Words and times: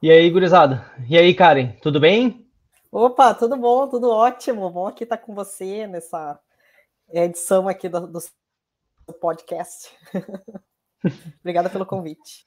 E 0.00 0.12
aí, 0.12 0.30
gurizada? 0.30 0.88
E 1.08 1.18
aí, 1.18 1.34
Karen, 1.34 1.72
tudo 1.82 1.98
bem? 1.98 2.46
Opa, 2.92 3.34
tudo 3.34 3.56
bom, 3.56 3.88
tudo 3.88 4.08
ótimo. 4.08 4.70
Bom 4.70 4.86
aqui 4.86 5.02
estar 5.02 5.18
com 5.18 5.34
você 5.34 5.88
nessa 5.88 6.38
edição 7.12 7.66
aqui 7.66 7.88
do, 7.88 8.06
do 8.06 8.20
podcast. 9.20 9.90
Obrigada 11.42 11.68
pelo 11.68 11.84
convite. 11.84 12.46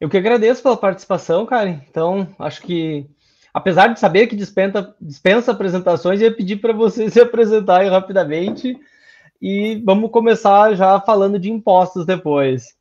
Eu 0.00 0.10
que 0.10 0.16
agradeço 0.16 0.64
pela 0.64 0.76
participação, 0.76 1.46
Karen. 1.46 1.80
Então, 1.88 2.34
acho 2.40 2.60
que, 2.62 3.08
apesar 3.52 3.94
de 3.94 4.00
saber 4.00 4.26
que 4.26 4.34
dispensa, 4.34 4.96
dispensa 5.00 5.52
apresentações, 5.52 6.20
eu 6.20 6.28
ia 6.28 6.36
pedir 6.36 6.56
para 6.56 6.72
você 6.72 7.06
se 7.08 7.20
apresentar 7.20 7.88
rapidamente. 7.88 8.76
E 9.40 9.80
vamos 9.84 10.10
começar 10.10 10.74
já 10.74 11.00
falando 11.00 11.38
de 11.38 11.52
impostos 11.52 12.04
depois. 12.04 12.76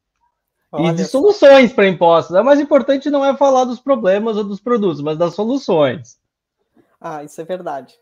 Olha 0.73 0.89
e 0.89 0.95
de 0.95 1.05
soluções 1.05 1.71
para 1.71 1.87
impostos. 1.87 2.35
O 2.35 2.43
mais 2.43 2.59
importante 2.59 3.09
não 3.11 3.23
é 3.23 3.37
falar 3.37 3.63
dos 3.65 3.79
problemas 3.79 4.37
ou 4.37 4.43
dos 4.43 4.59
produtos, 4.59 5.01
mas 5.01 5.17
das 5.19 5.35
soluções. 5.35 6.19
Ah, 6.99 7.23
isso 7.23 7.39
é 7.39 7.43
verdade. 7.43 7.95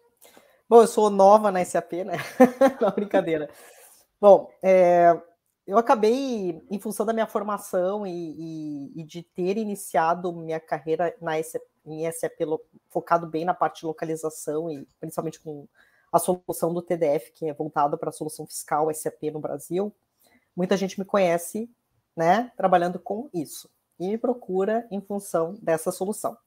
Bom, 0.70 0.81
eu 0.81 0.88
sou 0.88 1.09
nova 1.09 1.52
na 1.52 1.65
SAP, 1.65 1.91
né? 2.05 2.17
Não, 2.79 2.89
brincadeira. 2.91 3.49
Bom, 4.21 4.49
é, 4.63 5.20
eu 5.67 5.77
acabei, 5.77 6.63
em 6.71 6.79
função 6.79 7.05
da 7.05 7.12
minha 7.12 7.27
formação 7.27 8.07
e, 8.07 8.12
e, 8.38 9.01
e 9.01 9.03
de 9.03 9.21
ter 9.21 9.57
iniciado 9.57 10.31
minha 10.31 10.59
carreira 10.59 11.13
na 11.20 11.43
SAP, 11.43 11.63
em 11.85 12.09
SAP 12.09 12.40
focado 12.90 13.27
bem 13.27 13.43
na 13.43 13.53
parte 13.53 13.81
de 13.81 13.85
localização 13.85 14.71
e 14.71 14.88
principalmente 14.98 15.41
com 15.41 15.67
a 16.09 16.20
solução 16.20 16.73
do 16.73 16.81
TDF, 16.81 17.34
que 17.34 17.49
é 17.49 17.53
voltada 17.53 17.98
para 17.98 18.09
a 18.09 18.13
solução 18.13 18.48
fiscal 18.48 18.93
SAP 18.93 19.23
no 19.34 19.41
Brasil, 19.41 19.93
muita 20.55 20.77
gente 20.77 20.98
me 20.98 21.05
conhece 21.05 21.70
né, 22.21 22.52
trabalhando 22.55 22.99
com 22.99 23.27
isso. 23.34 23.67
E 23.99 24.07
me 24.07 24.17
procura 24.17 24.88
em 24.91 25.02
função 25.02 25.57
dessa 25.59 25.91
solução. 25.91 26.38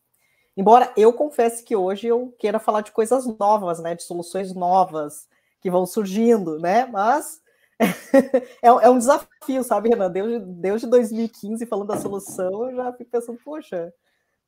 Embora 0.56 0.92
eu 0.96 1.12
confesse 1.12 1.64
que 1.64 1.74
hoje 1.74 2.06
eu 2.06 2.32
queira 2.38 2.60
falar 2.60 2.80
de 2.82 2.92
coisas 2.92 3.26
novas, 3.26 3.80
né, 3.80 3.96
de 3.96 4.04
soluções 4.04 4.54
novas 4.54 5.28
que 5.60 5.68
vão 5.68 5.84
surgindo, 5.84 6.60
né, 6.60 6.86
mas 6.86 7.42
é, 8.62 8.68
é, 8.68 8.88
um 8.88 8.98
desafio, 8.98 9.64
sabe, 9.64 9.88
Renan? 9.88 10.12
Desde, 10.12 10.38
desde 10.38 10.86
2015 10.86 11.66
falando 11.66 11.88
da 11.88 12.00
solução, 12.00 12.70
eu 12.70 12.76
já 12.76 12.92
fico 12.92 13.10
pensando, 13.10 13.40
poxa, 13.44 13.92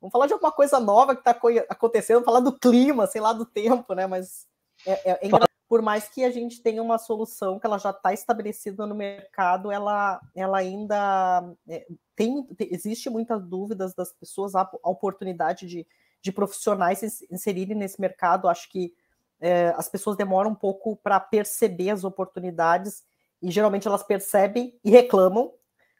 vamos 0.01 0.12
falar 0.12 0.29
de 0.29 0.33
alguma 0.33 0.53
coisa 0.53 0.79
nova 0.79 1.17
que 1.17 1.29
está 1.29 1.36
acontecendo, 1.69 2.25
falar 2.25 2.39
do 2.39 2.56
clima, 2.56 3.08
sei 3.08 3.20
lá, 3.20 3.33
do 3.33 3.45
tempo, 3.45 3.95
né, 3.95 4.06
mas 4.06 4.47
é, 4.86 5.11
é, 5.11 5.19
é 5.23 5.27
por 5.69 5.83
mais 5.83 6.09
que 6.09 6.25
a 6.25 6.31
gente 6.31 6.62
tenha 6.62 6.83
uma 6.83 6.98
solução 6.98 7.59
que 7.59 7.67
ela 7.67 7.78
já 7.78 7.91
está 7.91 8.12
estabelecida 8.12 8.86
no 8.86 8.95
mercado, 8.95 9.70
ela, 9.70 10.20
ela 10.34 10.58
ainda 10.58 11.45
é, 11.69 11.86
tem, 12.14 12.47
existe 12.58 13.11
muitas 13.11 13.42
dúvidas 13.42 13.95
das 13.95 14.12
pessoas, 14.12 14.55
a, 14.55 14.62
a 14.62 14.91
oportunidade 14.91 15.67
de, 15.67 15.86
de 16.23 16.33
profissionais 16.33 16.98
se 16.98 17.27
inserirem 17.31 17.77
nesse 17.77 18.00
mercado. 18.00 18.48
Acho 18.48 18.70
que 18.70 18.95
é, 19.41 19.75
as 19.77 19.89
pessoas 19.89 20.17
demoram 20.17 20.50
um 20.50 20.55
pouco 20.55 20.97
para 20.97 21.19
perceber 21.19 21.91
as 21.91 22.05
oportunidades 22.05 23.05
e 23.42 23.51
geralmente 23.51 23.89
elas 23.89 24.03
percebem 24.03 24.78
e 24.84 24.91
reclamam 24.91 25.53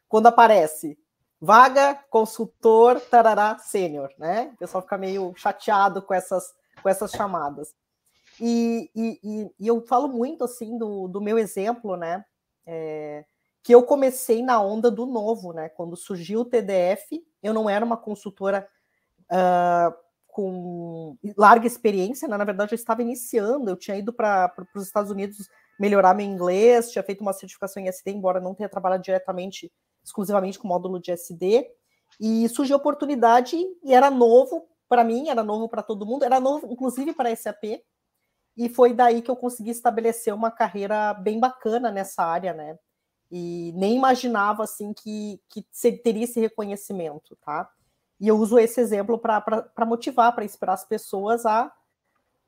quando 0.07 0.27
aparece 0.27 0.97
vaga, 1.39 1.93
consultor, 2.09 2.99
tarará, 2.99 3.57
sênior, 3.59 4.09
né? 4.17 4.51
O 4.55 4.57
pessoal 4.57 4.81
fica 4.81 4.97
meio 4.97 5.33
chateado 5.35 6.01
com 6.01 6.13
essas, 6.13 6.53
com 6.81 6.89
essas 6.89 7.11
chamadas. 7.11 7.75
E, 8.39 8.89
e, 8.95 9.51
e, 9.59 9.67
eu 9.67 9.81
falo 9.81 10.07
muito 10.07 10.43
assim 10.43 10.77
do, 10.77 11.07
do 11.07 11.21
meu 11.21 11.37
exemplo, 11.37 11.95
né? 11.95 12.23
É, 12.65 13.25
que 13.63 13.73
eu 13.73 13.83
comecei 13.83 14.41
na 14.41 14.61
onda 14.61 14.89
do 14.89 15.05
novo, 15.05 15.51
né? 15.53 15.69
Quando 15.69 15.97
surgiu 15.97 16.41
o 16.41 16.45
TDF, 16.45 17.21
eu 17.43 17.53
não 17.53 17.69
era 17.69 17.83
uma 17.83 17.97
consultora 17.97 18.67
uh, 19.31 19.93
com 20.37 21.17
larga 21.35 21.65
experiência, 21.65 22.27
né? 22.27 22.37
na 22.37 22.45
verdade 22.45 22.71
eu 22.71 22.75
estava 22.75 23.01
iniciando, 23.01 23.71
eu 23.71 23.75
tinha 23.75 23.97
ido 23.97 24.13
para 24.13 24.53
os 24.75 24.83
Estados 24.83 25.09
Unidos 25.09 25.49
melhorar 25.79 26.13
meu 26.13 26.27
inglês, 26.27 26.91
tinha 26.91 27.01
feito 27.01 27.21
uma 27.21 27.33
certificação 27.33 27.81
em 27.81 27.87
SD, 27.87 28.11
embora 28.11 28.39
não 28.39 28.53
tenha 28.53 28.69
trabalhado 28.69 29.01
diretamente, 29.01 29.71
exclusivamente 30.03 30.59
com 30.59 30.67
módulo 30.67 30.99
de 30.99 31.11
SD, 31.11 31.67
e 32.19 32.47
surgiu 32.49 32.75
a 32.75 32.79
oportunidade 32.79 33.57
e 33.83 33.93
era 33.93 34.11
novo 34.11 34.67
para 34.87 35.03
mim, 35.03 35.27
era 35.27 35.43
novo 35.43 35.67
para 35.67 35.81
todo 35.81 36.05
mundo, 36.05 36.23
era 36.23 36.39
novo 36.39 36.67
inclusive 36.71 37.13
para 37.13 37.29
a 37.29 37.35
SAP, 37.35 37.81
e 38.57 38.67
foi 38.67 38.93
daí 38.93 39.21
que 39.21 39.29
eu 39.29 39.35
consegui 39.35 39.69
estabelecer 39.69 40.33
uma 40.33 40.49
carreira 40.49 41.13
bem 41.13 41.39
bacana 41.39 41.91
nessa 41.91 42.23
área, 42.23 42.53
né? 42.53 42.77
E 43.29 43.71
nem 43.75 43.95
imaginava 43.95 44.63
assim 44.63 44.93
que, 44.93 45.39
que 45.47 45.63
teria 46.03 46.23
esse 46.23 46.39
reconhecimento, 46.39 47.37
tá? 47.45 47.69
E 48.19 48.27
eu 48.27 48.35
uso 48.35 48.57
esse 48.57 48.81
exemplo 48.81 49.19
para 49.19 49.85
motivar, 49.85 50.33
para 50.33 50.43
inspirar 50.43 50.73
as 50.73 50.85
pessoas 50.85 51.45
a 51.45 51.71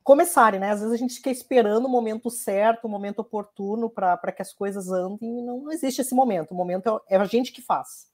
começarem, 0.03 0.59
né? 0.59 0.71
Às 0.71 0.79
vezes 0.79 0.95
a 0.95 0.97
gente 0.97 1.15
fica 1.15 1.29
esperando 1.29 1.85
o 1.85 1.89
momento 1.89 2.31
certo, 2.31 2.85
o 2.85 2.89
momento 2.89 3.19
oportuno 3.19 3.87
para 3.87 4.31
que 4.31 4.41
as 4.41 4.51
coisas 4.51 4.89
andem, 4.89 5.39
e 5.39 5.41
não, 5.43 5.61
não, 5.61 5.71
existe 5.71 6.01
esse 6.01 6.15
momento. 6.15 6.51
O 6.51 6.55
momento 6.55 7.01
é, 7.07 7.15
é, 7.15 7.17
a 7.17 7.25
gente 7.25 7.51
que 7.51 7.61
faz, 7.61 8.07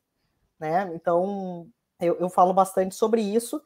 né? 0.60 0.92
Então 0.94 1.70
eu, 2.02 2.18
eu 2.20 2.30
falo 2.30 2.54
bastante 2.54 2.94
sobre 2.94 3.22
isso. 3.22 3.62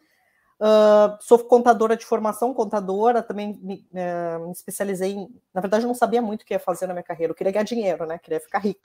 Uh, 0.60 1.16
sou 1.22 1.40
contadora 1.40 1.96
de 1.96 2.06
formação, 2.06 2.54
contadora, 2.54 3.24
também 3.24 3.58
me, 3.62 3.88
uh, 3.94 4.46
me, 4.46 4.52
especializei 4.52 5.14
em. 5.14 5.42
Na 5.54 5.62
verdade, 5.62 5.86
eu 5.86 5.88
não 5.88 5.96
sabia 5.96 6.22
muito 6.22 6.42
o 6.42 6.46
que 6.46 6.54
ia 6.54 6.60
fazer 6.60 6.86
na 6.86 6.94
minha 6.94 7.04
carreira, 7.04 7.32
eu 7.32 7.36
queria 7.36 7.54
ganhar 7.54 7.64
dinheiro, 7.64 8.06
né? 8.06 8.18
Queria 8.18 8.42
ficar 8.42 8.60
rica. 8.60 8.80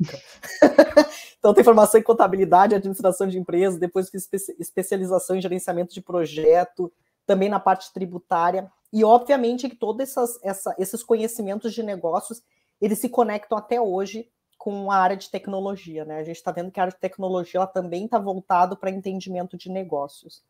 então, 1.36 1.52
tenho 1.52 1.64
formação 1.64 1.98
em 1.98 2.04
contabilidade, 2.04 2.76
administração 2.76 3.26
de 3.26 3.38
empresas, 3.38 3.80
depois 3.80 4.08
fiz 4.08 4.22
espe 4.32 4.54
especialização 4.60 5.34
em 5.34 5.42
gerenciamento 5.42 5.92
de 5.92 6.00
projeto, 6.00 6.92
também 7.26 7.48
na 7.48 7.58
parte 7.58 7.92
tributária. 7.92 8.70
E, 8.92 9.02
obviamente, 9.02 9.68
que 9.68 9.74
todos 9.74 10.08
essas, 10.08 10.38
essa, 10.44 10.76
esses 10.78 11.02
conhecimentos 11.02 11.74
de 11.74 11.82
negócios 11.82 12.40
eles 12.80 12.98
se 13.00 13.08
conectam 13.08 13.58
até 13.58 13.80
hoje 13.80 14.28
com 14.56 14.90
a 14.90 14.96
área 14.96 15.16
de 15.16 15.28
tecnologia, 15.28 16.04
né? 16.04 16.18
A 16.18 16.24
gente 16.24 16.36
está 16.36 16.52
vendo 16.52 16.70
que 16.70 16.78
a 16.78 16.84
área 16.84 16.92
de 16.92 17.00
tecnologia 17.00 17.58
ela 17.58 17.66
também 17.66 18.04
está 18.04 18.18
voltado 18.18 18.76
para 18.76 18.90
entendimento 18.90 19.56
de 19.56 19.68
negócios, 19.70 20.44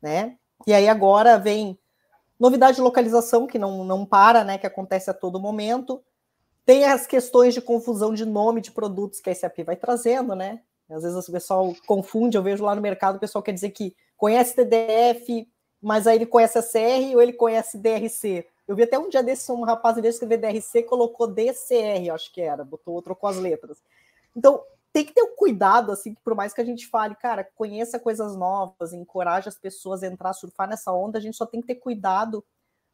né? 0.00 0.38
E 0.66 0.72
aí 0.72 0.88
agora 0.88 1.38
vem 1.38 1.78
novidade 2.38 2.76
de 2.76 2.82
localização, 2.82 3.46
que 3.46 3.58
não, 3.58 3.84
não 3.84 4.04
para, 4.04 4.44
né? 4.44 4.58
Que 4.58 4.66
acontece 4.66 5.10
a 5.10 5.14
todo 5.14 5.40
momento. 5.40 6.02
Tem 6.64 6.84
as 6.84 7.06
questões 7.06 7.54
de 7.54 7.60
confusão 7.60 8.14
de 8.14 8.24
nome 8.24 8.60
de 8.60 8.70
produtos 8.70 9.20
que 9.20 9.30
a 9.30 9.34
SAP 9.34 9.60
vai 9.64 9.76
trazendo, 9.76 10.34
né? 10.34 10.60
Às 10.88 11.02
vezes 11.02 11.28
o 11.28 11.32
pessoal 11.32 11.74
confunde, 11.86 12.36
eu 12.36 12.42
vejo 12.42 12.64
lá 12.64 12.74
no 12.74 12.82
mercado 12.82 13.16
o 13.16 13.20
pessoal 13.20 13.42
quer 13.42 13.52
dizer 13.52 13.70
que 13.70 13.96
conhece 14.16 14.54
TDF, 14.54 15.48
mas 15.80 16.06
aí 16.06 16.16
ele 16.16 16.26
conhece 16.26 16.58
a 16.58 16.62
CR 16.62 17.14
ou 17.14 17.22
ele 17.22 17.32
conhece 17.32 17.78
DRC. 17.78 18.46
Eu 18.68 18.76
vi 18.76 18.84
até 18.84 18.98
um 18.98 19.08
dia 19.08 19.22
desse 19.22 19.50
um 19.50 19.62
rapaz, 19.62 19.98
em 19.98 20.06
escrever 20.06 20.36
DRC, 20.36 20.84
colocou 20.84 21.26
DCR, 21.26 22.10
acho 22.10 22.32
que 22.32 22.40
era, 22.40 22.64
botou, 22.64 23.02
trocou 23.02 23.28
as 23.28 23.36
letras. 23.36 23.78
Então, 24.36 24.62
tem 24.92 25.04
que 25.04 25.14
ter 25.14 25.22
um 25.22 25.34
cuidado, 25.34 25.90
assim, 25.90 26.14
por 26.22 26.34
mais 26.34 26.52
que 26.52 26.60
a 26.60 26.64
gente 26.64 26.86
fale, 26.86 27.14
cara, 27.14 27.48
conheça 27.54 27.98
coisas 27.98 28.36
novas, 28.36 28.92
encoraje 28.92 29.48
as 29.48 29.58
pessoas 29.58 30.02
a 30.02 30.06
entrar, 30.06 30.30
a 30.30 30.34
surfar 30.34 30.68
nessa 30.68 30.92
onda, 30.92 31.18
a 31.18 31.20
gente 31.20 31.36
só 31.36 31.46
tem 31.46 31.60
que 31.60 31.66
ter 31.68 31.76
cuidado, 31.76 32.44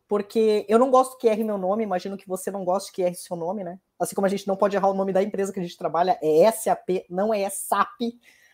porque 0.07 0.65
eu 0.69 0.79
não 0.79 0.91
gosto 0.91 1.19
que 1.19 1.27
erre 1.27 1.43
meu 1.43 1.59
nome, 1.59 1.83
imagino 1.83 2.17
que 2.17 2.29
você 2.29 2.51
não 2.51 2.65
goste 2.65 2.93
que 2.93 3.03
erre 3.03 3.17
seu 3.17 3.37
nome, 3.37 3.65
né? 3.65 3.81
Assim 3.99 4.15
como 4.15 4.27
a 4.27 4.31
gente 4.31 4.47
não 4.47 4.57
pode 4.57 4.77
errar 4.77 4.89
o 4.89 4.95
nome 4.95 5.13
da 5.13 5.23
empresa 5.23 5.53
que 5.53 5.59
a 5.59 5.63
gente 5.63 5.77
trabalha, 5.77 6.19
é 6.23 6.51
SAP, 6.53 7.05
não 7.11 7.35
é 7.35 7.51
SAP, 7.51 8.01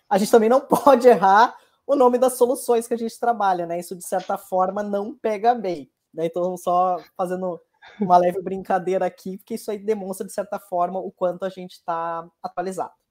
a 0.08 0.16
gente 0.16 0.30
também 0.30 0.48
não 0.48 0.60
pode 0.66 1.06
errar 1.06 1.54
o 1.86 1.94
nome 1.94 2.16
das 2.16 2.34
soluções 2.34 2.88
que 2.88 2.94
a 2.94 2.98
gente 2.98 3.20
trabalha, 3.20 3.66
né? 3.66 3.78
Isso, 3.78 3.94
de 3.94 4.06
certa 4.06 4.38
forma, 4.38 4.82
não 4.82 5.14
pega 5.14 5.54
bem, 5.54 5.90
né? 6.14 6.26
Então, 6.26 6.56
só 6.56 6.96
fazendo 7.14 7.60
uma 8.00 8.16
leve 8.16 8.40
brincadeira 8.42 9.04
aqui, 9.04 9.36
porque 9.36 9.54
isso 9.54 9.70
aí 9.70 9.78
demonstra, 9.78 10.26
de 10.26 10.32
certa 10.32 10.58
forma, 10.58 10.98
o 10.98 11.12
quanto 11.12 11.44
a 11.44 11.50
gente 11.50 11.72
está 11.72 12.26
atualizado. 12.42 13.03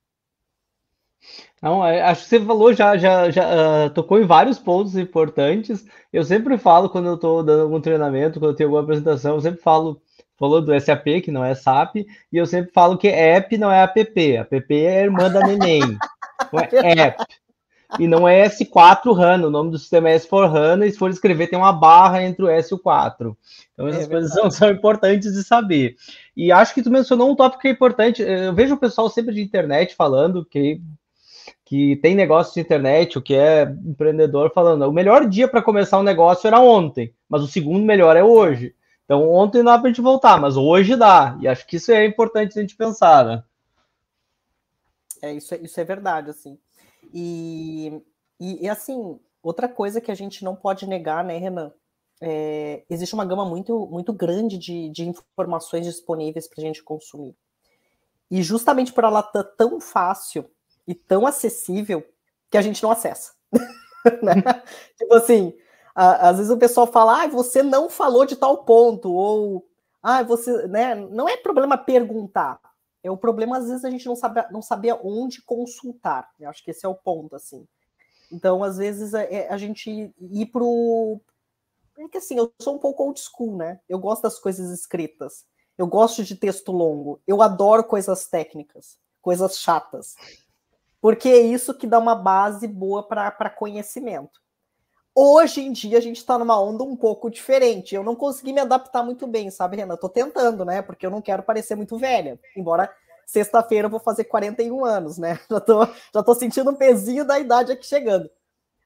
Não, 1.64 1.86
é, 1.86 2.02
acho 2.02 2.24
que 2.24 2.30
você 2.30 2.40
falou 2.42 2.74
já, 2.74 2.98
já, 2.98 3.32
já 3.32 3.46
uh, 3.46 3.90
tocou 3.92 4.20
em 4.20 4.26
vários 4.26 4.60
pontos 4.60 4.98
importantes. 4.98 5.86
Eu 6.12 6.24
sempre 6.26 6.58
falo 6.58 6.90
quando 6.90 7.08
eu 7.08 7.16
estou 7.16 7.42
dando 7.42 7.62
algum 7.62 7.80
treinamento, 7.80 8.38
quando 8.38 8.52
eu 8.52 8.56
tenho 8.56 8.68
alguma 8.68 8.84
apresentação, 8.84 9.36
eu 9.36 9.42
sempre 9.42 9.62
falo, 9.62 10.02
falou 10.38 10.62
do 10.62 10.78
SAP, 10.78 11.22
que 11.24 11.32
não 11.32 11.44
é 11.44 11.56
SAP, 11.56 11.96
e 11.98 12.08
eu 12.32 12.46
sempre 12.46 12.72
falo 12.74 12.98
que 12.98 13.08
app 13.08 13.58
não 13.58 13.72
é 13.72 13.82
app, 13.82 14.00
app 14.02 14.76
é 14.76 15.00
a 15.00 15.04
irmã 15.04 15.32
da 15.32 15.40
neném, 15.40 15.80
não 16.52 16.60
é 16.60 17.00
app. 17.00 17.24
E 18.00 18.08
não 18.08 18.28
é 18.28 18.46
S4 18.48 19.18
HANA, 19.18 19.48
o 19.48 19.52
nome 19.52 19.72
do 19.72 19.78
sistema 19.78 20.10
é 20.10 20.18
S4 20.18 20.54
HANA, 20.54 20.86
e 20.86 20.92
se 20.92 20.98
for 20.98 21.12
escrever 21.12 21.48
tem 21.48 21.58
uma 21.58 21.72
barra 21.72 22.24
entre 22.24 22.44
o 22.44 22.50
S 22.50 22.74
e 22.74 22.76
o 22.76 22.80
4. 22.80 23.38
Então 23.74 23.88
essas 23.88 24.06
é 24.06 24.10
coisas 24.10 24.34
são, 24.34 24.52
são, 24.52 24.70
importantes 24.70 25.32
de 25.34 25.44
saber. 25.44 25.96
E 26.36 26.52
acho 26.52 26.74
que 26.74 26.82
tu 26.82 26.90
mencionou 26.90 27.32
um 27.32 27.36
tópico 27.36 27.62
que 27.62 27.68
é 27.68 27.72
importante, 27.72 28.22
eu 28.22 28.54
vejo 28.54 28.74
o 28.74 28.80
pessoal 28.80 29.10
sempre 29.10 29.34
de 29.34 29.42
internet 29.42 29.96
falando 29.96 30.44
que 30.44 30.82
que 31.74 31.96
tem 31.96 32.14
negócio 32.14 32.54
de 32.54 32.60
internet, 32.60 33.18
o 33.18 33.22
que 33.22 33.34
é 33.34 33.64
empreendedor 33.64 34.52
falando, 34.54 34.84
o 34.84 34.94
melhor 34.94 35.28
dia 35.28 35.48
para 35.48 35.60
começar 35.60 36.00
um 36.00 36.04
negócio 36.04 36.46
era 36.46 36.60
ontem, 36.60 37.12
mas 37.28 37.42
o 37.42 37.48
segundo 37.48 37.84
melhor 37.84 38.16
é 38.16 38.24
hoje. 38.24 38.76
Então 39.06 39.28
ontem 39.28 39.64
não 39.64 39.72
dá 39.72 39.80
para 39.80 39.88
a 39.88 39.92
gente 39.92 40.00
voltar, 40.00 40.40
mas 40.40 40.56
hoje 40.56 40.96
dá. 40.96 41.36
E 41.42 41.48
acho 41.48 41.66
que 41.66 41.78
isso 41.78 41.92
é 41.92 42.06
importante 42.06 42.60
a 42.60 42.62
gente 42.62 42.76
pensar, 42.76 43.26
né? 43.26 43.44
É, 45.20 45.34
isso, 45.34 45.56
é, 45.56 45.58
isso 45.64 45.82
é 45.82 45.84
verdade, 45.84 46.30
assim. 46.30 46.60
E, 47.12 48.00
e, 48.40 48.66
e 48.66 48.70
assim, 48.70 49.20
outra 49.42 49.68
coisa 49.68 50.00
que 50.00 50.12
a 50.12 50.16
gente 50.16 50.44
não 50.44 50.56
pode 50.56 50.86
negar, 50.86 51.24
né, 51.24 51.40
Renan? 51.40 51.72
É, 52.22 52.84
existe 52.88 53.16
uma 53.16 53.26
gama 53.26 53.46
muito, 53.48 53.88
muito 53.88 54.14
grande 54.14 54.60
de, 54.60 54.90
de 54.90 55.10
informações 55.10 55.88
disponíveis 55.88 56.48
para 56.48 56.62
a 56.62 56.66
gente 56.68 56.84
consumir. 56.84 57.36
E 58.30 58.44
justamente 58.44 58.94
por 58.94 59.06
ela 59.06 59.22
estar 59.22 59.44
tá 59.44 59.52
tão 59.58 59.82
fácil 59.82 60.48
e 60.88 60.94
tão 60.96 61.26
acessível 61.26 62.04
que 62.50 62.58
a 62.58 62.62
gente 62.62 62.82
não 62.84 62.92
acessa. 62.92 63.34
né? 64.22 64.36
Tipo 64.98 65.14
assim, 65.16 65.54
a, 65.96 66.30
às 66.30 66.38
vezes 66.38 66.52
o 66.52 66.58
pessoal 66.58 66.88
fala, 66.88 67.24
ah, 67.24 67.28
você 67.28 67.64
não 67.64 67.90
falou 67.90 68.26
de 68.26 68.36
tal 68.36 68.64
ponto, 68.64 69.12
ou 69.12 69.68
ah, 70.04 70.22
você, 70.22 70.68
né? 70.68 70.96
Não 70.96 71.30
é 71.30 71.38
problema 71.38 71.78
perguntar. 71.78 72.60
É 73.02 73.10
o 73.10 73.18
problema, 73.18 73.58
às 73.58 73.68
vezes, 73.68 73.86
a 73.86 73.90
gente 73.90 74.06
não 74.06 74.16
sabe, 74.16 74.46
não 74.52 74.62
sabia 74.62 75.00
onde 75.02 75.42
consultar. 75.42 76.30
Eu 76.40 76.50
acho 76.50 76.64
que 76.64 76.72
esse 76.72 76.86
é 76.86 76.90
o 76.90 76.96
ponto, 76.96 77.36
assim. 77.36 77.66
Então, 78.32 78.64
às 78.64 78.78
vezes, 78.78 79.14
é, 79.14 79.34
é 79.34 79.50
a 79.50 79.58
gente 79.58 80.14
ir 80.20 80.46
pro. 80.48 81.20
É 81.98 82.08
que 82.08 82.18
assim, 82.18 82.38
eu 82.38 82.52
sou 82.62 82.76
um 82.76 82.80
pouco 82.80 83.04
old 83.04 83.20
school, 83.20 83.56
né? 83.56 83.80
Eu 83.88 84.00
gosto 84.00 84.24
das 84.24 84.40
coisas 84.40 84.72
escritas. 84.72 85.46
Eu 85.78 85.88
gosto 85.88 86.24
de 86.24 86.36
texto 86.36 86.72
longo. 86.72 87.22
Eu 87.28 87.42
adoro 87.42 87.84
coisas 87.84 88.28
técnicas, 88.28 88.98
coisas 89.22 89.58
chatas. 89.60 90.16
Porque 91.04 91.28
é 91.28 91.42
isso 91.42 91.74
que 91.74 91.86
dá 91.86 92.00
uma 92.00 92.16
base 92.16 92.66
boa 92.66 93.06
para 93.06 93.50
conhecimento. 93.50 94.40
Hoje 95.14 95.60
em 95.60 95.74
dia 95.74 95.98
a 95.98 96.02
gente 96.02 96.16
está 96.16 96.38
numa 96.40 96.58
onda 96.58 96.86
um 96.86 96.96
pouco 96.96 97.30
diferente. 97.30 97.94
Eu 97.94 98.06
não 98.06 98.16
consegui 98.16 98.54
me 98.54 98.62
adaptar 98.62 99.04
muito 99.04 99.28
bem, 99.28 99.52
sabe, 99.52 99.76
Renan? 99.76 99.98
Tô 99.98 100.08
tentando, 100.08 100.64
né? 100.64 100.82
Porque 100.82 101.06
eu 101.06 101.12
não 101.12 101.22
quero 101.22 101.44
parecer 101.44 101.76
muito 101.76 101.98
velha. 101.98 102.40
Embora 102.56 102.90
sexta-feira 103.26 103.88
eu 103.88 103.92
vou 103.92 104.00
fazer 104.00 104.24
41 104.24 104.86
anos, 104.86 105.18
né? 105.18 105.42
Já 105.52 105.60
tô, 105.60 105.86
já 106.14 106.24
tô 106.24 106.34
sentindo 106.34 106.72
um 106.72 106.76
pezinho 106.76 107.26
da 107.26 107.38
idade 107.38 107.74
aqui 107.74 107.86
chegando. 107.86 108.32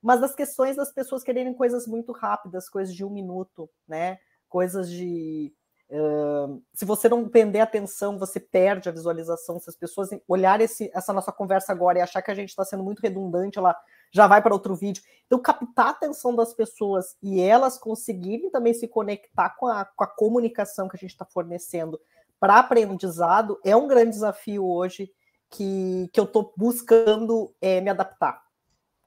Mas 0.01 0.23
as 0.23 0.33
questões 0.33 0.75
das 0.75 0.91
pessoas 0.91 1.23
quererem 1.23 1.53
coisas 1.53 1.85
muito 1.85 2.11
rápidas, 2.13 2.67
coisas 2.67 2.95
de 2.95 3.05
um 3.05 3.11
minuto, 3.11 3.69
né? 3.87 4.17
Coisas 4.49 4.89
de. 4.89 5.53
Uh, 5.89 6.61
se 6.73 6.83
você 6.83 7.07
não 7.07 7.29
prender 7.29 7.61
atenção, 7.61 8.19
você 8.19 8.39
perde 8.39 8.89
a 8.89 8.91
visualização. 8.91 9.59
Se 9.59 9.69
as 9.69 9.75
pessoas 9.75 10.09
olharem 10.27 10.65
esse, 10.65 10.91
essa 10.93 11.13
nossa 11.13 11.31
conversa 11.31 11.71
agora 11.71 11.99
e 11.99 12.01
achar 12.01 12.21
que 12.21 12.31
a 12.31 12.35
gente 12.35 12.49
está 12.49 12.65
sendo 12.65 12.83
muito 12.83 12.99
redundante, 12.99 13.57
ela 13.57 13.75
já 14.11 14.27
vai 14.27 14.41
para 14.41 14.53
outro 14.53 14.75
vídeo. 14.75 15.01
Então, 15.25 15.39
captar 15.39 15.87
a 15.87 15.91
atenção 15.91 16.35
das 16.35 16.53
pessoas 16.53 17.15
e 17.23 17.39
elas 17.39 17.77
conseguirem 17.77 18.49
também 18.49 18.73
se 18.73 18.87
conectar 18.87 19.49
com 19.51 19.67
a, 19.67 19.85
com 19.85 20.03
a 20.03 20.07
comunicação 20.07 20.87
que 20.87 20.95
a 20.95 20.99
gente 20.99 21.11
está 21.11 21.25
fornecendo 21.25 21.99
para 22.39 22.59
aprendizado 22.59 23.59
é 23.63 23.75
um 23.75 23.87
grande 23.87 24.11
desafio 24.11 24.65
hoje 24.65 25.11
que, 25.49 26.09
que 26.13 26.19
eu 26.19 26.25
estou 26.25 26.53
buscando 26.55 27.53
é, 27.61 27.81
me 27.81 27.89
adaptar. 27.89 28.41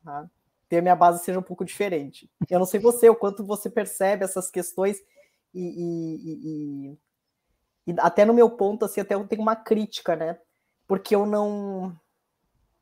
Tá? 0.05 0.29
Ter 0.69 0.81
minha 0.81 0.97
base 0.97 1.23
seja 1.23 1.39
um 1.39 1.43
pouco 1.43 1.65
diferente. 1.65 2.31
Eu 2.49 2.59
não 2.59 2.67
sei 2.67 2.81
você, 2.81 3.09
o 3.09 3.15
quanto 3.15 3.45
você 3.45 3.69
percebe 3.69 4.25
essas 4.25 4.51
questões 4.51 4.99
e, 5.55 5.61
e, 5.61 6.93
e, 7.87 7.93
e 7.93 7.95
até 7.99 8.25
no 8.25 8.35
meu 8.35 8.51
ponto, 8.51 8.85
assim, 8.85 9.01
até 9.01 9.15
eu 9.15 9.27
tenho 9.27 9.43
uma 9.43 9.57
crítica, 9.57 10.17
né? 10.17 10.39
Porque 10.87 11.15
eu 11.15 11.27
não 11.27 11.97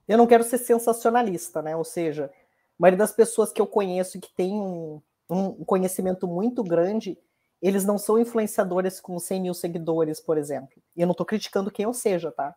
eu 0.07 0.17
não 0.17 0.27
quero 0.27 0.43
ser 0.43 0.59
sensacionalista, 0.59 1.61
né? 1.61 1.77
Ou 1.77 1.85
seja, 1.85 2.27
a 2.27 2.31
maioria 2.79 2.99
das 2.99 3.13
pessoas 3.13 3.53
que 3.53 3.61
eu 3.61 3.67
conheço 3.67 4.19
que 4.19 4.35
tem 4.35 4.53
um, 4.55 5.03
um 5.29 5.65
conhecimento 5.65 6.27
muito 6.27 6.65
grande, 6.65 7.19
eles 7.61 7.85
não 7.85 7.99
são 7.99 8.19
influenciadores 8.19 9.01
com 9.01 9.19
100 9.19 9.43
mil 9.43 9.55
seguidores, 9.55 10.21
por 10.21 10.39
exemplo. 10.39 10.83
E 10.97 11.03
eu 11.03 11.07
não 11.07 11.13
estou 11.13 11.27
criticando 11.27 11.71
quem 11.71 11.85
eu 11.85 11.93
seja, 11.93 12.33
tá? 12.33 12.55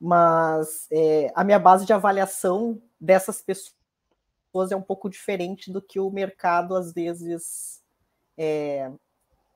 Mas 0.00 0.86
é, 0.92 1.32
a 1.34 1.42
minha 1.42 1.58
base 1.58 1.84
de 1.84 1.92
avaliação 1.92 2.80
dessas 3.00 3.42
pessoas 3.42 4.70
é 4.70 4.76
um 4.76 4.82
pouco 4.82 5.10
diferente 5.10 5.72
do 5.72 5.82
que 5.82 5.98
o 5.98 6.10
mercado 6.10 6.76
às 6.76 6.92
vezes 6.92 7.82
é, 8.36 8.90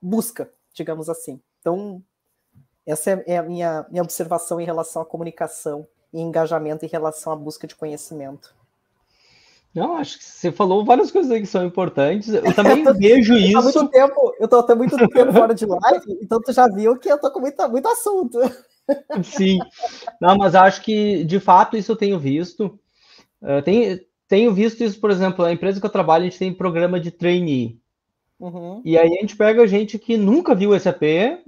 busca, 0.00 0.50
digamos 0.72 1.08
assim. 1.08 1.40
Então, 1.60 2.02
essa 2.86 3.10
é, 3.26 3.38
a 3.38 3.42
minha, 3.42 3.86
minha 3.90 4.02
observação 4.02 4.60
em 4.60 4.64
relação 4.64 5.02
à 5.02 5.04
comunicação 5.04 5.86
e 6.12 6.20
engajamento 6.20 6.84
em 6.84 6.88
relação 6.88 7.32
à 7.32 7.36
busca 7.36 7.66
de 7.66 7.76
conhecimento. 7.76 8.54
Não, 9.74 9.96
acho 9.96 10.18
que 10.18 10.24
você 10.24 10.50
falou 10.50 10.84
várias 10.84 11.10
coisas 11.10 11.30
aí 11.30 11.40
que 11.40 11.46
são 11.46 11.64
importantes. 11.64 12.28
Eu 12.28 12.54
também 12.54 12.82
vejo 12.96 13.34
isso. 13.34 13.58
Há 13.58 13.62
muito 13.62 13.88
tempo, 13.88 14.34
eu 14.38 14.44
estou 14.46 14.60
até 14.60 14.74
muito 14.74 14.96
tempo 14.96 15.32
fora 15.32 15.54
de 15.54 15.66
live, 15.66 16.18
então 16.22 16.40
tu 16.40 16.52
já 16.52 16.66
viu 16.66 16.98
que 16.98 17.10
eu 17.10 17.16
estou 17.16 17.30
com 17.30 17.40
muito, 17.40 17.68
muito 17.68 17.88
assunto. 17.88 18.38
Sim. 19.22 19.58
Não, 20.20 20.36
mas 20.36 20.54
acho 20.54 20.80
que 20.82 21.22
de 21.24 21.38
fato 21.38 21.76
isso 21.76 21.92
eu 21.92 21.96
tenho 21.96 22.18
visto. 22.18 22.78
Uh, 23.42 23.62
tenho, 23.62 24.00
tenho 24.26 24.52
visto 24.52 24.82
isso, 24.82 24.98
por 24.98 25.10
exemplo, 25.10 25.44
a 25.44 25.52
empresa 25.52 25.78
que 25.78 25.86
eu 25.86 25.90
trabalho, 25.90 26.22
a 26.22 26.28
gente 26.28 26.38
tem 26.38 26.52
programa 26.52 26.98
de 26.98 27.10
trainee. 27.10 27.78
Uhum. 28.40 28.80
E 28.84 28.96
aí 28.96 29.08
a 29.08 29.20
gente 29.20 29.36
pega 29.36 29.66
gente 29.66 29.98
que 29.98 30.16
nunca 30.16 30.54
viu 30.54 30.78
SAP, 30.78 31.02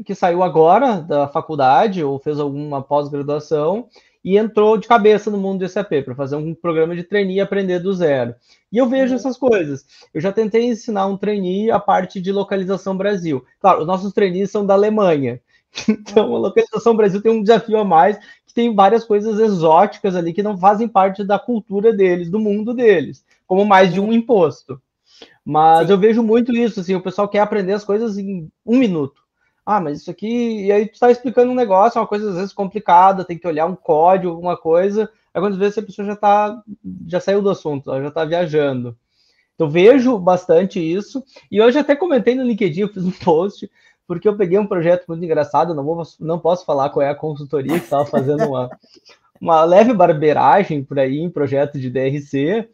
que 0.04 0.14
saiu 0.14 0.42
agora 0.42 1.00
da 1.00 1.28
faculdade 1.28 2.02
ou 2.02 2.18
fez 2.18 2.40
alguma 2.40 2.82
pós-graduação 2.82 3.86
e 4.24 4.36
entrou 4.36 4.76
de 4.76 4.88
cabeça 4.88 5.30
no 5.30 5.38
mundo 5.38 5.60
do 5.60 5.68
SAP 5.68 6.04
para 6.04 6.14
fazer 6.14 6.36
um 6.36 6.54
programa 6.54 6.94
de 6.94 7.04
trainee 7.04 7.36
e 7.36 7.40
aprender 7.40 7.78
do 7.78 7.92
zero. 7.94 8.34
E 8.70 8.76
eu 8.76 8.88
vejo 8.88 9.12
uhum. 9.12 9.16
essas 9.16 9.36
coisas. 9.36 9.86
Eu 10.12 10.20
já 10.20 10.32
tentei 10.32 10.64
ensinar 10.64 11.06
um 11.06 11.16
trainee 11.16 11.70
a 11.70 11.78
parte 11.78 12.20
de 12.20 12.32
localização 12.32 12.96
Brasil. 12.96 13.44
Claro, 13.60 13.80
os 13.82 13.86
nossos 13.86 14.12
trainees 14.12 14.50
são 14.50 14.66
da 14.66 14.74
Alemanha. 14.74 15.40
Então, 15.88 16.34
a 16.34 16.38
localização 16.40 16.96
Brasil 16.96 17.22
tem 17.22 17.30
um 17.30 17.42
desafio 17.42 17.78
a 17.78 17.84
mais, 17.84 18.18
que 18.44 18.52
tem 18.52 18.74
várias 18.74 19.04
coisas 19.04 19.38
exóticas 19.38 20.16
ali 20.16 20.32
que 20.32 20.42
não 20.42 20.58
fazem 20.58 20.88
parte 20.88 21.22
da 21.22 21.38
cultura 21.38 21.92
deles, 21.92 22.28
do 22.28 22.40
mundo 22.40 22.74
deles, 22.74 23.24
como 23.46 23.64
mais 23.64 23.94
de 23.94 24.00
um 24.00 24.12
imposto. 24.12 24.82
Mas 25.50 25.86
Sim. 25.86 25.92
eu 25.92 25.98
vejo 25.98 26.22
muito 26.22 26.52
isso, 26.54 26.80
assim, 26.80 26.94
o 26.94 27.02
pessoal 27.02 27.28
quer 27.28 27.40
aprender 27.40 27.72
as 27.72 27.84
coisas 27.84 28.16
em 28.18 28.50
um 28.64 28.78
minuto 28.78 29.20
ah, 29.64 29.80
mas 29.80 30.00
isso 30.00 30.10
aqui, 30.10 30.64
e 30.66 30.72
aí 30.72 30.86
tu 30.86 30.94
está 30.94 31.12
explicando 31.12 31.52
um 31.52 31.54
negócio, 31.54 31.96
é 31.96 32.00
uma 32.00 32.08
coisa 32.08 32.30
às 32.30 32.36
vezes 32.36 32.52
complicada, 32.52 33.24
tem 33.24 33.38
que 33.38 33.46
olhar 33.46 33.66
um 33.66 33.76
código, 33.76 34.32
alguma 34.32 34.56
coisa, 34.56 35.08
aí 35.32 35.40
quando 35.40 35.56
vê 35.56 35.66
a 35.66 35.82
pessoa 35.82 36.04
já 36.04 36.16
tá, 36.16 36.60
já 37.06 37.20
saiu 37.20 37.40
do 37.40 37.50
assunto, 37.50 37.90
ela 37.90 38.02
já 38.02 38.08
está 38.08 38.24
viajando. 38.24 38.96
Então 39.54 39.70
vejo 39.70 40.18
bastante 40.18 40.80
isso, 40.80 41.22
e 41.50 41.62
hoje 41.62 41.78
até 41.78 41.94
comentei 41.94 42.34
no 42.34 42.42
LinkedIn, 42.42 42.80
eu 42.80 42.88
fiz 42.88 43.04
um 43.04 43.12
post, 43.24 43.70
porque 44.06 44.26
eu 44.26 44.36
peguei 44.36 44.58
um 44.58 44.66
projeto 44.66 45.04
muito 45.06 45.24
engraçado, 45.24 45.72
não, 45.72 45.84
vou, 45.84 46.02
não 46.18 46.40
posso 46.40 46.64
falar 46.64 46.90
qual 46.90 47.06
é 47.06 47.10
a 47.10 47.14
consultoria 47.14 47.78
que 47.78 47.84
estava 47.84 48.04
fazendo 48.06 48.48
uma, 48.48 48.68
uma 49.40 49.62
leve 49.62 49.92
barbeiragem 49.92 50.82
por 50.82 50.98
aí 50.98 51.18
em 51.18 51.30
projeto 51.30 51.78
de 51.78 51.90
DRC, 51.90 52.68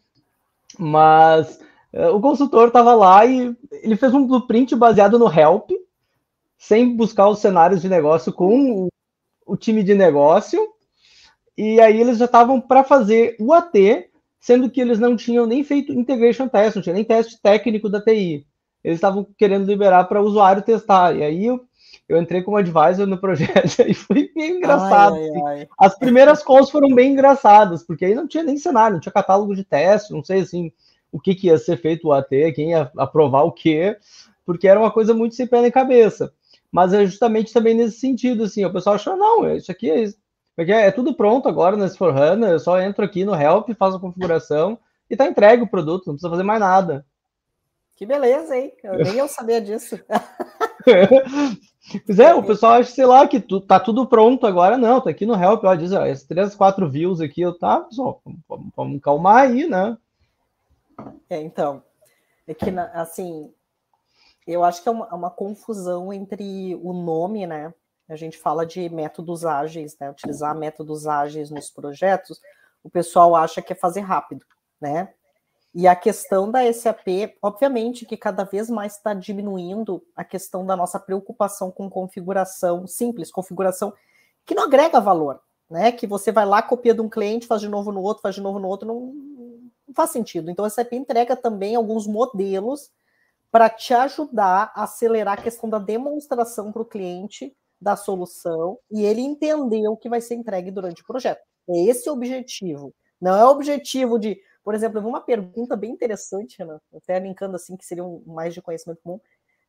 mas 0.78 1.60
o 2.14 2.20
consultor 2.20 2.68
estava 2.68 2.94
lá 2.94 3.24
e 3.24 3.56
ele 3.70 3.96
fez 3.96 4.12
um 4.12 4.26
blueprint 4.26 4.76
baseado 4.76 5.18
no 5.18 5.32
Help, 5.32 5.70
sem 6.58 6.94
buscar 6.94 7.28
os 7.28 7.38
cenários 7.38 7.80
de 7.80 7.88
negócio 7.88 8.32
com 8.32 8.84
o, 8.84 8.88
o 9.46 9.56
time 9.56 9.82
de 9.82 9.94
negócio. 9.94 10.60
E 11.56 11.80
aí 11.80 11.98
eles 11.98 12.18
já 12.18 12.26
estavam 12.26 12.60
para 12.60 12.84
fazer 12.84 13.36
o 13.40 13.52
AT, 13.52 13.72
sendo 14.38 14.68
que 14.68 14.80
eles 14.80 14.98
não 14.98 15.16
tinham 15.16 15.46
nem 15.46 15.64
feito 15.64 15.92
integration 15.92 16.48
test, 16.48 16.76
não 16.76 16.82
tinha 16.82 16.94
nem 16.94 17.04
teste 17.04 17.40
técnico 17.40 17.88
da 17.88 18.00
TI. 18.00 18.46
Eles 18.84 18.98
estavam 18.98 19.26
querendo 19.38 19.66
liberar 19.66 20.04
para 20.04 20.20
o 20.20 20.26
usuário 20.26 20.62
testar. 20.62 21.16
E 21.16 21.22
aí 21.22 21.46
eu, 21.46 21.64
eu 22.06 22.20
entrei 22.20 22.42
como 22.42 22.58
advisor 22.58 23.06
no 23.06 23.18
projeto 23.18 23.80
e 23.88 23.94
foi 23.94 24.30
bem 24.34 24.58
engraçado. 24.58 25.16
Ai, 25.16 25.30
ai, 25.30 25.42
ai. 25.60 25.68
As 25.78 25.98
primeiras 25.98 26.42
calls 26.42 26.70
foram 26.70 26.94
bem 26.94 27.12
engraçadas, 27.12 27.82
porque 27.82 28.04
aí 28.04 28.14
não 28.14 28.28
tinha 28.28 28.44
nem 28.44 28.58
cenário, 28.58 28.94
não 28.94 29.00
tinha 29.00 29.12
catálogo 29.12 29.56
de 29.56 29.64
teste, 29.64 30.12
não 30.12 30.22
sei 30.22 30.40
assim 30.40 30.70
o 31.16 31.20
que, 31.20 31.34
que 31.34 31.46
ia 31.46 31.58
ser 31.58 31.76
feito 31.76 32.08
o 32.08 32.12
AT, 32.12 32.28
quem 32.54 32.70
ia 32.70 32.90
aprovar 32.96 33.44
o 33.44 33.52
quê, 33.52 33.96
porque 34.44 34.68
era 34.68 34.78
uma 34.78 34.90
coisa 34.90 35.14
muito 35.14 35.34
sem 35.34 35.46
pé 35.46 35.62
nem 35.62 35.70
cabeça 35.70 36.32
mas 36.76 36.92
é 36.92 37.06
justamente 37.06 37.54
também 37.54 37.74
nesse 37.74 37.98
sentido, 37.98 38.44
assim, 38.44 38.62
o 38.62 38.72
pessoal 38.72 38.96
achou, 38.96 39.16
não, 39.16 39.50
isso 39.54 39.72
aqui 39.72 39.90
é, 39.90 40.04
é, 40.58 40.86
é 40.86 40.90
tudo 40.90 41.14
pronto 41.14 41.48
agora 41.48 41.74
nesse 41.74 41.96
Forhana, 41.96 42.48
eu 42.48 42.58
só 42.58 42.78
entro 42.78 43.02
aqui 43.02 43.24
no 43.24 43.34
Help, 43.34 43.70
faço 43.78 43.96
a 43.96 44.00
configuração 44.00 44.78
e 45.08 45.16
tá 45.16 45.26
entregue 45.26 45.62
o 45.62 45.68
produto, 45.68 46.06
não 46.06 46.14
precisa 46.14 46.28
fazer 46.28 46.42
mais 46.42 46.60
nada. 46.60 47.06
Que 47.96 48.04
beleza, 48.04 48.54
hein? 48.54 48.72
Eu, 48.84 48.92
nem 49.04 49.16
eu 49.16 49.26
sabia 49.26 49.58
disso. 49.58 49.98
pois 52.06 52.18
é, 52.18 52.34
o 52.34 52.42
pessoal 52.42 52.74
acha, 52.74 52.90
sei 52.90 53.06
lá, 53.06 53.26
que 53.26 53.40
tu, 53.40 53.58
tá 53.58 53.80
tudo 53.80 54.06
pronto 54.06 54.46
agora, 54.46 54.76
não, 54.76 55.00
tá 55.00 55.08
aqui 55.08 55.24
no 55.24 55.34
Help, 55.34 55.64
ó, 55.64 55.74
diz, 55.74 55.92
ó, 55.92 56.04
esses 56.04 56.26
três, 56.26 56.54
quatro 56.54 56.90
views 56.90 57.22
aqui, 57.22 57.40
eu 57.40 57.56
tá, 57.56 57.80
pessoal, 57.80 58.20
vamos, 58.46 58.66
vamos 58.76 59.00
calmar 59.00 59.44
aí, 59.44 59.66
né? 59.66 59.96
É, 61.28 61.40
então, 61.40 61.82
é 62.46 62.54
que, 62.54 62.70
assim, 62.94 63.52
eu 64.46 64.62
acho 64.62 64.82
que 64.82 64.88
é 64.88 64.92
uma, 64.92 65.08
é 65.10 65.14
uma, 65.14 65.30
confusão 65.30 66.12
entre 66.12 66.74
o 66.82 66.92
nome, 66.92 67.46
né? 67.46 67.74
A 68.08 68.14
gente 68.14 68.38
fala 68.38 68.64
de 68.64 68.88
métodos 68.88 69.44
ágeis, 69.44 69.96
né? 69.98 70.10
Utilizar 70.10 70.56
métodos 70.56 71.06
ágeis 71.06 71.50
nos 71.50 71.70
projetos, 71.70 72.40
o 72.82 72.88
pessoal 72.88 73.34
acha 73.34 73.60
que 73.60 73.72
é 73.72 73.76
fazer 73.76 74.00
rápido, 74.00 74.46
né? 74.80 75.12
E 75.74 75.86
a 75.86 75.94
questão 75.94 76.50
da 76.50 76.72
SAP, 76.72 77.36
obviamente 77.42 78.06
que 78.06 78.16
cada 78.16 78.44
vez 78.44 78.70
mais 78.70 78.96
está 78.96 79.12
diminuindo 79.12 80.02
a 80.14 80.24
questão 80.24 80.64
da 80.64 80.74
nossa 80.74 80.98
preocupação 80.98 81.70
com 81.70 81.90
configuração 81.90 82.86
simples, 82.86 83.30
configuração 83.30 83.92
que 84.46 84.54
não 84.54 84.62
agrega 84.64 85.00
valor, 85.00 85.40
né? 85.68 85.90
Que 85.90 86.06
você 86.06 86.30
vai 86.30 86.46
lá, 86.46 86.62
copia 86.62 86.94
de 86.94 87.00
um 87.00 87.08
cliente, 87.08 87.46
faz 87.46 87.60
de 87.60 87.68
novo 87.68 87.90
no 87.90 88.00
outro, 88.00 88.22
faz 88.22 88.36
de 88.36 88.40
novo 88.40 88.60
no 88.60 88.68
outro, 88.68 88.86
não, 88.86 89.12
Faz 89.94 90.10
sentido. 90.10 90.50
Então, 90.50 90.64
a 90.64 90.70
SAP 90.70 90.92
entrega 90.92 91.36
também 91.36 91.74
alguns 91.76 92.06
modelos 92.06 92.90
para 93.50 93.70
te 93.70 93.94
ajudar 93.94 94.72
a 94.74 94.84
acelerar 94.84 95.38
a 95.38 95.42
questão 95.42 95.68
da 95.70 95.78
demonstração 95.78 96.72
para 96.72 96.82
o 96.82 96.86
cliente 96.86 97.56
da 97.80 97.96
solução 97.96 98.78
e 98.90 99.04
ele 99.04 99.20
entender 99.20 99.86
o 99.88 99.96
que 99.96 100.08
vai 100.08 100.20
ser 100.20 100.34
entregue 100.34 100.70
durante 100.70 101.02
o 101.02 101.06
projeto. 101.06 101.40
É 101.68 101.84
esse 101.84 102.08
o 102.08 102.12
objetivo. 102.12 102.94
Não 103.20 103.34
é 103.34 103.44
o 103.44 103.50
objetivo 103.50 104.18
de, 104.18 104.38
por 104.62 104.74
exemplo, 104.74 105.00
uma 105.06 105.20
pergunta 105.20 105.76
bem 105.76 105.90
interessante, 105.90 106.58
Renan, 106.58 106.80
até 106.94 107.18
linkando 107.18 107.56
assim, 107.56 107.76
que 107.76 107.84
seria 107.84 108.04
um, 108.04 108.22
mais 108.26 108.54
de 108.54 108.62
conhecimento 108.62 109.00
comum. 109.02 109.20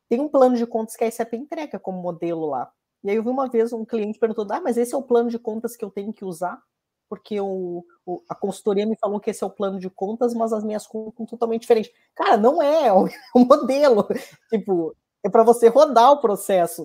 Tem 0.08 0.20
um 0.20 0.28
plano 0.28 0.56
de 0.56 0.66
contas 0.66 0.96
que 0.96 1.04
a 1.04 1.10
SAP 1.10 1.34
entrega 1.34 1.78
como 1.78 2.00
modelo 2.00 2.46
lá. 2.46 2.70
E 3.04 3.10
aí 3.10 3.16
eu 3.16 3.22
vi 3.22 3.28
uma 3.30 3.48
vez 3.48 3.72
um 3.72 3.84
cliente 3.84 4.18
perguntando: 4.18 4.52
ah, 4.52 4.60
mas 4.60 4.76
esse 4.76 4.94
é 4.94 4.96
o 4.98 5.02
plano 5.02 5.30
de 5.30 5.38
contas 5.38 5.76
que 5.76 5.84
eu 5.84 5.90
tenho 5.90 6.12
que 6.12 6.24
usar? 6.24 6.60
Porque 7.08 7.40
o, 7.40 7.84
o 8.04 8.22
a 8.28 8.34
consultoria 8.34 8.86
me 8.86 8.96
falou 8.98 9.18
que 9.18 9.30
esse 9.30 9.42
é 9.42 9.46
o 9.46 9.50
plano 9.50 9.78
de 9.78 9.88
contas, 9.88 10.34
mas 10.34 10.52
as 10.52 10.62
minhas 10.62 10.86
contas 10.86 11.14
são 11.16 11.26
totalmente 11.26 11.62
diferentes. 11.62 11.92
Cara, 12.14 12.36
não 12.36 12.62
é, 12.62 12.88
é 12.88 12.92
o, 12.92 13.06
é 13.08 13.12
modelo. 13.34 14.06
tipo, 14.50 14.94
é 15.22 15.28
para 15.28 15.42
você 15.42 15.68
rodar 15.68 16.12
o 16.12 16.20
processo. 16.20 16.84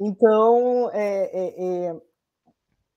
Então, 0.00 0.90
é, 0.92 1.30
é, 1.32 1.64
é, 1.88 2.02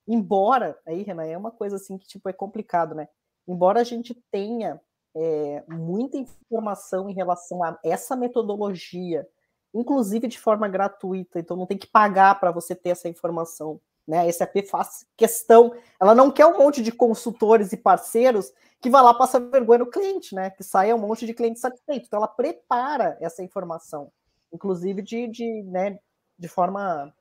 embora, 0.08 0.78
aí, 0.86 1.02
Renan, 1.04 1.26
é 1.26 1.38
uma 1.38 1.52
coisa 1.52 1.78
assim 1.78 1.98
que 1.98 2.08
tipo, 2.08 2.30
é 2.30 2.34
complicado, 2.34 2.94
né? 2.94 3.08
Embora 3.48 3.82
a 3.82 3.84
gente 3.84 4.14
tenha 4.32 4.80
é, 5.16 5.64
muita 5.68 6.18
informação 6.18 7.10
em 7.10 7.14
relação 7.14 7.64
a 7.64 7.78
essa 7.84 8.16
metodologia, 8.16 9.28
inclusive 9.74 10.28
de 10.28 10.40
forma 10.40 10.68
gratuita, 10.68 11.40
então 11.40 11.58
não 11.58 11.66
tem 11.66 11.78
que 11.78 11.88
pagar 11.88 12.40
para 12.40 12.52
você 12.52 12.76
ter 12.76 12.90
essa 12.90 13.10
informação. 13.10 13.80
Né? 14.08 14.28
A 14.28 14.32
SAP 14.32 14.66
faz 14.70 15.06
questão, 15.16 15.74
ela 16.00 16.16
não 16.16 16.32
quer 16.32 16.46
um 16.46 16.58
monte 16.58 16.82
de 16.82 16.92
consultores 16.92 17.72
e 17.72 17.78
parceiros 17.78 18.52
que 18.82 18.90
vá 18.90 19.02
lá 19.02 19.14
passar 19.14 19.40
vergonha 19.40 19.80
no 19.80 19.92
cliente, 19.92 20.34
né? 20.34 20.50
Que 20.50 20.64
saia 20.64 20.96
um 20.96 21.00
monte 21.00 21.26
de 21.26 21.34
cliente 21.34 21.60
satisfeito. 21.60 22.08
Então 22.08 22.18
ela 22.18 22.28
prepara 22.28 23.16
essa 23.22 23.44
informação, 23.44 24.12
inclusive 24.52 25.04
de, 25.04 25.28
de, 25.28 25.64
né, 25.64 26.00
de 26.38 26.48
forma 26.48 27.14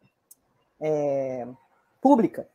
é, 0.81 1.47
pública. 2.01 2.49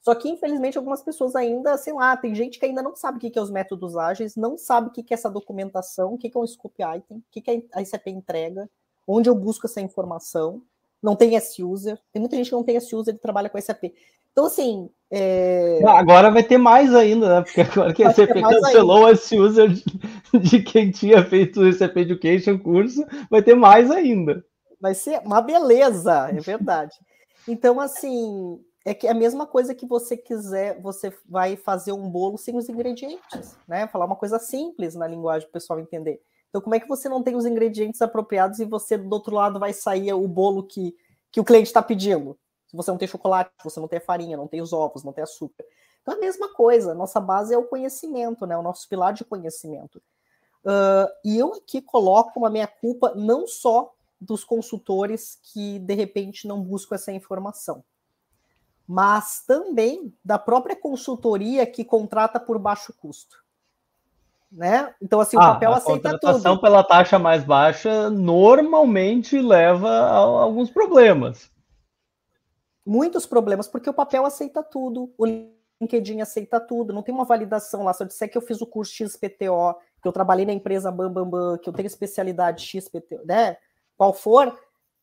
Só 0.00 0.16
que, 0.16 0.28
infelizmente, 0.28 0.76
algumas 0.76 1.00
pessoas 1.00 1.36
ainda, 1.36 1.78
sei 1.78 1.92
lá, 1.92 2.16
tem 2.16 2.34
gente 2.34 2.58
que 2.58 2.66
ainda 2.66 2.82
não 2.82 2.94
sabe 2.96 3.18
o 3.18 3.20
que 3.20 3.38
é 3.38 3.42
os 3.42 3.50
métodos 3.50 3.96
ágeis, 3.96 4.34
não 4.34 4.58
sabe 4.58 4.88
o 4.88 4.90
que 4.90 5.00
é 5.00 5.14
essa 5.14 5.30
documentação, 5.30 6.14
o 6.14 6.18
que 6.18 6.30
é 6.34 6.38
um 6.38 6.46
scope 6.46 6.82
item, 6.82 7.18
o 7.18 7.24
que 7.30 7.48
é 7.48 7.62
a 7.72 7.82
ICP 7.82 8.10
entrega, 8.10 8.68
onde 9.06 9.28
eu 9.28 9.34
busco 9.34 9.66
essa 9.66 9.80
informação. 9.80 10.60
Não 11.02 11.16
tem 11.16 11.36
S-User. 11.36 11.98
Tem 12.12 12.20
muita 12.20 12.36
gente 12.36 12.48
que 12.48 12.54
não 12.54 12.62
tem 12.62 12.76
S-User 12.76 13.14
e 13.14 13.18
trabalha 13.18 13.48
com 13.48 13.60
SAP. 13.60 13.92
Então, 14.30 14.46
assim. 14.46 14.88
É... 15.10 15.80
Agora 15.86 16.30
vai 16.30 16.42
ter 16.42 16.56
mais 16.56 16.94
ainda, 16.94 17.28
né? 17.28 17.42
Porque 17.42 17.60
agora 17.60 17.92
que 17.92 18.02
a 18.02 18.12
SAP 18.12 18.30
cancelou 18.40 19.04
o 19.04 19.08
S-User 19.08 19.68
de, 19.68 20.38
de, 20.38 20.62
quem 20.62 20.90
tinha 20.90 21.24
feito 21.24 21.60
o 21.60 21.72
SAP 21.72 21.96
Education 21.98 22.58
curso, 22.58 23.04
vai 23.30 23.42
ter 23.42 23.54
mais 23.54 23.90
ainda. 23.90 24.44
Vai 24.80 24.94
ser 24.94 25.20
uma 25.24 25.40
beleza, 25.40 26.28
é 26.30 26.40
verdade. 26.40 26.94
Então, 27.46 27.80
assim, 27.80 28.58
é 28.84 28.94
que 28.94 29.06
é 29.06 29.10
a 29.10 29.14
mesma 29.14 29.46
coisa 29.46 29.74
que 29.74 29.86
você 29.86 30.16
quiser, 30.16 30.80
você 30.80 31.12
vai 31.28 31.56
fazer 31.56 31.92
um 31.92 32.08
bolo 32.08 32.38
sem 32.38 32.56
os 32.56 32.68
ingredientes, 32.68 33.56
né? 33.68 33.86
Falar 33.88 34.06
uma 34.06 34.16
coisa 34.16 34.38
simples 34.38 34.94
na 34.94 35.06
linguagem 35.06 35.46
para 35.46 35.50
o 35.50 35.60
pessoal 35.60 35.78
entender. 35.78 36.20
Então, 36.52 36.60
como 36.60 36.74
é 36.74 36.80
que 36.80 36.86
você 36.86 37.08
não 37.08 37.22
tem 37.22 37.34
os 37.34 37.46
ingredientes 37.46 38.02
apropriados 38.02 38.58
e 38.58 38.66
você 38.66 38.98
do 38.98 39.10
outro 39.10 39.34
lado 39.34 39.58
vai 39.58 39.72
sair 39.72 40.12
o 40.12 40.28
bolo 40.28 40.64
que, 40.64 40.94
que 41.30 41.40
o 41.40 41.44
cliente 41.44 41.68
está 41.68 41.82
pedindo? 41.82 42.38
Se 42.66 42.76
você 42.76 42.90
não 42.90 42.98
tem 42.98 43.08
chocolate, 43.08 43.50
você 43.64 43.80
não 43.80 43.88
tem 43.88 43.98
farinha, 44.00 44.36
não 44.36 44.46
tem 44.46 44.60
os 44.60 44.70
ovos, 44.70 45.02
não 45.02 45.14
tem 45.14 45.24
açúcar. 45.24 45.64
Então, 46.02 46.12
é 46.12 46.18
a 46.18 46.20
mesma 46.20 46.52
coisa. 46.52 46.92
Nossa 46.92 47.18
base 47.18 47.54
é 47.54 47.56
o 47.56 47.64
conhecimento, 47.64 48.44
né? 48.44 48.54
O 48.54 48.62
nosso 48.62 48.86
pilar 48.86 49.14
de 49.14 49.24
conhecimento. 49.24 50.02
Uh, 50.62 51.08
e 51.24 51.38
eu 51.38 51.54
aqui 51.54 51.80
coloco 51.80 52.38
uma 52.38 52.50
minha 52.50 52.66
culpa 52.66 53.14
não 53.14 53.46
só 53.46 53.90
dos 54.20 54.44
consultores 54.44 55.38
que 55.42 55.78
de 55.78 55.94
repente 55.94 56.46
não 56.46 56.62
buscam 56.62 56.96
essa 56.96 57.12
informação 57.12 57.82
mas 58.86 59.42
também 59.46 60.14
da 60.24 60.38
própria 60.38 60.76
consultoria 60.76 61.64
que 61.66 61.84
contrata 61.84 62.38
por 62.38 62.58
baixo 62.58 62.92
custo. 62.92 63.42
Né? 64.52 64.94
Então, 65.00 65.18
assim, 65.18 65.36
o 65.36 65.40
ah, 65.40 65.54
papel 65.54 65.72
aceita 65.72 66.10
tudo. 66.10 66.16
A 66.16 66.18
contratação 66.18 66.58
pela 66.58 66.84
taxa 66.84 67.18
mais 67.18 67.42
baixa 67.42 68.10
normalmente 68.10 69.40
leva 69.40 69.88
a 69.88 70.16
alguns 70.16 70.70
problemas. 70.70 71.50
Muitos 72.84 73.24
problemas, 73.24 73.66
porque 73.66 73.88
o 73.88 73.94
papel 73.94 74.26
aceita 74.26 74.62
tudo, 74.62 75.14
o 75.16 75.24
LinkedIn 75.80 76.20
aceita 76.20 76.60
tudo, 76.60 76.92
não 76.92 77.02
tem 77.02 77.14
uma 77.14 77.24
validação 77.24 77.84
lá. 77.84 77.94
Se 77.94 78.02
eu 78.02 78.06
disser 78.06 78.30
que 78.30 78.36
eu 78.36 78.42
fiz 78.42 78.60
o 78.60 78.66
curso 78.66 78.92
XPTO, 78.92 79.74
que 80.02 80.08
eu 80.08 80.12
trabalhei 80.12 80.44
na 80.44 80.52
empresa 80.52 80.90
Bambambam, 80.90 81.30
Bam, 81.30 81.50
Bam, 81.52 81.58
que 81.58 81.68
eu 81.70 81.72
tenho 81.72 81.86
especialidade 81.86 82.66
XPTO, 82.66 83.24
né? 83.24 83.56
Qual 83.96 84.12
for, 84.12 84.58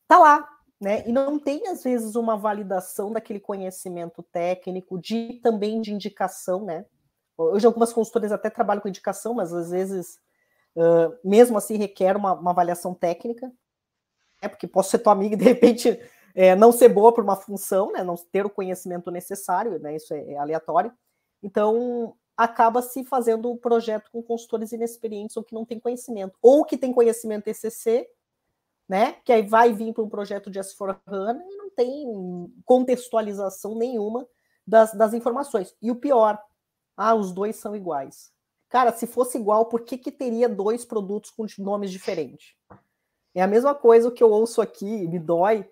tá 0.08 0.20
lá, 0.20 0.48
né? 0.80 1.04
E 1.08 1.12
não 1.12 1.40
tem, 1.40 1.68
às 1.68 1.84
vezes, 1.84 2.16
uma 2.16 2.38
validação 2.38 3.12
daquele 3.12 3.40
conhecimento 3.40 4.22
técnico, 4.22 5.00
de 5.00 5.40
também 5.42 5.82
de 5.82 5.92
indicação, 5.92 6.66
né? 6.66 6.86
Hoje 7.40 7.66
algumas 7.66 7.94
consultoras 7.94 8.32
até 8.32 8.50
trabalham 8.50 8.82
com 8.82 8.90
indicação, 8.90 9.34
mas 9.34 9.54
às 9.54 9.72
vezes, 9.72 10.20
uh, 10.76 11.18
mesmo 11.24 11.58
assim, 11.58 11.78
requer 11.78 12.18
uma, 12.18 12.34
uma, 12.34 12.52
avaliação 12.52 12.94
técnica, 12.94 13.48
né? 14.42 14.50
Porque 14.50 14.68
posso 14.68 14.90
ser 14.90 15.00
tua 15.00 15.14
amiga 15.14 15.36
e 15.36 15.38
de 15.38 15.46
repente 15.46 16.00
é, 16.36 16.56
não 16.56 16.72
ser 16.72 16.90
boa 16.90 17.14
por 17.14 17.24
uma 17.24 17.38
função, 17.38 17.94
né? 17.94 18.04
Não 18.04 18.16
ter 18.16 18.46
o 18.46 18.50
conhecimento 18.50 19.10
necessário, 19.10 19.80
né? 19.80 19.96
Isso 19.96 20.14
é, 20.14 20.32
é 20.32 20.38
aleatório. 20.38 20.92
Então, 21.42 22.14
acaba 22.36 22.82
se 22.82 23.04
fazendo 23.06 23.50
o 23.52 23.58
projeto 23.58 24.10
com 24.12 24.22
consultores 24.22 24.72
inexperientes 24.72 25.38
ou 25.38 25.44
que 25.44 25.54
não 25.54 25.66
têm 25.66 25.80
conhecimento, 25.80 26.38
ou 26.42 26.66
que 26.66 26.78
tem 26.78 26.94
conhecimento 26.94 27.48
ECC, 27.48 28.10
né? 28.88 29.14
Que 29.24 29.32
aí 29.32 29.44
vai 29.44 29.72
vir 29.72 29.94
para 29.94 30.04
um 30.04 30.10
projeto 30.10 30.50
de 30.50 30.60
S4HANA 30.60 31.42
e 31.42 31.56
não 31.56 31.70
tem 31.70 32.54
contextualização 32.66 33.76
nenhuma 33.76 34.28
das, 34.66 34.94
das 34.94 35.14
informações. 35.14 35.76
E 35.82 35.90
o 35.90 35.96
pior, 35.96 36.42
ah, 37.02 37.16
os 37.16 37.32
dois 37.32 37.56
são 37.56 37.74
iguais. 37.74 38.30
Cara, 38.68 38.92
se 38.92 39.08
fosse 39.08 39.38
igual, 39.38 39.68
por 39.68 39.82
que, 39.82 39.98
que 39.98 40.12
teria 40.12 40.50
dois 40.50 40.84
produtos 40.84 41.32
com 41.32 41.46
nomes 41.58 41.92
diferentes? 41.92 42.56
É 43.34 43.42
a 43.42 43.48
mesma 43.48 43.74
coisa 43.74 44.12
que 44.12 44.22
eu 44.22 44.30
ouço 44.30 44.62
aqui, 44.62 45.08
me 45.08 45.18
dói, 45.18 45.66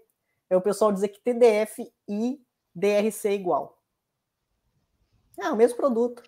é 0.49 0.55
o 0.55 0.61
pessoal 0.61 0.89
dizer 0.89 1.09
que 1.09 1.19
TDF 1.19 1.91
e 2.07 2.41
DRC 2.73 3.27
é 3.27 3.33
igual. 3.33 3.77
É 5.37 5.49
o 5.49 5.55
mesmo 5.57 5.75
produto, 5.75 6.23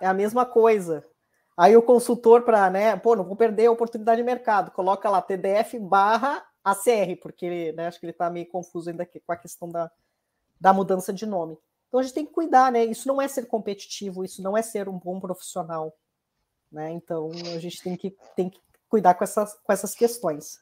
é 0.00 0.06
a 0.06 0.14
mesma 0.14 0.46
coisa. 0.46 1.06
Aí 1.54 1.76
o 1.76 1.82
consultor 1.82 2.42
para, 2.42 2.70
né, 2.70 2.96
pô, 2.96 3.14
não 3.14 3.24
vou 3.24 3.36
perder 3.36 3.66
a 3.66 3.72
oportunidade 3.72 4.22
de 4.22 4.24
mercado, 4.24 4.70
coloca 4.70 5.10
lá 5.10 5.20
TDF 5.20 5.78
barra 5.78 6.42
ACR, 6.64 7.20
porque 7.20 7.72
né, 7.72 7.86
acho 7.86 8.00
que 8.00 8.06
ele 8.06 8.12
está 8.12 8.30
meio 8.30 8.48
confuso 8.48 8.88
ainda 8.88 9.04
com 9.04 9.32
a 9.32 9.36
questão 9.36 9.68
da, 9.68 9.90
da 10.58 10.72
mudança 10.72 11.12
de 11.12 11.26
nome. 11.26 11.58
Então 11.88 12.00
a 12.00 12.02
gente 12.02 12.14
tem 12.14 12.26
que 12.26 12.32
cuidar, 12.32 12.70
né? 12.70 12.84
Isso 12.84 13.08
não 13.08 13.20
é 13.20 13.26
ser 13.26 13.46
competitivo, 13.46 14.24
isso 14.24 14.42
não 14.42 14.56
é 14.56 14.62
ser 14.62 14.88
um 14.88 14.98
bom 14.98 15.18
profissional. 15.18 15.94
Né? 16.70 16.92
Então 16.92 17.30
a 17.54 17.58
gente 17.58 17.82
tem 17.82 17.96
que, 17.96 18.14
tem 18.36 18.50
que 18.50 18.60
cuidar 18.88 19.14
com 19.14 19.24
essas, 19.24 19.54
com 19.54 19.72
essas 19.72 19.94
questões. 19.94 20.58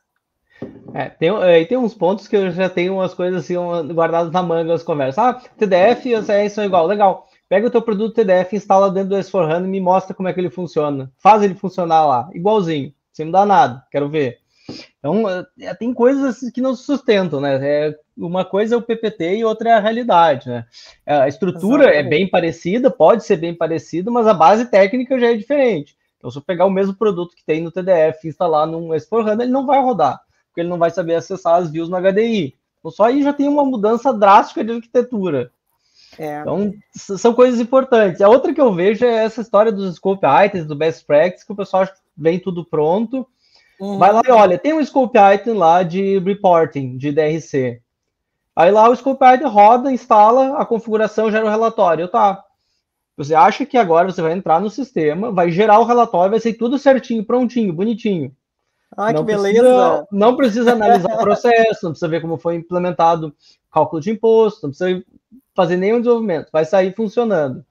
É, 0.95 1.11
tem, 1.11 1.29
é, 1.29 1.65
tem 1.65 1.77
uns 1.77 1.93
pontos 1.93 2.27
que 2.27 2.37
eu 2.37 2.51
já 2.51 2.71
tenho 2.71 2.95
umas 2.95 3.13
coisas 3.13 3.45
assim 3.45 3.55
guardadas 3.93 4.33
na 4.33 4.43
manga 4.43 4.73
as 4.73 4.83
conversas. 4.83 5.19
Ah, 5.19 5.35
TDF 5.35 6.09
e 6.09 6.15
ACR 6.15 6.49
são 6.49 6.65
igual, 6.65 6.87
legal. 6.87 7.29
Pega 7.49 7.67
o 7.67 7.71
teu 7.71 7.83
produto 7.83 8.15
TDF, 8.15 8.57
instala 8.57 8.91
dentro 8.91 9.11
do 9.11 9.17
S4HANA 9.17 9.65
e 9.65 9.69
me 9.69 9.81
mostra 9.81 10.15
como 10.15 10.29
é 10.29 10.33
que 10.33 10.41
ele 10.41 10.49
funciona. 10.49 11.13
Faz 11.19 11.43
ele 11.43 11.55
funcionar 11.55 12.07
lá, 12.07 12.31
igualzinho, 12.33 12.95
sem 13.13 13.27
mudar 13.27 13.45
nada, 13.45 13.85
quero 13.91 14.09
ver. 14.09 14.39
Então, 14.99 15.25
é, 15.61 15.75
tem 15.75 15.95
coisas 15.95 16.51
que 16.51 16.61
não 16.61 16.75
se 16.75 16.85
sustentam, 16.85 17.41
né? 17.41 17.59
É, 17.63 17.99
uma 18.17 18.45
coisa 18.45 18.75
é 18.75 18.79
o 18.79 18.83
PPT 18.83 19.37
e 19.37 19.45
outra 19.45 19.71
é 19.71 19.73
a 19.75 19.81
realidade, 19.81 20.49
né? 20.49 20.67
É, 21.05 21.15
a 21.15 21.29
estrutura 21.29 21.85
é 21.85 21.87
Exatamente. 21.87 22.07
é 22.07 22.11
bem 22.11 22.29
parecida, 22.29 22.91
pode 22.91 23.25
ser 23.25 23.37
bem 23.37 23.55
parecida, 23.55 24.11
mas 24.11 24.27
a 24.27 24.35
base 24.35 24.67
técnica 24.67 25.19
já 25.19 25.31
é 25.31 25.37
diferente. 25.37 25.97
Então, 26.19 26.31
se 26.31 26.39
eu 26.39 26.43
pegar 26.43 26.67
o 26.67 26.71
mesmo 26.71 26.95
produto 26.95 27.37
que 27.37 27.45
tem 27.45 27.63
no 27.63 27.71
TDF 27.71 28.25
e 28.25 28.29
instalar 28.29 28.67
num 28.67 28.89
S4HANA, 28.89 29.43
ele 29.43 29.53
não 29.53 29.67
vai 29.67 29.81
rodar, 29.81 30.21
porque 30.49 30.61
ele 30.61 30.69
não 30.69 30.79
vai 30.79 30.91
saber 30.91 31.15
acessar 31.15 31.55
as 31.55 31.71
views 31.71 31.89
no 31.89 31.97
HDI. 32.01 32.57
Então, 32.81 32.91
só 32.91 33.05
aí 33.05 33.23
já 33.23 33.33
tem 33.33 33.49
uma 33.49 33.65
mudança 33.65 34.13
drástica 34.13 34.65
de 34.65 34.73
arquitetura. 34.73 35.53
É. 36.19 36.41
Então, 36.41 36.73
são 36.95 37.35
coisas 37.35 37.61
importantes. 37.61 38.21
A 38.21 38.29
outra 38.29 38.55
que 38.55 38.61
eu 38.61 38.73
vejo 38.73 39.05
é 39.05 39.25
essa 39.25 39.41
história 39.41 39.71
dos 39.71 39.97
scope 39.97 40.27
items, 40.27 40.67
do 40.67 40.75
best 40.75 41.05
practice, 41.05 41.45
que 41.45 41.53
o 41.53 41.57
pessoal 41.57 41.87
vem 42.17 42.39
tudo 42.39 42.65
pronto. 42.65 43.27
Uhum. 43.81 43.99
Vai 43.99 44.13
lá 44.13 44.23
e 44.27 44.31
olha, 44.31 44.59
tem 44.59 44.73
um 44.73 44.85
scope 44.85 45.19
item 45.19 45.55
lá 45.55 45.83
de 45.83 46.19
reporting, 46.19 46.97
de 46.97 47.13
DRC. 47.13 47.81
Aí 48.55 48.71
lá 48.71 48.89
o 48.89 48.97
scope 48.97 49.25
item 49.25 49.49
roda, 49.49 49.93
instala 49.93 50.59
a 50.59 50.65
configuração, 50.65 51.31
gera 51.31 51.45
o 51.45 51.51
relatório. 51.51 52.09
Tá. 52.09 52.43
Você 53.17 53.35
acha 53.35 53.65
que 53.67 53.79
agora 53.79 54.11
você 54.11 54.23
vai 54.23 54.33
entrar 54.33 54.61
no 54.61 54.71
sistema, 54.71 55.31
vai 55.31 55.51
gerar 55.51 55.79
o 55.79 55.85
relatório, 55.85 56.31
vai 56.31 56.41
ser 56.41 56.55
tudo 56.55 56.79
certinho, 56.79 57.25
prontinho, 57.25 57.73
bonitinho. 57.73 58.35
Ah, 58.97 59.13
não 59.13 59.25
que 59.25 59.33
beleza! 59.33 59.61
Precisa, 59.61 60.09
não 60.13 60.37
precisa 60.37 60.73
analisar 60.73 61.15
o 61.15 61.19
processo, 61.19 61.85
não 61.85 61.91
precisa 61.91 62.09
ver 62.09 62.21
como 62.21 62.39
foi 62.39 62.57
implementado 62.57 63.35
cálculo 63.71 64.01
de 64.01 64.11
imposto, 64.11 64.61
não 64.63 64.71
precisa 64.71 65.05
fazer 65.55 65.77
nenhum 65.77 65.99
desenvolvimento, 65.99 66.51
vai 66.53 66.65
sair 66.65 66.95
funcionando. 66.95 67.65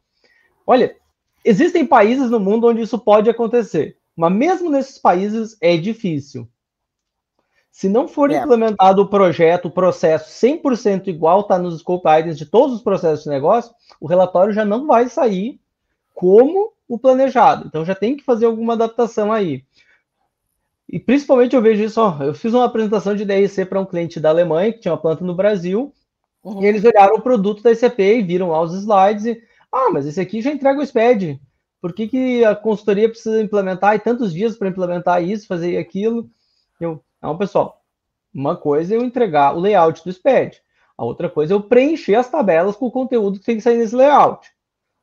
Olha, 0.68 0.96
existem 1.44 1.86
países 1.86 2.30
no 2.30 2.40
mundo 2.40 2.68
onde 2.68 2.82
isso 2.82 2.98
pode 3.00 3.30
acontecer, 3.30 3.98
mas 4.16 4.32
mesmo 4.32 4.70
nesses 4.70 4.98
países 4.98 5.58
é 5.60 5.76
difícil. 5.78 6.48
Se 7.72 7.90
não 7.90 8.08
for 8.08 8.32
é. 8.32 8.38
implementado 8.38 9.02
o 9.02 9.08
projeto, 9.10 9.66
o 9.66 9.72
processo 9.72 10.30
100% 10.30 11.08
igual 11.08 11.42
está 11.42 11.60
nos 11.60 11.80
scope 11.80 12.08
items 12.08 12.38
de 12.38 12.46
todos 12.46 12.78
os 12.78 12.82
processos 12.82 13.26
de 13.26 13.30
negócio, 13.30 13.74
o 14.00 14.08
relatório 14.08 14.54
já 14.54 14.64
não 14.64 14.88
vai 14.88 15.10
sair 15.10 15.60
como 16.14 16.72
o 16.88 16.98
planejado. 16.98 17.68
Então 17.68 17.84
já 17.84 17.94
tem 17.94 18.16
que 18.16 18.24
fazer 18.24 18.46
alguma 18.46 18.74
adaptação 18.74 19.32
aí. 19.32 19.66
E 20.88 21.00
principalmente 21.00 21.56
eu 21.56 21.62
vejo 21.62 21.84
isso, 21.84 22.00
ó, 22.00 22.24
eu 22.24 22.34
fiz 22.34 22.54
uma 22.54 22.64
apresentação 22.64 23.14
de 23.16 23.26
DRC 23.26 23.66
para 23.66 23.82
um 23.82 23.86
cliente 23.86 24.20
da 24.22 24.30
Alemanha 24.30 24.72
que 24.72 24.80
tinha 24.80 24.94
uma 24.94 25.02
planta 25.02 25.26
no 25.26 25.36
Brasil, 25.36 25.94
uhum. 26.44 26.64
e 26.64 26.66
eles 26.68 26.86
olharam 26.86 27.16
o 27.16 27.22
produto 27.22 27.62
da 27.62 27.76
SAP 27.76 28.00
e 28.00 28.22
viram 28.22 28.52
lá 28.52 28.62
os 28.62 28.74
slides 28.74 29.26
e, 29.26 29.44
ah, 29.72 29.90
mas 29.92 30.06
esse 30.06 30.22
aqui 30.22 30.42
já 30.42 30.52
entrega 30.52 30.80
o 30.80 30.86
SPED. 30.86 31.42
Por 31.86 31.94
que, 31.94 32.08
que 32.08 32.44
a 32.44 32.56
consultoria 32.56 33.08
precisa 33.08 33.40
implementar 33.40 33.94
e 33.94 34.00
tantos 34.00 34.34
dias 34.34 34.58
para 34.58 34.70
implementar 34.70 35.22
isso, 35.22 35.46
fazer 35.46 35.78
aquilo? 35.78 36.28
Eu, 36.82 37.00
não, 37.22 37.38
pessoal, 37.38 37.80
uma 38.34 38.58
coisa 38.58 38.96
é 38.96 38.98
eu 38.98 39.04
entregar 39.04 39.56
o 39.56 39.60
layout 39.60 40.04
do 40.04 40.12
SPED, 40.12 40.60
a 40.98 41.06
outra 41.06 41.30
coisa 41.30 41.54
é 41.54 41.56
eu 41.56 41.62
preencher 41.62 42.16
as 42.16 42.28
tabelas 42.28 42.76
com 42.76 42.88
o 42.88 42.92
conteúdo 42.92 43.38
que 43.38 43.46
tem 43.46 43.58
que 43.58 43.62
sair 43.62 43.78
nesse 43.78 43.96
layout. 43.96 44.50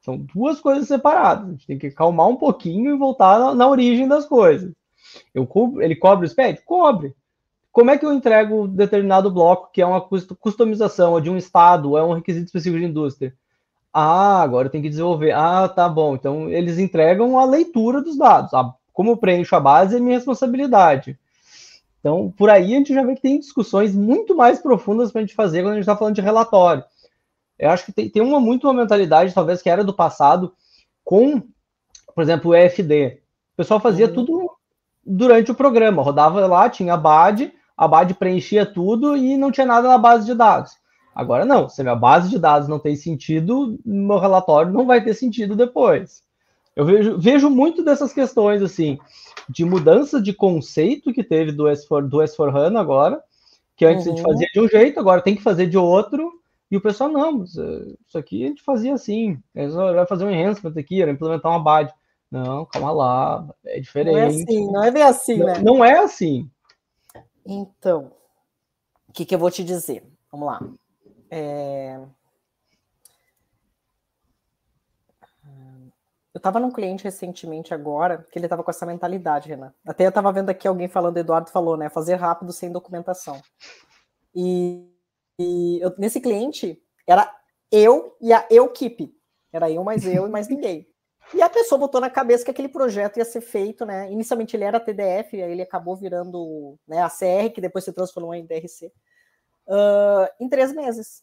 São 0.01 0.19
duas 0.19 0.61
coisas 0.61 0.89
separadas. 0.89 1.47
A 1.47 1.51
gente 1.53 1.67
tem 1.69 1.79
que 1.79 1.93
calmar 1.93 2.27
um 2.27 2.35
pouquinho 2.35 2.93
e 2.93 2.99
voltar 2.99 3.39
na, 3.39 3.55
na 3.55 3.69
origem 3.69 4.09
das 4.09 4.27
coisas. 4.27 4.73
Eu, 5.33 5.49
ele 5.81 5.95
cobre 5.95 6.27
o 6.27 6.29
SPED? 6.29 6.62
Cobre. 6.65 7.15
Como 7.71 7.93
é 7.93 7.97
que 7.97 8.05
eu 8.05 8.12
entrego 8.12 8.67
determinado 8.67 9.31
bloco 9.31 9.71
que 9.73 9.81
é 9.81 9.87
uma 9.87 10.01
customização 10.01 11.21
de 11.21 11.31
um 11.31 11.37
estado, 11.37 11.91
ou 11.91 11.97
é 11.97 12.03
um 12.03 12.15
requisito 12.15 12.47
específico 12.47 12.81
de 12.81 12.87
indústria? 12.87 13.33
Ah, 13.93 14.43
agora 14.43 14.71
tem 14.71 14.81
que 14.81 14.89
desenvolver. 14.89 15.33
Ah, 15.33 15.69
tá 15.69 15.89
bom. 15.89 16.15
Então 16.15 16.49
eles 16.49 16.79
entregam 16.79 17.39
a 17.39 17.45
leitura 17.45 18.01
dos 18.01 18.17
dados. 18.17 18.55
Ah, 18.55 18.73
como 18.93 19.11
eu 19.11 19.17
preencho 19.17 19.55
a 19.57 19.61
base 19.61 19.97
é 19.97 20.01
minha 20.01 20.17
responsabilidade. 20.17 21.19
Então, 22.01 22.33
por 22.37 22.51
aí 22.51 22.75
a 22.75 22.79
gente 22.79 22.93
já 22.93 23.05
vê 23.05 23.15
que 23.15 23.23
tem 23.23 23.39
discussões 23.39 23.95
muito 23.95 24.37
mais 24.37 24.59
profundas 24.59 25.13
para 25.13 25.21
a 25.21 25.25
gente 25.25 25.37
fazer 25.37 25.63
quando 25.63 25.73
a 25.73 25.75
gente 25.75 25.83
está 25.83 25.97
falando 25.97 26.17
de 26.17 26.21
relatório. 26.21 26.83
Eu 27.59 27.71
acho 27.71 27.87
que 27.87 27.93
tem, 27.93 28.11
tem 28.11 28.21
uma 28.21 28.41
muito 28.41 28.67
uma 28.67 28.75
mentalidade, 28.75 29.33
talvez, 29.33 29.63
que 29.63 29.71
era 29.71 29.85
do 29.85 29.95
passado, 29.95 30.53
com, 31.05 31.41
por 32.13 32.23
exemplo, 32.23 32.51
o 32.51 32.55
EFD. 32.55 33.21
O 33.53 33.57
pessoal 33.57 33.79
fazia 33.79 34.07
uhum. 34.09 34.15
tudo 34.15 34.51
durante 35.07 35.53
o 35.53 35.55
programa. 35.55 36.03
Rodava 36.03 36.45
lá, 36.47 36.69
tinha 36.69 36.95
a 36.95 36.97
BAD, 36.97 37.53
a 37.77 37.87
BAD 37.87 38.15
preenchia 38.15 38.67
tudo 38.67 39.17
e 39.17 39.37
não 39.37 39.53
tinha 39.53 39.67
nada 39.67 39.87
na 39.87 39.99
base 39.99 40.27
de 40.27 40.35
dados. 40.35 40.77
Agora 41.14 41.45
não, 41.45 41.69
se 41.69 41.81
a 41.81 41.85
minha 41.85 41.97
base 41.97 42.31
de 42.31 42.38
dados 42.38 42.69
não 42.69 42.78
tem 42.78 42.97
sentido, 42.97 43.78
meu 43.85 44.19
relatório 44.19 44.73
não 44.73 44.87
vai 44.87 45.02
ter 45.02 45.14
sentido 45.14 45.54
depois. 45.54 46.23
Eu 46.75 46.87
vejo, 46.87 47.19
vejo 47.19 47.50
muito 47.50 47.85
dessas 47.85 48.12
questões, 48.12 48.62
assim, 48.62 48.99
de 49.49 49.64
mudança 49.64 50.21
de 50.21 50.33
conceito 50.33 51.12
que 51.12 51.23
teve 51.23 51.52
do 51.52 51.64
S4, 51.64 52.09
do 52.09 52.19
S4HANA 52.19 52.81
agora, 52.81 53.23
que 53.76 53.85
antes 53.85 54.07
uhum. 54.07 54.12
a 54.12 54.16
gente 54.16 54.25
uhum. 54.25 54.33
fazia 54.33 54.49
de 54.52 54.61
um 54.61 54.69
jeito, 54.69 54.99
agora 54.99 55.21
tem 55.21 55.37
que 55.37 55.42
fazer 55.42 55.66
de 55.66 55.76
outro, 55.76 56.33
e 56.73 56.76
o 56.78 56.81
pessoal, 56.81 57.11
não, 57.11 57.42
eh, 57.42 57.97
isso 58.09 58.16
aqui 58.16 58.45
a 58.45 58.49
gente 58.49 58.62
fazia 58.62 58.95
assim, 58.95 59.38
vai 59.54 60.07
fazer 60.07 60.25
um 60.25 60.31
enhancement 60.31 60.73
aqui, 60.78 61.02
implementar 61.02 61.52
uma 61.52 61.62
BAD. 61.62 61.92
Não, 62.31 62.64
calma 62.64 62.90
lá, 62.90 63.54
é 63.66 63.78
diferente. 63.78 64.14
Não 64.14 64.19
é 64.19 64.26
assim, 64.26 64.73
não 64.73 64.85
é 64.85 64.90
bem 64.90 65.02
assim, 65.02 65.37
não, 65.37 65.47
né? 65.47 65.59
Não 65.62 65.85
é 65.85 65.99
assim. 65.99 66.50
Então, 67.45 68.11
o 69.07 69.12
que, 69.12 69.26
que 69.26 69.35
eu 69.35 69.38
vou 69.38 69.50
te 69.50 69.62
dizer? 69.62 70.02
Vamos 70.31 70.47
lá. 70.47 70.61
É... 71.35 71.99
Eu 76.35 76.39
estava 76.39 76.61
num 76.61 76.71
cliente 76.71 77.05
recentemente 77.05 77.73
agora, 77.73 78.27
que 78.31 78.39
ele 78.39 78.47
estava 78.47 78.62
com 78.62 78.71
essa 78.71 78.87
mentalidade, 78.87 79.49
Renan. 79.49 79.73
Até 79.87 80.05
eu 80.05 80.11
estava 80.11 80.33
vendo 80.33 80.51
aqui 80.51 80.69
alguém 80.69 80.89
falando, 80.89 81.17
Eduardo 81.17 81.51
falou, 81.51 81.77
né? 81.77 81.88
Fazer 81.88 82.16
rápido 82.16 82.53
sem 82.53 82.71
documentação. 82.71 83.40
E, 84.35 84.87
e 85.38 85.79
eu, 85.81 85.95
nesse 85.99 86.21
cliente, 86.21 86.83
era 87.07 87.35
eu 87.71 88.14
e 88.21 88.33
a 88.33 88.47
equipe. 88.51 89.14
Era 89.53 89.71
eu 89.71 89.85
mais 89.85 90.07
eu 90.07 90.27
e 90.27 90.31
mais 90.31 90.49
ninguém. 90.49 90.87
E 91.35 91.40
a 91.40 91.49
pessoa 91.49 91.79
botou 91.79 92.01
na 92.01 92.11
cabeça 92.11 92.45
que 92.45 92.51
aquele 92.51 92.68
projeto 92.68 93.18
ia 93.18 93.25
ser 93.25 93.40
feito, 93.40 93.87
né? 93.87 94.11
Inicialmente 94.11 94.57
ele 94.57 94.64
era 94.64 94.81
TDF, 94.81 95.42
aí 95.42 95.53
ele 95.53 95.62
acabou 95.62 95.97
virando 95.97 96.79
né, 96.87 97.03
a 97.03 97.09
CR, 97.09 97.53
que 97.55 97.61
depois 97.61 97.85
se 97.85 97.92
transformou 97.92 98.35
em 98.35 98.45
DRC, 98.45 98.92
uh, 99.66 100.29
em 100.40 100.48
três 100.48 100.72
meses. 100.72 101.22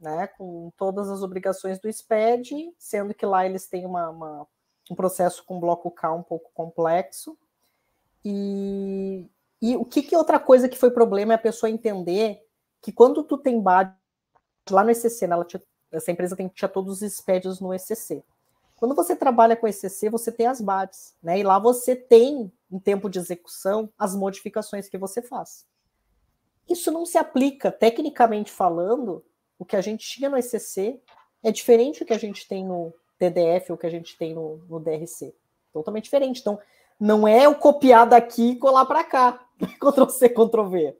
Né, 0.00 0.26
com 0.26 0.70
todas 0.76 1.08
as 1.08 1.22
obrigações 1.22 1.78
do 1.78 1.90
SPED, 1.90 2.74
sendo 2.78 3.14
que 3.14 3.24
lá 3.24 3.46
eles 3.46 3.66
têm 3.66 3.86
uma, 3.86 4.10
uma, 4.10 4.46
um 4.90 4.94
processo 4.94 5.42
com 5.46 5.58
bloco 5.58 5.90
K 5.90 6.12
um 6.12 6.22
pouco 6.22 6.50
complexo. 6.52 7.38
E, 8.22 9.26
e 9.62 9.76
o 9.76 9.84
que, 9.84 10.02
que 10.02 10.14
outra 10.14 10.38
coisa 10.38 10.68
que 10.68 10.76
foi 10.76 10.90
problema 10.90 11.32
é 11.32 11.36
a 11.36 11.38
pessoa 11.38 11.70
entender 11.70 12.46
que 12.82 12.92
quando 12.92 13.24
tu 13.24 13.38
tem 13.38 13.58
BAD 13.58 13.96
lá 14.70 14.84
no 14.84 14.90
ECC, 14.90 15.26
né, 15.26 15.42
tinha, 15.44 15.62
essa 15.90 16.12
empresa 16.12 16.36
tem, 16.36 16.48
tinha 16.48 16.68
todos 16.68 17.00
os 17.00 17.12
SPEDs 17.14 17.60
no 17.60 17.72
ECC. 17.72 18.22
Quando 18.76 18.94
você 18.94 19.16
trabalha 19.16 19.56
com 19.56 19.66
ECC, 19.66 20.10
você 20.10 20.30
tem 20.30 20.46
as 20.46 20.60
BADs, 20.60 21.14
né? 21.22 21.38
E 21.38 21.42
lá 21.42 21.58
você 21.58 21.96
tem, 21.96 22.52
em 22.70 22.78
tempo 22.78 23.08
de 23.08 23.18
execução, 23.18 23.90
as 23.98 24.14
modificações 24.14 24.88
que 24.88 24.98
você 24.98 25.22
faz. 25.22 25.64
Isso 26.68 26.90
não 26.90 27.04
se 27.04 27.18
aplica, 27.18 27.70
tecnicamente 27.70 28.50
falando, 28.50 29.24
o 29.58 29.64
que 29.64 29.76
a 29.76 29.80
gente 29.80 30.06
tinha 30.06 30.30
no 30.30 30.36
ECC 30.36 31.00
é 31.42 31.52
diferente 31.52 32.00
do 32.00 32.06
que 32.06 32.12
a 32.12 32.18
gente 32.18 32.48
tem 32.48 32.64
no 32.64 32.92
TDF 33.18 33.72
ou 33.72 33.78
que 33.78 33.86
a 33.86 33.90
gente 33.90 34.16
tem 34.16 34.34
no, 34.34 34.56
no 34.68 34.80
DRC. 34.80 35.34
Totalmente 35.72 36.04
diferente. 36.04 36.40
Então, 36.40 36.58
não 36.98 37.26
é 37.26 37.48
o 37.48 37.54
copiar 37.54 38.06
daqui 38.06 38.50
e 38.50 38.58
colar 38.58 38.86
para 38.86 39.04
cá. 39.04 39.46
Ctrl 39.80 40.08
C, 40.08 40.28
Ctrl 40.28 40.64
V. 40.64 40.98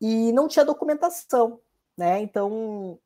E 0.00 0.32
não 0.32 0.48
tinha 0.48 0.64
documentação, 0.64 1.60
né? 1.96 2.20
Então, 2.20 2.98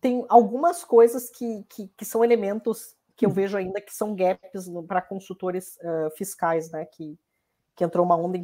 tem 0.00 0.24
algumas 0.28 0.84
coisas 0.84 1.30
que, 1.30 1.64
que, 1.68 1.88
que, 1.96 2.04
são 2.04 2.24
elementos 2.24 2.94
que 3.16 3.26
eu 3.26 3.30
hum. 3.30 3.32
vejo 3.32 3.56
ainda 3.56 3.80
que 3.80 3.92
são 3.92 4.14
gaps 4.14 4.68
para 4.86 5.02
consultores 5.02 5.76
uh, 5.76 6.10
fiscais, 6.16 6.70
né? 6.70 6.84
Que, 6.84 7.18
que 7.74 7.84
entrou 7.84 8.04
uma 8.04 8.16
onda 8.16 8.38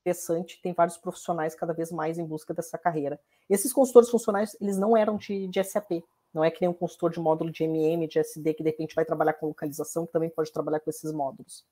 interessante, 0.00 0.60
tem 0.62 0.72
vários 0.72 0.96
profissionais 0.96 1.54
cada 1.54 1.72
vez 1.72 1.92
mais 1.92 2.18
em 2.18 2.24
busca 2.24 2.52
dessa 2.54 2.78
carreira. 2.78 3.20
Esses 3.48 3.72
consultores 3.72 4.10
funcionais, 4.10 4.56
eles 4.60 4.78
não 4.78 4.96
eram 4.96 5.16
de, 5.16 5.46
de 5.46 5.62
SAP, 5.62 6.02
não 6.32 6.44
é 6.44 6.50
que 6.50 6.60
nem 6.60 6.70
um 6.70 6.74
consultor 6.74 7.10
de 7.10 7.20
módulo 7.20 7.50
de 7.50 7.64
MM, 7.64 8.06
de 8.06 8.18
SD, 8.18 8.54
que 8.54 8.62
de 8.62 8.70
repente 8.70 8.94
vai 8.94 9.04
trabalhar 9.04 9.34
com 9.34 9.46
localização, 9.46 10.06
que 10.06 10.12
também 10.12 10.30
pode 10.30 10.52
trabalhar 10.52 10.80
com 10.80 10.88
esses 10.88 11.12
módulos. 11.12 11.64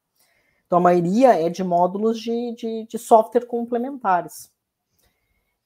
Então, 0.67 0.79
a 0.79 0.81
maioria 0.81 1.41
é 1.41 1.49
de 1.49 1.64
módulos 1.64 2.21
de, 2.21 2.55
de, 2.55 2.87
de 2.87 2.99
software 2.99 3.47
complementares 3.47 4.53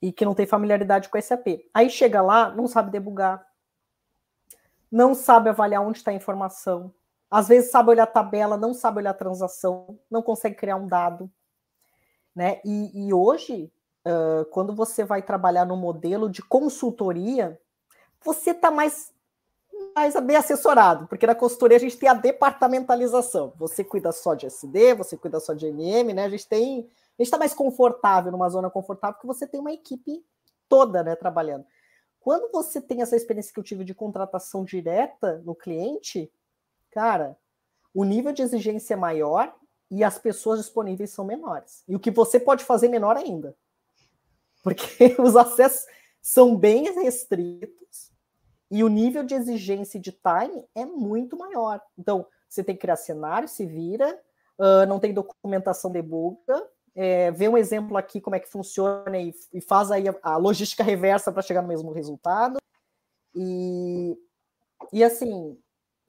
e 0.00 0.12
que 0.12 0.24
não 0.24 0.34
tem 0.34 0.46
familiaridade 0.46 1.08
com 1.08 1.20
SAP. 1.20 1.64
Aí 1.72 1.88
chega 1.90 2.20
lá, 2.20 2.50
não 2.50 2.68
sabe 2.68 2.90
debugar, 2.90 3.44
não 4.90 5.14
sabe 5.14 5.48
avaliar 5.48 5.82
onde 5.82 5.98
está 5.98 6.10
a 6.10 6.14
informação, 6.14 6.92
às 7.30 7.48
vezes 7.48 7.70
sabe 7.70 7.90
olhar 7.90 8.02
a 8.02 8.06
tabela, 8.06 8.58
não 8.58 8.74
sabe 8.74 8.98
olhar 8.98 9.10
a 9.10 9.14
transação, 9.14 9.98
não 10.10 10.20
consegue 10.20 10.54
criar 10.54 10.76
um 10.76 10.86
dado. 10.86 11.30
Né? 12.34 12.60
E, 12.64 13.06
e 13.06 13.14
hoje, 13.14 13.72
uh, 14.06 14.44
quando 14.46 14.74
você 14.74 15.04
vai 15.04 15.22
trabalhar 15.22 15.64
no 15.64 15.76
modelo 15.76 16.30
de 16.30 16.42
consultoria, 16.42 17.60
você 18.24 18.50
está 18.50 18.70
mais, 18.70 19.12
mais 19.94 20.18
bem 20.20 20.36
assessorado, 20.36 21.06
porque 21.06 21.26
na 21.26 21.34
consultoria 21.34 21.76
a 21.76 21.80
gente 21.80 21.98
tem 21.98 22.08
a 22.08 22.14
departamentalização. 22.14 23.52
Você 23.58 23.84
cuida 23.84 24.12
só 24.12 24.34
de 24.34 24.46
SD, 24.46 24.94
você 24.94 25.16
cuida 25.16 25.40
só 25.40 25.52
de 25.52 25.66
MM, 25.66 26.14
né? 26.14 26.24
A 26.24 26.30
gente 26.30 26.48
tem 26.48 26.88
a 27.18 27.22
gente 27.22 27.26
está 27.26 27.38
mais 27.38 27.54
confortável, 27.54 28.32
numa 28.32 28.48
zona 28.48 28.70
confortável, 28.70 29.14
porque 29.14 29.26
você 29.26 29.46
tem 29.46 29.60
uma 29.60 29.72
equipe 29.72 30.24
toda 30.68 31.02
né, 31.02 31.14
trabalhando. 31.14 31.66
Quando 32.18 32.50
você 32.50 32.80
tem 32.80 33.02
essa 33.02 33.16
experiência 33.16 33.52
que 33.52 33.60
eu 33.60 33.64
tive 33.64 33.84
de 33.84 33.94
contratação 33.94 34.64
direta 34.64 35.42
no 35.44 35.54
cliente, 35.54 36.32
cara, 36.90 37.36
o 37.92 38.04
nível 38.04 38.32
de 38.32 38.42
exigência 38.42 38.94
é 38.94 38.96
maior 38.96 39.54
e 39.92 40.02
as 40.02 40.18
pessoas 40.18 40.58
disponíveis 40.58 41.10
são 41.10 41.22
menores. 41.22 41.84
E 41.86 41.94
o 41.94 42.00
que 42.00 42.10
você 42.10 42.40
pode 42.40 42.64
fazer 42.64 42.88
menor 42.88 43.14
ainda. 43.14 43.54
Porque 44.62 45.14
os 45.20 45.36
acessos 45.36 45.86
são 46.22 46.56
bem 46.56 46.90
restritos 47.02 48.10
e 48.70 48.82
o 48.82 48.88
nível 48.88 49.22
de 49.22 49.34
exigência 49.34 50.00
de 50.00 50.10
time 50.10 50.64
é 50.74 50.86
muito 50.86 51.36
maior. 51.36 51.78
Então, 51.98 52.26
você 52.48 52.64
tem 52.64 52.74
que 52.74 52.80
criar 52.80 52.96
cenário, 52.96 53.46
se 53.46 53.66
vira, 53.66 54.18
uh, 54.58 54.86
não 54.88 54.98
tem 54.98 55.12
documentação 55.12 55.90
debuga, 55.90 56.66
é, 56.94 57.30
vê 57.30 57.46
um 57.46 57.58
exemplo 57.58 57.96
aqui 57.98 58.18
como 58.18 58.36
é 58.36 58.40
que 58.40 58.48
funciona 58.48 59.18
e, 59.18 59.34
e 59.52 59.60
faz 59.60 59.90
aí 59.90 60.08
a, 60.08 60.14
a 60.22 60.36
logística 60.38 60.82
reversa 60.82 61.30
para 61.30 61.42
chegar 61.42 61.60
no 61.60 61.68
mesmo 61.68 61.92
resultado. 61.92 62.56
E, 63.34 64.16
e 64.90 65.04
assim, 65.04 65.58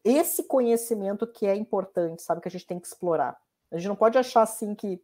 esse 0.06 0.44
conhecimento 0.44 1.28
que 1.28 1.46
é 1.46 1.56
importante, 1.56 2.22
sabe, 2.22 2.40
que 2.40 2.48
a 2.48 2.52
gente 2.52 2.66
tem 2.66 2.80
que 2.80 2.88
explorar. 2.88 3.38
A 3.74 3.78
gente 3.78 3.88
não 3.88 3.96
pode 3.96 4.18
achar 4.18 4.44
assim 4.44 4.76
que, 4.76 5.02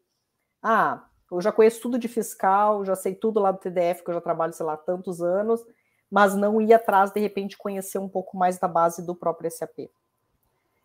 ah, 0.62 1.04
eu 1.32 1.42
já 1.42 1.52
conheço 1.52 1.82
tudo 1.82 1.98
de 1.98 2.08
fiscal, 2.08 2.86
já 2.86 2.96
sei 2.96 3.16
tudo 3.16 3.40
lá 3.40 3.52
do 3.52 3.58
TDF, 3.58 4.04
que 4.04 4.10
eu 4.10 4.14
já 4.14 4.22
trabalho, 4.22 4.54
sei 4.54 4.66
lá, 4.66 4.78
tantos 4.78 5.22
anos, 5.22 5.66
mas 6.10 6.36
não 6.36 6.62
ir 6.62 6.74
atrás, 6.74 7.12
de 7.12 7.20
repente, 7.20 7.58
conhecer 7.58 7.98
um 7.98 8.08
pouco 8.08 8.38
mais 8.38 8.58
da 8.58 8.68
base 8.68 9.06
do 9.06 9.16
próprio 9.16 9.50
SAP. 9.50 9.90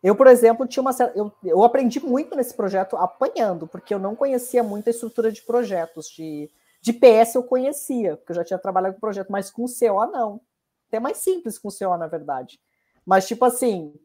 Eu, 0.03 0.15
por 0.15 0.27
exemplo, 0.27 0.67
tinha 0.67 0.81
uma 0.81 0.91
eu, 1.15 1.31
eu 1.43 1.63
aprendi 1.63 1.99
muito 1.99 2.35
nesse 2.35 2.53
projeto 2.53 2.95
apanhando, 2.95 3.67
porque 3.67 3.93
eu 3.93 3.99
não 3.99 4.15
conhecia 4.15 4.61
muito 4.61 4.87
a 4.87 4.91
estrutura 4.91 5.31
de 5.31 5.41
projetos. 5.41 6.07
De, 6.09 6.49
de 6.79 6.93
PS 6.93 7.35
eu 7.35 7.43
conhecia, 7.43 8.15
porque 8.15 8.31
eu 8.31 8.35
já 8.35 8.43
tinha 8.43 8.59
trabalhado 8.59 8.95
com 8.95 8.99
projeto, 8.99 9.31
mas 9.31 9.49
com 9.49 9.65
CO 9.65 10.05
não. 10.05 10.41
Até 10.87 10.99
mais 10.99 11.17
simples 11.17 11.57
com 11.57 11.69
CO, 11.69 11.97
na 11.97 12.05
verdade. 12.05 12.59
Mas, 13.03 13.27
tipo 13.27 13.45
assim, 13.45 13.95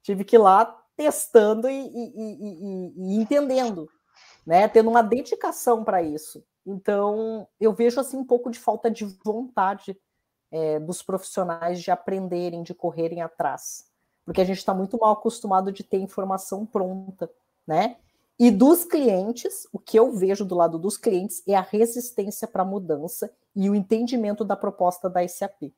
tive 0.00 0.24
que 0.24 0.36
ir 0.36 0.38
lá 0.38 0.80
testando 0.98 1.70
e, 1.70 1.72
e, 1.72 2.12
e, 2.16 2.92
e 2.96 3.14
entendendo, 3.14 3.88
né? 4.44 4.66
Tendo 4.66 4.90
uma 4.90 5.00
dedicação 5.00 5.84
para 5.84 6.02
isso. 6.02 6.44
Então, 6.66 7.46
eu 7.60 7.72
vejo 7.72 8.00
assim 8.00 8.16
um 8.16 8.24
pouco 8.24 8.50
de 8.50 8.58
falta 8.58 8.90
de 8.90 9.04
vontade 9.24 9.96
é, 10.50 10.80
dos 10.80 11.00
profissionais 11.00 11.80
de 11.80 11.92
aprenderem, 11.92 12.64
de 12.64 12.74
correrem 12.74 13.22
atrás. 13.22 13.86
Porque 14.24 14.40
a 14.40 14.44
gente 14.44 14.58
está 14.58 14.74
muito 14.74 14.98
mal 14.98 15.12
acostumado 15.12 15.70
de 15.70 15.84
ter 15.84 15.98
informação 15.98 16.66
pronta, 16.66 17.30
né? 17.64 17.96
E 18.36 18.50
dos 18.50 18.84
clientes, 18.84 19.68
o 19.72 19.78
que 19.78 19.96
eu 19.96 20.10
vejo 20.12 20.44
do 20.44 20.56
lado 20.56 20.78
dos 20.80 20.96
clientes 20.96 21.44
é 21.46 21.54
a 21.54 21.60
resistência 21.60 22.48
para 22.48 22.62
a 22.62 22.66
mudança 22.66 23.30
e 23.54 23.70
o 23.70 23.74
entendimento 23.74 24.44
da 24.44 24.56
proposta 24.56 25.08
da 25.08 25.26
SAP. 25.26 25.72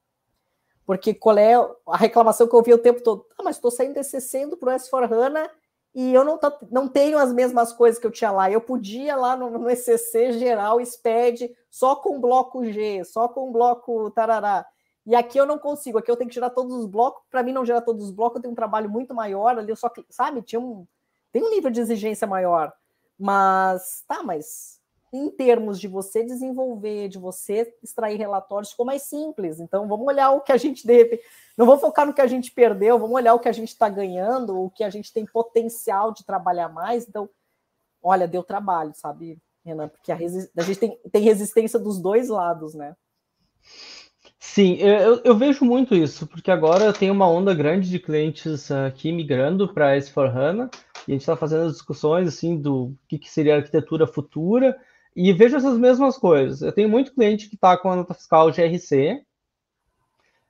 Porque 0.90 1.14
qual 1.14 1.38
é 1.38 1.54
a 1.86 1.96
reclamação 1.96 2.48
que 2.48 2.52
eu 2.52 2.58
ouvi 2.58 2.74
o 2.74 2.78
tempo 2.78 3.00
todo? 3.00 3.24
Ah, 3.38 3.44
mas 3.44 3.54
estou 3.54 3.70
saindo 3.70 3.94
desse 3.94 4.20
sendo 4.20 4.56
para 4.56 4.74
o 4.74 4.76
S4HANA 4.76 5.48
e 5.94 6.12
eu 6.12 6.24
não, 6.24 6.36
não 6.68 6.88
tenho 6.88 7.16
as 7.16 7.32
mesmas 7.32 7.72
coisas 7.72 8.00
que 8.00 8.04
eu 8.04 8.10
tinha 8.10 8.32
lá. 8.32 8.50
Eu 8.50 8.60
podia 8.60 9.14
lá 9.14 9.36
no, 9.36 9.56
no 9.56 9.70
ECC 9.70 10.32
geral, 10.32 10.84
SPED, 10.84 11.56
só 11.70 11.94
com 11.94 12.20
bloco 12.20 12.64
G, 12.64 13.04
só 13.04 13.28
com 13.28 13.52
bloco 13.52 14.10
tarará. 14.10 14.66
E 15.06 15.14
aqui 15.14 15.38
eu 15.38 15.46
não 15.46 15.60
consigo, 15.60 15.96
aqui 15.96 16.10
eu 16.10 16.16
tenho 16.16 16.28
que 16.28 16.34
tirar 16.34 16.50
todos 16.50 16.74
os 16.74 16.86
blocos. 16.86 17.22
Para 17.30 17.44
mim, 17.44 17.52
não 17.52 17.64
gerar 17.64 17.82
todos 17.82 18.06
os 18.06 18.10
blocos, 18.10 18.38
eu 18.38 18.42
tenho 18.42 18.52
um 18.52 18.56
trabalho 18.56 18.90
muito 18.90 19.14
maior 19.14 19.56
ali, 19.56 19.70
eu 19.70 19.76
só, 19.76 19.88
sabe, 20.08 20.42
tinha 20.42 20.58
um, 20.58 20.84
tem 21.30 21.40
um 21.40 21.50
nível 21.50 21.70
de 21.70 21.80
exigência 21.80 22.26
maior. 22.26 22.72
Mas, 23.16 24.02
tá, 24.08 24.24
mas 24.24 24.79
em 25.12 25.28
termos 25.30 25.80
de 25.80 25.88
você 25.88 26.24
desenvolver, 26.24 27.08
de 27.08 27.18
você 27.18 27.74
extrair 27.82 28.16
relatórios, 28.16 28.70
ficou 28.70 28.86
mais 28.86 29.02
simples. 29.02 29.58
Então, 29.58 29.88
vamos 29.88 30.06
olhar 30.06 30.30
o 30.30 30.40
que 30.40 30.52
a 30.52 30.56
gente 30.56 30.86
deve. 30.86 31.20
Não 31.56 31.66
vamos 31.66 31.80
focar 31.80 32.06
no 32.06 32.14
que 32.14 32.20
a 32.20 32.26
gente 32.26 32.52
perdeu, 32.52 32.98
vamos 32.98 33.16
olhar 33.16 33.34
o 33.34 33.40
que 33.40 33.48
a 33.48 33.52
gente 33.52 33.68
está 33.68 33.88
ganhando, 33.88 34.58
o 34.58 34.70
que 34.70 34.84
a 34.84 34.90
gente 34.90 35.12
tem 35.12 35.26
potencial 35.26 36.12
de 36.12 36.24
trabalhar 36.24 36.68
mais. 36.68 37.08
Então, 37.08 37.28
olha, 38.02 38.28
deu 38.28 38.42
trabalho, 38.42 38.92
sabe, 38.94 39.38
Renan? 39.64 39.88
Porque 39.88 40.12
a, 40.12 40.16
a 40.16 40.62
gente 40.62 40.78
tem, 40.78 40.98
tem 41.10 41.22
resistência 41.22 41.78
dos 41.78 42.00
dois 42.00 42.28
lados, 42.28 42.74
né? 42.74 42.94
Sim, 44.38 44.76
eu, 44.76 45.20
eu, 45.22 45.36
vejo 45.36 45.64
muito 45.64 45.94
isso, 45.94 46.26
porque 46.26 46.50
agora 46.50 46.92
tem 46.92 47.10
uma 47.10 47.28
onda 47.28 47.54
grande 47.54 47.90
de 47.90 47.98
clientes 47.98 48.70
aqui 48.70 49.12
migrando 49.12 49.72
para 49.72 49.96
S4HANA, 49.96 50.74
e 51.06 51.12
a 51.12 51.14
gente 51.14 51.20
está 51.20 51.36
fazendo 51.36 51.66
as 51.66 51.72
discussões 51.72 52.26
assim 52.26 52.56
do 52.56 52.96
que, 53.06 53.18
que 53.18 53.30
seria 53.30 53.54
a 53.54 53.58
arquitetura 53.58 54.06
futura, 54.06 54.78
e 55.14 55.32
vejo 55.32 55.56
essas 55.56 55.76
mesmas 55.78 56.16
coisas. 56.16 56.62
Eu 56.62 56.72
tenho 56.72 56.88
muito 56.88 57.14
cliente 57.14 57.48
que 57.48 57.54
está 57.54 57.76
com 57.76 57.90
a 57.90 57.96
nota 57.96 58.14
fiscal 58.14 58.50
GRC 58.50 59.22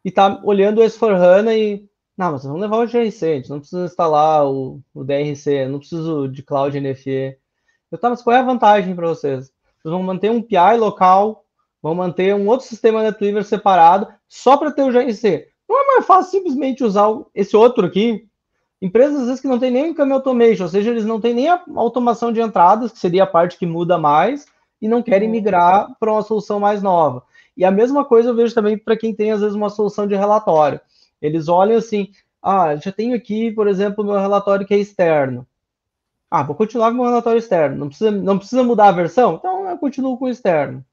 e 0.05 0.09
está 0.09 0.41
olhando 0.45 0.81
o 0.81 0.85
S4HANA 0.85 1.57
e. 1.57 1.89
Não, 2.17 2.33
mas 2.33 2.45
vamos 2.45 2.61
levar 2.61 2.77
o 2.79 2.87
GRC, 2.87 3.25
a 3.25 3.35
gente 3.37 3.51
não 3.51 3.61
precisa 3.61 3.87
instalar 3.87 4.47
o, 4.47 4.83
o 4.93 5.03
DRC, 5.03 5.67
não 5.67 5.79
preciso 5.79 6.29
de 6.29 6.43
Cloud 6.43 6.79
NFE. 6.79 7.39
Eu, 7.91 7.99
tá, 7.99 8.11
mas 8.11 8.23
qual 8.23 8.37
é 8.37 8.41
a 8.41 8.45
vantagem 8.45 8.95
para 8.95 9.09
vocês? 9.09 9.47
Vocês 9.81 9.91
vão 9.91 10.03
manter 10.03 10.31
um 10.31 10.43
PI 10.43 10.77
local, 10.79 11.47
vão 11.83 11.95
manter 11.95 12.35
um 12.35 12.47
outro 12.47 12.67
sistema 12.67 13.03
NetWeaver 13.03 13.43
separado, 13.43 14.07
só 14.29 14.59
para 14.59 14.71
ter 14.71 14.83
o 14.83 14.93
GRC. 14.93 15.49
Não 15.67 15.81
é 15.81 15.87
mais 15.95 16.07
fácil 16.07 16.33
simplesmente 16.33 16.85
usar 16.85 17.09
esse 17.35 17.57
outro 17.57 17.87
aqui? 17.87 18.29
Empresas, 18.83 19.21
às 19.21 19.27
vezes, 19.27 19.41
que 19.41 19.49
não 19.49 19.59
tem 19.59 19.71
nem 19.71 19.95
Camel 19.95 20.17
Automation, 20.17 20.65
ou 20.65 20.69
seja, 20.69 20.91
eles 20.91 21.05
não 21.05 21.21
têm 21.21 21.35
nem 21.35 21.49
a 21.49 21.63
automação 21.77 22.33
de 22.33 22.41
entradas, 22.41 22.93
que 22.93 22.99
seria 22.99 23.25
a 23.25 23.27
parte 23.27 23.59
que 23.59 23.67
muda 23.67 23.99
mais, 23.99 24.47
e 24.81 24.89
não 24.89 25.03
querem 25.03 25.29
uhum. 25.29 25.35
migrar 25.35 25.95
para 25.99 26.13
uma 26.13 26.23
solução 26.23 26.59
mais 26.59 26.83
nova. 26.83 27.23
E 27.57 27.65
a 27.65 27.71
mesma 27.71 28.05
coisa 28.05 28.31
eu 28.31 28.35
vejo 28.35 28.55
também 28.55 28.79
para 28.79 28.97
quem 28.97 29.15
tem, 29.15 29.33
às 29.33 29.41
vezes, 29.41 29.55
uma 29.55 29.69
solução 29.69 30.07
de 30.07 30.15
relatório. 30.15 30.81
Eles 31.21 31.49
olham 31.49 31.77
assim, 31.77 32.11
ah, 32.43 32.75
já 32.77 32.91
tenho 32.91 33.15
aqui, 33.15 33.53
por 33.53 33.69
exemplo, 33.69 34.05
meu 34.05 34.19
relatório 34.19 34.67
que 34.67 34.73
é 34.73 34.79
externo. 34.79 35.47
Ah, 36.31 36.43
vou 36.43 36.55
continuar 36.55 36.89
com 36.89 36.95
o 36.95 36.97
meu 36.97 37.07
relatório 37.07 37.39
externo. 37.39 37.77
Não 37.77 37.89
precisa, 37.89 38.11
não 38.11 38.39
precisa 38.39 38.63
mudar 38.63 38.89
a 38.89 38.93
versão? 38.93 39.35
Então 39.35 39.69
eu 39.69 39.77
continuo 39.79 40.17
com 40.17 40.27
o 40.27 40.29
externo. 40.29 40.85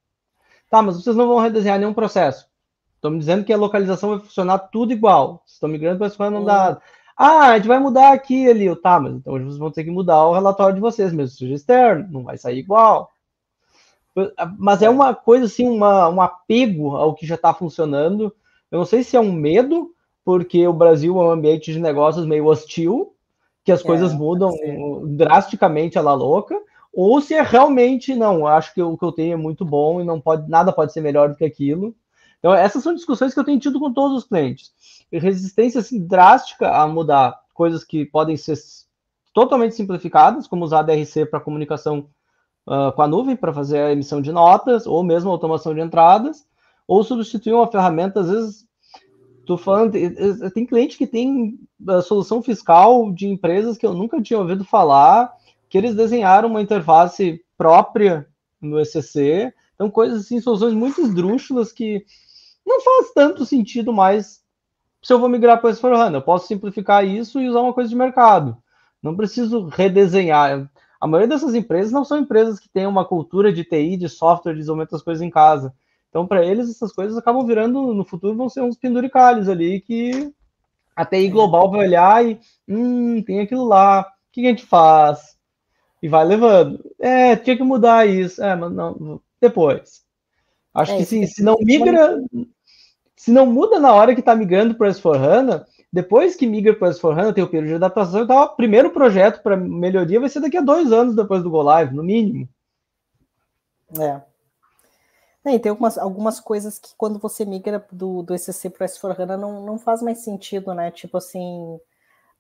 Tá, 0.70 0.82
mas 0.82 0.96
vocês 0.96 1.16
não 1.16 1.28
vão 1.28 1.40
redesenhar 1.40 1.80
nenhum 1.80 1.94
processo. 1.94 2.48
Estão 2.96 3.12
me 3.12 3.20
dizendo 3.20 3.46
que 3.46 3.54
a 3.54 3.58
localização 3.58 4.10
vai 4.10 4.20
funcionar 4.20 4.58
tudo 4.58 4.92
igual. 4.92 5.44
Vocês 5.46 5.54
estão 5.54 5.70
migrando 5.70 6.00
para 6.00 6.08
esse 6.08 6.20
não 6.20 6.44
dá. 6.44 6.82
Ah, 7.16 7.52
a 7.52 7.56
gente 7.58 7.68
vai 7.68 7.80
mudar 7.80 8.12
aqui 8.12 8.50
ali. 8.50 8.76
Tá, 8.76 9.00
mas 9.00 9.14
então 9.14 9.34
vocês 9.34 9.58
vão 9.58 9.72
ter 9.72 9.84
que 9.84 9.92
mudar 9.92 10.26
o 10.26 10.34
relatório 10.34 10.76
de 10.76 10.82
vocês, 10.82 11.14
mesmo 11.14 11.38
seja 11.38 11.54
externo. 11.54 12.08
Não 12.12 12.24
vai 12.24 12.38
sair 12.38 12.58
igual. 12.58 13.12
Mas 14.58 14.82
é 14.82 14.90
uma 14.90 15.14
coisa 15.14 15.46
assim, 15.46 15.68
uma, 15.68 16.10
um 16.10 16.22
apego 16.22 16.96
ao 16.96 17.14
que 17.14 17.26
já 17.26 17.36
está 17.36 17.54
funcionando. 17.54 18.34
Eu 18.72 18.80
não 18.80 18.86
sei 18.86 19.04
se 19.04 19.16
é 19.16 19.20
um 19.20 19.32
medo, 19.32 19.92
porque 20.26 20.68
o 20.68 20.74
Brasil 20.74 21.20
é 21.20 21.24
um 21.24 21.32
ambiente 21.32 21.72
de 21.72 21.80
negócios 21.80 22.26
meio 22.26 22.46
hostil, 22.46 23.14
que 23.64 23.72
as 23.72 23.82
é, 23.82 23.84
coisas 23.84 24.14
mudam 24.14 24.52
drasticamente 25.06 26.00
a 26.00 26.02
la 26.02 26.14
louca, 26.14 26.60
ou 26.92 27.22
se 27.22 27.34
é 27.34 27.42
realmente 27.42 28.16
não, 28.16 28.48
acho 28.48 28.74
que 28.74 28.82
o 28.82 28.98
que 28.98 29.06
eu 29.06 29.12
tenho 29.12 29.34
é 29.34 29.38
muito 29.38 29.64
bom 29.64 30.02
e 30.02 30.04
não 30.04 30.20
pode 30.20 30.50
nada 30.50 30.74
pode 30.74 30.94
ser 30.94 31.02
melhor 31.02 31.30
do 31.30 31.36
que 31.36 31.46
aquilo. 31.46 31.96
Então 32.40 32.54
essas 32.54 32.82
são 32.82 32.96
discussões 32.96 33.34
que 33.34 33.40
eu 33.40 33.44
tenho 33.44 33.60
tido 33.60 33.80
com 33.80 33.94
todos 33.94 34.18
os 34.18 34.28
clientes. 34.28 34.72
Resistência 35.12 35.80
assim, 35.80 36.06
drástica 36.06 36.72
a 36.72 36.88
mudar 36.88 37.40
coisas 37.54 37.84
que 37.84 38.06
podem 38.06 38.36
ser 38.36 38.58
totalmente 39.34 39.76
simplificadas, 39.76 40.48
como 40.48 40.66
usar 40.66 40.82
DRC 40.82 41.26
para 41.26 41.40
comunicação 41.40 42.10
uh, 42.68 42.92
com 42.92 43.02
a 43.02 43.08
nuvem 43.08 43.36
para 43.36 43.54
fazer 43.54 43.80
a 43.80 43.92
emissão 43.92 44.22
de 44.22 44.32
notas, 44.32 44.86
ou 44.86 45.04
mesmo 45.04 45.32
automação 45.32 45.74
de 45.74 45.82
entradas, 45.82 46.46
ou 46.88 47.04
substituir 47.04 47.54
uma 47.54 47.68
ferramenta, 47.68 48.20
às 48.20 48.30
vezes, 48.30 48.68
tô 49.46 49.58
falando, 49.58 49.94
tem 50.54 50.66
cliente 50.66 50.98
que 50.98 51.08
tem 51.08 51.58
a 51.88 52.02
solução 52.02 52.42
fiscal 52.42 53.12
de 53.12 53.28
empresas 53.28 53.78
que 53.78 53.86
eu 53.86 53.94
nunca 53.94 54.22
tinha 54.22 54.40
ouvido 54.40 54.64
falar, 54.64 55.34
que 55.70 55.78
eles 55.78 55.96
desenharam 55.96 56.50
uma 56.50 56.62
interface 56.62 57.44
própria 57.58 58.28
no 58.62 58.80
ECC, 58.80 59.54
então 59.76 59.90
coisas 59.90 60.22
assim, 60.22 60.40
soluções 60.40 60.74
muito 60.74 61.02
esdrúxulas 61.02 61.72
que 61.72 62.06
não 62.66 62.82
faz 62.82 63.14
tanto 63.14 63.46
sentido 63.46 63.94
mais 63.94 64.42
se 65.02 65.14
eu 65.14 65.20
vou 65.20 65.30
migrar 65.30 65.62
para 65.62 65.70
o 65.70 65.74
S4HANA. 65.74 66.16
Eu 66.16 66.22
posso 66.22 66.48
simplificar 66.48 67.06
isso 67.06 67.40
e 67.40 67.48
usar 67.48 67.62
uma 67.62 67.74
coisa 67.74 67.90
de 67.90 67.96
mercado. 67.96 68.58
Não 69.02 69.16
preciso 69.16 69.68
redesenhar. 69.68 70.70
A 71.00 71.08
maioria 71.08 71.28
dessas 71.28 71.54
empresas 71.54 71.92
não 71.92 72.04
são 72.04 72.18
empresas 72.18 72.60
que 72.60 72.70
têm 72.70 72.88
uma 72.88 73.06
cultura 73.06 73.54
de 73.54 73.64
TI, 73.64 73.98
de 73.98 74.10
software, 74.10 74.54
de 74.54 74.60
desenvolvimento 74.60 74.92
das 74.92 75.04
coisas 75.04 75.22
em 75.22 75.30
casa. 75.30 75.74
Então, 76.10 76.26
para 76.26 76.46
eles, 76.46 76.70
essas 76.70 76.92
coisas 76.92 77.18
acabam 77.18 77.46
virando, 77.46 77.94
no 77.94 78.04
futuro, 78.04 78.36
vão 78.36 78.50
ser 78.50 78.62
uns 78.62 78.78
penduricalhos 78.78 79.48
ali 79.48 79.82
que 79.82 80.34
a 80.96 81.06
TI 81.06 81.30
global 81.30 81.70
vai 81.70 81.82
olhar 81.82 82.26
e, 82.26 82.40
hum, 82.68 83.22
tem 83.22 83.40
aquilo 83.40 83.66
lá, 83.66 84.02
o 84.02 84.06
que 84.32 84.46
a 84.46 84.50
gente 84.50 84.66
faz? 84.66 85.38
E 86.02 86.08
vai 86.08 86.26
levando. 86.26 86.84
É, 87.00 87.36
tinha 87.36 87.56
que 87.56 87.64
mudar 87.64 88.08
isso. 88.08 88.44
É, 88.44 88.56
mas 88.56 88.72
não, 88.72 89.22
depois. 89.40 90.04
Acho 90.74 90.94
é, 90.94 90.98
que 90.98 91.06
sim, 91.06 91.26
se 91.26 91.44
não 91.44 91.56
migra, 91.60 92.20
se 93.16 93.32
não 93.32 93.46
muda 93.46 93.80
na 93.80 93.94
hora 93.94 94.14
que 94.14 94.20
está 94.20 94.36
migrando 94.36 94.76
para 94.76 94.88
o 94.88 94.92
S4HANA, 94.92 95.66
depois 95.92 96.36
que 96.36 96.46
migra 96.46 96.76
para 96.76 96.90
o 96.90 96.92
S4HANA, 96.92 97.34
tem 97.34 97.44
o 97.44 97.50
período 97.50 97.70
de 97.70 97.76
adaptação, 97.76 98.24
então 98.24 98.42
o 98.42 98.56
primeiro 98.56 98.92
projeto 98.92 99.42
para 99.42 99.56
melhoria 99.56 100.20
vai 100.20 100.30
ser 100.30 100.42
daqui 100.42 100.58
a 100.58 100.62
dois 100.62 100.92
anos 100.92 101.16
depois 101.16 101.42
do 101.42 101.50
Go 101.50 101.62
Live, 101.62 101.96
no 101.96 102.04
mínimo. 102.04 102.48
É. 103.98 104.22
é 105.46 105.60
tem 105.60 105.70
algumas, 105.70 105.98
algumas 105.98 106.40
coisas 106.40 106.78
que 106.78 106.90
quando 106.98 107.20
você 107.20 107.46
migra 107.46 107.86
do, 107.92 108.22
do 108.22 108.34
ECC 108.36 108.70
para 108.70 108.86
o 108.86 108.88
S4HANA 108.88 109.38
não, 109.38 109.66
não 109.66 109.80
faz 109.80 110.02
mais 110.02 110.20
sentido, 110.20 110.74
né? 110.74 110.92
Tipo 110.92 111.18
assim, 111.18 111.80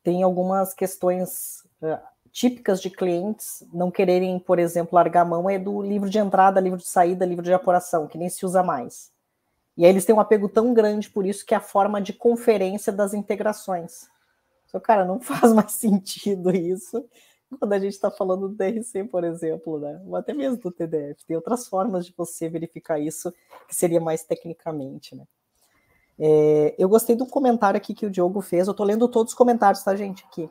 tem 0.03 0.23
algumas 0.23 0.73
questões 0.73 1.63
uh, 1.81 1.97
típicas 2.31 2.81
de 2.81 2.89
clientes 2.89 3.63
não 3.73 3.89
quererem, 3.89 4.38
por 4.39 4.60
exemplo, 4.60 4.95
largar 4.95 5.21
a 5.21 5.25
mão 5.25 5.49
é 5.49 5.57
do 5.57 5.81
livro 5.81 6.10
de 6.10 6.19
entrada, 6.19 6.60
livro 6.60 6.77
de 6.77 6.88
saída, 6.88 7.25
livro 7.25 7.43
de 7.43 7.53
apuração, 7.53 8.07
que 8.07 8.17
nem 8.17 8.29
se 8.29 8.45
usa 8.45 8.62
mais. 8.62 9.12
E 9.78 9.86
aí 9.86 9.92
eles 9.92 10.06
têm 10.06 10.16
um 10.16 10.20
apego 10.20 10.50
tão 10.50 10.74
grande 10.74 11.10
por 11.10 11.26
isso 11.26 11.46
que 11.46 11.54
é 11.54 11.58
a 11.58 11.62
forma 11.62 12.02
de 12.02 12.12
conferência 12.12 12.92
das 12.92 13.13
integrações. 13.13 14.10
Então, 14.68 14.82
cara, 14.82 15.06
não 15.06 15.20
faz 15.22 15.54
mais 15.54 15.74
sentido 15.74 16.50
isso 16.56 17.06
quando 17.60 17.74
a 17.74 17.80
gente 17.80 17.94
está 17.94 18.12
falando 18.12 18.50
do 18.50 18.56
DRC, 18.56 19.06
por 19.06 19.24
exemplo, 19.24 19.80
né? 19.80 20.02
Ou 20.06 20.16
até 20.16 20.34
mesmo 20.34 20.58
do 20.58 20.72
TDF. 20.72 21.24
Tem 21.26 21.36
outras 21.36 21.68
formas 21.68 22.06
de 22.06 22.13
você 22.16 22.50
verificar 22.50 23.00
isso 23.00 23.34
que 23.68 23.76
seria 23.76 24.02
mais 24.02 24.24
tecnicamente, 24.24 25.16
né? 25.16 25.24
É, 26.20 26.76
eu 26.78 26.90
gostei 26.90 27.16
do 27.16 27.26
comentário 27.26 27.78
aqui 27.78 27.94
que 27.94 28.06
o 28.06 28.10
Diogo 28.10 28.42
fez. 28.42 28.68
Eu 28.68 28.72
estou 28.72 28.86
lendo 28.86 29.08
todos 29.08 29.32
os 29.32 29.38
comentários, 29.38 29.84
tá, 29.84 29.96
gente? 29.96 30.26
Aqui. 30.26 30.50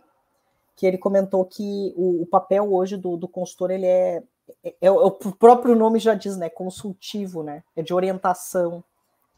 Que 0.75 0.87
ele 0.87 0.97
comentou 0.97 1.45
que 1.45 1.93
o, 1.97 2.23
o 2.23 2.27
papel 2.27 2.73
hoje 2.73 2.97
do, 2.97 3.17
do 3.17 3.29
consultor 3.29 3.71
ele 3.71 3.87
é, 3.87 4.23
é, 4.65 4.75
é, 4.81 4.91
o 4.91 5.11
próprio 5.11 5.75
nome 5.75 5.99
já 5.99 6.15
diz, 6.15 6.37
né? 6.37 6.49
Consultivo, 6.49 7.43
né? 7.43 7.63
É 7.75 7.83
de 7.83 7.93
orientação, 7.93 8.83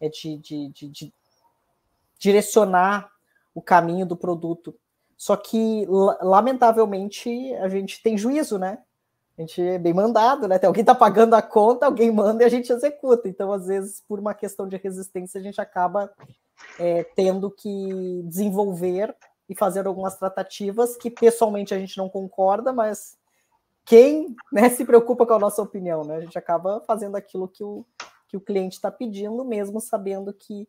é 0.00 0.08
de, 0.08 0.36
de, 0.38 0.68
de, 0.68 0.88
de 0.88 1.14
direcionar 2.18 3.10
o 3.54 3.62
caminho 3.62 4.06
do 4.06 4.16
produto. 4.16 4.74
Só 5.16 5.36
que, 5.36 5.84
lamentavelmente, 6.20 7.28
a 7.54 7.68
gente 7.68 8.00
tem 8.02 8.16
juízo, 8.16 8.58
né? 8.58 8.78
A 9.36 9.40
gente 9.40 9.60
é 9.60 9.78
bem 9.78 9.92
mandado, 9.92 10.46
né? 10.46 10.58
Tem 10.58 10.66
alguém 10.66 10.84
tá 10.84 10.94
pagando 10.94 11.34
a 11.34 11.42
conta, 11.42 11.86
alguém 11.86 12.10
manda 12.10 12.42
e 12.42 12.46
a 12.46 12.48
gente 12.48 12.72
executa. 12.72 13.28
Então, 13.28 13.52
às 13.52 13.66
vezes, 13.66 14.02
por 14.06 14.18
uma 14.18 14.34
questão 14.34 14.68
de 14.68 14.76
resistência, 14.76 15.40
a 15.40 15.42
gente 15.42 15.60
acaba 15.60 16.12
é, 16.78 17.04
tendo 17.16 17.50
que 17.50 18.22
desenvolver 18.24 19.14
e 19.48 19.54
fazer 19.54 19.86
algumas 19.86 20.16
tratativas 20.16 20.96
que 20.96 21.10
pessoalmente 21.10 21.72
a 21.72 21.78
gente 21.78 21.96
não 21.96 22.08
concorda, 22.08 22.72
mas 22.72 23.16
quem 23.84 24.36
né, 24.52 24.68
se 24.68 24.84
preocupa 24.84 25.24
com 25.24 25.34
a 25.34 25.38
nossa 25.38 25.62
opinião, 25.62 26.04
né? 26.04 26.16
A 26.16 26.20
gente 26.20 26.38
acaba 26.38 26.80
fazendo 26.86 27.16
aquilo 27.16 27.48
que 27.48 27.64
o, 27.64 27.86
que 28.28 28.36
o 28.36 28.40
cliente 28.40 28.76
está 28.76 28.90
pedindo, 28.90 29.44
mesmo 29.44 29.80
sabendo 29.80 30.32
que 30.32 30.68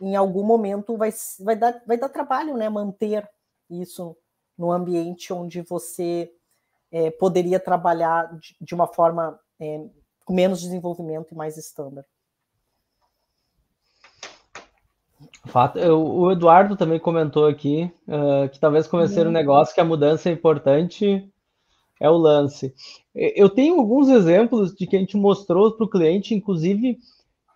em 0.00 0.16
algum 0.16 0.42
momento 0.42 0.96
vai, 0.96 1.12
vai, 1.40 1.56
dar, 1.56 1.82
vai 1.86 1.96
dar 1.96 2.08
trabalho, 2.08 2.56
né? 2.56 2.68
Manter 2.68 3.28
isso 3.70 4.16
no 4.58 4.72
ambiente 4.72 5.32
onde 5.32 5.62
você 5.62 6.30
é, 6.90 7.10
poderia 7.10 7.60
trabalhar 7.60 8.36
de, 8.38 8.56
de 8.60 8.74
uma 8.74 8.86
forma 8.86 9.38
é, 9.60 9.86
com 10.24 10.34
menos 10.34 10.60
desenvolvimento 10.60 11.32
e 11.32 11.36
mais 11.36 11.56
estándar. 11.56 12.04
Fato, 15.46 15.78
eu, 15.78 16.02
o 16.04 16.30
Eduardo 16.32 16.76
também 16.76 16.98
comentou 16.98 17.46
aqui 17.46 17.90
uh, 18.06 18.48
que 18.50 18.58
talvez 18.58 18.86
conhecer 18.86 19.22
uhum. 19.22 19.28
um 19.28 19.32
negócio 19.32 19.74
que 19.74 19.80
a 19.80 19.84
mudança 19.84 20.28
é 20.28 20.32
importante 20.32 21.32
é 22.00 22.08
o 22.10 22.16
lance. 22.16 22.74
Eu 23.14 23.48
tenho 23.48 23.78
alguns 23.78 24.08
exemplos 24.08 24.74
de 24.74 24.86
que 24.86 24.96
a 24.96 24.98
gente 24.98 25.16
mostrou 25.16 25.72
para 25.72 25.86
o 25.86 25.90
cliente, 25.90 26.34
inclusive, 26.34 26.98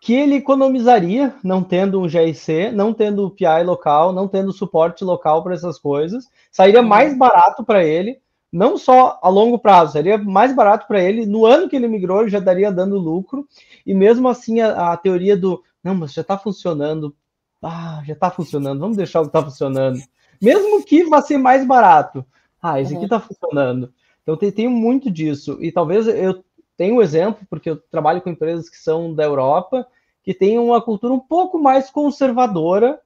que 0.00 0.14
ele 0.14 0.36
economizaria 0.36 1.34
não 1.44 1.62
tendo 1.62 2.00
um 2.00 2.08
GIC, 2.08 2.70
não 2.72 2.94
tendo 2.94 3.26
o 3.26 3.30
PI 3.30 3.64
local, 3.64 4.12
não 4.12 4.26
tendo 4.26 4.52
suporte 4.52 5.04
local 5.04 5.42
para 5.42 5.54
essas 5.54 5.78
coisas. 5.78 6.24
Sairia 6.50 6.82
mais 6.82 7.16
barato 7.16 7.64
para 7.64 7.84
ele 7.84 8.18
não 8.52 8.76
só 8.76 9.18
a 9.22 9.28
longo 9.28 9.58
prazo, 9.58 9.92
seria 9.92 10.18
mais 10.18 10.54
barato 10.54 10.86
para 10.86 11.02
ele. 11.02 11.24
No 11.24 11.46
ano 11.46 11.68
que 11.68 11.76
ele 11.76 11.86
migrou, 11.86 12.22
ele 12.22 12.30
já 12.30 12.40
daria 12.40 12.72
dando 12.72 12.98
lucro. 12.98 13.46
E 13.86 13.94
mesmo 13.94 14.28
assim, 14.28 14.60
a, 14.60 14.92
a 14.92 14.96
teoria 14.96 15.36
do 15.36 15.62
não, 15.82 15.94
mas 15.94 16.12
já 16.12 16.22
está 16.22 16.36
funcionando. 16.36 17.14
Ah, 17.62 18.02
já 18.06 18.14
está 18.14 18.30
funcionando, 18.30 18.80
vamos 18.80 18.96
deixar 18.96 19.20
o 19.20 19.24
que 19.24 19.28
está 19.28 19.42
funcionando. 19.42 19.98
Mesmo 20.40 20.84
que 20.84 21.04
vá 21.04 21.20
ser 21.20 21.38
mais 21.38 21.66
barato. 21.66 22.24
Ah, 22.60 22.80
esse 22.80 22.94
aqui 22.94 23.04
está 23.04 23.20
funcionando. 23.20 23.92
Então 24.22 24.36
tem, 24.36 24.68
muito 24.68 25.10
disso. 25.10 25.58
E 25.60 25.72
talvez 25.72 26.06
eu 26.06 26.44
tenha 26.76 26.94
um 26.94 27.02
exemplo, 27.02 27.46
porque 27.48 27.70
eu 27.70 27.76
trabalho 27.76 28.20
com 28.20 28.30
empresas 28.30 28.68
que 28.68 28.76
são 28.76 29.14
da 29.14 29.24
Europa, 29.24 29.86
que 30.22 30.34
têm 30.34 30.58
uma 30.58 30.80
cultura 30.80 31.12
um 31.12 31.20
pouco 31.20 31.58
mais 31.58 31.90
conservadora 31.90 33.00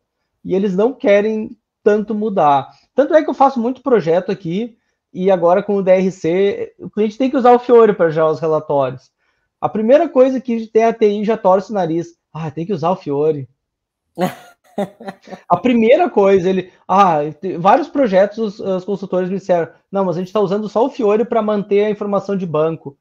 e 0.44 0.54
eles 0.54 0.76
não 0.76 0.92
querem 0.92 1.56
tanto 1.82 2.14
mudar. 2.14 2.70
Tanto 2.94 3.14
é 3.14 3.22
que 3.22 3.30
eu 3.30 3.34
faço 3.34 3.60
muito 3.60 3.82
projeto 3.82 4.30
aqui 4.30 4.76
e 5.12 5.30
agora 5.30 5.62
com 5.62 5.76
o 5.76 5.82
DRC, 5.82 6.74
o 6.78 6.90
cliente 6.90 7.16
tem 7.16 7.30
que 7.30 7.36
usar 7.36 7.52
o 7.52 7.58
Fiore 7.58 7.92
para 7.92 8.10
gerar 8.10 8.30
os 8.30 8.40
relatórios. 8.40 9.12
A 9.60 9.68
primeira 9.68 10.08
coisa 10.08 10.40
que 10.40 10.66
tem 10.66 10.84
a 10.84 10.92
TI 10.92 11.24
já 11.24 11.36
torce 11.36 11.70
o 11.70 11.74
nariz. 11.74 12.18
Ah, 12.32 12.50
tem 12.50 12.66
que 12.66 12.72
usar 12.72 12.90
o 12.90 12.96
Fiore. 12.96 13.48
a 15.48 15.56
primeira 15.56 16.08
coisa, 16.10 16.48
ele. 16.48 16.72
Ah, 16.86 17.18
vários 17.58 17.88
projetos 17.88 18.38
os, 18.38 18.60
os 18.60 18.84
consultores 18.84 19.28
me 19.28 19.38
disseram: 19.38 19.68
não, 19.90 20.04
mas 20.04 20.16
a 20.16 20.20
gente 20.20 20.28
está 20.28 20.40
usando 20.40 20.68
só 20.68 20.84
o 20.84 20.90
Fiore 20.90 21.24
para 21.24 21.42
manter 21.42 21.84
a 21.84 21.90
informação 21.90 22.36
de 22.36 22.46
banco. 22.46 22.96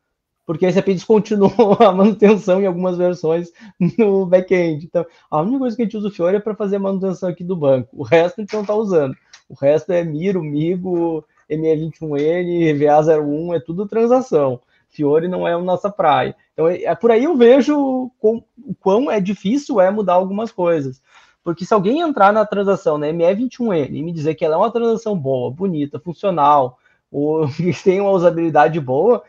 Porque 0.46 0.66
a 0.66 0.72
SAP 0.72 0.88
descontinuou 0.88 1.78
a 1.80 1.92
manutenção 1.92 2.62
em 2.62 2.66
algumas 2.66 2.98
versões 2.98 3.52
no 3.98 4.26
back-end. 4.26 4.86
Então, 4.86 5.06
a 5.32 5.42
única 5.42 5.60
coisa 5.60 5.76
que 5.76 5.82
a 5.82 5.86
gente 5.86 5.98
usa 5.98 6.10
o 6.10 6.12
Fiore 6.12 6.36
é 6.36 6.40
para 6.40 6.56
fazer 6.56 6.76
a 6.76 6.80
manutenção 6.80 7.30
aqui 7.30 7.44
do 7.44 7.56
banco. 7.56 7.90
O 7.94 8.04
resto 8.04 8.40
a 8.40 8.42
gente 8.42 8.54
não 8.54 8.62
está 8.62 8.76
usando. 8.76 9.16
O 9.48 9.54
resto 9.54 9.92
é 9.92 10.04
Miro, 10.04 10.44
Migo, 10.44 11.24
ME21N, 11.50 12.78
VA01, 12.78 13.56
é 13.56 13.60
tudo 13.60 13.88
transação. 13.88 14.60
Fiore 14.90 15.28
não 15.28 15.48
é 15.48 15.54
a 15.54 15.60
nossa 15.60 15.90
praia. 15.90 16.36
Então, 16.54 16.68
é, 16.68 16.84
é 16.84 16.96
por 16.96 17.12
aí 17.12 17.24
eu 17.24 17.36
vejo 17.36 18.12
o 18.22 18.44
quão 18.80 19.10
é 19.10 19.20
difícil 19.20 19.82
é 19.82 19.90
mudar 19.90 20.14
algumas 20.14 20.52
coisas. 20.52 21.02
Porque 21.44 21.66
se 21.66 21.74
alguém 21.74 22.00
entrar 22.00 22.32
na 22.32 22.46
transação 22.46 22.98
na 22.98 23.08
ME21N 23.08 23.90
e 23.92 24.02
me 24.02 24.14
dizer 24.14 24.36
que 24.36 24.46
ela 24.46 24.56
é 24.56 24.58
uma 24.58 24.72
transação 24.72 25.18
boa, 25.18 25.52
bonita, 25.52 26.00
funcional, 26.00 26.80
ou 27.12 27.48
que 27.48 27.74
tem 27.84 28.00
uma 28.00 28.12
usabilidade 28.12 28.80
boa, 28.80 29.24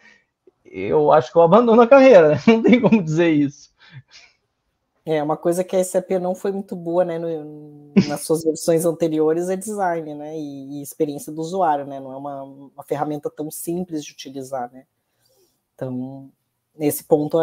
eu 0.65 1.13
acho 1.13 1.33
que 1.33 1.37
eu 1.37 1.43
abandono 1.43 1.83
a 1.83 1.87
carreira, 1.87 2.31
né? 2.31 2.41
não 2.47 2.63
tem 2.63 2.81
como 2.81 3.03
dizer 3.03 3.31
isso. 3.31 3.75
É, 5.07 5.23
uma 5.23 5.37
coisa 5.37 5.63
que 5.63 5.77
a 5.77 5.85
SAP 5.85 6.13
não 6.13 6.35
foi 6.35 6.51
muito 6.51 6.75
boa, 6.75 7.05
né, 7.05 7.19
no, 7.19 7.93
nas 8.09 8.23
suas 8.23 8.43
versões 8.45 8.87
anteriores 8.87 9.51
é 9.51 9.57
design, 9.57 10.15
né, 10.15 10.39
e, 10.39 10.79
e, 10.79 10.83
experiência 10.83 11.31
do 11.31 11.43
usuário, 11.43 11.85
né, 11.85 12.01
não 12.01 12.11
é 12.11 12.17
uma, 12.17 12.43
uma 12.43 12.83
ferramenta 12.83 13.29
tão 13.29 13.51
simples 13.51 14.03
de 14.03 14.13
utilizar, 14.13 14.73
né. 14.73 14.87
Então, 15.75 16.31
nesse 16.75 17.05
ponto, 17.05 17.39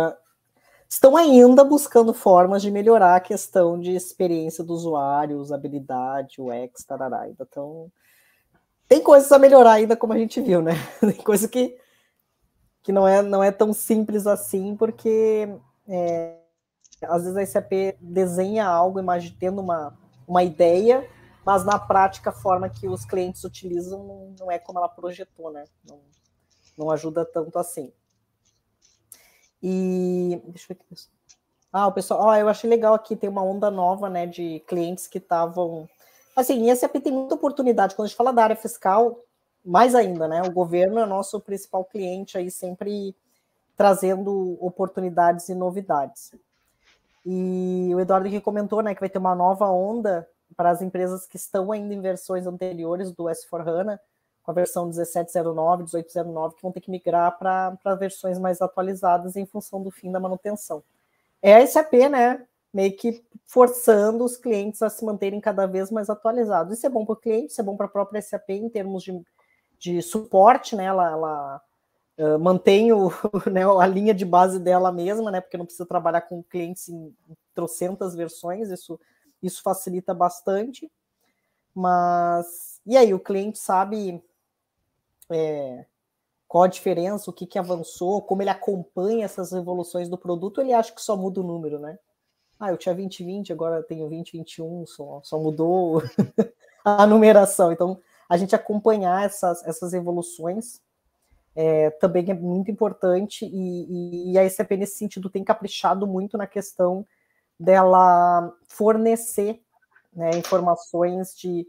estão 0.92 1.16
ainda 1.16 1.64
buscando 1.64 2.14
formas 2.14 2.62
de 2.62 2.70
melhorar 2.70 3.16
a 3.16 3.22
questão 3.22 3.80
de 3.80 3.96
experiência 3.96 4.62
do 4.62 4.74
usuário, 4.74 5.40
usabilidade, 5.40 6.42
UX, 6.42 6.84
tarará. 6.84 7.30
Então, 7.30 7.90
tem 8.90 9.02
coisas 9.02 9.32
a 9.32 9.40
melhorar 9.40 9.72
ainda, 9.74 9.96
como 9.96 10.12
a 10.12 10.18
gente 10.18 10.42
viu, 10.42 10.62
né, 10.62 10.74
tem 11.00 11.24
coisa 11.24 11.48
que, 11.48 11.78
que 12.84 12.92
não, 12.92 13.08
é, 13.08 13.22
não 13.22 13.42
é 13.42 13.52
tão 13.52 13.74
simples 13.74 14.28
assim, 14.28 14.76
porque... 14.76 15.48
É, 15.88 16.36
às 17.04 17.24
vezes 17.24 17.36
a 17.36 17.46
SAP 17.46 17.98
desenha 18.00 18.68
algo, 18.68 19.00
tendo 19.40 19.60
uma, 19.60 19.98
uma 20.28 20.44
ideia, 20.44 21.10
mas 21.44 21.66
na 21.66 21.80
prática 21.80 22.30
a 22.30 22.34
forma 22.34 22.70
que 22.70 22.88
os 22.88 23.04
clientes 23.06 23.44
utilizam 23.44 24.36
não 24.40 24.52
é 24.52 24.60
como 24.60 24.78
ela 24.78 24.88
projetou, 24.88 25.52
né? 25.52 25.64
Não, 25.84 26.00
não 26.78 26.92
ajuda 26.92 27.26
tanto 27.26 27.58
assim. 27.58 27.92
E 29.62 30.42
deixa 30.48 30.72
eu 30.72 30.76
ver 30.76 30.82
aqui. 30.82 31.04
Ah, 31.74 31.88
o 31.88 31.92
pessoal, 31.94 32.22
ó, 32.22 32.36
eu 32.36 32.50
achei 32.50 32.70
legal 32.70 32.94
aqui, 32.94 33.16
tem 33.16 33.30
uma 33.30 33.44
onda 33.44 33.72
nova, 33.72 34.10
né, 34.10 34.26
de 34.26 34.60
clientes 34.68 35.08
que 35.08 35.20
estavam. 35.20 35.88
Assim, 36.36 36.70
em 36.70 36.76
SAP 36.76 36.96
tem 37.02 37.14
muita 37.14 37.36
oportunidade. 37.36 37.96
Quando 37.96 38.06
a 38.06 38.08
gente 38.08 38.18
fala 38.18 38.34
da 38.34 38.44
área 38.44 38.56
fiscal, 38.56 39.20
mais 39.64 39.96
ainda, 39.96 40.28
né? 40.28 40.42
O 40.42 40.52
governo 40.52 41.00
é 41.00 41.06
nosso 41.06 41.40
principal 41.40 41.86
cliente 41.86 42.38
aí, 42.38 42.50
sempre 42.50 43.16
trazendo 43.78 44.58
oportunidades 44.60 45.50
e 45.50 45.56
novidades. 45.56 46.34
E 47.26 47.92
o 47.94 48.00
Eduardo 48.00 48.28
aqui 48.28 48.42
comentou 48.42 48.82
né, 48.82 48.94
que 48.94 49.00
vai 49.00 49.10
ter 49.10 49.20
uma 49.20 49.36
nova 49.36 49.70
onda 49.70 50.28
para 50.56 50.72
as 50.72 50.82
empresas 50.82 51.26
que 51.26 51.38
estão 51.38 51.72
ainda 51.72 51.94
em 51.94 52.02
versões 52.02 52.46
anteriores 52.46 53.12
do 53.12 53.26
S4HANA, 53.26 54.00
com 54.44 54.52
a 54.52 54.54
versão 54.54 54.86
1709, 54.86 55.84
1809, 55.84 56.56
que 56.56 56.62
vão 56.62 56.72
ter 56.72 56.82
que 56.82 56.92
migrar 56.92 57.38
para 57.38 57.96
versões 57.96 58.40
mais 58.40 58.62
atualizadas 58.62 59.36
em 59.36 59.46
função 59.46 59.82
do 59.82 59.92
fim 59.92 60.12
da 60.12 60.20
manutenção. 60.20 60.84
É 61.42 61.56
a 61.56 61.68
SAP, 61.68 61.94
né? 62.10 62.46
Meio 62.74 62.96
que 62.96 63.24
forçando 63.46 64.24
os 64.24 64.38
clientes 64.38 64.82
a 64.82 64.90
se 64.90 65.04
manterem 65.04 65.42
cada 65.42 65.66
vez 65.66 65.92
mais 65.92 66.10
atualizados. 66.10 66.78
Isso 66.78 66.86
é 66.86 66.90
bom 66.90 67.06
para 67.06 67.14
o 67.14 67.18
cliente, 67.18 67.52
isso 67.52 67.62
é 67.62 67.64
bom 67.64 67.76
para 67.76 67.86
a 67.86 67.90
própria 67.90 68.22
SAP 68.22 68.50
em 68.50 68.70
termos 68.70 69.04
de, 69.04 69.22
de 69.78 70.02
suporte, 70.02 70.76
né? 70.76 70.86
Ela, 70.86 71.12
ela 71.12 71.62
Uh, 72.18 72.38
mantenho 72.38 73.10
né, 73.52 73.62
a 73.66 73.88
linha 73.88 74.14
de 74.14 74.26
base 74.26 74.60
dela 74.60 74.92
mesma, 74.92 75.32
né? 75.32 75.42
Porque 75.42 75.58
não 75.58 75.66
precisa 75.66 75.88
trabalhar 75.88 76.22
com 76.22 76.44
clientes 76.44 76.88
em 76.90 77.16
trocentas 77.56 78.14
versões, 78.14 78.70
isso, 78.70 79.00
isso 79.42 79.64
facilita 79.64 80.14
bastante. 80.14 80.92
Mas 81.74 82.72
e 82.86 82.98
aí, 82.98 83.14
o 83.14 83.20
cliente 83.20 83.60
sabe 83.60 84.24
é, 85.32 85.86
qual 86.48 86.66
a 86.66 86.68
diferença, 86.68 87.30
o 87.30 87.34
que, 87.34 87.46
que 87.46 87.58
avançou, 87.58 88.22
como 88.22 88.42
ele 88.42 88.50
acompanha 88.50 89.26
essas 89.26 89.54
evoluções 89.54 90.10
do 90.10 90.18
produto, 90.18 90.62
ele 90.62 90.74
acha 90.74 90.94
que 90.94 91.02
só 91.02 91.16
muda 91.16 91.40
o 91.40 91.44
número, 91.44 91.80
né? 91.80 91.98
Ah, 92.60 92.72
eu 92.72 92.78
tinha 92.78 92.94
2020, 92.94 93.52
agora 93.52 93.82
tenho 93.82 94.02
2021, 94.02 94.86
só, 94.86 95.22
só 95.24 95.40
mudou 95.40 96.04
a 96.86 97.08
numeração. 97.08 97.72
Então, 97.72 98.00
a 98.30 98.38
gente 98.38 98.56
acompanhar 98.56 99.26
essas, 99.26 99.66
essas 99.66 99.94
evoluções 99.94 100.80
é, 101.56 101.90
também 101.90 102.30
é 102.30 102.34
muito 102.34 102.70
importante 102.70 103.46
e, 103.46 104.30
e, 104.30 104.32
e 104.34 104.38
a 104.38 104.50
SAP 104.50 104.72
nesse 104.72 104.98
sentido 104.98 105.30
tem 105.30 105.44
caprichado 105.44 106.08
muito 106.08 106.38
na 106.38 106.48
questão 106.48 107.06
dela 107.60 108.54
fornecer 108.68 109.62
né, 110.14 110.32
informações 110.32 111.36
de 111.36 111.68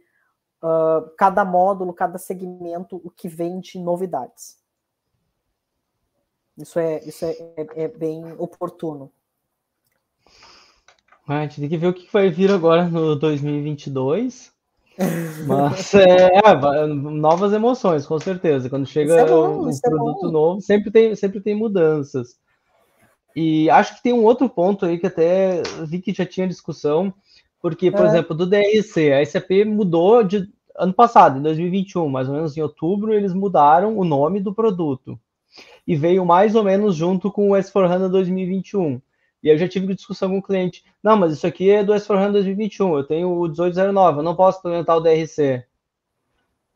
uh, 0.62 1.10
cada 1.16 1.44
módulo, 1.44 1.92
cada 1.92 2.18
segmento, 2.18 3.00
o 3.04 3.10
que 3.10 3.28
vem 3.28 3.60
de 3.60 3.78
novidades. 3.78 4.60
Isso 6.56 6.78
é, 6.78 7.02
isso 7.04 7.24
é, 7.24 7.30
é, 7.56 7.84
é 7.84 7.88
bem 7.88 8.32
oportuno. 8.38 9.10
A 11.26 11.42
gente 11.42 11.60
tem 11.60 11.68
que 11.68 11.76
ver 11.76 11.86
o 11.86 11.94
que 11.94 12.12
vai 12.12 12.30
vir 12.30 12.50
agora 12.50 12.88
no 12.88 13.16
2022. 13.16 14.52
Mas 15.46 15.94
é, 15.94 16.26
é, 16.26 16.86
novas 16.86 17.52
emoções, 17.52 18.06
com 18.06 18.18
certeza. 18.18 18.68
Quando 18.68 18.86
chega 18.86 19.20
é 19.20 19.26
bom, 19.26 19.64
um 19.64 19.70
é 19.70 19.80
produto 19.80 20.30
novo, 20.30 20.60
sempre 20.60 20.90
tem, 20.90 21.14
sempre 21.14 21.40
tem 21.40 21.54
mudanças. 21.54 22.38
E 23.34 23.70
acho 23.70 23.96
que 23.96 24.02
tem 24.02 24.12
um 24.12 24.24
outro 24.24 24.48
ponto 24.48 24.84
aí 24.84 24.98
que 24.98 25.06
até 25.06 25.62
vi 25.86 26.02
que 26.02 26.12
já 26.12 26.26
tinha 26.26 26.46
discussão, 26.46 27.14
porque, 27.62 27.92
por 27.92 28.04
é. 28.04 28.08
exemplo, 28.08 28.34
do 28.34 28.44
DRC, 28.44 29.12
a 29.12 29.24
SAP 29.24 29.64
mudou 29.64 30.24
de. 30.24 30.50
ano 30.76 30.92
passado, 30.92 31.38
em 31.38 31.42
2021, 31.42 32.08
mais 32.08 32.28
ou 32.28 32.34
menos 32.34 32.56
em 32.56 32.60
outubro, 32.60 33.14
eles 33.14 33.32
mudaram 33.32 33.96
o 33.96 34.04
nome 34.04 34.40
do 34.40 34.52
produto. 34.52 35.18
E 35.86 35.94
veio 35.94 36.26
mais 36.26 36.56
ou 36.56 36.64
menos 36.64 36.96
junto 36.96 37.30
com 37.30 37.50
o 37.50 37.54
S4HANA 37.54 38.08
2021. 38.08 39.00
E 39.42 39.48
eu 39.48 39.56
já 39.56 39.68
tive 39.68 39.94
discussão 39.94 40.30
com 40.30 40.38
o 40.38 40.42
cliente. 40.42 40.84
Não, 41.02 41.16
mas 41.16 41.32
isso 41.32 41.46
aqui 41.46 41.70
é 41.70 41.84
do 41.84 41.92
S4HANA 41.92 42.32
2021. 42.32 42.96
Eu 42.96 43.04
tenho 43.04 43.28
o 43.28 43.42
1809, 43.42 44.18
eu 44.18 44.22
não 44.24 44.34
posso 44.34 44.58
implementar 44.58 44.96
o 44.96 45.00
DRC. 45.00 45.64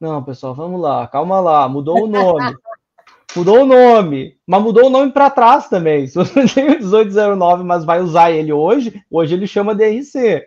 Não, 0.00 0.22
pessoal, 0.22 0.54
vamos 0.54 0.80
lá, 0.80 1.06
calma 1.08 1.40
lá, 1.40 1.68
mudou 1.68 2.04
o 2.04 2.06
nome. 2.06 2.54
mudou 3.34 3.62
o 3.62 3.66
nome, 3.66 4.36
mas 4.46 4.62
mudou 4.62 4.86
o 4.86 4.90
nome 4.90 5.10
para 5.10 5.30
trás 5.30 5.68
também. 5.68 6.06
Se 6.06 6.14
você 6.14 6.46
tem 6.46 6.66
o 6.66 6.78
1809, 6.78 7.64
mas 7.64 7.84
vai 7.84 8.00
usar 8.00 8.30
ele 8.30 8.52
hoje, 8.52 9.02
hoje 9.10 9.34
ele 9.34 9.48
chama 9.48 9.74
DRC. 9.74 10.46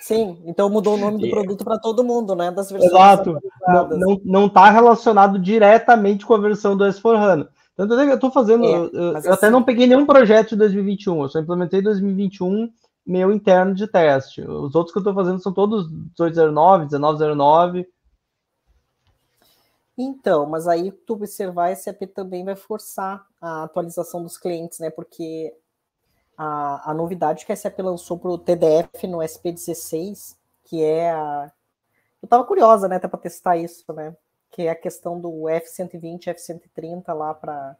Sim, 0.00 0.38
então 0.46 0.70
mudou 0.70 0.94
o 0.94 0.98
nome 0.98 1.20
do 1.20 1.30
produto 1.30 1.64
para 1.64 1.78
todo 1.78 2.04
mundo, 2.04 2.34
né? 2.34 2.50
Das 2.50 2.70
versões 2.70 2.92
Exato. 2.92 3.38
Não 4.24 4.46
está 4.46 4.70
relacionado 4.70 5.38
diretamente 5.38 6.24
com 6.24 6.34
a 6.34 6.38
versão 6.38 6.76
do 6.76 6.84
S4HANA. 6.84 7.48
Tanto 7.76 7.94
é 7.94 8.04
que 8.04 8.10
eu 8.12 8.14
estou 8.14 8.30
fazendo. 8.30 8.64
É, 8.64 8.76
eu, 8.76 8.90
eu 8.92 9.16
assim... 9.16 9.28
até 9.28 9.50
não 9.50 9.62
peguei 9.62 9.86
nenhum 9.86 10.06
projeto 10.06 10.50
de 10.50 10.56
2021, 10.56 11.22
eu 11.22 11.28
só 11.28 11.40
implementei 11.40 11.82
2021 11.82 12.70
meu 13.06 13.32
interno 13.32 13.74
de 13.74 13.86
teste. 13.86 14.40
Os 14.42 14.74
outros 14.74 14.92
que 14.92 14.98
eu 14.98 15.00
estou 15.00 15.14
fazendo 15.14 15.42
são 15.42 15.52
todos 15.52 15.90
1809, 15.90 16.86
1909. 16.86 17.86
Então, 19.96 20.46
mas 20.46 20.66
aí 20.66 20.90
tu 20.90 21.12
observar, 21.12 21.70
esse 21.70 21.88
AP 21.88 22.02
também 22.14 22.44
vai 22.44 22.56
forçar 22.56 23.26
a 23.40 23.64
atualização 23.64 24.22
dos 24.22 24.38
clientes, 24.38 24.78
né? 24.78 24.90
Porque 24.90 25.54
a, 26.36 26.90
a 26.90 26.94
novidade 26.94 27.46
que 27.46 27.52
a 27.52 27.56
SAP 27.56 27.78
lançou 27.80 28.18
para 28.18 28.30
o 28.30 28.38
TDF 28.38 29.06
no 29.06 29.18
SP16, 29.18 30.36
que 30.64 30.82
é 30.82 31.10
a. 31.10 31.52
Eu 32.22 32.26
estava 32.26 32.44
curiosa, 32.44 32.88
né, 32.88 32.96
até 32.96 33.06
para 33.06 33.20
testar 33.20 33.56
isso, 33.56 33.84
né? 33.92 34.16
Que 34.50 34.62
é 34.62 34.70
a 34.70 34.74
questão 34.74 35.20
do 35.20 35.30
F120, 35.42 36.24
F130 36.24 37.12
lá 37.12 37.34
para 37.34 37.76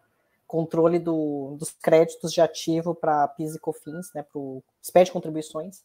controle 0.47 0.99
do, 0.99 1.57
dos 1.59 1.71
créditos 1.71 2.33
de 2.33 2.41
ativo 2.41 2.95
para 2.95 3.27
PIS 3.29 3.55
e 3.55 3.59
COFINS, 3.59 4.13
né, 4.15 4.23
para 4.23 4.39
o 4.39 4.63
SPED 4.83 5.11
contribuições. 5.11 5.83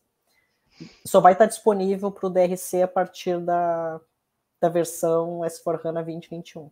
Só 1.05 1.19
vai 1.19 1.33
estar 1.33 1.45
disponível 1.45 2.11
para 2.11 2.27
o 2.27 2.29
DRC 2.29 2.81
a 2.83 2.87
partir 2.87 3.39
da, 3.39 3.99
da 4.59 4.69
versão 4.69 5.39
S4HANA 5.39 6.03
2021 6.03 6.69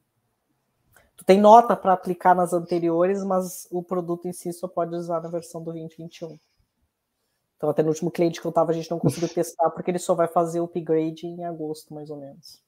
tu 1.17 1.25
tem 1.25 1.41
nota 1.41 1.75
para 1.75 1.93
aplicar 1.93 2.35
nas 2.35 2.53
anteriores, 2.53 3.23
mas 3.23 3.67
o 3.71 3.83
produto 3.83 4.27
em 4.27 4.33
si 4.33 4.53
só 4.53 4.67
pode 4.67 4.95
usar 4.95 5.21
na 5.21 5.29
versão 5.29 5.61
do 5.61 5.65
2021. 5.65 6.37
Então, 7.57 7.69
até 7.69 7.81
no 7.81 7.89
último 7.89 8.11
cliente 8.11 8.39
que 8.39 8.45
eu 8.45 8.49
estava, 8.49 8.71
a 8.71 8.73
gente 8.73 8.89
não 8.91 8.99
conseguiu 8.99 9.27
testar, 9.27 9.71
porque 9.71 9.89
ele 9.89 9.99
só 9.99 10.13
vai 10.13 10.27
fazer 10.27 10.61
o 10.61 10.65
upgrade 10.65 11.25
em 11.25 11.43
agosto, 11.43 11.93
mais 11.93 12.09
ou 12.11 12.17
menos, 12.17 12.63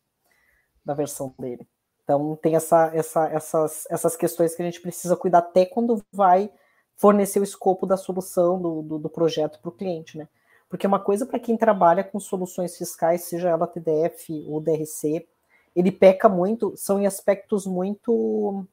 da 0.83 0.95
versão 0.95 1.33
dele. 1.37 1.67
Então, 2.03 2.35
tem 2.41 2.55
essa, 2.55 2.89
essa, 2.91 3.27
essas, 3.27 3.85
essas 3.87 4.15
questões 4.15 4.55
que 4.55 4.63
a 4.63 4.65
gente 4.65 4.81
precisa 4.81 5.15
cuidar 5.15 5.39
até 5.39 5.63
quando 5.63 6.03
vai 6.11 6.51
fornecer 6.95 7.39
o 7.39 7.43
escopo 7.43 7.85
da 7.85 7.95
solução 7.95 8.59
do, 8.59 8.81
do, 8.81 8.97
do 8.97 9.09
projeto 9.09 9.59
para 9.61 9.69
o 9.69 9.71
cliente, 9.71 10.17
né? 10.17 10.27
Porque 10.67 10.87
uma 10.87 10.99
coisa 10.99 11.25
para 11.25 11.39
quem 11.39 11.55
trabalha 11.55 12.03
com 12.03 12.19
soluções 12.19 12.75
fiscais, 12.75 13.23
seja 13.23 13.49
ela 13.49 13.67
TDF 13.67 14.45
ou 14.47 14.59
DRC, 14.59 15.27
ele 15.75 15.91
peca 15.91 16.27
muito, 16.27 16.73
são 16.75 16.99
em 16.99 17.07
aspectos 17.07 17.65
muito 17.65 18.65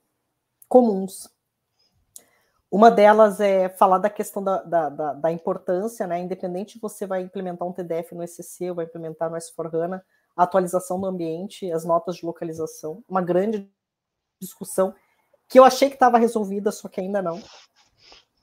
comuns. 0.68 1.28
Uma 2.70 2.90
delas 2.90 3.40
é 3.40 3.68
falar 3.68 3.98
da 3.98 4.10
questão 4.10 4.42
da, 4.42 4.62
da, 4.62 4.88
da, 4.88 5.12
da 5.14 5.32
importância, 5.32 6.06
né? 6.06 6.18
Independente 6.18 6.78
você 6.80 7.06
vai 7.06 7.22
implementar 7.22 7.66
um 7.66 7.72
TDF 7.72 8.14
no 8.14 8.24
ou 8.68 8.74
vai 8.74 8.84
implementar 8.84 9.30
no 9.30 9.36
S4HANA, 9.36 10.02
a 10.36 10.42
atualização 10.42 11.00
do 11.00 11.06
ambiente, 11.06 11.70
as 11.72 11.84
notas 11.84 12.16
de 12.16 12.26
localização, 12.26 13.02
uma 13.08 13.22
grande 13.22 13.70
discussão 14.40 14.94
que 15.48 15.58
eu 15.58 15.64
achei 15.64 15.88
que 15.88 15.94
estava 15.94 16.18
resolvida, 16.18 16.72
só 16.72 16.88
que 16.88 17.00
ainda 17.00 17.22
não. 17.22 17.40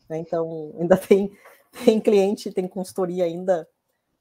Né? 0.10 0.18
Então, 0.18 0.74
ainda 0.80 0.96
tem, 0.98 1.32
tem 1.84 2.00
cliente, 2.00 2.52
tem 2.52 2.68
consultoria 2.68 3.26
ainda 3.26 3.68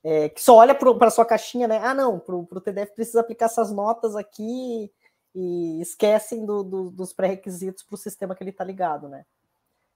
é, 0.05 0.29
que 0.29 0.43
só 0.43 0.57
olha 0.57 0.75
para 0.75 1.11
sua 1.11 1.25
caixinha, 1.25 1.69
né? 1.69 1.79
Ah, 1.79 1.95
não, 1.95 2.19
para 2.19 2.35
o 2.35 2.61
TDF 2.61 2.95
precisa 2.95 3.21
aplicar 3.21 3.47
essas 3.47 3.71
notas 3.71 4.17
aqui 4.17 4.93
e 5.35 5.81
esquecem 5.81 6.45
do, 6.45 6.63
do, 6.63 6.91
dos 6.91 7.13
pré-requisitos 7.13 7.83
para 7.83 7.95
o 7.95 7.99
sistema 7.99 8.35
que 8.35 8.43
ele 8.43 8.51
está 8.51 8.65
ligado, 8.65 9.09
né? 9.09 9.25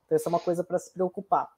Então, 0.05 0.16
essa 0.16 0.29
é 0.29 0.31
uma 0.31 0.40
coisa 0.40 0.62
para 0.62 0.79
se 0.79 0.92
preocupar. 0.92 1.49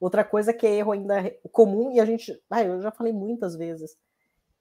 Outra 0.00 0.22
coisa 0.22 0.52
que 0.52 0.66
é 0.66 0.76
erro 0.76 0.92
ainda 0.92 1.36
comum, 1.50 1.90
e 1.90 2.00
a 2.00 2.04
gente, 2.04 2.40
ah, 2.48 2.62
eu 2.62 2.80
já 2.80 2.92
falei 2.92 3.12
muitas 3.12 3.56
vezes, 3.56 3.96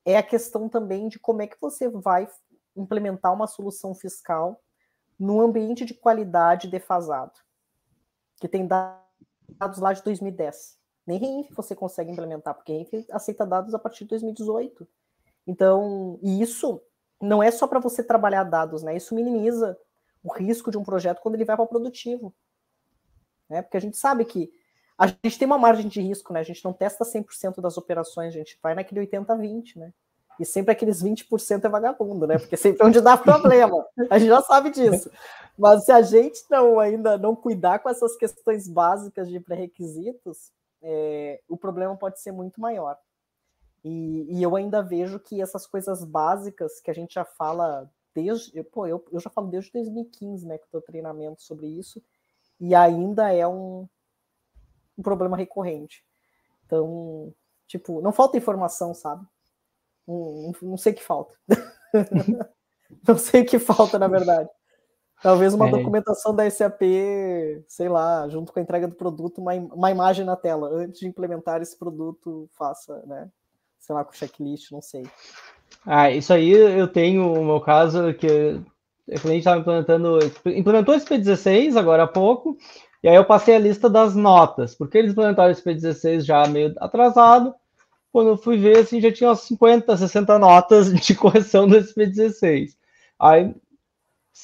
é 0.03 0.17
a 0.17 0.23
questão 0.23 0.67
também 0.67 1.07
de 1.07 1.19
como 1.19 1.41
é 1.43 1.47
que 1.47 1.57
você 1.61 1.87
vai 1.87 2.27
implementar 2.75 3.33
uma 3.33 3.45
solução 3.45 3.93
fiscal 3.93 4.61
num 5.19 5.41
ambiente 5.41 5.85
de 5.85 5.93
qualidade 5.93 6.67
defasado, 6.67 7.39
que 8.39 8.47
tem 8.47 8.67
dados 8.67 9.79
lá 9.79 9.93
de 9.93 10.03
2010. 10.03 10.76
Nem 11.07 11.17
Reinf 11.17 11.49
você 11.55 11.73
consegue 11.73 12.11
implementar, 12.11 12.53
porque 12.53 12.73
Reinf 12.73 13.09
aceita 13.11 13.45
dados 13.45 13.73
a 13.73 13.79
partir 13.79 14.03
de 14.03 14.09
2018. 14.09 14.85
Então, 15.47 16.19
isso 16.21 16.81
não 17.21 17.41
é 17.41 17.49
só 17.49 17.65
para 17.65 17.79
você 17.79 18.03
trabalhar 18.03 18.43
dados, 18.43 18.83
né? 18.83 18.95
Isso 18.95 19.15
minimiza 19.15 19.77
o 20.21 20.33
risco 20.33 20.69
de 20.69 20.77
um 20.77 20.83
projeto 20.83 21.21
quando 21.21 21.35
ele 21.35 21.45
vai 21.45 21.55
para 21.55 21.63
o 21.63 21.67
produtivo. 21.67 22.35
Né? 23.49 23.61
Porque 23.61 23.77
a 23.77 23.81
gente 23.81 23.95
sabe 23.95 24.25
que 24.25 24.51
a 24.97 25.07
gente 25.07 25.39
tem 25.39 25.45
uma 25.45 25.57
margem 25.57 25.87
de 25.87 26.01
risco, 26.01 26.33
né? 26.33 26.41
A 26.41 26.43
gente 26.43 26.65
não 26.65 26.73
testa 26.73 27.05
100% 27.05 27.61
das 27.61 27.77
operações, 27.77 28.33
a 28.33 28.37
gente 28.37 28.59
vai 28.61 28.75
naquele 28.75 29.07
80-20, 29.07 29.77
né? 29.77 29.93
E 30.39 30.45
sempre 30.45 30.71
aqueles 30.71 31.01
20% 31.01 31.65
é 31.65 31.69
vagabundo, 31.69 32.27
né? 32.27 32.37
Porque 32.37 32.57
sempre 32.57 32.83
é 32.83 32.85
onde 32.85 32.99
dá 32.99 33.15
problema. 33.17 33.85
A 34.09 34.19
gente 34.19 34.29
já 34.29 34.41
sabe 34.41 34.71
disso. 34.71 35.09
Mas 35.57 35.85
se 35.85 35.91
a 35.91 36.01
gente 36.01 36.43
não 36.49 36.79
ainda 36.79 37.17
não 37.17 37.35
cuidar 37.35 37.79
com 37.79 37.89
essas 37.89 38.15
questões 38.15 38.67
básicas 38.67 39.29
de 39.29 39.39
pré-requisitos, 39.39 40.51
é, 40.81 41.41
o 41.47 41.57
problema 41.57 41.95
pode 41.95 42.21
ser 42.21 42.31
muito 42.31 42.59
maior. 42.59 42.97
E, 43.83 44.37
e, 44.37 44.43
eu 44.43 44.55
ainda 44.55 44.81
vejo 44.81 45.19
que 45.19 45.41
essas 45.41 45.65
coisas 45.65 46.03
básicas 46.03 46.81
que 46.81 46.91
a 46.91 46.93
gente 46.93 47.13
já 47.13 47.23
fala 47.23 47.89
desde. 48.13 48.63
Pô, 48.63 48.87
eu, 48.87 49.03
eu 49.11 49.19
já 49.19 49.29
falo 49.29 49.47
desde 49.47 49.71
2015, 49.71 50.45
né, 50.45 50.57
que 50.57 50.67
eu 50.73 50.81
treinamento 50.81 51.41
sobre 51.41 51.67
isso, 51.67 52.03
e 52.59 52.73
ainda 52.75 53.31
é 53.31 53.47
um, 53.47 53.87
um 54.97 55.03
problema 55.03 55.37
recorrente. 55.37 56.03
Então, 56.65 57.33
tipo, 57.67 58.01
não 58.01 58.11
falta 58.11 58.37
informação, 58.37 58.93
sabe? 58.93 59.25
Não, 60.05 60.51
não 60.61 60.77
sei 60.77 60.93
o 60.93 60.95
que 60.95 61.03
falta. 61.03 61.35
não 63.07 63.17
sei 63.17 63.41
o 63.41 63.45
que 63.45 63.59
falta, 63.59 63.99
na 63.99 64.07
verdade. 64.07 64.49
Talvez 65.21 65.53
uma 65.53 65.67
é. 65.67 65.71
documentação 65.71 66.35
da 66.35 66.49
SAP, 66.49 66.81
sei 67.67 67.89
lá, 67.89 68.27
junto 68.29 68.53
com 68.53 68.59
a 68.59 68.61
entrega 68.61 68.87
do 68.87 68.95
produto, 68.95 69.41
uma, 69.41 69.53
uma 69.53 69.91
imagem 69.91 70.23
na 70.23 70.35
tela. 70.35 70.69
Antes 70.69 70.99
de 70.99 71.07
implementar 71.07 71.61
esse 71.61 71.77
produto, 71.77 72.47
faça, 72.53 73.01
né? 73.07 73.27
Sei 73.79 73.95
lá, 73.95 74.03
com 74.03 74.13
checklist, 74.13 74.71
não 74.71 74.81
sei. 74.81 75.03
Ah, 75.85 76.11
isso 76.11 76.31
aí 76.33 76.51
eu 76.51 76.87
tenho 76.87 77.33
o 77.33 77.43
meu 77.43 77.59
caso 77.59 78.13
que 78.13 78.61
a 79.11 79.19
cliente 79.19 79.39
estava 79.39 79.59
implementando, 79.59 80.19
implementou 80.45 80.93
esse 80.93 81.05
P16 81.05 81.77
agora 81.77 82.03
há 82.03 82.07
pouco, 82.07 82.57
e 83.01 83.07
aí 83.07 83.15
eu 83.15 83.25
passei 83.25 83.55
a 83.55 83.59
lista 83.59 83.89
das 83.89 84.15
notas, 84.15 84.75
porque 84.75 84.97
eles 84.97 85.13
implementaram 85.13 85.51
esse 85.51 85.63
P16 85.63 86.21
já 86.21 86.45
meio 86.47 86.73
atrasado. 86.77 87.55
Quando 88.11 88.29
eu 88.31 88.37
fui 88.37 88.57
ver, 88.57 88.79
assim, 88.79 88.99
já 88.99 89.11
tinha 89.11 89.29
umas 89.29 89.41
50, 89.41 89.95
60 89.95 90.39
notas 90.39 90.93
de 90.93 91.15
correção 91.15 91.67
desse 91.67 91.93
P16. 91.95 92.71
Aí 93.19 93.55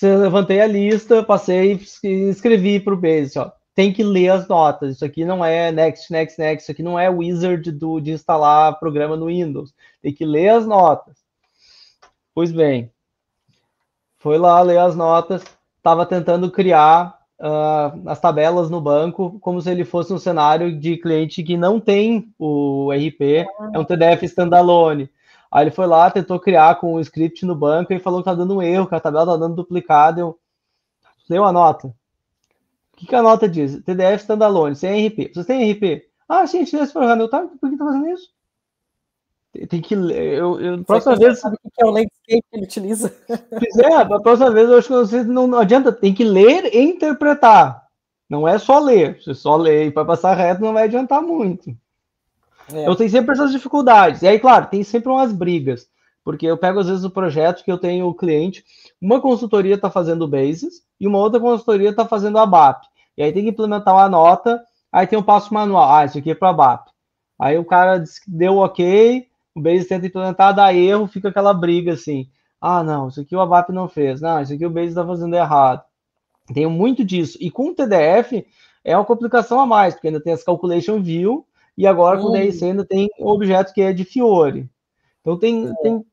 eu 0.02 0.20
levantei 0.20 0.62
a 0.62 0.68
lista, 0.68 1.24
passei 1.24 1.80
e 2.04 2.30
escrevi 2.30 2.80
para 2.80 2.94
o 2.94 2.98
Base, 2.98 3.38
ó, 3.38 3.52
tem 3.76 3.92
que 3.92 4.04
ler 4.04 4.30
as 4.30 4.48
notas. 4.48 4.96
Isso 4.96 5.06
aqui 5.06 5.26
não 5.26 5.44
é 5.44 5.72
next, 5.72 6.12
next, 6.12 6.40
next. 6.40 6.64
Isso 6.64 6.72
aqui 6.72 6.84
não 6.84 6.98
é 6.98 7.10
wizard 7.10 7.72
do, 7.72 8.00
de 8.00 8.12
instalar 8.12 8.80
programa 8.80 9.16
no 9.16 9.28
Windows. 9.28 9.74
Tem 10.02 10.14
que 10.14 10.26
ler 10.26 10.50
as 10.50 10.66
notas. 10.66 11.18
Pois 12.34 12.52
bem, 12.52 12.92
foi 14.18 14.38
lá 14.38 14.62
ler 14.62 14.78
as 14.78 14.96
notas. 14.96 15.44
Estava 15.78 16.06
tentando 16.06 16.50
criar 16.52 17.20
uh, 17.40 18.10
as 18.10 18.20
tabelas 18.20 18.70
no 18.70 18.80
banco 18.80 19.38
como 19.40 19.62
se 19.62 19.70
ele 19.70 19.84
fosse 19.84 20.14
um 20.14 20.20
cenário 20.20 20.80
de 20.80 20.98
cliente 20.98 21.44
que 21.44 21.58
não 21.58 21.80
tem 21.80 22.34
o 22.40 22.90
RP, 22.92 23.46
é 23.74 23.80
um 23.80 23.84
TDF 23.84 24.26
standalone. 24.26 25.10
Aí 25.54 25.66
ele 25.66 25.72
foi 25.72 25.86
lá, 25.86 26.10
tentou 26.10 26.40
criar 26.40 26.80
com 26.80 26.96
o 26.96 27.00
script 27.00 27.46
no 27.46 27.54
banco 27.54 27.94
e 27.94 28.00
falou 28.00 28.22
que 28.22 28.26
tá 28.26 28.34
dando 28.34 28.56
um 28.56 28.62
erro, 28.62 28.88
que 28.88 28.96
a 28.96 29.00
tabela 29.00 29.34
tá 29.34 29.38
dando 29.38 29.56
duplicado. 29.56 30.20
Eu 30.20 30.40
dei 31.30 31.38
a 31.38 31.52
nota. 31.52 31.90
O 31.90 31.94
que, 32.98 33.06
que 33.06 33.16
a 33.16 33.22
nota 33.22 33.48
diz? 33.48 33.80
TDF 33.84 34.24
standalone, 34.24 34.76
sem 34.76 35.08
RP. 35.08 35.32
Vocês 35.32 35.46
têm 35.46 35.72
RP? 35.72 36.10
Ah, 36.28 36.48
sim, 36.48 36.58
a 36.58 36.60
gente 36.62 36.72
tem 36.72 36.82
esse 36.82 36.92
programa. 36.92 37.22
Eu, 37.22 37.30
tá, 37.30 37.46
por 37.62 37.70
que 37.70 37.78
tá 37.78 37.86
fazendo 37.86 38.10
isso? 38.10 38.34
Tem 39.70 39.80
que 39.80 39.94
ler. 39.94 40.40
Eu, 40.40 40.60
eu, 40.60 40.84
próxima 40.84 41.16
vez. 41.16 41.40
Sabe 41.40 41.56
o 41.64 41.70
que 41.70 41.84
é 41.84 41.86
o 41.86 41.92
landscape 41.92 42.12
que 42.26 42.58
ele 42.58 42.66
utiliza? 42.66 43.16
Pois 43.52 43.78
é, 43.78 43.94
a 43.94 44.20
próxima 44.20 44.50
vez 44.50 44.68
eu 44.68 44.80
acho 44.80 44.88
que 44.88 44.94
vocês 44.96 45.28
não, 45.28 45.46
não 45.46 45.60
adianta, 45.60 45.92
tem 45.92 46.16
que 46.16 46.24
ler 46.24 46.74
e 46.74 46.82
interpretar. 46.82 47.88
Não 48.28 48.48
é 48.48 48.58
só 48.58 48.80
ler. 48.80 49.22
Se 49.22 49.36
só 49.36 49.56
ler 49.56 49.86
e 49.86 49.92
para 49.92 50.04
passar 50.04 50.34
reto, 50.34 50.62
não 50.62 50.74
vai 50.74 50.86
adiantar 50.86 51.22
muito. 51.22 51.78
É. 52.72 52.88
Eu 52.88 52.96
tenho 52.96 53.10
sempre 53.10 53.34
essas 53.34 53.52
dificuldades. 53.52 54.22
E 54.22 54.28
aí, 54.28 54.40
claro, 54.40 54.68
tem 54.68 54.84
sempre 54.84 55.10
umas 55.10 55.34
brigas. 55.34 55.88
Porque 56.24 56.46
eu 56.46 56.58
pego, 56.58 56.80
às 56.80 56.88
vezes, 56.88 57.04
o 57.04 57.10
projeto 57.10 57.64
que 57.64 57.72
eu 57.72 57.78
tenho 57.78 58.08
o 58.08 58.14
cliente, 58.14 58.64
uma 59.02 59.20
consultoria 59.20 59.76
está 59.76 59.90
fazendo 59.90 60.24
o 60.24 60.28
Basis 60.28 60.82
e 61.00 61.06
uma 61.06 61.20
outra 61.20 61.40
consultoria 61.40 61.90
está 61.90 62.06
fazendo 62.06 62.38
a 62.38 62.46
BAP. 62.46 62.84
E 63.18 63.24
aí 63.24 63.34
tem 63.34 63.44
que 63.44 63.50
implementar 63.50 63.94
uma 63.94 64.08
nota, 64.08 64.62
aí 64.92 65.06
tem 65.06 65.20
um 65.20 65.24
passo 65.24 65.54
manual. 65.54 65.94
Ah, 65.94 66.06
isso 66.06 66.18
aqui 66.18 66.32
é 66.32 66.36
para 66.36 66.54
BAP. 66.54 66.88
Aí 67.38 67.58
o 67.58 67.66
cara 67.66 68.02
deu 68.26 68.58
ok, 68.58 69.28
o 69.54 69.62
Basis 69.62 69.88
tenta 69.88 70.08
implementar, 70.08 70.56
dá 70.56 70.74
erro, 70.74 71.08
fica 71.08 71.30
aquela 71.30 71.54
briga 71.54 71.94
assim. 71.94 72.30
Ah, 72.60 72.82
não, 72.82 73.10
isso 73.10 73.20
aqui 73.20 73.36
o 73.36 73.42
ABAP 73.42 73.72
não 73.74 73.90
fez. 73.90 74.22
Não, 74.22 74.42
isso 74.42 74.54
aqui 74.54 74.66
o 74.66 74.70
Basis 74.70 74.92
está 74.92 75.06
fazendo 75.06 75.36
errado. 75.36 75.84
Tenho 76.54 76.70
muito 76.70 77.04
disso. 77.04 77.38
E 77.42 77.52
com 77.52 77.68
o 77.68 77.76
TDF 77.76 78.46
é 78.84 78.96
uma 78.96 79.04
complicação 79.04 79.60
a 79.60 79.66
mais, 79.66 79.94
porque 79.94 80.08
ainda 80.08 80.22
tem 80.22 80.32
as 80.32 80.44
calculation 80.44 81.02
view 81.02 81.46
e 81.78 81.88
agora 81.88 82.20
com 82.20 82.28
o 82.28 82.32
DRC 82.32 82.64
ainda 82.66 82.86
tem 82.86 83.10
o 83.20 83.30
objeto 83.30 83.74
que 83.74 83.82
é 83.82 83.92
de 83.92 84.04
Fiore. 84.04 84.70
Então 85.22 85.38
tem, 85.38 85.68
é. 85.68 85.74
tem 85.82 86.06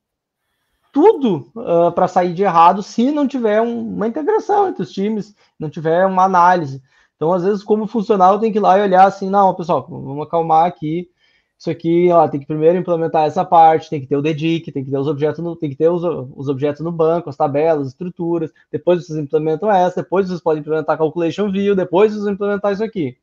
tudo 0.92 1.50
uh, 1.54 1.86
ah, 1.86 1.92
para 1.92 2.08
sair 2.08 2.34
de 2.34 2.42
errado 2.42 2.82
se 2.82 3.11
não 3.11 3.26
tiver 3.28 3.61
um, 3.61 3.94
uma 3.94 4.08
integração 4.08 4.68
entre 4.68 4.82
os 4.82 4.92
times, 4.92 5.34
não 5.58 5.68
tiver 5.70 6.06
uma 6.06 6.24
análise. 6.24 6.82
Então, 7.16 7.32
às 7.34 7.44
vezes, 7.44 7.62
como 7.62 7.86
funcional, 7.86 8.38
tem 8.38 8.50
que 8.50 8.58
ir 8.58 8.62
lá 8.62 8.78
e 8.78 8.82
olhar 8.82 9.04
assim, 9.04 9.28
não, 9.28 9.54
pessoal, 9.54 9.86
vamos 9.86 10.26
acalmar 10.26 10.66
aqui. 10.66 11.11
Isso 11.58 11.70
aqui, 11.70 12.08
ó, 12.11 12.26
tem 12.26 12.40
que 12.40 12.46
primeiro 12.46 12.78
implementar 12.78 13.26
essa 13.26 13.44
parte, 13.44 13.90
tem 13.90 14.00
que 14.00 14.06
ter 14.06 14.16
o 14.16 14.22
dedic, 14.22 14.72
tem 14.72 14.82
que 14.82 14.90
ter 14.90 14.96
os 14.96 15.06
objetos 15.06 15.44
no, 15.44 15.54
tem 15.54 15.68
que 15.68 15.76
ter 15.76 15.90
os, 15.90 16.02
os 16.34 16.48
objetos 16.48 16.80
no 16.80 16.90
banco, 16.90 17.28
as 17.28 17.36
tabelas, 17.36 17.82
as 17.82 17.88
estruturas. 17.88 18.50
Depois 18.72 19.04
vocês 19.04 19.18
implementam 19.18 19.70
essa, 19.70 20.02
depois 20.02 20.26
vocês 20.28 20.40
podem 20.40 20.62
implementar 20.62 20.96
calculation 20.96 21.52
view, 21.52 21.76
depois 21.76 22.14
vocês 22.14 22.26
implementar 22.26 22.72
isso 22.72 22.82
aqui. 22.82 23.18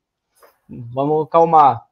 Vamos 0.69 1.25
acalmar. 1.25 1.86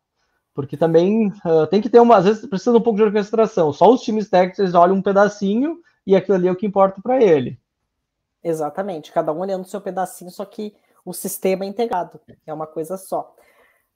Porque 0.55 0.77
também 0.77 1.27
uh, 1.27 1.67
tem 1.69 1.81
que 1.81 1.89
ter 1.89 1.99
uma, 1.99 2.15
às 2.15 2.23
vezes 2.23 2.45
precisa 2.47 2.71
de 2.71 2.77
um 2.77 2.81
pouco 2.81 2.97
de 2.97 3.03
orquestração. 3.03 3.73
Só 3.73 3.91
os 3.91 4.01
times 4.01 4.29
técnicos 4.29 4.73
olham 4.73 4.95
um 4.95 5.01
pedacinho 5.01 5.81
e 6.07 6.15
aquilo 6.15 6.37
ali 6.37 6.47
é 6.47 6.51
o 6.51 6.55
que 6.55 6.65
importa 6.65 7.01
para 7.01 7.21
ele. 7.21 7.59
Exatamente, 8.41 9.11
cada 9.11 9.33
um 9.33 9.39
olhando 9.39 9.63
o 9.63 9.67
seu 9.67 9.81
pedacinho, 9.81 10.31
só 10.31 10.45
que 10.45 10.73
o 11.03 11.13
sistema 11.13 11.65
é 11.65 11.67
integrado, 11.67 12.19
é 12.47 12.53
uma 12.53 12.65
coisa 12.65 12.95
só. 12.95 13.35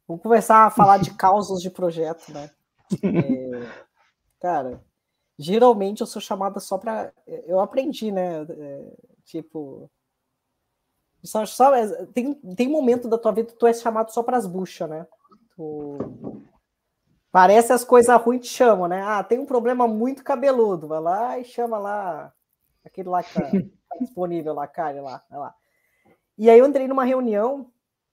Vamos 0.08 0.22
começar 0.22 0.66
a 0.66 0.70
falar 0.70 0.98
de 0.98 1.14
causas 1.16 1.62
de 1.62 1.70
projeto, 1.70 2.34
né? 2.34 2.50
É, 3.04 3.68
cara, 4.42 4.84
geralmente 5.38 6.02
eu 6.02 6.08
sou 6.08 6.22
chamada 6.22 6.60
só 6.60 6.78
para. 6.78 7.14
Eu 7.46 7.60
aprendi, 7.60 8.12
né? 8.12 8.42
É, 8.42 8.94
tipo. 9.24 9.90
Só, 11.24 11.46
só, 11.46 11.72
tem, 12.14 12.34
tem 12.34 12.68
momento 12.68 13.08
da 13.08 13.18
tua 13.18 13.32
vida 13.32 13.50
que 13.50 13.58
tu 13.58 13.68
é 13.68 13.74
chamado 13.74 14.10
só 14.12 14.24
para 14.24 14.38
as 14.38 14.48
buchas, 14.48 14.90
né? 14.90 15.06
Tu, 15.60 15.98
Parece 17.30 17.74
as 17.74 17.84
coisas 17.84 18.16
ruins 18.22 18.48
te 18.48 18.48
chamam, 18.48 18.88
né? 18.88 19.02
Ah, 19.04 19.22
tem 19.22 19.38
um 19.40 19.46
problema 19.46 19.86
muito 19.86 20.24
cabeludo. 20.24 20.88
Vai 20.88 21.02
lá 21.02 21.38
e 21.38 21.44
chama 21.44 21.78
lá 21.78 22.34
aquele 22.84 23.10
lá 23.10 23.22
que 23.22 23.34
tá, 23.34 23.42
tá 23.42 23.50
disponível 24.00 24.54
lá, 24.54 24.66
cara, 24.66 25.02
lá, 25.02 25.22
vai 25.30 25.38
lá. 25.38 25.54
E 26.38 26.50
aí 26.50 26.58
eu 26.58 26.66
entrei 26.66 26.88
numa 26.88 27.04
reunião 27.04 27.70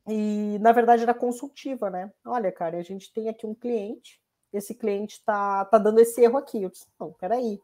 e, 0.09 0.59
na 0.61 0.73
verdade, 0.73 1.05
era 1.05 1.15
consultiva, 1.15 1.89
né? 1.89 2.13
Olha, 2.25 2.51
cara, 2.51 2.79
a 2.79 2.83
gente 2.83 3.13
tem 3.13 3.29
aqui 3.29 3.47
um 3.47 3.55
cliente, 3.55 4.21
esse 4.53 4.75
cliente 4.75 5.25
tá, 5.25 5.65
tá 5.67 5.79
dando 5.79 6.01
esse 6.01 6.21
erro 6.21 6.39
aqui. 6.39 6.65
Eu 6.65 6.71
disse, 6.71 6.87
não, 6.99 7.13
peraí. 7.13 7.61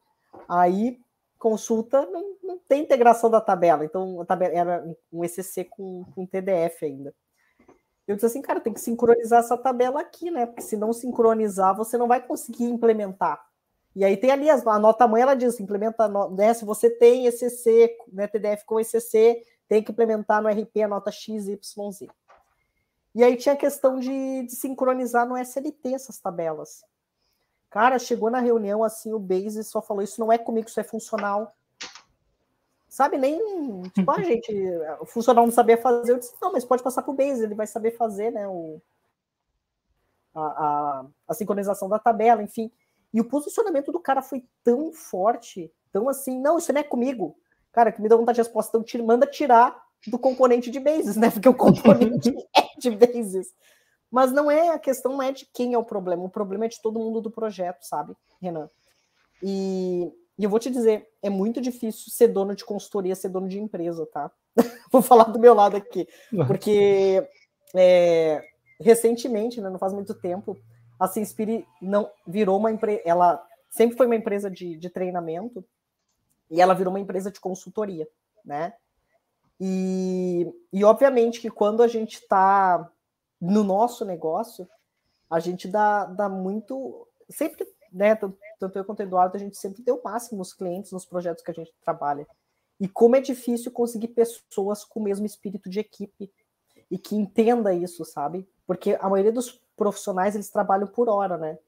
Aí, 0.49 1.01
consulta, 1.41 2.07
não, 2.07 2.37
não 2.41 2.59
tem 2.69 2.83
integração 2.83 3.29
da 3.29 3.41
tabela. 3.41 3.85
Então, 3.85 4.21
a 4.21 4.25
tabela 4.25 4.55
era 4.55 4.97
um 5.13 5.25
ECC 5.25 5.65
com, 5.65 6.05
com 6.15 6.25
TDF 6.25 6.85
ainda. 6.85 7.13
Eu 8.07 8.17
disse 8.17 8.27
assim, 8.27 8.43
cara, 8.43 8.61
tem 8.61 8.73
que 8.73 8.81
sincronizar 8.81 9.41
essa 9.41 9.57
tabela 9.57 10.01
aqui, 10.01 10.31
né? 10.31 10.47
Porque 10.47 10.63
se 10.63 10.77
não 10.77 10.93
sincronizar, 10.93 11.77
você 11.77 11.97
não 11.97 12.09
vai 12.09 12.21
conseguir 12.21 12.65
implementar. 12.65 13.41
E 13.95 14.05
aí 14.05 14.17
tem 14.17 14.31
ali 14.31 14.49
a 14.49 14.79
nota 14.79 15.07
mãe, 15.07 15.23
ela 15.23 15.35
diz, 15.35 15.61
implementa, 15.61 16.09
né, 16.31 16.55
se 16.55 16.65
você 16.65 16.89
tem 16.89 17.27
ECC, 17.27 17.95
né, 18.11 18.27
TDF 18.27 18.65
com 18.65 18.81
ECC, 18.81 19.45
tem 19.69 19.83
que 19.83 19.93
implementar 19.93 20.43
no 20.43 20.49
RP 20.49 20.83
a 20.83 20.89
nota 20.89 21.11
XYZ. 21.11 22.09
E 23.15 23.23
aí 23.23 23.37
tinha 23.37 23.55
a 23.55 23.59
questão 23.59 23.99
de, 23.99 24.45
de 24.45 24.53
sincronizar 24.57 25.29
no 25.29 25.37
SLT 25.37 25.95
essas 25.95 26.19
tabelas. 26.19 26.83
Cara, 27.69 27.99
chegou 27.99 28.31
na 28.31 28.41
reunião 28.41 28.83
assim, 28.83 29.13
o 29.13 29.19
Base 29.19 29.63
só 29.65 29.83
falou, 29.83 30.03
isso 30.03 30.21
não 30.21 30.33
é 30.33 30.39
comigo, 30.39 30.69
isso 30.69 30.81
é 30.81 30.85
funcional 30.85 31.55
sabe, 32.93 33.17
nem, 33.17 33.83
tipo, 33.95 34.11
a 34.11 34.21
gente, 34.21 34.53
o 35.01 35.07
funcionário 35.07 35.47
não 35.47 35.55
sabia 35.55 35.79
fazer, 35.79 36.13
eu 36.13 36.19
disse, 36.19 36.35
não, 36.43 36.53
mas 36.53 36.63
pode 36.63 36.83
passar 36.83 37.01
para 37.01 37.11
o 37.11 37.17
Base, 37.17 37.43
ele 37.43 37.55
vai 37.55 37.67
saber 37.67 37.93
fazer, 37.93 38.31
né, 38.31 38.47
o, 38.47 38.83
a, 40.35 40.43
a, 40.43 41.07
a, 41.27 41.33
sincronização 41.33 41.89
da 41.89 41.99
tabela, 41.99 42.43
enfim. 42.43 42.71
E 43.11 43.19
o 43.19 43.25
posicionamento 43.25 43.91
do 43.91 43.99
cara 43.99 44.21
foi 44.21 44.45
tão 44.63 44.93
forte, 44.93 45.73
tão 45.91 46.07
assim, 46.07 46.39
não, 46.39 46.59
isso 46.59 46.71
não 46.71 46.83
é 46.83 46.85
comigo. 46.85 47.35
Cara, 47.73 47.91
que 47.91 48.03
me 48.03 48.11
dá 48.11 48.17
vontade 48.17 48.37
de 48.37 48.43
resposta, 48.43 48.77
então 48.77 48.85
tira, 48.85 49.03
manda 49.03 49.27
tirar 49.27 49.83
do 50.07 50.19
componente 50.19 50.71
de 50.71 50.79
bases, 50.79 51.17
né, 51.17 51.31
porque 51.31 51.49
o 51.49 51.55
componente 51.55 52.29
é 52.55 52.79
de 52.79 52.91
bases. 52.91 53.55
Mas 54.11 54.33
não 54.33 54.51
é, 54.51 54.69
a 54.69 54.79
questão 54.79 55.13
não 55.13 55.23
é 55.23 55.33
de 55.33 55.49
quem 55.55 55.73
é 55.73 55.79
o 55.79 55.85
problema, 55.85 56.25
o 56.25 56.29
problema 56.29 56.67
é 56.67 56.69
de 56.69 56.83
todo 56.83 57.01
mundo 57.01 57.23
do 57.23 57.31
projeto, 57.31 57.85
sabe, 57.85 58.15
Renan? 58.39 58.69
E 59.43 60.13
e 60.43 60.45
eu 60.45 60.51
vou 60.51 60.59
te 60.59 60.69
dizer, 60.69 61.09
é 61.23 61.31
muito 61.31 61.61
difícil 61.61 62.11
ser 62.11 62.27
dono 62.27 62.57
de 62.57 62.65
consultoria, 62.65 63.15
ser 63.15 63.29
dono 63.29 63.49
de 63.49 63.61
empresa, 63.61 64.05
tá? 64.07 64.29
vou 64.91 65.01
falar 65.01 65.27
do 65.27 65.39
meu 65.39 65.55
lado 65.55 65.77
aqui. 65.77 66.09
Porque 66.49 67.25
é, 67.73 68.45
recentemente, 68.81 69.61
né, 69.61 69.71
não 69.71 69.79
faz 69.79 69.93
muito 69.93 70.13
tempo, 70.15 70.59
a 70.99 71.07
Sinspire 71.07 71.65
não 71.81 72.11
virou 72.27 72.59
uma 72.59 72.73
empresa. 72.73 73.01
Ela 73.05 73.41
sempre 73.71 73.97
foi 73.97 74.07
uma 74.07 74.17
empresa 74.17 74.51
de, 74.51 74.77
de 74.77 74.91
treinamento 74.91 75.65
e 76.51 76.61
ela 76.61 76.75
virou 76.75 76.93
uma 76.93 76.99
empresa 76.99 77.31
de 77.31 77.39
consultoria, 77.39 78.09
né? 78.45 78.73
E, 79.61 80.53
e 80.73 80.83
obviamente 80.83 81.41
que 81.41 81.51
quando 81.51 81.85
a 81.85 81.87
gente 81.87 82.15
está 82.15 82.91
no 83.41 83.63
nosso 83.63 84.05
negócio, 84.05 84.69
a 85.31 85.39
gente 85.39 85.69
dá, 85.69 86.05
dá 86.05 86.29
muito. 86.29 87.07
Sempre, 87.31 87.65
né? 87.93 88.19
Tanto 88.63 88.79
eu 88.79 88.85
quanto 88.85 89.01
o 89.01 89.03
Eduardo, 89.03 89.37
a 89.37 89.41
gente 89.41 89.57
sempre 89.57 89.83
deu 89.83 89.97
o 89.97 90.03
máximo 90.05 90.39
nos 90.39 90.55
clientes, 90.55 90.93
nos 90.93 91.05
projetos 91.05 91.43
que 91.43 91.51
a 91.51 91.55
gente 91.55 91.75
trabalha. 91.83 92.27
E 92.79 92.87
como 92.87 93.17
é 93.17 93.21
difícil 93.21 93.73
conseguir 93.73 94.09
pessoas 94.09 94.85
com 94.85 95.01
o 95.01 95.03
mesmo 95.03 95.27
espírito 95.27 95.69
de 95.69 95.81
equipe 95.81 96.33
e 96.89 96.97
que 96.97 97.17
entenda 97.17 97.75
isso, 97.75 98.05
sabe? 98.05 98.49
Porque 98.65 98.97
a 99.01 99.09
maioria 99.09 99.33
dos 99.33 99.61
profissionais, 99.77 100.37
eles 100.37 100.49
trabalham 100.49 100.87
por 100.87 101.09
hora, 101.09 101.37
né? 101.37 101.59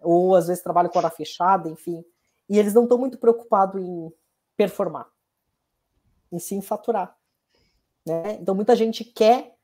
Ou 0.00 0.36
às 0.36 0.46
vezes 0.46 0.62
trabalham 0.62 0.90
com 0.90 0.98
hora 0.98 1.10
fechada, 1.10 1.68
enfim. 1.68 2.04
E 2.48 2.56
eles 2.56 2.72
não 2.72 2.84
estão 2.84 2.98
muito 2.98 3.18
preocupados 3.18 3.82
em 3.82 4.12
performar, 4.56 5.08
em 6.30 6.38
sim 6.38 6.60
faturar. 6.60 7.16
Né? 8.06 8.34
Então 8.40 8.54
muita 8.54 8.76
gente 8.76 9.04
quer 9.04 9.56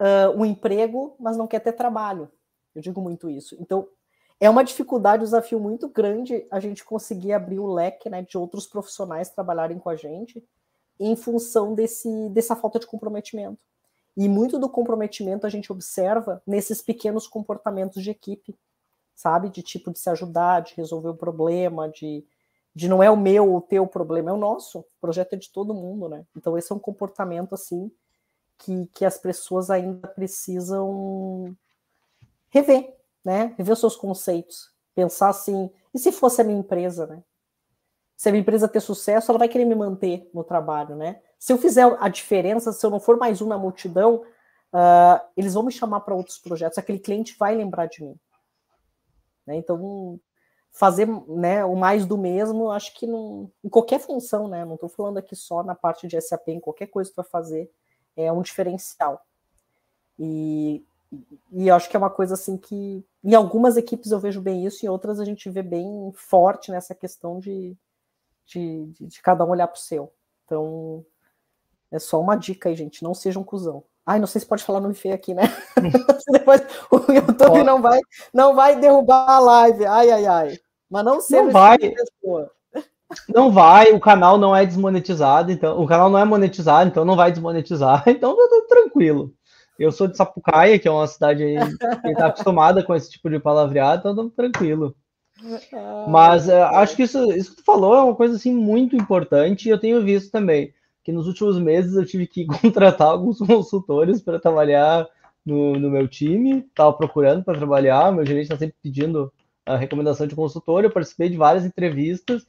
uh, 0.00 0.38
um 0.38 0.44
emprego, 0.44 1.16
mas 1.18 1.36
não 1.36 1.46
quer 1.46 1.60
ter 1.60 1.72
trabalho. 1.72 2.30
Eu 2.74 2.80
digo 2.80 3.00
muito 3.00 3.28
isso. 3.28 3.56
Então, 3.60 3.88
é 4.40 4.50
uma 4.50 4.64
dificuldade, 4.64 5.22
um 5.22 5.24
desafio 5.24 5.60
muito 5.60 5.88
grande 5.88 6.46
a 6.50 6.60
gente 6.60 6.84
conseguir 6.84 7.32
abrir 7.32 7.58
o 7.58 7.72
leque 7.72 8.10
né, 8.10 8.22
de 8.22 8.36
outros 8.36 8.66
profissionais 8.66 9.30
trabalharem 9.30 9.78
com 9.78 9.88
a 9.88 9.96
gente 9.96 10.44
em 10.98 11.16
função 11.16 11.74
desse, 11.74 12.08
dessa 12.30 12.54
falta 12.54 12.78
de 12.78 12.86
comprometimento. 12.86 13.58
E 14.16 14.28
muito 14.28 14.58
do 14.58 14.68
comprometimento 14.68 15.46
a 15.46 15.50
gente 15.50 15.72
observa 15.72 16.42
nesses 16.46 16.80
pequenos 16.80 17.26
comportamentos 17.26 18.02
de 18.02 18.10
equipe, 18.10 18.56
sabe? 19.14 19.48
De 19.48 19.62
tipo 19.62 19.90
de 19.90 19.98
se 19.98 20.08
ajudar, 20.10 20.60
de 20.60 20.74
resolver 20.74 21.08
o 21.08 21.16
problema, 21.16 21.88
de, 21.88 22.24
de 22.74 22.88
não 22.88 23.02
é 23.02 23.10
o 23.10 23.16
meu 23.16 23.50
ou 23.50 23.56
o 23.56 23.60
teu 23.60 23.86
problema, 23.86 24.30
é 24.30 24.32
o 24.32 24.38
nosso. 24.38 24.80
O 24.80 24.86
projeto 25.00 25.32
é 25.32 25.36
de 25.36 25.50
todo 25.50 25.74
mundo, 25.74 26.08
né? 26.08 26.24
Então 26.36 26.56
esse 26.56 26.70
é 26.70 26.74
um 26.74 26.78
comportamento 26.78 27.54
assim 27.54 27.90
que, 28.58 28.86
que 28.94 29.04
as 29.04 29.18
pessoas 29.18 29.68
ainda 29.68 30.06
precisam 30.06 31.56
rever, 32.50 32.94
né? 33.24 33.54
Rever 33.56 33.72
os 33.72 33.80
seus 33.80 33.96
conceitos, 33.96 34.70
pensar 34.94 35.30
assim, 35.30 35.70
e 35.92 35.98
se 35.98 36.12
fosse 36.12 36.40
a 36.40 36.44
minha 36.44 36.58
empresa, 36.58 37.06
né? 37.06 37.22
Se 38.16 38.28
a 38.28 38.32
minha 38.32 38.42
empresa 38.42 38.68
ter 38.68 38.80
sucesso, 38.80 39.30
ela 39.30 39.38
vai 39.38 39.48
querer 39.48 39.64
me 39.64 39.74
manter 39.74 40.28
no 40.32 40.44
trabalho, 40.44 40.94
né? 40.94 41.20
Se 41.38 41.52
eu 41.52 41.58
fizer 41.58 41.84
a 42.00 42.08
diferença, 42.08 42.72
se 42.72 42.84
eu 42.84 42.90
não 42.90 43.00
for 43.00 43.16
mais 43.16 43.40
um 43.40 43.46
na 43.46 43.58
multidão, 43.58 44.24
uh, 44.72 45.20
eles 45.36 45.54
vão 45.54 45.62
me 45.62 45.72
chamar 45.72 46.00
para 46.00 46.14
outros 46.14 46.38
projetos. 46.38 46.78
Aquele 46.78 46.98
cliente 46.98 47.36
vai 47.38 47.54
lembrar 47.54 47.86
de 47.86 48.02
mim. 48.02 48.18
Né? 49.46 49.56
Então, 49.56 50.18
fazer 50.70 51.06
né, 51.28 51.64
o 51.64 51.74
mais 51.76 52.06
do 52.06 52.16
mesmo, 52.16 52.70
acho 52.70 52.94
que 52.94 53.06
não, 53.06 53.50
em 53.62 53.68
qualquer 53.68 54.00
função, 54.00 54.48
né? 54.48 54.64
Não 54.64 54.74
estou 54.74 54.88
falando 54.88 55.18
aqui 55.18 55.36
só 55.36 55.62
na 55.62 55.74
parte 55.74 56.06
de 56.06 56.20
SAP, 56.20 56.48
em 56.48 56.60
qualquer 56.60 56.86
coisa 56.86 57.10
que 57.10 57.14
tu 57.14 57.22
vai 57.22 57.30
fazer, 57.30 57.70
é 58.16 58.32
um 58.32 58.42
diferencial. 58.42 59.20
E 60.18 60.84
e 61.52 61.70
acho 61.70 61.88
que 61.88 61.96
é 61.96 61.98
uma 61.98 62.10
coisa 62.10 62.34
assim 62.34 62.56
que 62.56 63.04
em 63.24 63.34
algumas 63.34 63.76
equipes 63.76 64.10
eu 64.10 64.20
vejo 64.20 64.40
bem 64.40 64.66
isso, 64.66 64.84
em 64.84 64.88
outras 64.88 65.18
a 65.18 65.24
gente 65.24 65.48
vê 65.48 65.62
bem 65.62 66.12
forte 66.14 66.70
nessa 66.70 66.94
questão 66.94 67.38
de, 67.38 67.76
de, 68.44 68.86
de, 68.86 69.06
de 69.06 69.22
cada 69.22 69.44
um 69.44 69.50
olhar 69.50 69.66
para 69.66 69.78
o 69.78 69.80
seu. 69.80 70.12
Então, 70.44 71.04
é 71.90 71.98
só 71.98 72.20
uma 72.20 72.36
dica 72.36 72.68
aí, 72.68 72.76
gente. 72.76 73.02
Não 73.02 73.14
seja 73.14 73.38
um 73.38 73.44
cuzão. 73.44 73.82
Ai, 74.04 74.18
não 74.18 74.26
sei 74.26 74.40
se 74.40 74.46
pode 74.46 74.62
falar 74.62 74.80
no 74.80 74.94
feio 74.94 75.14
aqui, 75.14 75.32
né? 75.32 75.44
Depois 76.30 76.60
o 76.90 77.10
YouTube 77.10 77.62
não 77.62 77.80
vai, 77.80 77.98
não 78.32 78.54
vai 78.54 78.78
derrubar 78.78 79.26
a 79.26 79.38
live. 79.38 79.86
Ai, 79.86 80.10
ai, 80.10 80.26
ai. 80.26 80.58
Mas 80.90 81.04
não 81.04 81.20
seja 81.20 81.42
não 81.42 81.50
vai. 81.50 81.78
pessoa. 81.78 82.50
Não 83.28 83.50
vai, 83.50 83.92
o 83.92 84.00
canal 84.00 84.36
não 84.36 84.54
é 84.54 84.66
desmonetizado, 84.66 85.52
então 85.52 85.80
o 85.80 85.86
canal 85.86 86.10
não 86.10 86.18
é 86.18 86.24
monetizado, 86.24 86.90
então 86.90 87.04
não 87.04 87.14
vai 87.14 87.30
desmonetizar, 87.30 88.02
então 88.08 88.36
tá 88.36 88.46
tudo 88.48 88.66
tranquilo. 88.66 89.32
Eu 89.78 89.90
sou 89.90 90.06
de 90.06 90.16
Sapucaia, 90.16 90.78
que 90.78 90.86
é 90.86 90.90
uma 90.90 91.06
cidade 91.06 91.44
que 92.02 92.08
está 92.08 92.26
acostumada 92.26 92.82
com 92.82 92.94
esse 92.94 93.10
tipo 93.10 93.28
de 93.28 93.40
palavreado, 93.40 94.00
então 94.00 94.12
estamos 94.12 94.34
tranquilo. 94.34 94.94
Mas 96.08 96.48
uh, 96.48 96.64
acho 96.74 96.94
que 96.94 97.02
isso, 97.02 97.32
isso 97.32 97.50
que 97.50 97.56
tu 97.56 97.64
falou 97.64 97.94
é 97.94 98.02
uma 98.02 98.14
coisa 98.14 98.36
assim 98.36 98.54
muito 98.54 98.96
importante 98.96 99.66
e 99.66 99.70
eu 99.70 99.78
tenho 99.78 100.02
visto 100.02 100.30
também 100.30 100.72
que 101.02 101.12
nos 101.12 101.26
últimos 101.26 101.58
meses 101.58 101.94
eu 101.94 102.06
tive 102.06 102.26
que 102.26 102.46
contratar 102.62 103.08
alguns 103.08 103.38
consultores 103.38 104.22
para 104.22 104.38
trabalhar 104.38 105.06
no, 105.44 105.78
no, 105.78 105.90
meu 105.90 106.08
time, 106.08 106.60
estava 106.60 106.92
procurando 106.92 107.44
para 107.44 107.58
trabalhar, 107.58 108.10
meu 108.10 108.24
gerente 108.24 108.44
está 108.44 108.56
sempre 108.56 108.76
pedindo 108.82 109.30
a 109.66 109.76
recomendação 109.76 110.26
de 110.26 110.34
consultor, 110.34 110.84
eu 110.84 110.90
participei 110.90 111.28
de 111.28 111.36
várias 111.36 111.64
entrevistas 111.64 112.46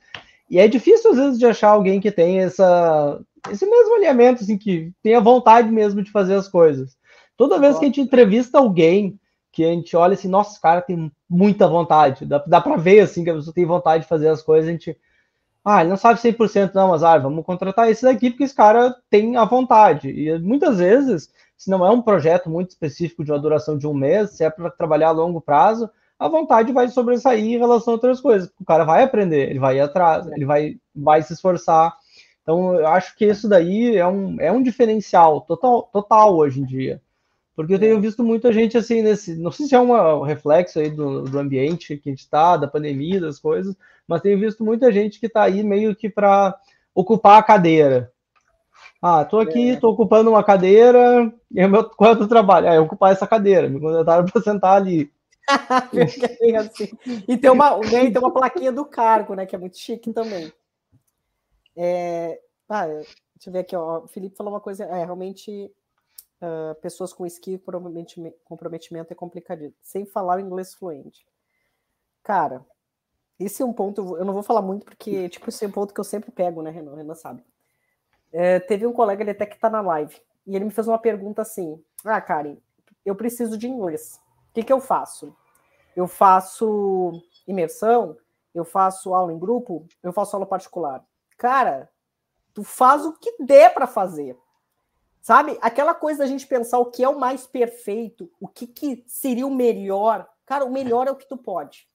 e 0.49 0.59
é 0.59 0.67
difícil 0.67 1.11
às 1.11 1.17
vezes 1.17 1.39
de 1.39 1.45
achar 1.45 1.69
alguém 1.69 1.99
que 1.99 2.11
tenha 2.11 2.43
essa, 2.43 3.19
esse 3.51 3.65
mesmo 3.65 3.95
alinhamento, 3.95 4.43
assim, 4.43 4.57
que 4.57 4.93
tenha 5.01 5.19
vontade 5.19 5.69
mesmo 5.69 6.01
de 6.01 6.11
fazer 6.11 6.36
as 6.36 6.47
coisas. 6.47 6.95
Toda 7.38 7.59
vez 7.59 7.77
que 7.77 7.86
a 7.86 7.88
gente 7.88 8.01
entrevista 8.01 8.57
alguém 8.57 9.19
que 9.51 9.63
a 9.63 9.69
gente 9.69 9.95
olha 9.95 10.13
assim, 10.13 10.27
nossa, 10.27 10.59
cara 10.59 10.81
tem 10.81 11.11
muita 11.29 11.67
vontade, 11.67 12.25
dá, 12.25 12.43
dá 12.45 12.59
para 12.59 12.75
ver 12.75 12.99
assim 12.99 13.23
que 13.23 13.29
a 13.29 13.36
pessoa 13.36 13.53
tem 13.53 13.65
vontade 13.65 14.03
de 14.03 14.09
fazer 14.09 14.27
as 14.27 14.41
coisas, 14.41 14.67
a 14.67 14.71
gente 14.71 14.97
ah, 15.65 15.81
ele 15.81 15.89
não 15.89 15.97
sabe 15.97 16.19
100% 16.19 16.75
não, 16.75 16.89
mas 16.89 17.03
ah, 17.03 17.17
vamos 17.17 17.43
contratar 17.43 17.89
esse 17.89 18.03
daqui 18.03 18.29
porque 18.29 18.43
esse 18.43 18.53
cara 18.53 18.95
tem 19.09 19.36
a 19.36 19.45
vontade. 19.45 20.09
E 20.09 20.38
muitas 20.38 20.77
vezes, 20.77 21.31
se 21.57 21.71
não 21.71 21.83
é 21.83 21.89
um 21.89 22.03
projeto 22.03 22.51
muito 22.51 22.69
específico 22.69 23.25
de 23.25 23.31
uma 23.31 23.39
duração 23.39 23.75
de 23.75 23.88
um 23.88 23.93
mês, 23.93 24.31
se 24.31 24.43
é 24.43 24.49
para 24.51 24.69
trabalhar 24.69 25.07
a 25.07 25.11
longo 25.11 25.41
prazo, 25.41 25.89
a 26.19 26.27
vontade 26.27 26.71
vai 26.71 26.88
sobressair 26.89 27.43
em 27.43 27.57
relação 27.57 27.93
a 27.93 27.95
outras 27.95 28.21
coisas. 28.21 28.47
O 28.61 28.63
cara 28.63 28.83
vai 28.83 29.03
aprender, 29.03 29.49
ele 29.49 29.57
vai 29.57 29.77
ir 29.77 29.81
atrás, 29.81 30.27
ele 30.27 30.45
vai, 30.45 30.77
vai 30.95 31.23
se 31.23 31.33
esforçar. 31.33 31.97
Então, 32.43 32.75
eu 32.75 32.88
acho 32.88 33.15
que 33.15 33.25
isso 33.25 33.49
daí 33.49 33.97
é 33.97 34.05
um, 34.05 34.39
é 34.39 34.51
um 34.51 34.61
diferencial 34.61 35.41
total, 35.41 35.89
total 35.91 36.36
hoje 36.36 36.61
em 36.61 36.65
dia. 36.65 37.01
Porque 37.55 37.73
eu 37.73 37.79
tenho 37.79 37.97
é. 37.97 37.99
visto 37.99 38.23
muita 38.23 38.51
gente 38.51 38.77
assim 38.77 39.01
nesse. 39.01 39.35
Não 39.35 39.51
sei 39.51 39.67
se 39.67 39.75
é 39.75 39.79
um 39.79 40.21
reflexo 40.21 40.79
aí 40.79 40.89
do, 40.89 41.23
do 41.23 41.39
ambiente 41.39 41.97
que 41.97 42.09
a 42.09 42.11
gente 42.11 42.19
está, 42.19 42.57
da 42.57 42.67
pandemia, 42.67 43.21
das 43.21 43.39
coisas, 43.39 43.75
mas 44.07 44.21
tenho 44.21 44.37
visto 44.37 44.63
muita 44.63 44.91
gente 44.91 45.19
que 45.19 45.27
está 45.27 45.43
aí 45.43 45.63
meio 45.63 45.95
que 45.95 46.09
para 46.09 46.59
ocupar 46.93 47.39
a 47.39 47.43
cadeira. 47.43 48.11
Ah, 49.01 49.21
estou 49.21 49.39
aqui, 49.39 49.69
estou 49.69 49.91
é. 49.91 49.93
ocupando 49.93 50.29
uma 50.29 50.43
cadeira, 50.43 51.31
e 51.51 51.59
é 51.59 51.67
meu, 51.67 51.89
qual 51.89 52.11
é 52.11 52.13
o 52.13 52.17
teu 52.17 52.27
trabalho? 52.27 52.67
Ah, 52.67 52.73
é 52.73 52.79
ocupar 52.79 53.13
essa 53.13 53.27
cadeira, 53.27 53.69
me 53.69 53.79
contrataram 53.79 54.25
para 54.29 54.41
sentar 54.41 54.75
ali. 54.75 55.11
assim. 56.59 56.89
E 57.27 57.37
tem 57.37 57.51
uma, 57.51 57.77
né, 57.77 58.11
tem 58.11 58.17
uma 58.17 58.33
plaquinha 58.33 58.71
do 58.71 58.83
cargo, 58.83 59.35
né? 59.35 59.45
Que 59.45 59.55
é 59.55 59.59
muito 59.59 59.77
chique 59.77 60.11
também. 60.11 60.51
É, 61.77 62.39
ah, 62.67 62.87
deixa 62.87 63.05
eu 63.47 63.53
ver 63.53 63.59
aqui, 63.59 63.75
ó. 63.75 63.99
O 63.99 64.07
Felipe 64.07 64.35
falou 64.35 64.51
uma 64.51 64.59
coisa, 64.59 64.85
é, 64.85 65.05
realmente 65.05 65.71
uh, 66.41 66.75
pessoas 66.81 67.13
com 67.13 67.25
skill 67.25 67.55
e 67.55 68.33
comprometimento 68.43 69.11
é 69.11 69.15
complicadinho, 69.15 69.73
sem 69.81 70.05
falar 70.05 70.38
o 70.38 70.41
inglês 70.41 70.73
fluente. 70.73 71.25
Cara, 72.23 72.65
esse 73.39 73.61
é 73.61 73.65
um 73.65 73.73
ponto, 73.73 74.17
eu 74.17 74.25
não 74.25 74.33
vou 74.33 74.43
falar 74.43 74.61
muito 74.61 74.86
porque, 74.86 75.29
tipo, 75.29 75.49
esse 75.49 75.65
é 75.65 75.67
um 75.67 75.71
ponto 75.71 75.93
que 75.93 75.99
eu 75.99 76.03
sempre 76.03 76.31
pego, 76.31 76.61
né, 76.61 76.71
Renan? 76.71 76.95
Renan 76.95 77.15
sabe. 77.15 77.43
É, 78.31 78.59
teve 78.59 78.86
um 78.86 78.93
colega, 78.93 79.23
ele 79.23 79.31
até 79.31 79.45
que 79.45 79.59
tá 79.59 79.69
na 79.69 79.81
live, 79.81 80.19
e 80.45 80.55
ele 80.55 80.65
me 80.65 80.71
fez 80.71 80.88
uma 80.88 80.99
pergunta 80.99 81.41
assim: 81.41 81.81
Ah, 82.03 82.19
Karen, 82.21 82.57
eu 83.05 83.15
preciso 83.15 83.57
de 83.57 83.67
inglês. 83.67 84.19
O 84.49 84.53
que, 84.53 84.63
que 84.63 84.73
eu 84.73 84.79
faço? 84.79 85.36
Eu 85.95 86.07
faço 86.07 87.21
imersão? 87.47 88.17
Eu 88.53 88.63
faço 88.63 89.13
aula 89.13 89.33
em 89.33 89.39
grupo? 89.39 89.88
Eu 90.01 90.13
faço 90.13 90.36
aula 90.36 90.45
particular? 90.45 91.03
Cara, 91.38 91.89
tu 92.53 92.63
faz 92.63 93.05
o 93.05 93.13
que 93.13 93.36
der 93.43 93.73
para 93.73 93.88
fazer. 93.88 94.38
Sabe? 95.26 95.57
Aquela 95.59 95.95
coisa 95.95 96.19
da 96.19 96.28
gente 96.28 96.45
pensar 96.45 96.78
o 96.78 96.91
que 96.91 97.03
é 97.03 97.09
o 97.09 97.17
mais 97.17 97.47
perfeito, 97.47 98.32
o 98.39 98.47
que, 98.47 98.67
que 98.67 99.03
seria 99.07 99.47
o 99.47 99.49
melhor. 99.49 100.30
Cara, 100.45 100.63
o 100.63 100.71
melhor 100.71 101.07
é 101.07 101.11
o 101.11 101.15
que 101.15 101.28
tu 101.28 101.36
pode. 101.36 101.89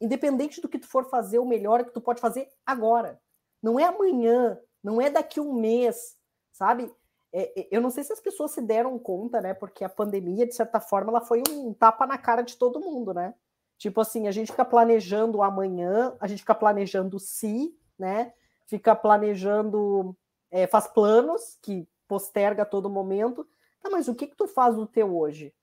Independente 0.00 0.60
do 0.60 0.68
que 0.68 0.78
tu 0.78 0.86
for 0.86 1.10
fazer, 1.10 1.40
o 1.40 1.44
melhor 1.44 1.80
é 1.80 1.84
que 1.84 1.90
tu 1.90 2.00
pode 2.00 2.20
fazer 2.20 2.48
agora. 2.64 3.20
Não 3.60 3.80
é 3.80 3.84
amanhã, 3.84 4.56
não 4.80 5.02
é 5.02 5.10
daqui 5.10 5.40
um 5.40 5.54
mês, 5.54 6.16
sabe? 6.52 6.88
É, 7.32 7.62
é, 7.62 7.68
eu 7.72 7.80
não 7.80 7.90
sei 7.90 8.04
se 8.04 8.12
as 8.12 8.20
pessoas 8.20 8.52
se 8.52 8.62
deram 8.62 8.96
conta, 8.96 9.40
né? 9.40 9.54
Porque 9.54 9.82
a 9.82 9.88
pandemia, 9.88 10.46
de 10.46 10.54
certa 10.54 10.78
forma, 10.78 11.10
ela 11.10 11.20
foi 11.20 11.42
um 11.50 11.74
tapa 11.74 12.06
na 12.06 12.16
cara 12.16 12.42
de 12.42 12.56
todo 12.56 12.78
mundo, 12.78 13.12
né? 13.12 13.34
Tipo 13.76 14.02
assim, 14.02 14.28
a 14.28 14.30
gente 14.30 14.52
fica 14.52 14.64
planejando 14.64 15.42
amanhã, 15.42 16.16
a 16.20 16.28
gente 16.28 16.42
fica 16.42 16.54
planejando 16.54 17.18
se, 17.18 17.76
né? 17.98 18.32
Fica 18.68 18.94
planejando, 18.94 20.16
é, 20.48 20.64
faz 20.68 20.86
planos 20.86 21.58
que 21.60 21.88
posterga 22.08 22.62
a 22.62 22.66
todo 22.66 22.90
momento. 22.90 23.46
Tá, 23.80 23.90
mas 23.90 24.08
o 24.08 24.14
que, 24.14 24.26
que 24.26 24.36
tu 24.36 24.48
faz 24.48 24.74
no 24.76 24.86
teu 24.86 25.16
hoje? 25.16 25.54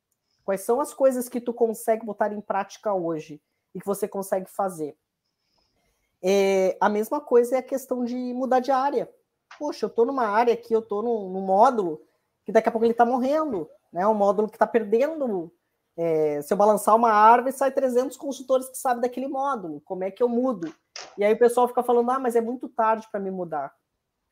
Quais 0.46 0.62
são 0.62 0.80
as 0.80 0.94
coisas 0.94 1.28
que 1.28 1.42
tu 1.42 1.52
consegue 1.52 2.06
botar 2.06 2.32
em 2.32 2.40
prática 2.40 2.94
hoje 2.94 3.42
e 3.74 3.80
que 3.80 3.86
você 3.86 4.08
consegue 4.08 4.50
fazer? 4.50 4.96
É, 6.24 6.78
a 6.80 6.88
mesma 6.88 7.20
coisa 7.20 7.56
é 7.56 7.60
a 7.60 7.64
questão 7.64 8.06
de 8.06 8.16
mudar 8.16 8.60
de 8.60 8.72
área. 8.72 9.12
Poxa, 9.58 9.86
eu 9.86 9.90
estou 9.90 10.06
numa 10.06 10.28
área 10.28 10.54
aqui, 10.54 10.74
eu 10.74 10.80
estou 10.80 11.02
num, 11.02 11.30
num, 11.30 11.42
módulo 11.42 12.02
que 12.46 12.52
daqui 12.52 12.70
a 12.70 12.72
pouco 12.72 12.86
ele 12.86 12.94
está 12.94 13.06
morrendo, 13.06 13.70
né? 13.92 14.08
Um 14.08 14.14
módulo 14.14 14.48
que 14.48 14.56
está 14.56 14.68
perdendo. 14.68 15.52
É, 15.98 16.42
se 16.42 16.54
eu 16.54 16.58
balançar 16.58 16.96
uma 16.96 17.12
árvore, 17.12 17.54
sai 17.54 17.72
300 17.72 18.16
consultores 18.18 18.70
que 18.70 18.78
sabem 18.78 19.02
daquele 19.02 19.28
módulo. 19.28 19.82
Como 19.82 20.04
é 20.04 20.12
que 20.12 20.22
eu 20.22 20.30
mudo? 20.30 20.74
E 21.18 21.24
aí 21.24 21.34
o 21.34 21.40
pessoal 21.40 21.68
fica 21.68 21.82
falando, 21.82 22.12
ah, 22.12 22.20
mas 22.20 22.36
é 22.36 22.42
muito 22.42 22.70
tarde 22.70 23.08
para 23.12 23.20
me 23.20 23.32
mudar 23.32 23.74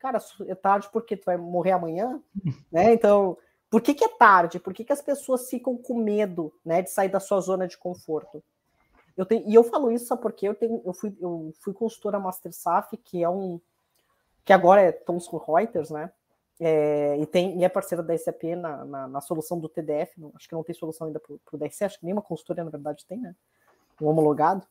cara, 0.04 0.18
é 0.46 0.54
tarde 0.54 0.90
porque 0.92 1.16
tu 1.16 1.24
vai 1.24 1.38
morrer 1.38 1.70
amanhã, 1.70 2.20
né? 2.70 2.92
Então, 2.92 3.38
por 3.70 3.80
que, 3.80 3.94
que 3.94 4.04
é 4.04 4.08
tarde? 4.08 4.60
Por 4.60 4.74
que, 4.74 4.84
que 4.84 4.92
as 4.92 5.00
pessoas 5.00 5.48
ficam 5.48 5.78
com 5.78 5.94
medo, 5.94 6.52
né, 6.62 6.82
de 6.82 6.90
sair 6.90 7.08
da 7.08 7.18
sua 7.18 7.40
zona 7.40 7.66
de 7.66 7.78
conforto? 7.78 8.44
Eu 9.16 9.24
tenho, 9.24 9.48
e 9.48 9.54
eu 9.54 9.64
falo 9.64 9.90
isso 9.90 10.06
só 10.06 10.16
porque 10.16 10.46
eu 10.46 10.54
tenho, 10.54 10.82
eu 10.84 10.92
fui, 10.92 11.16
eu 11.18 11.54
fui 11.60 11.72
consultora 11.72 12.20
Master 12.20 12.52
SAF, 12.52 12.98
que 12.98 13.22
é 13.22 13.28
um, 13.30 13.58
que 14.44 14.52
agora 14.52 14.82
é 14.82 14.92
Thomson 14.92 15.38
Reuters, 15.38 15.88
né? 15.88 16.12
É, 16.60 17.16
e 17.18 17.26
tem 17.26 17.58
e 17.58 17.64
é 17.64 17.68
parceira 17.68 18.02
da 18.02 18.16
SAP 18.16 18.44
na, 18.56 18.84
na, 18.84 19.08
na 19.08 19.20
solução 19.20 19.58
do 19.58 19.68
TDF. 19.68 20.20
Não, 20.20 20.32
acho 20.36 20.46
que 20.46 20.54
não 20.54 20.62
tem 20.62 20.74
solução 20.74 21.06
ainda 21.06 21.18
para 21.18 21.34
o 21.34 21.58
DRC, 21.58 21.84
acho 21.84 21.98
que 21.98 22.04
nenhuma 22.04 22.22
consultoria 22.22 22.62
na 22.62 22.70
verdade 22.70 23.06
tem, 23.06 23.18
né? 23.18 23.34
Um 24.00 24.06
homologado. 24.06 24.66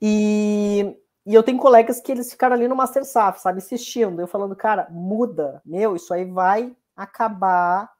E 0.00 0.96
e 1.28 1.34
eu 1.34 1.42
tenho 1.42 1.58
colegas 1.58 2.00
que 2.00 2.10
eles 2.10 2.30
ficaram 2.30 2.56
ali 2.56 2.66
no 2.66 2.74
Master 2.74 3.04
SAF, 3.04 3.42
sabe, 3.42 3.58
insistindo. 3.58 4.18
Eu 4.18 4.26
falando, 4.26 4.56
cara, 4.56 4.88
muda, 4.88 5.60
meu, 5.62 5.94
isso 5.94 6.14
aí 6.14 6.24
vai 6.24 6.74
acabar, 6.96 7.92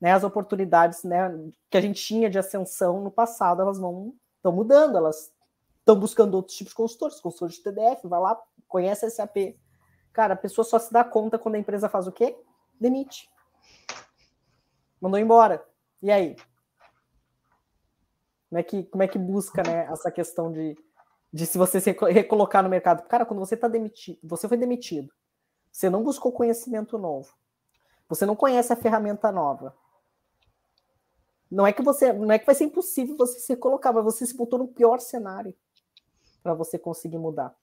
né? 0.00 0.10
As 0.10 0.24
oportunidades, 0.24 1.04
né, 1.04 1.32
que 1.70 1.76
a 1.76 1.80
gente 1.80 2.02
tinha 2.02 2.28
de 2.28 2.40
ascensão 2.40 3.04
no 3.04 3.10
passado, 3.12 3.62
elas 3.62 3.78
vão 3.78 4.12
estão 4.38 4.50
mudando, 4.50 4.98
elas 4.98 5.32
estão 5.78 5.94
buscando 5.94 6.34
outros 6.34 6.56
tipos 6.56 6.72
de 6.72 6.76
consultores, 6.76 7.20
consultores 7.20 7.54
de 7.54 7.62
TDF, 7.62 8.08
vai 8.08 8.18
lá, 8.18 8.36
conhece 8.66 9.06
a 9.06 9.10
SAP. 9.10 9.56
Cara, 10.12 10.34
a 10.34 10.36
pessoa 10.36 10.64
só 10.64 10.76
se 10.80 10.92
dá 10.92 11.04
conta 11.04 11.38
quando 11.38 11.54
a 11.54 11.60
empresa 11.60 11.88
faz 11.88 12.08
o 12.08 12.12
quê? 12.12 12.36
Demite. 12.80 13.30
Mandou 15.00 15.20
embora. 15.20 15.64
E 16.02 16.10
aí? 16.10 16.34
Como 18.48 18.58
é 18.58 18.62
que, 18.64 18.82
como 18.82 19.02
é 19.04 19.06
que 19.06 19.18
busca 19.20 19.62
né, 19.62 19.86
essa 19.88 20.10
questão 20.10 20.50
de, 20.50 20.76
de 21.32 21.46
se 21.46 21.58
você 21.58 21.80
se 21.80 21.90
recolocar 21.90 22.62
no 22.62 22.68
mercado. 22.68 23.06
Cara, 23.08 23.26
quando 23.26 23.40
você 23.40 23.54
está 23.54 23.68
demitido, 23.68 24.18
você 24.22 24.48
foi 24.48 24.56
demitido, 24.56 25.12
você 25.70 25.90
não 25.90 26.02
buscou 26.02 26.32
conhecimento 26.32 26.96
novo, 26.98 27.32
você 28.08 28.24
não 28.24 28.36
conhece 28.36 28.72
a 28.72 28.76
ferramenta 28.76 29.30
nova. 29.30 29.74
Não 31.50 31.66
é 31.66 31.72
que 31.72 31.82
você, 31.82 32.12
não 32.12 32.32
é 32.32 32.38
que 32.38 32.46
vai 32.46 32.54
ser 32.54 32.64
impossível 32.64 33.16
você 33.16 33.38
se 33.38 33.52
recolocar, 33.52 33.94
mas 33.94 34.04
você 34.04 34.26
se 34.26 34.36
botou 34.36 34.58
no 34.58 34.68
pior 34.68 34.98
cenário 34.98 35.54
para 36.42 36.54
você 36.54 36.78
conseguir 36.78 37.18
mudar. 37.18 37.54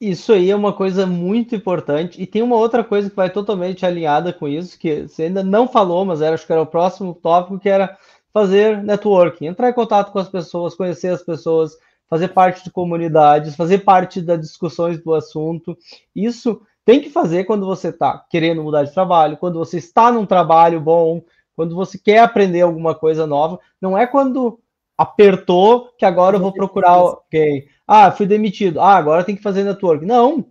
Isso 0.00 0.32
aí 0.32 0.48
é 0.50 0.54
uma 0.54 0.72
coisa 0.72 1.06
muito 1.06 1.56
importante. 1.56 2.22
E 2.22 2.26
tem 2.26 2.40
uma 2.40 2.56
outra 2.56 2.84
coisa 2.84 3.10
que 3.10 3.16
vai 3.16 3.30
totalmente 3.30 3.84
alinhada 3.84 4.32
com 4.32 4.46
isso, 4.46 4.78
que 4.78 5.02
você 5.02 5.24
ainda 5.24 5.42
não 5.42 5.66
falou, 5.66 6.04
mas 6.04 6.20
era, 6.20 6.34
acho 6.34 6.46
que 6.46 6.52
era 6.52 6.62
o 6.62 6.66
próximo 6.66 7.12
tópico, 7.14 7.58
que 7.58 7.68
era 7.68 7.98
fazer 8.32 8.82
networking, 8.82 9.46
entrar 9.46 9.70
em 9.70 9.74
contato 9.74 10.12
com 10.12 10.18
as 10.18 10.28
pessoas, 10.28 10.74
conhecer 10.74 11.08
as 11.08 11.22
pessoas, 11.22 11.76
fazer 12.08 12.28
parte 12.28 12.64
de 12.64 12.70
comunidades, 12.70 13.56
fazer 13.56 13.78
parte 13.78 14.20
das 14.20 14.40
discussões 14.40 15.02
do 15.02 15.14
assunto. 15.14 15.76
Isso 16.14 16.60
tem 16.84 17.00
que 17.00 17.10
fazer 17.10 17.44
quando 17.44 17.66
você 17.66 17.88
está 17.88 18.24
querendo 18.30 18.62
mudar 18.62 18.84
de 18.84 18.94
trabalho, 18.94 19.36
quando 19.36 19.58
você 19.58 19.78
está 19.78 20.10
num 20.10 20.24
trabalho 20.24 20.80
bom, 20.80 21.22
quando 21.54 21.74
você 21.74 21.98
quer 21.98 22.20
aprender 22.20 22.62
alguma 22.62 22.94
coisa 22.94 23.26
nova. 23.26 23.58
Não 23.80 23.96
é 23.96 24.06
quando 24.06 24.58
apertou 24.96 25.90
que 25.98 26.04
agora 26.04 26.36
eu 26.36 26.40
vou 26.40 26.52
procurar 26.52 26.90
alguém. 26.90 27.68
Ah, 27.86 28.10
fui 28.10 28.26
demitido. 28.26 28.80
Ah, 28.80 28.96
agora 28.96 29.24
tem 29.24 29.36
que 29.36 29.42
fazer 29.42 29.64
network. 29.64 30.04
Não. 30.04 30.46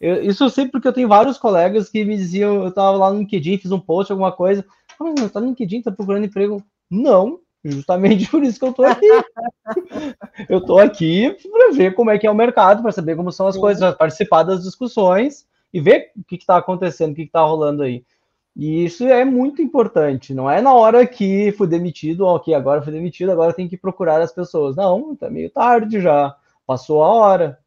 Eu, 0.00 0.22
isso 0.22 0.44
eu 0.44 0.50
sei 0.50 0.68
porque 0.68 0.86
eu 0.86 0.92
tenho 0.92 1.08
vários 1.08 1.38
colegas 1.38 1.88
que 1.88 2.04
me 2.04 2.16
diziam, 2.16 2.62
eu 2.62 2.68
estava 2.68 2.96
lá 2.96 3.10
no 3.10 3.20
LinkedIn, 3.20 3.58
fiz 3.58 3.72
um 3.72 3.80
post, 3.80 4.12
alguma 4.12 4.30
coisa. 4.30 4.64
Ah, 5.00 5.12
mas 5.18 5.32
tá 5.32 5.40
no 5.40 5.48
LinkedIn, 5.48 5.82
tá 5.82 5.90
procurando 5.90 6.26
emprego. 6.26 6.62
Não, 6.90 7.40
Justamente 7.66 8.28
por 8.30 8.42
isso 8.44 8.58
que 8.58 8.64
eu 8.64 8.70
estou 8.70 8.84
aqui. 8.84 9.06
eu 10.48 10.58
estou 10.58 10.78
aqui 10.78 11.36
para 11.50 11.72
ver 11.72 11.94
como 11.94 12.10
é 12.10 12.18
que 12.18 12.26
é 12.26 12.30
o 12.30 12.34
mercado, 12.34 12.82
para 12.82 12.92
saber 12.92 13.16
como 13.16 13.32
são 13.32 13.46
as 13.46 13.56
Sim. 13.56 13.60
coisas, 13.60 13.94
participar 13.96 14.44
das 14.44 14.62
discussões 14.62 15.46
e 15.72 15.80
ver 15.80 16.12
o 16.16 16.24
que 16.24 16.36
está 16.36 16.56
acontecendo, 16.56 17.12
o 17.12 17.14
que 17.14 17.22
está 17.22 17.42
rolando 17.42 17.82
aí. 17.82 18.04
E 18.54 18.84
isso 18.84 19.04
é 19.04 19.24
muito 19.24 19.60
importante. 19.60 20.32
Não 20.32 20.50
é 20.50 20.62
na 20.62 20.72
hora 20.72 21.06
que 21.06 21.52
fui 21.52 21.66
demitido, 21.66 22.24
ok, 22.24 22.54
agora 22.54 22.80
fui 22.80 22.92
demitido, 22.92 23.30
agora 23.30 23.52
tem 23.52 23.68
que 23.68 23.76
procurar 23.76 24.20
as 24.22 24.32
pessoas. 24.32 24.76
Não, 24.76 25.12
está 25.12 25.28
meio 25.28 25.50
tarde 25.50 26.00
já, 26.00 26.34
passou 26.66 27.02
a 27.02 27.08
hora. 27.08 27.58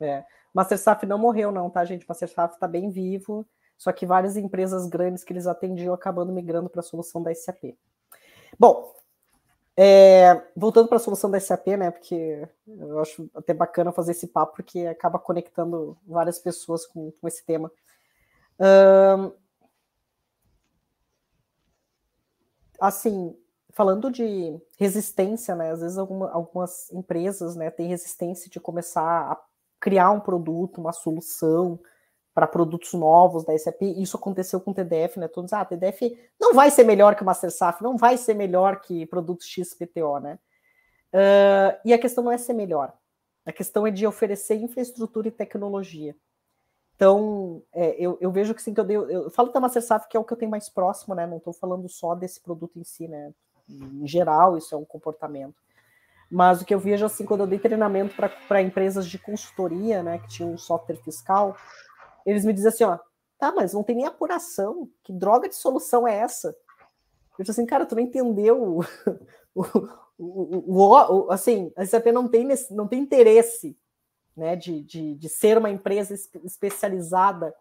É. 0.00 0.24
Master 0.54 0.78
SAF 0.78 1.04
não 1.04 1.18
morreu, 1.18 1.50
não, 1.50 1.68
tá, 1.68 1.84
gente? 1.84 2.06
Master 2.08 2.28
SAF 2.28 2.54
está 2.54 2.68
bem 2.68 2.88
vivo, 2.88 3.44
só 3.76 3.92
que 3.92 4.06
várias 4.06 4.36
empresas 4.36 4.86
grandes 4.86 5.24
que 5.24 5.32
eles 5.32 5.48
atendiam 5.48 5.92
acabando 5.92 6.32
migrando 6.32 6.70
para 6.70 6.80
a 6.80 6.84
solução 6.84 7.22
da 7.22 7.34
SAP. 7.34 7.74
Bom, 8.58 8.94
é, 9.76 10.40
voltando 10.56 10.88
para 10.88 10.96
a 10.96 11.00
solução 11.00 11.30
da 11.30 11.40
SAP, 11.40 11.68
né? 11.76 11.90
Porque 11.90 12.46
eu 12.66 13.00
acho 13.00 13.28
até 13.34 13.52
bacana 13.52 13.92
fazer 13.92 14.12
esse 14.12 14.28
papo, 14.28 14.56
porque 14.56 14.80
acaba 14.86 15.18
conectando 15.18 15.96
várias 16.06 16.38
pessoas 16.38 16.86
com, 16.86 17.10
com 17.12 17.28
esse 17.28 17.44
tema. 17.44 17.70
Um, 18.60 19.32
assim, 22.80 23.36
falando 23.70 24.10
de 24.10 24.56
resistência, 24.78 25.56
né? 25.56 25.72
Às 25.72 25.80
vezes 25.80 25.98
alguma, 25.98 26.30
algumas 26.30 26.90
empresas, 26.92 27.56
né, 27.56 27.70
têm 27.70 27.88
resistência 27.88 28.48
de 28.48 28.60
começar 28.60 29.32
a 29.32 29.40
criar 29.80 30.10
um 30.12 30.20
produto, 30.20 30.80
uma 30.80 30.92
solução 30.92 31.78
para 32.34 32.48
produtos 32.48 32.92
novos 32.92 33.44
da 33.44 33.56
SAP. 33.56 33.82
Isso 33.82 34.16
aconteceu 34.16 34.60
com 34.60 34.72
o 34.72 34.74
TDF, 34.74 35.20
né? 35.20 35.28
Todos, 35.28 35.52
ah, 35.52 35.64
TDF 35.64 36.18
não 36.40 36.52
vai 36.52 36.70
ser 36.70 36.84
melhor 36.84 37.14
que 37.14 37.22
o 37.22 37.24
MasterSAF, 37.24 37.82
não 37.82 37.96
vai 37.96 38.16
ser 38.16 38.34
melhor 38.34 38.80
que 38.80 39.06
produto 39.06 39.44
XPTO, 39.44 40.18
né? 40.18 40.38
Uh, 41.12 41.78
e 41.84 41.92
a 41.92 41.98
questão 41.98 42.24
não 42.24 42.32
é 42.32 42.36
ser 42.36 42.54
melhor. 42.54 42.92
A 43.46 43.52
questão 43.52 43.86
é 43.86 43.90
de 43.90 44.04
oferecer 44.04 44.56
infraestrutura 44.56 45.28
e 45.28 45.30
tecnologia. 45.30 46.16
Então, 46.96 47.62
é, 47.72 47.94
eu, 47.98 48.18
eu, 48.20 48.32
vejo 48.32 48.54
que 48.54 48.62
sim, 48.62 48.74
que 48.74 48.80
eu, 48.80 48.84
dei, 48.84 48.96
eu, 48.96 49.08
eu 49.08 49.30
falo 49.30 49.50
da 49.50 49.60
MasterSAF, 49.60 50.08
que 50.08 50.16
é 50.16 50.20
o 50.20 50.24
que 50.24 50.32
eu 50.32 50.36
tenho 50.36 50.50
mais 50.50 50.68
próximo, 50.68 51.14
né? 51.14 51.26
Não 51.26 51.36
estou 51.36 51.52
falando 51.52 51.88
só 51.88 52.14
desse 52.14 52.40
produto 52.40 52.78
em 52.78 52.84
si, 52.84 53.06
né? 53.06 53.32
Em 53.68 54.06
geral, 54.06 54.56
isso 54.56 54.74
é 54.74 54.78
um 54.78 54.84
comportamento. 54.84 55.54
Mas 56.30 56.60
o 56.60 56.64
que 56.64 56.74
eu 56.74 56.78
vejo, 56.78 57.04
assim, 57.06 57.24
quando 57.24 57.40
eu 57.40 57.46
dei 57.46 57.58
treinamento 57.58 58.14
para 58.48 58.62
empresas 58.62 59.06
de 59.06 59.18
consultoria, 59.18 60.02
né, 60.02 60.18
que 60.18 60.28
tinham 60.28 60.52
um 60.52 60.58
software 60.58 60.96
fiscal, 60.96 61.56
eles 62.24 62.44
me 62.44 62.52
dizem 62.52 62.68
assim, 62.68 62.84
ó, 62.84 62.98
tá, 63.38 63.52
mas 63.52 63.72
não 63.72 63.82
tem 63.82 63.96
nem 63.96 64.06
apuração. 64.06 64.88
Que 65.02 65.12
droga 65.12 65.48
de 65.48 65.56
solução 65.56 66.06
é 66.06 66.16
essa? 66.16 66.48
Eu 67.38 67.44
disse 67.44 67.50
assim, 67.50 67.66
cara, 67.66 67.86
tu 67.86 67.94
não 67.94 68.02
entendeu 68.02 68.80
o, 69.54 69.54
o, 70.16 70.96
o, 70.96 71.30
assim, 71.30 71.72
a 71.76 71.84
SAP 71.84 72.06
não 72.06 72.28
tem, 72.28 72.46
não 72.70 72.86
tem 72.86 73.00
interesse 73.00 73.76
né, 74.36 74.56
de, 74.56 74.82
de, 74.82 75.14
de 75.14 75.28
ser 75.28 75.58
uma 75.58 75.70
empresa 75.70 76.14
especializada 76.44 77.54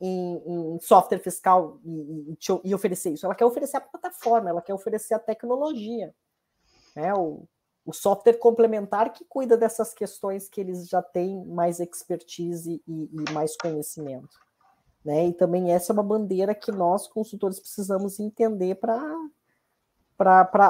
em, 0.00 0.74
em 0.74 0.80
software 0.80 1.18
fiscal 1.18 1.80
e, 1.84 2.32
e, 2.32 2.38
e, 2.64 2.74
oferecer 2.74 3.10
isso. 3.10 3.24
Ela 3.24 3.34
quer 3.34 3.44
oferecer 3.44 3.78
a 3.78 3.80
plataforma, 3.80 4.50
ela 4.50 4.62
quer 4.62 4.74
oferecer 4.74 5.14
a 5.14 5.18
tecnologia, 5.18 6.14
né, 6.94 7.14
o, 7.14 7.46
o 7.86 7.92
software 7.92 8.38
complementar 8.38 9.12
que 9.12 9.24
cuida 9.24 9.56
dessas 9.56 9.94
questões 9.94 10.48
que 10.48 10.60
eles 10.60 10.88
já 10.88 11.00
têm 11.00 11.46
mais 11.46 11.78
expertise 11.78 12.82
e, 12.86 13.10
e 13.12 13.32
mais 13.32 13.56
conhecimento. 13.56 14.40
Né? 15.04 15.28
E 15.28 15.32
também 15.32 15.72
essa 15.72 15.92
é 15.92 15.94
uma 15.94 16.02
bandeira 16.02 16.52
que 16.52 16.72
nós, 16.72 17.06
consultores, 17.06 17.60
precisamos 17.60 18.18
entender 18.18 18.74
para 18.74 19.14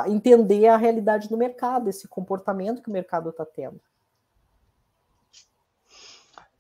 entender 0.08 0.68
a 0.68 0.76
realidade 0.76 1.26
do 1.30 1.38
mercado, 1.38 1.88
esse 1.88 2.06
comportamento 2.06 2.82
que 2.82 2.90
o 2.90 2.92
mercado 2.92 3.30
está 3.30 3.46
tendo. 3.46 3.80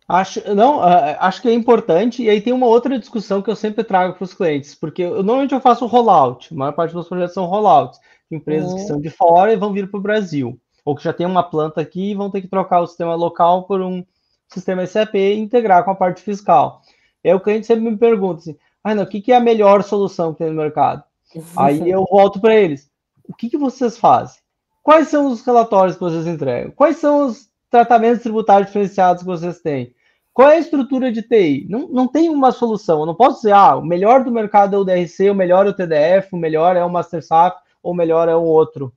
Acho, 0.08 0.54
não, 0.54 0.80
acho 0.82 1.42
que 1.42 1.48
é 1.48 1.52
importante, 1.52 2.22
e 2.22 2.30
aí 2.30 2.40
tem 2.40 2.52
uma 2.52 2.66
outra 2.66 2.96
discussão 2.96 3.42
que 3.42 3.50
eu 3.50 3.56
sempre 3.56 3.82
trago 3.82 4.14
para 4.14 4.24
os 4.24 4.32
clientes, 4.32 4.72
porque 4.74 5.02
eu, 5.02 5.16
normalmente 5.16 5.52
eu 5.52 5.60
faço 5.60 5.84
rollout, 5.84 6.54
a 6.54 6.56
maior 6.56 6.72
parte 6.72 6.90
dos 6.90 6.94
meus 6.94 7.08
projetos 7.08 7.34
são 7.34 7.44
rollouts 7.44 8.00
empresas 8.30 8.70
uhum. 8.70 8.76
que 8.76 8.84
são 8.84 9.00
de 9.00 9.10
fora 9.10 9.52
e 9.52 9.56
vão 9.56 9.72
vir 9.72 9.90
para 9.90 9.98
o 9.98 10.02
Brasil, 10.02 10.58
ou 10.84 10.94
que 10.94 11.04
já 11.04 11.12
tem 11.12 11.26
uma 11.26 11.42
planta 11.42 11.80
aqui 11.80 12.10
e 12.10 12.14
vão 12.14 12.30
ter 12.30 12.40
que 12.40 12.48
trocar 12.48 12.80
o 12.80 12.86
sistema 12.86 13.14
local 13.14 13.64
por 13.64 13.80
um 13.80 14.04
sistema 14.48 14.86
SAP 14.86 15.14
e 15.14 15.34
integrar 15.34 15.84
com 15.84 15.90
a 15.90 15.94
parte 15.94 16.22
fiscal. 16.22 16.80
Aí 17.24 17.34
o 17.34 17.40
cliente 17.40 17.66
sempre 17.66 17.90
me 17.90 17.96
pergunta 17.96 18.40
assim, 18.40 18.56
ah, 18.82 18.94
não, 18.94 19.02
o 19.02 19.06
que, 19.06 19.20
que 19.20 19.32
é 19.32 19.36
a 19.36 19.40
melhor 19.40 19.82
solução 19.82 20.32
que 20.32 20.38
tem 20.38 20.48
no 20.48 20.62
mercado? 20.62 21.02
Uhum. 21.34 21.42
Aí 21.56 21.90
eu 21.90 22.04
volto 22.10 22.40
para 22.40 22.54
eles, 22.54 22.90
o 23.28 23.34
que, 23.34 23.50
que 23.50 23.58
vocês 23.58 23.98
fazem? 23.98 24.40
Quais 24.82 25.08
são 25.08 25.26
os 25.26 25.44
relatórios 25.44 25.96
que 25.96 26.02
vocês 26.02 26.26
entregam? 26.26 26.70
Quais 26.70 26.98
são 26.98 27.26
os 27.26 27.48
tratamentos 27.68 28.22
tributários 28.22 28.68
diferenciados 28.68 29.22
que 29.22 29.28
vocês 29.28 29.58
têm? 29.60 29.92
Qual 30.32 30.48
é 30.48 30.56
a 30.56 30.60
estrutura 30.60 31.10
de 31.10 31.22
TI? 31.22 31.66
Não, 31.68 31.88
não 31.88 32.06
tem 32.06 32.28
uma 32.28 32.52
solução. 32.52 33.00
Eu 33.00 33.06
não 33.06 33.14
posso 33.14 33.38
dizer, 33.38 33.52
ah, 33.52 33.74
o 33.74 33.84
melhor 33.84 34.22
do 34.22 34.30
mercado 34.30 34.76
é 34.76 34.78
o 34.78 34.84
DRC, 34.84 35.30
o 35.30 35.34
melhor 35.34 35.66
é 35.66 35.70
o 35.70 35.72
TDF, 35.72 36.28
o 36.32 36.36
melhor 36.36 36.76
é 36.76 36.84
o 36.84 36.90
MasterSAP 36.90 37.58
ou 37.86 37.94
melhor 37.94 38.28
é 38.28 38.34
o 38.34 38.42
outro. 38.42 38.92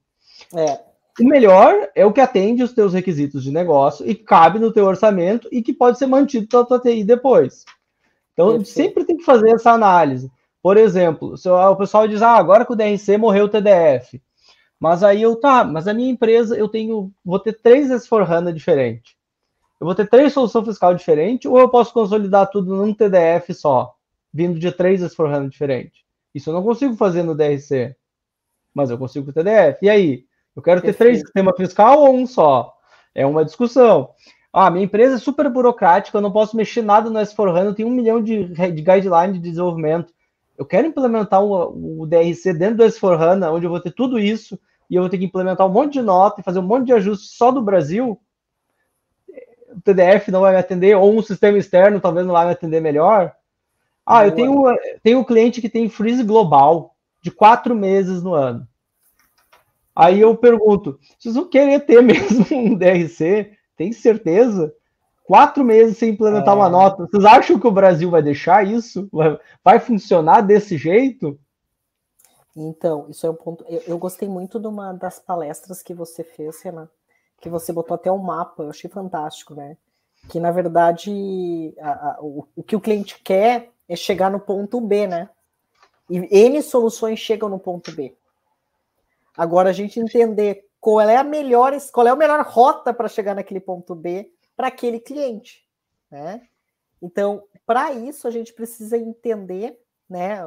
É. 0.56 0.80
O 1.20 1.24
melhor 1.24 1.90
é 1.94 2.04
o 2.06 2.12
que 2.12 2.22
atende 2.22 2.64
os 2.64 2.74
teus 2.74 2.92
requisitos 2.92 3.44
de 3.44 3.52
negócio 3.52 4.10
e 4.10 4.16
cabe 4.16 4.58
no 4.58 4.74
teu 4.74 4.86
orçamento 4.86 5.48
e 5.52 5.62
que 5.62 5.74
pode 5.74 6.00
ser 6.00 6.08
mantido 6.08 6.48
pela 6.48 6.66
tua 6.66 6.80
TI 6.80 7.04
depois. 7.04 7.66
Então, 8.34 8.48
Perfeito. 8.48 8.70
sempre 8.70 9.06
tem 9.06 9.18
que 9.18 9.24
fazer 9.24 9.52
essa 9.52 9.72
análise. 9.72 10.32
Por 10.64 10.76
exemplo, 10.76 11.36
o 11.36 11.76
pessoal 11.76 12.08
diz, 12.08 12.22
ah, 12.24 12.36
agora 12.36 12.66
que 12.66 12.74
o 12.74 12.76
DRC 12.76 13.16
morreu 13.18 13.46
o 13.46 13.50
TDF. 13.50 14.20
Mas 14.80 15.04
aí 15.04 15.22
eu, 15.22 15.36
tá, 15.36 15.64
mas 15.64 15.88
a 15.88 15.94
minha 15.94 16.10
empresa, 16.10 16.58
eu 16.58 16.68
tenho, 16.68 17.12
vou 17.24 17.38
ter 17.38 17.54
três 17.62 17.90
S4HANA 17.90 18.52
diferentes. 18.52 19.14
Eu 19.80 19.86
vou 19.86 19.94
ter 19.94 20.10
três 20.10 20.34
soluções 20.34 20.66
fiscal 20.66 20.96
diferentes, 20.96 21.50
ou 21.50 21.60
eu 21.60 21.70
posso 21.70 21.94
consolidar 21.94 22.50
tudo 22.50 22.76
num 22.76 22.94
TDF 22.94 23.54
só, 23.54 23.94
vindo 24.34 24.58
de 24.58 24.72
três 24.72 25.02
S4HANA 25.02 25.48
diferentes. 25.48 26.00
Isso 26.34 26.50
eu 26.50 26.54
não 26.54 26.64
consigo 26.64 26.96
fazer 26.96 27.22
no 27.22 27.36
DRC 27.36 27.96
mas 28.80 28.90
eu 28.90 28.98
consigo 28.98 29.26
com 29.26 29.32
o 29.32 29.34
TDF. 29.34 29.86
E 29.86 29.90
aí? 29.90 30.24
Eu 30.56 30.62
quero 30.62 30.82
ter 30.82 30.94
três 30.94 31.20
sistemas 31.20 31.56
fiscal 31.56 32.00
ou 32.00 32.16
um 32.16 32.26
só? 32.26 32.74
É 33.14 33.26
uma 33.26 33.46
discussão. 33.46 34.10
Ah, 34.52 34.70
minha 34.72 34.86
empresa 34.86 35.16
é 35.16 35.20
super 35.20 35.50
burocrática, 35.50 36.18
eu 36.18 36.22
não 36.22 36.32
posso 36.32 36.58
mexer 36.58 36.82
nada 36.82 37.10
no 37.10 37.20
S4HANA, 37.20 37.66
eu 37.66 37.76
tenho 37.76 37.88
um 37.88 37.92
milhão 37.92 38.22
de, 38.22 38.46
de 38.46 38.82
guidelines 38.82 39.36
de 39.36 39.50
desenvolvimento. 39.50 40.12
Eu 40.58 40.66
quero 40.66 40.88
implementar 40.88 41.44
o, 41.44 42.02
o 42.02 42.08
DRC 42.08 42.54
dentro 42.54 42.78
do 42.78 42.84
S4HANA, 42.84 43.52
onde 43.52 43.66
eu 43.66 43.70
vou 43.70 43.80
ter 43.80 43.92
tudo 43.92 44.18
isso, 44.18 44.60
e 44.90 44.96
eu 44.96 45.04
vou 45.04 45.10
ter 45.10 45.20
que 45.20 45.26
implementar 45.26 45.68
um 45.68 45.72
monte 45.72 45.94
de 45.94 46.02
nota 46.02 46.42
e 46.42 46.44
fazer 46.44 46.60
um 46.60 46.64
monte 46.64 46.88
de 46.88 46.94
ajustes 46.94 47.38
só 47.38 47.52
do 47.52 47.62
Brasil. 47.62 48.20
O 49.72 49.82
TDF 49.82 50.32
não 50.32 50.42
vai 50.42 50.54
me 50.54 50.60
atender, 50.60 50.96
ou 50.98 51.16
um 51.16 51.22
sistema 51.22 51.58
externo 51.58 52.02
talvez 52.02 52.26
não 52.26 52.34
vai 52.34 52.48
me 52.48 52.52
atender 52.52 52.82
melhor. 52.82 53.34
Ah, 54.06 54.26
eu 54.26 54.34
tenho, 54.34 54.64
tenho 55.04 55.20
um 55.20 55.24
cliente 55.24 55.62
que 55.62 55.70
tem 55.70 55.88
freeze 55.88 56.24
global 56.24 56.96
de 57.22 57.30
quatro 57.30 57.76
meses 57.76 58.24
no 58.24 58.34
ano. 58.34 58.68
Aí 60.00 60.22
eu 60.22 60.34
pergunto, 60.34 60.98
vocês 61.18 61.36
vão 61.36 61.50
querer 61.50 61.82
ter 61.86 62.00
mesmo 62.02 62.46
um 62.56 62.74
DRC? 62.74 63.52
Tem 63.76 63.92
certeza? 63.92 64.74
Quatro 65.26 65.62
meses 65.62 65.98
sem 65.98 66.12
implementar 66.12 66.54
é... 66.54 66.58
uma 66.58 66.70
nota. 66.70 67.06
Vocês 67.06 67.26
acham 67.26 67.60
que 67.60 67.68
o 67.68 67.72
Brasil 67.72 68.10
vai 68.10 68.24
deixar 68.24 68.66
isso? 68.66 69.10
Vai, 69.62 69.78
funcionar 69.80 70.40
desse 70.40 70.78
jeito? 70.78 71.38
Então, 72.56 73.08
isso 73.10 73.28
é 73.28 73.30
um 73.30 73.36
ponto. 73.36 73.66
Eu, 73.68 73.84
eu, 73.88 73.98
gostei 73.98 74.28
muito 74.28 74.58
de 74.58 74.68
uma 74.68 74.94
das 74.94 75.20
palestras 75.20 75.84
que 75.84 75.94
você 75.94 76.24
fez, 76.24 76.62
Renan, 76.62 76.90
que 77.42 77.50
você 77.50 77.74
botou 77.74 77.96
até 77.96 78.10
um 78.10 78.18
mapa, 78.18 78.64
eu 78.64 78.70
achei 78.70 78.90
fantástico, 78.90 79.54
né? 79.54 79.76
Que 80.30 80.40
na 80.40 80.52
verdade 80.52 81.74
a, 81.80 81.92
a, 81.92 82.18
o, 82.22 82.48
o 82.56 82.64
que 82.64 82.76
o 82.76 82.82
cliente 82.82 83.22
quer 83.22 83.70
é 83.88 83.96
chegar 83.98 84.32
no 84.32 84.40
ponto 84.40 84.80
B, 84.80 85.08
né? 85.08 85.30
E 86.10 86.18
N 86.46 86.62
soluções 86.64 87.20
chegam 87.20 87.50
no 87.50 87.60
ponto 87.60 87.92
B. 87.92 88.16
Agora 89.40 89.70
a 89.70 89.72
gente 89.72 90.02
entender 90.02 90.68
qual 90.82 91.00
é 91.00 91.16
a 91.16 91.24
melhor, 91.24 91.72
qual 91.94 92.06
é 92.06 92.10
a 92.10 92.16
melhor 92.16 92.46
rota 92.46 92.94
para 92.94 93.08
chegar 93.08 93.34
naquele 93.34 93.62
ponto 93.62 93.96
B 93.96 94.34
para 94.54 94.68
aquele 94.68 95.00
cliente, 95.00 95.66
né? 96.12 96.46
Então, 97.02 97.46
para 97.66 97.94
isso 97.94 98.28
a 98.28 98.32
gente 98.32 98.52
precisa 98.54 98.98
entender, 98.98 99.80
né? 100.10 100.40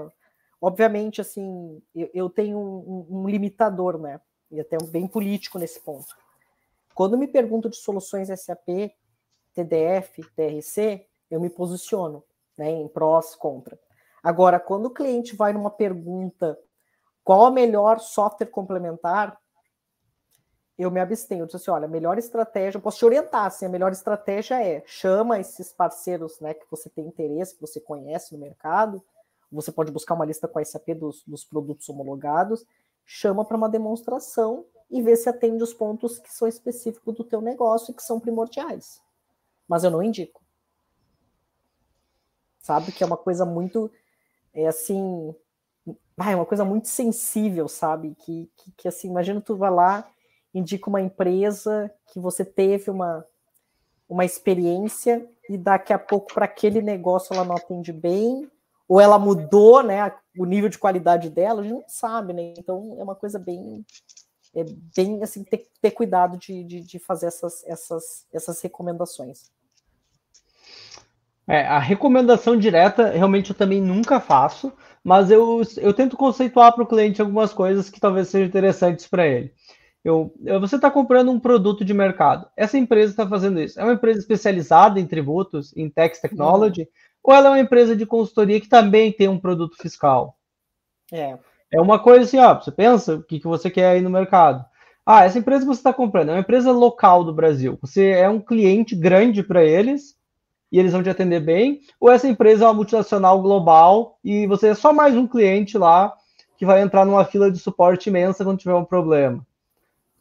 Obviamente, 0.60 1.22
assim, 1.22 1.82
eu, 1.94 2.10
eu 2.12 2.28
tenho 2.28 2.58
um, 2.58 3.06
um, 3.08 3.26
limitador, 3.26 3.98
né? 3.98 4.20
E 4.50 4.60
até 4.60 4.76
um 4.76 4.86
bem 4.86 5.06
político 5.06 5.58
nesse 5.58 5.80
ponto. 5.80 6.14
Quando 6.94 7.16
me 7.16 7.26
pergunto 7.26 7.70
de 7.70 7.76
soluções 7.76 8.28
SAP, 8.28 8.92
TDF, 9.54 10.22
TRC, 10.36 11.06
eu 11.30 11.40
me 11.40 11.48
posiciono, 11.48 12.22
né? 12.58 12.70
Em 12.70 12.88
prós, 12.88 13.34
contra. 13.34 13.80
Agora, 14.22 14.60
quando 14.60 14.84
o 14.84 14.92
cliente 14.92 15.34
vai 15.34 15.54
numa 15.54 15.70
pergunta 15.70 16.58
qual 17.24 17.46
a 17.46 17.50
melhor 17.50 18.00
software 18.00 18.46
complementar, 18.46 19.38
eu 20.78 20.90
me 20.90 21.00
abstenho. 21.00 21.42
Eu 21.42 21.46
disse 21.46 21.56
assim: 21.56 21.70
olha, 21.70 21.84
a 21.86 21.88
melhor 21.88 22.18
estratégia, 22.18 22.78
eu 22.78 22.82
posso 22.82 22.98
te 22.98 23.04
orientar, 23.04 23.46
assim, 23.46 23.66
a 23.66 23.68
melhor 23.68 23.92
estratégia 23.92 24.62
é 24.62 24.82
chama 24.86 25.38
esses 25.38 25.72
parceiros 25.72 26.40
né, 26.40 26.54
que 26.54 26.66
você 26.70 26.88
tem 26.90 27.06
interesse, 27.06 27.54
que 27.54 27.60
você 27.60 27.80
conhece 27.80 28.32
no 28.34 28.40
mercado. 28.40 29.02
Você 29.50 29.70
pode 29.70 29.92
buscar 29.92 30.14
uma 30.14 30.24
lista 30.24 30.48
com 30.48 30.58
a 30.58 30.64
SAP 30.64 30.94
dos, 30.94 31.22
dos 31.26 31.44
produtos 31.44 31.88
homologados 31.88 32.64
chama 33.04 33.44
para 33.44 33.56
uma 33.56 33.68
demonstração 33.68 34.64
e 34.90 35.02
vê 35.02 35.16
se 35.16 35.28
atende 35.28 35.62
os 35.62 35.72
pontos 35.72 36.18
que 36.18 36.32
são 36.32 36.46
específicos 36.46 37.14
do 37.14 37.24
teu 37.24 37.40
negócio 37.40 37.92
e 37.92 37.94
que 37.94 38.02
são 38.02 38.20
primordiais. 38.20 39.00
Mas 39.66 39.84
eu 39.84 39.90
não 39.90 40.02
indico. 40.02 40.42
Sabe 42.60 42.92
que 42.92 43.02
é 43.02 43.06
uma 43.06 43.16
coisa 43.16 43.44
muito 43.44 43.90
é 44.54 44.66
assim, 44.66 45.34
é 46.18 46.36
uma 46.36 46.46
coisa 46.46 46.64
muito 46.64 46.88
sensível, 46.88 47.68
sabe? 47.68 48.14
Que, 48.20 48.50
que, 48.56 48.72
que 48.78 48.88
assim, 48.88 49.08
imagina 49.08 49.40
tu 49.40 49.56
vai 49.56 49.70
lá, 49.70 50.08
indica 50.54 50.88
uma 50.88 51.00
empresa 51.00 51.92
que 52.12 52.20
você 52.20 52.44
teve 52.44 52.90
uma 52.90 53.24
uma 54.12 54.24
experiência 54.26 55.26
e 55.48 55.56
daqui 55.56 55.92
a 55.92 55.98
pouco 55.98 56.34
para 56.34 56.44
aquele 56.44 56.82
negócio 56.82 57.32
ela 57.32 57.44
não 57.44 57.56
atende 57.56 57.92
bem 57.92 58.48
ou 58.86 59.00
ela 59.00 59.18
mudou, 59.18 59.82
né, 59.82 60.12
o 60.36 60.44
nível 60.44 60.68
de 60.68 60.78
qualidade 60.78 61.30
dela, 61.30 61.60
a 61.60 61.64
gente 61.64 61.72
não 61.72 61.84
sabe, 61.88 62.34
né? 62.34 62.52
Então 62.58 62.94
é 62.98 63.02
uma 63.02 63.14
coisa 63.14 63.38
bem, 63.38 63.86
é 64.54 64.64
bem 64.94 65.22
assim, 65.22 65.42
ter, 65.44 65.66
ter 65.80 65.92
cuidado 65.92 66.36
de, 66.36 66.62
de, 66.62 66.80
de, 66.82 66.98
fazer 66.98 67.26
essas, 67.26 67.64
essas, 67.64 68.26
essas 68.30 68.60
recomendações. 68.60 69.50
É, 71.48 71.66
a 71.66 71.78
recomendação 71.78 72.56
direta 72.56 73.10
realmente 73.10 73.50
eu 73.50 73.56
também 73.56 73.80
nunca 73.80 74.20
faço, 74.20 74.72
mas 75.02 75.30
eu, 75.30 75.62
eu 75.78 75.92
tento 75.92 76.16
conceituar 76.16 76.72
para 76.72 76.84
o 76.84 76.86
cliente 76.86 77.20
algumas 77.20 77.52
coisas 77.52 77.90
que 77.90 78.00
talvez 78.00 78.28
sejam 78.28 78.46
interessantes 78.46 79.06
para 79.06 79.26
ele. 79.26 79.52
Eu, 80.04 80.34
você 80.60 80.76
está 80.76 80.90
comprando 80.90 81.30
um 81.30 81.38
produto 81.38 81.84
de 81.84 81.94
mercado. 81.94 82.48
Essa 82.56 82.76
empresa 82.76 83.12
está 83.12 83.26
fazendo 83.26 83.60
isso. 83.60 83.78
É 83.78 83.84
uma 83.84 83.92
empresa 83.92 84.18
especializada 84.18 84.98
em 84.98 85.06
tributos, 85.06 85.76
em 85.76 85.88
tax 85.88 86.20
technology, 86.20 86.82
uhum. 86.82 86.86
ou 87.22 87.34
ela 87.34 87.46
é 87.48 87.50
uma 87.50 87.60
empresa 87.60 87.94
de 87.94 88.04
consultoria 88.04 88.60
que 88.60 88.68
também 88.68 89.12
tem 89.12 89.28
um 89.28 89.38
produto 89.38 89.76
fiscal? 89.76 90.36
É. 91.12 91.38
É 91.72 91.80
uma 91.80 91.98
coisa 91.98 92.24
assim, 92.24 92.38
ó, 92.38 92.54
você 92.54 92.70
pensa 92.70 93.14
o 93.14 93.22
que, 93.22 93.40
que 93.40 93.46
você 93.46 93.70
quer 93.70 93.86
aí 93.86 94.00
no 94.00 94.10
mercado. 94.10 94.64
Ah, 95.06 95.24
essa 95.24 95.38
empresa 95.38 95.62
que 95.62 95.66
você 95.66 95.80
está 95.80 95.92
comprando 95.92 96.28
é 96.28 96.32
uma 96.32 96.40
empresa 96.40 96.70
local 96.70 97.24
do 97.24 97.32
Brasil. 97.32 97.78
Você 97.80 98.10
é 98.10 98.28
um 98.28 98.40
cliente 98.40 98.94
grande 98.94 99.42
para 99.42 99.64
eles 99.64 100.16
e 100.72 100.78
eles 100.78 100.92
vão 100.92 101.02
te 101.02 101.10
atender 101.10 101.40
bem, 101.40 101.80
ou 102.00 102.10
essa 102.10 102.26
empresa 102.26 102.64
é 102.64 102.66
uma 102.66 102.72
multinacional 102.74 103.42
global 103.42 104.18
e 104.24 104.46
você 104.46 104.68
é 104.68 104.74
só 104.74 104.90
mais 104.90 105.14
um 105.14 105.26
cliente 105.26 105.76
lá 105.76 106.14
que 106.56 106.64
vai 106.64 106.80
entrar 106.80 107.04
numa 107.04 107.26
fila 107.26 107.50
de 107.50 107.58
suporte 107.58 108.08
imensa 108.08 108.42
quando 108.42 108.58
tiver 108.58 108.74
um 108.74 108.84
problema. 108.84 109.46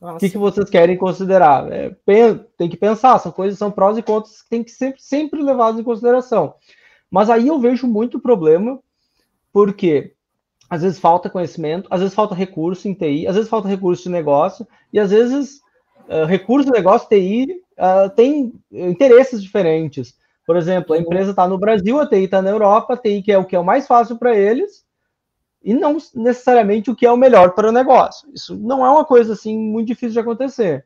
O 0.02 0.18
que, 0.18 0.32
que 0.32 0.38
vocês 0.38 0.70
querem 0.70 0.98
considerar? 0.98 1.72
É, 1.72 1.96
tem 2.58 2.68
que 2.68 2.76
pensar, 2.76 3.20
são 3.20 3.32
coisas, 3.32 3.58
são 3.58 3.72
prós 3.72 3.98
e 3.98 4.02
contras 4.02 4.42
que 4.42 4.50
tem 4.50 4.64
que 4.64 4.72
sempre, 4.72 5.02
sempre 5.02 5.42
levados 5.42 5.80
em 5.80 5.84
consideração. 5.84 6.56
Mas 7.10 7.30
aí 7.30 7.48
eu 7.48 7.60
vejo 7.60 7.88
muito 7.88 8.20
problema, 8.20 8.80
porque 9.54 10.14
às 10.70 10.82
vezes 10.82 11.00
falta 11.00 11.30
conhecimento, 11.30 11.88
às 11.92 12.00
vezes 12.00 12.16
falta 12.16 12.34
recurso 12.34 12.88
em 12.88 12.94
TI, 12.94 13.28
às 13.28 13.36
vezes 13.36 13.50
falta 13.50 13.68
recurso 13.68 14.04
de 14.04 14.10
negócio, 14.10 14.68
e 14.92 15.00
às 15.00 15.12
vezes 15.12 15.62
uh, 16.10 16.26
recurso 16.26 16.66
de 16.66 16.78
negócio 16.78 17.08
TI 17.08 17.62
uh, 17.78 18.10
tem 18.16 18.52
interesses 18.72 19.42
diferentes. 19.44 20.20
Por 20.52 20.58
exemplo, 20.58 20.94
a 20.94 20.98
uhum. 20.98 21.04
empresa 21.04 21.32
está 21.32 21.48
no 21.48 21.58
Brasil, 21.58 21.98
a 21.98 22.06
TI 22.06 22.26
está 22.26 22.42
na 22.42 22.50
Europa, 22.50 22.94
a 22.94 22.98
TI 22.98 23.22
que 23.22 23.32
é 23.32 23.38
o 23.38 23.46
que 23.46 23.56
é 23.56 23.60
o 23.60 23.64
mais 23.64 23.88
fácil 23.88 24.18
para 24.18 24.36
eles, 24.36 24.86
e 25.64 25.74
não 25.74 25.96
necessariamente 26.14 26.92
o 26.92 26.96
que 26.96 27.06
é 27.06 27.12
o 27.12 27.16
melhor 27.16 27.52
para 27.52 27.70
o 27.70 27.72
negócio. 27.72 28.30
Isso 28.34 28.54
não 28.58 28.86
é 28.86 28.90
uma 28.90 29.06
coisa 29.06 29.32
assim 29.32 29.58
muito 29.58 29.88
difícil 29.88 30.12
de 30.12 30.20
acontecer. 30.20 30.86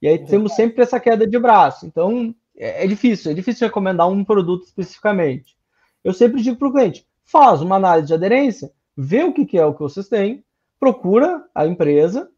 E 0.00 0.06
aí 0.06 0.24
temos 0.24 0.54
sempre 0.54 0.80
essa 0.80 1.00
queda 1.00 1.26
de 1.26 1.36
braço. 1.40 1.84
Então 1.84 2.32
é, 2.56 2.84
é 2.84 2.86
difícil, 2.86 3.32
é 3.32 3.34
difícil 3.34 3.66
recomendar 3.66 4.08
um 4.08 4.24
produto 4.24 4.62
especificamente. 4.62 5.56
Eu 6.04 6.12
sempre 6.12 6.40
digo 6.40 6.56
para 6.56 6.68
o 6.68 6.72
cliente: 6.72 7.04
faz 7.24 7.62
uma 7.62 7.74
análise 7.74 8.06
de 8.06 8.14
aderência, 8.14 8.70
vê 8.96 9.24
o 9.24 9.32
que, 9.32 9.44
que 9.44 9.58
é 9.58 9.66
o 9.66 9.74
que 9.74 9.80
vocês 9.80 10.08
têm, 10.08 10.44
procura 10.78 11.44
a 11.52 11.66
empresa, 11.66 12.30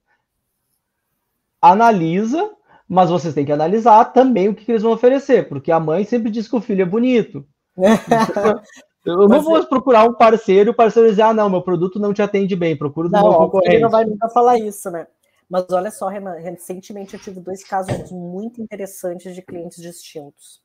analisa, 1.61 2.51
mas 2.89 3.11
vocês 3.11 3.35
têm 3.35 3.45
que 3.45 3.53
analisar 3.53 4.05
também 4.07 4.49
o 4.49 4.55
que, 4.55 4.65
que 4.65 4.73
eles 4.73 4.83
vão 4.83 4.93
oferecer, 4.93 5.49
porque 5.49 5.73
a 5.73 5.81
mãe 5.81 6.05
sempre 6.05 6.31
diz 6.31 6.49
que 6.49 6.57
o 6.57 6.61
filho 6.61 6.83
é 6.83 6.87
bonito. 6.87 7.47
Eu 9.05 9.29
não 9.29 9.41
vou 9.41 9.59
é... 9.59 9.67
procurar 9.67 10.05
um 10.05 10.15
parceiro 10.15 10.71
e 10.71 10.73
o 10.73 10.75
parceiro 10.75 11.09
dizer, 11.09 11.23
ah, 11.23 11.33
não, 11.33 11.49
meu 11.49 11.63
produto 11.63 12.01
não 12.01 12.13
te 12.13 12.21
atende 12.21 12.57
bem, 12.57 12.77
procuro 12.77 13.09
do 13.09 13.13
meu 13.13 13.35
concorrente. 13.35 13.77
Ele 13.77 13.85
não 13.85 13.91
vai 13.91 14.05
nunca 14.05 14.29
falar 14.29 14.59
isso, 14.59 14.91
né? 14.91 15.07
Mas 15.49 15.65
olha 15.71 15.93
só, 15.93 16.09
Renan, 16.09 16.35
recentemente 16.35 17.15
eu 17.15 17.21
tive 17.21 17.39
dois 17.39 17.63
casos 17.63 18.11
muito 18.11 18.61
interessantes 18.61 19.33
de 19.33 19.43
clientes 19.43 19.81
distintos. 19.81 20.61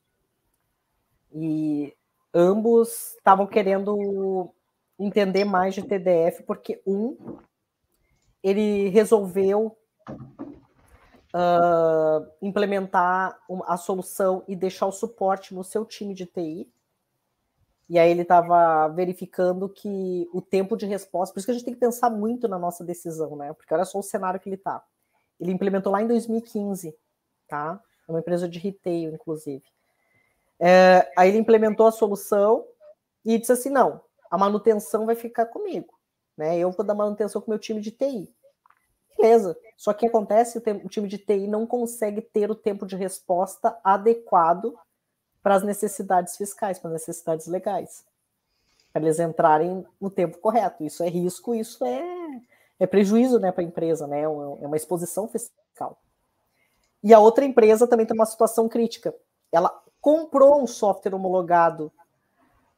E 1.31 1.93
ambos 2.33 3.13
estavam 3.15 3.45
querendo 3.45 4.51
entender 4.97 5.45
mais 5.45 5.75
de 5.75 5.83
TDF, 5.83 6.41
porque 6.43 6.81
um, 6.85 7.15
ele 8.43 8.89
resolveu 8.89 9.77
uh, 11.33 12.29
implementar 12.41 13.39
a 13.65 13.77
solução 13.77 14.43
e 14.47 14.55
deixar 14.55 14.85
o 14.85 14.91
suporte 14.91 15.53
no 15.53 15.63
seu 15.63 15.85
time 15.85 16.13
de 16.13 16.25
TI, 16.25 16.71
e 17.91 17.99
aí 17.99 18.09
ele 18.09 18.21
estava 18.21 18.87
verificando 18.87 19.67
que 19.67 20.25
o 20.33 20.41
tempo 20.41 20.77
de 20.77 20.85
resposta, 20.85 21.33
por 21.33 21.39
isso 21.39 21.45
que 21.45 21.51
a 21.51 21.53
gente 21.53 21.65
tem 21.65 21.73
que 21.73 21.79
pensar 21.79 22.09
muito 22.09 22.47
na 22.47 22.57
nossa 22.57 22.85
decisão, 22.85 23.35
né? 23.35 23.51
Porque 23.51 23.73
olha 23.73 23.83
só 23.83 23.99
o 23.99 24.03
cenário 24.03 24.39
que 24.39 24.47
ele 24.47 24.55
está. 24.55 24.81
Ele 25.37 25.51
implementou 25.51 25.91
lá 25.91 26.01
em 26.01 26.07
2015, 26.07 26.95
tá? 27.49 27.81
É 28.07 28.11
uma 28.11 28.19
empresa 28.19 28.47
de 28.47 28.59
retail, 28.59 29.13
inclusive. 29.13 29.63
É, 30.57 31.11
aí 31.17 31.27
ele 31.27 31.39
implementou 31.39 31.85
a 31.85 31.91
solução 31.91 32.65
e 33.25 33.37
disse 33.37 33.51
assim: 33.51 33.69
não, 33.69 33.99
a 34.29 34.37
manutenção 34.37 35.05
vai 35.05 35.15
ficar 35.15 35.47
comigo, 35.47 35.93
né? 36.37 36.57
Eu 36.57 36.71
vou 36.71 36.85
dar 36.85 36.93
manutenção 36.93 37.41
com 37.41 37.47
o 37.47 37.49
meu 37.49 37.59
time 37.59 37.81
de 37.81 37.91
TI. 37.91 38.33
Beleza. 39.21 39.57
Só 39.77 39.93
que 39.93 40.05
acontece, 40.05 40.57
o 40.57 40.89
time 40.89 41.07
de 41.07 41.17
TI 41.17 41.47
não 41.47 41.65
consegue 41.65 42.21
ter 42.21 42.49
o 42.49 42.55
tempo 42.55 42.85
de 42.85 42.95
resposta 42.95 43.77
adequado 43.83 44.77
para 45.41 45.55
as 45.55 45.63
necessidades 45.63 46.35
fiscais, 46.37 46.79
para 46.79 46.89
as 46.89 46.93
necessidades 46.93 47.47
legais, 47.47 48.05
para 48.91 49.01
eles 49.01 49.19
entrarem 49.19 49.85
no 49.99 50.09
tempo 50.09 50.37
correto. 50.39 50.83
Isso 50.83 51.03
é 51.03 51.09
risco, 51.09 51.55
isso 51.55 51.83
é, 51.85 52.41
é 52.79 52.87
prejuízo 52.87 53.39
né, 53.39 53.51
para 53.51 53.63
a 53.63 53.67
empresa, 53.67 54.07
né? 54.07 54.21
É, 54.21 54.23
é 54.23 54.27
uma 54.27 54.77
exposição 54.77 55.27
fiscal. 55.27 55.97
E 57.03 57.13
a 57.13 57.19
outra 57.19 57.45
empresa 57.45 57.87
também 57.87 58.05
tem 58.05 58.15
uma 58.15 58.25
situação 58.25 58.69
crítica. 58.69 59.15
Ela 59.51 59.81
comprou 59.99 60.61
um 60.61 60.67
software 60.67 61.15
homologado 61.15 61.91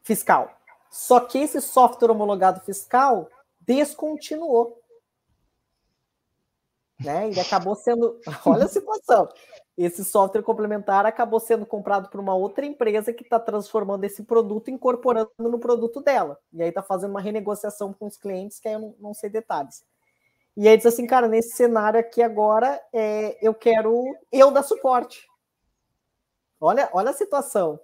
fiscal. 0.02 0.52
Só 0.90 1.20
que 1.20 1.40
esse 1.40 1.60
software 1.60 2.12
homologado 2.12 2.62
fiscal 2.62 3.28
descontinuou. 3.60 4.83
Né? 7.00 7.30
Ele 7.30 7.40
acabou 7.40 7.76
sendo. 7.76 8.20
Olha 8.46 8.66
a 8.66 8.70
situação 8.70 9.28
esse 9.78 10.06
software 10.06 10.44
complementar 10.44 11.06
acabou 11.06 11.40
sendo 11.40 11.66
comprado 11.66 12.10
por 12.10 12.20
uma 12.20 12.36
outra 12.36 12.66
empresa 12.66 13.12
que 13.12 13.24
está 13.24 13.40
transformando 13.40 14.04
esse 14.04 14.24
produto, 14.24 14.70
incorporando 14.70 15.32
no 15.40 15.60
produto 15.60 16.00
dela. 16.00 16.40
E 16.52 16.62
aí 16.62 16.70
está 16.70 16.84
fazendo 16.84 17.12
uma 17.12 17.22
renegociação 17.22 17.92
com 17.92 18.06
os 18.06 18.18
clientes, 18.18 18.60
que 18.60 18.68
aí 18.68 18.76
eu 18.76 18.80
não, 18.80 18.96
não, 19.00 19.14
sei 19.14 19.30
detalhes. 19.30 19.84
E 20.56 20.68
aí 20.68 20.78
diz 20.78 20.86
assim, 20.86 21.08
cara, 21.08 21.28
nesse 21.28 21.56
cenário 21.56 22.00
aqui 22.00 22.22
agora, 22.22 22.80
é, 22.94 23.38
eu 23.42 23.54
quero 23.54 24.04
eu 24.32 24.52
dar 24.52 24.62
suporte. 24.62 25.28
Olha, 26.62 26.90
olha 26.94 27.10
a 27.10 27.14
situação. 27.14 27.80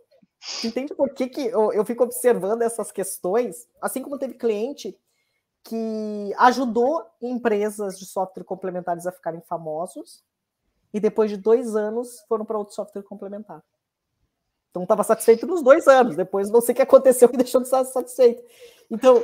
Entende 0.64 0.94
por 0.94 1.10
que, 1.14 1.28
que 1.28 1.48
eu, 1.48 1.74
eu 1.74 1.84
fico 1.84 2.04
observando 2.04 2.62
essas 2.62 2.92
questões? 2.92 3.68
Assim 3.82 4.02
como 4.02 4.20
teve 4.20 4.36
cliente 4.36 4.98
que 5.64 6.34
ajudou 6.38 7.06
empresas 7.22 8.00
de 8.00 8.06
software 8.06 8.44
complementares 8.44 9.06
a 9.06 9.12
ficarem 9.12 9.42
famosos, 9.42 10.24
e 10.94 11.00
depois 11.00 11.30
de 11.30 11.38
dois 11.38 11.76
anos 11.76 12.22
foram 12.28 12.46
para 12.46 12.58
outro 12.58 12.74
software 12.74 13.04
complementar. 13.04 13.64
Então 14.70 14.84
estava 14.84 15.04
satisfeito 15.04 15.48
nos 15.48 15.62
dois 15.62 15.88
anos, 15.88 16.16
depois 16.16 16.50
não 16.50 16.62
sei 16.62 16.74
o 16.74 16.76
que 16.76 16.82
aconteceu 16.82 17.30
que 17.30 17.38
deixou 17.38 17.62
de 17.62 17.68
estar 17.68 17.84
satisfeito. 17.86 18.44
Então, 18.90 19.24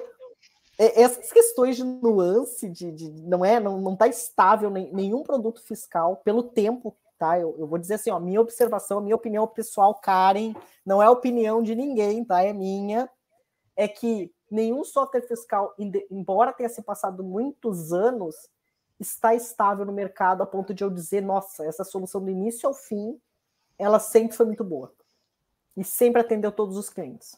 é, 0.78 1.02
essas 1.02 1.32
questões 1.32 1.78
de 1.78 1.84
nuance, 1.84 2.70
de, 2.70 2.92
de 2.92 3.10
não 3.24 3.46
é, 3.46 3.60
não 3.60 3.94
está 3.94 4.08
estável 4.08 4.70
nem, 4.70 4.92
nenhum 4.94 5.24
produto 5.24 5.62
fiscal 5.62 6.18
pelo 6.18 6.44
tempo, 6.44 6.96
tá? 7.18 7.40
Eu, 7.40 7.56
eu 7.58 7.68
vou 7.68 7.78
dizer 7.78 7.96
assim, 7.96 8.12
ó, 8.12 8.20
minha 8.20 8.42
observação, 8.42 9.02
minha 9.02 9.16
opinião 9.16 9.48
pessoal, 9.48 9.96
Karen, 9.96 10.54
não 10.86 11.02
é 11.02 11.10
opinião 11.10 11.64
de 11.64 11.76
ninguém, 11.76 12.26
tá? 12.26 12.44
É 12.44 12.52
minha, 12.52 13.10
é 13.76 13.88
que 13.88 14.35
nenhum 14.50 14.84
software 14.84 15.28
fiscal, 15.28 15.74
embora 16.10 16.54
tenha 16.54 16.70
se 16.70 16.82
passado 16.82 17.24
muitos 17.24 17.92
anos, 17.92 18.36
está 19.00 19.34
estável 19.34 19.86
no 19.86 19.92
mercado 19.92 20.42
a 20.42 20.46
ponto 20.46 20.74
de 20.74 20.84
eu 20.84 20.90
dizer, 20.90 21.22
nossa, 21.22 21.66
essa 21.66 21.84
solução 21.84 22.24
do 22.24 22.30
início 22.30 22.68
ao 22.68 22.74
fim, 22.74 23.20
ela 23.78 24.00
sempre 24.00 24.36
foi 24.36 24.46
muito 24.46 24.64
boa. 24.64 24.94
E 25.76 25.84
sempre 25.84 26.22
atendeu 26.22 26.52
todos 26.52 26.78
os 26.78 26.90
clientes. 26.90 27.38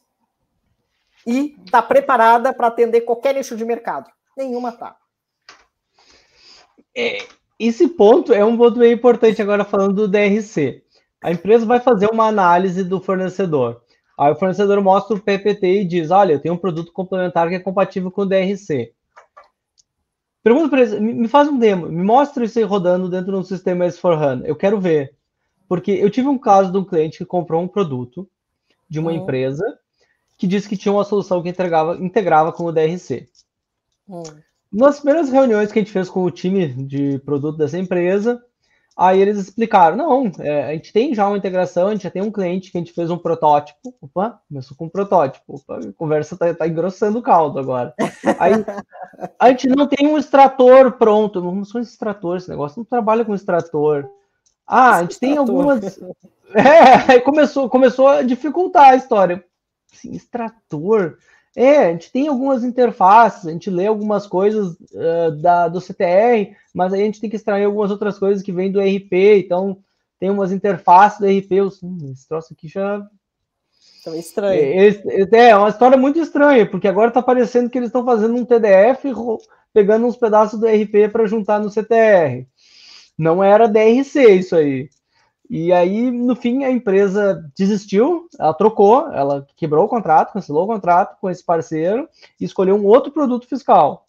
E 1.26 1.56
está 1.66 1.82
preparada 1.82 2.54
para 2.54 2.68
atender 2.68 3.02
qualquer 3.02 3.34
nicho 3.34 3.58
de 3.58 3.66
mercado. 3.66 4.10
Nenhuma 4.38 4.72
tá. 4.72 4.96
É, 6.96 7.28
esse 7.60 7.88
ponto 7.88 8.32
é 8.32 8.46
um 8.46 8.56
ponto 8.56 8.78
bem 8.78 8.94
importante 8.94 9.42
agora 9.42 9.66
falando 9.66 9.94
do 9.94 10.08
DRC. 10.08 10.84
A 11.22 11.32
empresa 11.32 11.66
vai 11.66 11.80
fazer 11.80 12.08
uma 12.12 12.28
análise 12.28 12.84
do 12.84 13.02
fornecedor. 13.02 13.82
Aí 14.18 14.32
o 14.32 14.36
fornecedor 14.36 14.82
mostra 14.82 15.16
o 15.16 15.20
PPT 15.20 15.82
e 15.82 15.86
diz: 15.86 16.12
Olha, 16.12 16.34
eu 16.34 16.40
tenho 16.40 16.56
um 16.56 16.58
produto 16.58 16.92
complementar 16.92 17.48
que 17.50 17.56
é 17.56 17.60
compatível 17.60 18.10
com 18.10 18.22
o 18.22 18.26
DRC 18.26 18.94
Pergunta 20.48 20.70
para 20.70 20.80
eles, 20.80 20.98
me 20.98 21.28
faz 21.28 21.50
um 21.50 21.60
demo, 21.60 21.90
me 21.90 22.02
mostra 22.02 22.46
isso 22.46 22.58
aí 22.58 22.64
rodando 22.64 23.10
dentro 23.10 23.34
de 23.34 23.38
um 23.38 23.44
sistema 23.44 23.86
S4HANA. 23.86 24.46
Eu 24.46 24.56
quero 24.56 24.80
ver. 24.80 25.14
Porque 25.68 25.92
eu 25.92 26.10
tive 26.10 26.30
um 26.30 26.38
caso 26.38 26.72
de 26.72 26.78
um 26.78 26.86
cliente 26.86 27.18
que 27.18 27.26
comprou 27.26 27.62
um 27.62 27.68
produto 27.68 28.26
de 28.90 28.98
uma 28.98 29.12
uhum. 29.12 29.18
empresa 29.18 29.78
que 30.38 30.48
disse 30.48 30.70
que 30.70 30.78
tinha 30.78 30.94
uma 30.94 31.04
solução 31.04 31.44
que 31.44 31.50
integrava, 31.50 31.98
integrava 31.98 32.54
com 32.54 32.64
o 32.64 32.72
DRC. 32.72 33.28
Uhum. 34.08 34.24
Nas 34.72 35.02
primeiras 35.02 35.30
reuniões 35.30 35.70
que 35.70 35.80
a 35.80 35.82
gente 35.82 35.92
fez 35.92 36.10
com 36.10 36.24
o 36.24 36.32
time 36.32 36.68
de 36.86 37.20
produto 37.26 37.58
dessa 37.58 37.78
empresa, 37.78 38.42
aí 38.98 39.22
eles 39.22 39.38
explicaram: 39.38 39.96
não, 39.96 40.32
é, 40.40 40.64
a 40.64 40.72
gente 40.74 40.92
tem 40.92 41.14
já 41.14 41.28
uma 41.28 41.38
integração, 41.38 41.88
a 41.88 41.92
gente 41.92 42.04
já 42.04 42.10
tem 42.10 42.22
um 42.22 42.32
cliente 42.32 42.72
que 42.72 42.78
a 42.78 42.82
gente 42.82 42.94
fez 42.94 43.12
um 43.12 43.18
protótipo. 43.18 43.94
Opa, 44.02 44.42
começou 44.48 44.76
com 44.76 44.86
um 44.86 44.90
protótipo. 44.90 45.56
Opa, 45.56 45.78
a 45.78 45.94
conversa 45.94 46.34
está 46.34 46.54
tá 46.54 46.68
engrossando 46.68 47.20
o 47.20 47.22
caldo 47.22 47.60
agora. 47.60 47.94
Aí, 48.40 48.54
a 49.40 49.50
gente 49.50 49.68
não 49.68 49.88
tem 49.88 50.08
um 50.08 50.18
extrator 50.18 50.94
pronto. 50.94 51.42
Não 51.42 51.64
sou 51.64 51.80
extrator, 51.80 52.38
esse 52.38 52.50
negócio 52.50 52.80
não 52.80 52.86
trabalha 52.86 53.24
com 53.24 53.36
extrator. 53.36 54.10
Ah, 54.66 54.98
a 54.98 55.02
gente 55.04 55.20
tem 55.20 55.38
algumas. 55.38 56.00
É, 56.56 57.12
aí 57.12 57.20
começou, 57.20 57.70
começou 57.70 58.08
a 58.08 58.22
dificultar 58.22 58.92
a 58.92 58.96
história. 58.96 59.44
Extrator. 60.06 61.18
É, 61.60 61.88
a 61.88 61.92
gente 61.92 62.12
tem 62.12 62.28
algumas 62.28 62.64
interfaces, 62.64 63.48
a 63.48 63.52
gente 63.52 63.68
lê 63.68 63.88
algumas 63.88 64.28
coisas 64.28 64.78
uh, 64.92 65.32
da, 65.42 65.68
do 65.68 65.82
CTR, 65.82 66.56
mas 66.72 66.94
aí 66.94 67.02
a 67.02 67.06
gente 67.06 67.20
tem 67.20 67.28
que 67.28 67.36
extrair 67.36 67.64
algumas 67.64 67.90
outras 67.90 68.20
coisas 68.20 68.44
que 68.44 68.52
vêm 68.52 68.72
do 68.72 68.80
RP, 68.80 69.40
então 69.44 69.80
tem 70.20 70.30
umas 70.30 70.52
interfaces 70.52 71.20
do 71.20 71.26
RP. 71.26 71.52
Eu, 71.54 71.72
hum, 71.82 72.12
esse 72.14 72.28
troço 72.28 72.54
aqui 72.54 72.68
já. 72.68 73.00
Tá 74.06 74.16
estranho. 74.16 74.62
É, 74.62 75.50
é, 75.50 75.56
uma 75.56 75.70
história 75.70 75.98
muito 75.98 76.20
estranha, 76.20 76.70
porque 76.70 76.88
agora 76.88 77.10
tá 77.10 77.24
parecendo 77.24 77.72
que 77.72 77.80
eles 77.80 77.90
estão 77.90 78.06
fazendo 78.06 78.36
um 78.36 78.46
TDF 78.46 79.12
pegando 79.74 80.06
uns 80.06 80.16
pedaços 80.16 80.60
do 80.60 80.68
RP 80.68 81.12
para 81.12 81.26
juntar 81.26 81.60
no 81.60 81.72
CTR. 81.72 82.46
Não 83.18 83.44
era 83.44 83.68
DRC 83.68 84.28
isso 84.28 84.56
aí. 84.56 84.90
E 85.50 85.72
aí, 85.72 86.12
no 86.12 86.36
fim, 86.36 86.66
a 86.66 86.72
empresa 86.72 87.50
desistiu, 87.56 88.28
ela 88.38 88.54
trocou, 88.54 89.10
ela 89.12 89.48
quebrou 89.56 89.86
o 89.86 89.90
contrato, 89.90 90.34
cancelou 90.34 90.66
o 90.66 90.68
contrato 90.68 91.18
com 91.22 91.30
esse 91.30 91.44
parceiro 91.44 92.08
e 92.40 92.44
escolheu 92.44 92.76
um 92.76 92.86
outro 92.86 93.12
produto 93.12 93.48
fiscal. 93.48 94.06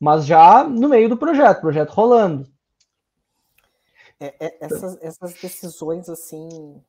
Mas 0.00 0.24
já 0.24 0.64
no 0.64 0.88
meio 0.88 1.08
do 1.08 1.18
projeto, 1.18 1.60
projeto 1.60 1.90
rolando. 1.90 2.48
É, 4.18 4.34
é, 4.40 4.56
essas, 4.60 4.98
essas, 5.02 5.34
decisões, 5.34 6.08
assim, 6.08 6.82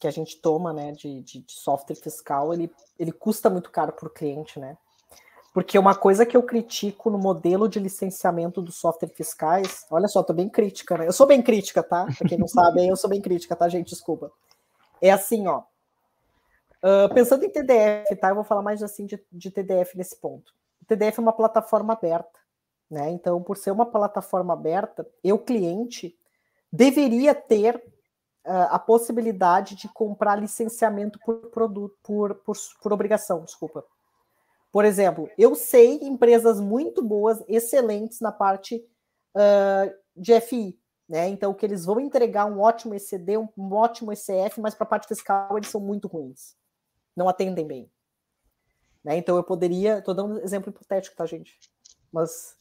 que 0.00 0.08
a 0.08 0.10
gente 0.10 0.40
toma, 0.40 0.72
né, 0.72 0.90
de, 0.90 1.22
de, 1.22 1.40
de 1.42 1.52
software 1.52 1.96
fiscal, 1.96 2.52
ele, 2.52 2.72
ele 2.98 3.12
custa 3.12 3.48
muito 3.48 3.70
caro 3.70 3.92
para 3.92 4.08
o 4.08 4.12
cliente, 4.12 4.58
né? 4.58 4.76
Porque 5.56 5.78
uma 5.78 5.94
coisa 5.94 6.26
que 6.26 6.36
eu 6.36 6.42
critico 6.42 7.08
no 7.08 7.16
modelo 7.16 7.66
de 7.66 7.80
licenciamento 7.80 8.60
dos 8.60 8.76
softwares 8.76 9.16
fiscais, 9.16 9.86
olha 9.90 10.06
só, 10.06 10.22
tô 10.22 10.34
bem 10.34 10.50
crítica, 10.50 10.98
né? 10.98 11.08
Eu 11.08 11.14
sou 11.14 11.26
bem 11.26 11.40
crítica, 11.40 11.82
tá? 11.82 12.04
Pra 12.04 12.28
quem 12.28 12.36
não 12.36 12.46
sabe, 12.46 12.86
eu 12.86 12.94
sou 12.94 13.08
bem 13.08 13.22
crítica, 13.22 13.56
tá, 13.56 13.66
gente? 13.66 13.88
Desculpa. 13.88 14.30
É 15.00 15.10
assim, 15.10 15.46
ó. 15.46 15.62
Uh, 16.84 17.08
pensando 17.14 17.42
em 17.46 17.48
TDF, 17.48 18.14
tá? 18.16 18.28
Eu 18.28 18.34
vou 18.34 18.44
falar 18.44 18.60
mais 18.60 18.82
assim 18.82 19.06
de, 19.06 19.18
de 19.32 19.50
TDF 19.50 19.96
nesse 19.96 20.20
ponto. 20.20 20.52
O 20.82 20.84
TDF 20.84 21.20
é 21.20 21.22
uma 21.22 21.32
plataforma 21.32 21.94
aberta, 21.94 22.38
né? 22.90 23.08
Então, 23.08 23.42
por 23.42 23.56
ser 23.56 23.70
uma 23.70 23.86
plataforma 23.86 24.52
aberta, 24.52 25.08
eu, 25.24 25.38
cliente, 25.38 26.14
deveria 26.70 27.34
ter 27.34 27.76
uh, 28.44 28.68
a 28.68 28.78
possibilidade 28.78 29.74
de 29.74 29.88
comprar 29.88 30.36
licenciamento 30.36 31.18
por 31.24 31.48
produto, 31.48 31.96
por, 32.02 32.34
por, 32.34 32.54
por 32.82 32.92
obrigação, 32.92 33.42
desculpa. 33.42 33.82
Por 34.76 34.84
exemplo, 34.84 35.30
eu 35.38 35.54
sei 35.54 35.94
empresas 36.02 36.60
muito 36.60 37.02
boas, 37.02 37.42
excelentes 37.48 38.20
na 38.20 38.30
parte 38.30 38.86
uh, 39.34 39.90
de 40.14 40.38
FI, 40.38 40.78
né? 41.08 41.28
Então, 41.28 41.54
que 41.54 41.64
eles 41.64 41.86
vão 41.86 41.98
entregar 41.98 42.44
um 42.44 42.60
ótimo 42.60 42.94
ECD, 42.94 43.38
um, 43.38 43.48
ótimo 43.72 44.12
ECF, 44.12 44.60
mas 44.60 44.74
para 44.74 44.84
a 44.84 44.90
parte 44.90 45.08
fiscal 45.08 45.56
eles 45.56 45.70
são 45.70 45.80
muito 45.80 46.06
ruins. 46.06 46.54
Não 47.16 47.26
atendem 47.26 47.66
bem. 47.66 47.90
Né? 49.02 49.16
Então, 49.16 49.38
eu 49.38 49.42
poderia. 49.42 50.00
Estou 50.00 50.12
dando 50.12 50.34
um 50.34 50.40
exemplo 50.40 50.68
hipotético, 50.68 51.16
tá, 51.16 51.24
gente? 51.24 51.58
Mas. 52.12 52.54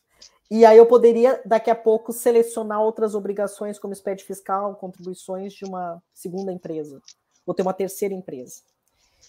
E 0.49 0.65
aí 0.65 0.77
eu 0.77 0.85
poderia, 0.85 1.41
daqui 1.45 1.69
a 1.69 1.75
pouco, 1.75 2.13
selecionar 2.13 2.79
outras 2.79 3.13
obrigações, 3.13 3.77
como 3.77 3.93
SPED 3.93 4.23
fiscal, 4.23 4.73
contribuições 4.77 5.51
de 5.51 5.65
uma 5.65 6.01
segunda 6.13 6.53
empresa, 6.53 7.01
ou 7.45 7.53
ter 7.53 7.61
uma 7.61 7.73
terceira 7.73 8.13
empresa. 8.13 8.61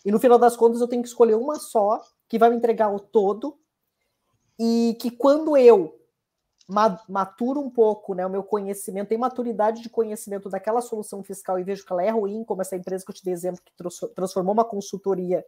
E 0.04 0.12
no 0.12 0.20
final 0.20 0.38
das 0.38 0.56
contas, 0.56 0.80
eu 0.80 0.86
tenho 0.86 1.02
que 1.02 1.08
escolher 1.08 1.34
uma 1.34 1.56
só 1.56 2.00
que 2.28 2.38
vai 2.38 2.50
me 2.50 2.56
entregar 2.56 2.92
o 2.92 2.98
todo 2.98 3.58
e 4.58 4.96
que 5.00 5.10
quando 5.10 5.56
eu 5.56 5.96
maturo 7.08 7.60
um 7.60 7.70
pouco 7.70 8.12
né, 8.14 8.26
o 8.26 8.30
meu 8.30 8.42
conhecimento, 8.42 9.08
tem 9.08 9.18
maturidade 9.18 9.82
de 9.82 9.88
conhecimento 9.88 10.48
daquela 10.48 10.80
solução 10.80 11.22
fiscal 11.22 11.58
e 11.58 11.62
vejo 11.62 11.86
que 11.86 11.92
ela 11.92 12.02
é 12.02 12.10
ruim, 12.10 12.42
como 12.42 12.60
essa 12.60 12.74
empresa 12.74 13.04
que 13.04 13.10
eu 13.10 13.14
te 13.14 13.24
dei 13.24 13.32
exemplo, 13.32 13.62
que 13.64 13.72
transformou 14.14 14.52
uma 14.52 14.64
consultoria 14.64 15.44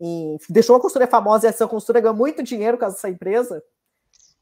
em. 0.00 0.38
deixou 0.48 0.74
uma 0.74 0.80
consultoria 0.80 1.08
famosa 1.08 1.46
e 1.46 1.50
essa 1.50 1.68
consultoria 1.68 2.00
ganhou 2.00 2.16
muito 2.16 2.42
dinheiro 2.42 2.78
com 2.78 2.86
essa 2.86 3.08
empresa. 3.08 3.62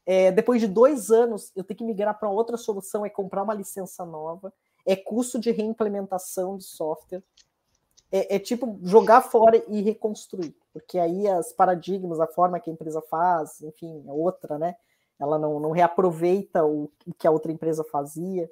É, 0.05 0.31
depois 0.31 0.61
de 0.61 0.67
dois 0.67 1.11
anos, 1.11 1.51
eu 1.55 1.63
tenho 1.63 1.77
que 1.77 1.83
migrar 1.83 2.17
para 2.17 2.29
outra 2.29 2.57
solução, 2.57 3.05
é 3.05 3.09
comprar 3.09 3.43
uma 3.43 3.53
licença 3.53 4.05
nova, 4.05 4.53
é 4.85 4.95
custo 4.95 5.37
de 5.37 5.51
reimplementação 5.51 6.57
de 6.57 6.63
software 6.63 7.21
é, 8.11 8.35
é, 8.35 8.39
tipo 8.39 8.77
jogar 8.83 9.21
fora 9.21 9.63
e 9.67 9.81
reconstruir, 9.81 10.53
porque 10.73 10.99
aí 10.99 11.27
as 11.27 11.53
paradigmas, 11.53 12.19
a 12.19 12.27
forma 12.27 12.59
que 12.59 12.69
a 12.69 12.73
empresa 12.73 13.01
faz, 13.01 13.61
enfim, 13.61 14.03
é 14.05 14.11
outra, 14.11 14.59
né? 14.59 14.75
Ela 15.17 15.39
não, 15.39 15.59
não 15.59 15.71
reaproveita 15.71 16.65
o, 16.65 16.91
o 17.05 17.13
que 17.13 17.27
a 17.27 17.31
outra 17.31 17.51
empresa 17.51 17.83
fazia. 17.83 18.51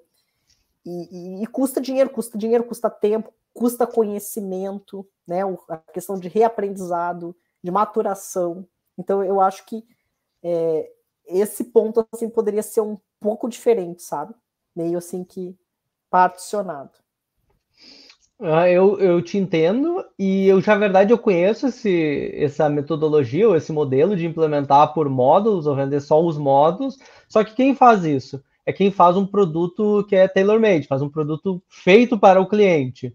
E, 0.85 1.39
e, 1.39 1.43
e, 1.43 1.47
custa 1.47 1.81
dinheiro, 1.81 2.09
custa 2.09 2.37
dinheiro, 2.37 2.63
custa 2.63 2.89
tempo, 2.89 3.33
custa 3.53 3.85
conhecimento, 3.85 5.05
né? 5.27 5.41
A 5.67 5.77
questão 5.77 6.17
de 6.17 6.29
reaprendizado, 6.29 7.35
de 7.61 7.71
maturação. 7.71 8.65
Então 8.97 9.23
eu 9.23 9.41
acho 9.41 9.65
que 9.65 9.83
é, 10.41 10.89
esse 11.25 11.65
ponto 11.65 12.07
assim 12.13 12.29
poderia 12.29 12.63
ser 12.63 12.81
um 12.81 12.97
pouco 13.19 13.49
diferente, 13.49 14.01
sabe? 14.03 14.33
Meio 14.75 14.97
assim 14.97 15.23
que 15.23 15.57
particionado. 16.09 16.91
Ah, 18.41 18.69
eu, 18.69 18.97
eu 18.99 19.21
te 19.21 19.37
entendo 19.37 20.03
e 20.17 20.47
eu 20.47 20.61
já, 20.61 20.73
na 20.73 20.79
verdade, 20.79 21.11
eu 21.11 21.17
conheço 21.17 21.67
esse, 21.67 22.31
essa 22.35 22.69
metodologia 22.69 23.49
ou 23.49 23.55
esse 23.55 23.71
modelo 23.73 24.15
de 24.15 24.25
implementar 24.25 24.93
por 24.93 25.09
módulos 25.09 25.67
ou 25.67 25.75
vender 25.75 25.99
só 25.99 26.23
os 26.23 26.37
módulos. 26.37 26.97
Só 27.27 27.43
que 27.43 27.53
quem 27.53 27.75
faz 27.75 28.05
isso? 28.05 28.41
É 28.65 28.71
quem 28.71 28.91
faz 28.91 29.17
um 29.17 29.25
produto 29.25 30.05
que 30.07 30.15
é 30.15 30.27
tailor-made, 30.27 30.87
faz 30.87 31.01
um 31.01 31.09
produto 31.09 31.61
feito 31.67 32.17
para 32.17 32.39
o 32.39 32.47
cliente. 32.47 33.13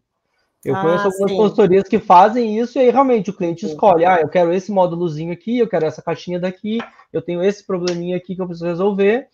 Eu 0.63 0.77
ah, 0.77 0.83
conheço 0.83 1.07
algumas 1.07 1.31
sim. 1.31 1.37
consultorias 1.37 1.89
que 1.89 1.99
fazem 1.99 2.59
isso 2.59 2.79
e 2.79 2.83
aí 2.83 2.91
realmente 2.91 3.31
o 3.31 3.35
cliente 3.35 3.67
sim. 3.67 3.73
escolhe, 3.73 4.05
ah, 4.05 4.21
eu 4.21 4.29
quero 4.29 4.53
esse 4.53 4.71
módulozinho 4.71 5.33
aqui, 5.33 5.59
eu 5.59 5.69
quero 5.69 5.87
essa 5.87 6.03
caixinha 6.03 6.41
daqui, 6.41 6.79
eu 7.13 7.23
tenho 7.23 7.43
esse 7.43 7.67
probleminha 7.67 8.17
aqui 8.17 8.35
que 8.35 8.43
eu 8.43 8.47
preciso 8.47 8.67
resolver 8.67 9.29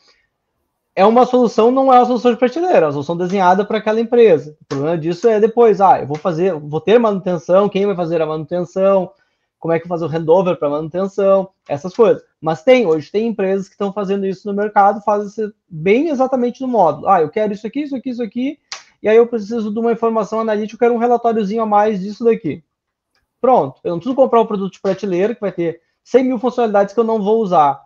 é 0.94 1.04
uma 1.04 1.24
solução, 1.24 1.70
não 1.70 1.92
é 1.92 1.98
uma 1.98 2.06
solução 2.06 2.32
de 2.32 2.38
prateleira, 2.38 2.78
é 2.78 2.86
uma 2.86 2.92
solução 2.92 3.16
desenhada 3.16 3.64
para 3.64 3.78
aquela 3.78 4.00
empresa. 4.00 4.56
O 4.62 4.64
problema 4.64 4.98
disso 4.98 5.28
é 5.28 5.40
depois, 5.40 5.80
ah, 5.80 6.00
eu 6.00 6.06
vou 6.06 6.16
fazer, 6.16 6.54
vou 6.54 6.80
ter 6.80 6.98
manutenção, 6.98 7.68
quem 7.68 7.86
vai 7.86 7.94
fazer 7.94 8.20
a 8.20 8.26
manutenção, 8.26 9.10
como 9.58 9.72
é 9.72 9.78
que 9.78 9.84
eu 9.84 9.88
faço 9.88 10.06
o 10.06 10.08
handover 10.08 10.56
para 10.56 10.70
manutenção, 10.70 11.50
essas 11.68 11.94
coisas. 11.94 12.22
Mas 12.40 12.62
tem, 12.62 12.86
hoje 12.86 13.10
tem 13.10 13.28
empresas 13.28 13.68
que 13.68 13.74
estão 13.74 13.92
fazendo 13.92 14.26
isso 14.26 14.48
no 14.48 14.54
mercado, 14.54 15.02
fazem 15.02 15.52
bem 15.68 16.08
exatamente 16.08 16.60
no 16.60 16.68
módulo. 16.68 17.08
Ah, 17.08 17.20
eu 17.20 17.28
quero 17.28 17.52
isso 17.52 17.66
aqui, 17.66 17.82
isso 17.82 17.94
aqui, 17.94 18.10
isso 18.10 18.22
aqui, 18.22 18.58
e 19.02 19.08
aí 19.08 19.16
eu 19.16 19.26
preciso 19.26 19.72
de 19.72 19.78
uma 19.78 19.92
informação 19.92 20.40
analítica, 20.40 20.74
eu 20.74 20.78
quero 20.88 20.94
um 20.94 21.00
relatóriozinho 21.00 21.62
a 21.62 21.66
mais 21.66 22.00
disso 22.00 22.24
daqui. 22.24 22.64
Pronto, 23.40 23.80
eu 23.84 23.92
não 23.92 23.98
preciso 23.98 24.16
comprar 24.16 24.40
um 24.40 24.46
produto 24.46 24.72
de 24.72 24.80
prateleira 24.80 25.34
que 25.34 25.40
vai 25.40 25.52
ter 25.52 25.80
100 26.04 26.24
mil 26.24 26.38
funcionalidades 26.38 26.92
que 26.92 27.00
eu 27.00 27.04
não 27.04 27.22
vou 27.22 27.40
usar. 27.40 27.80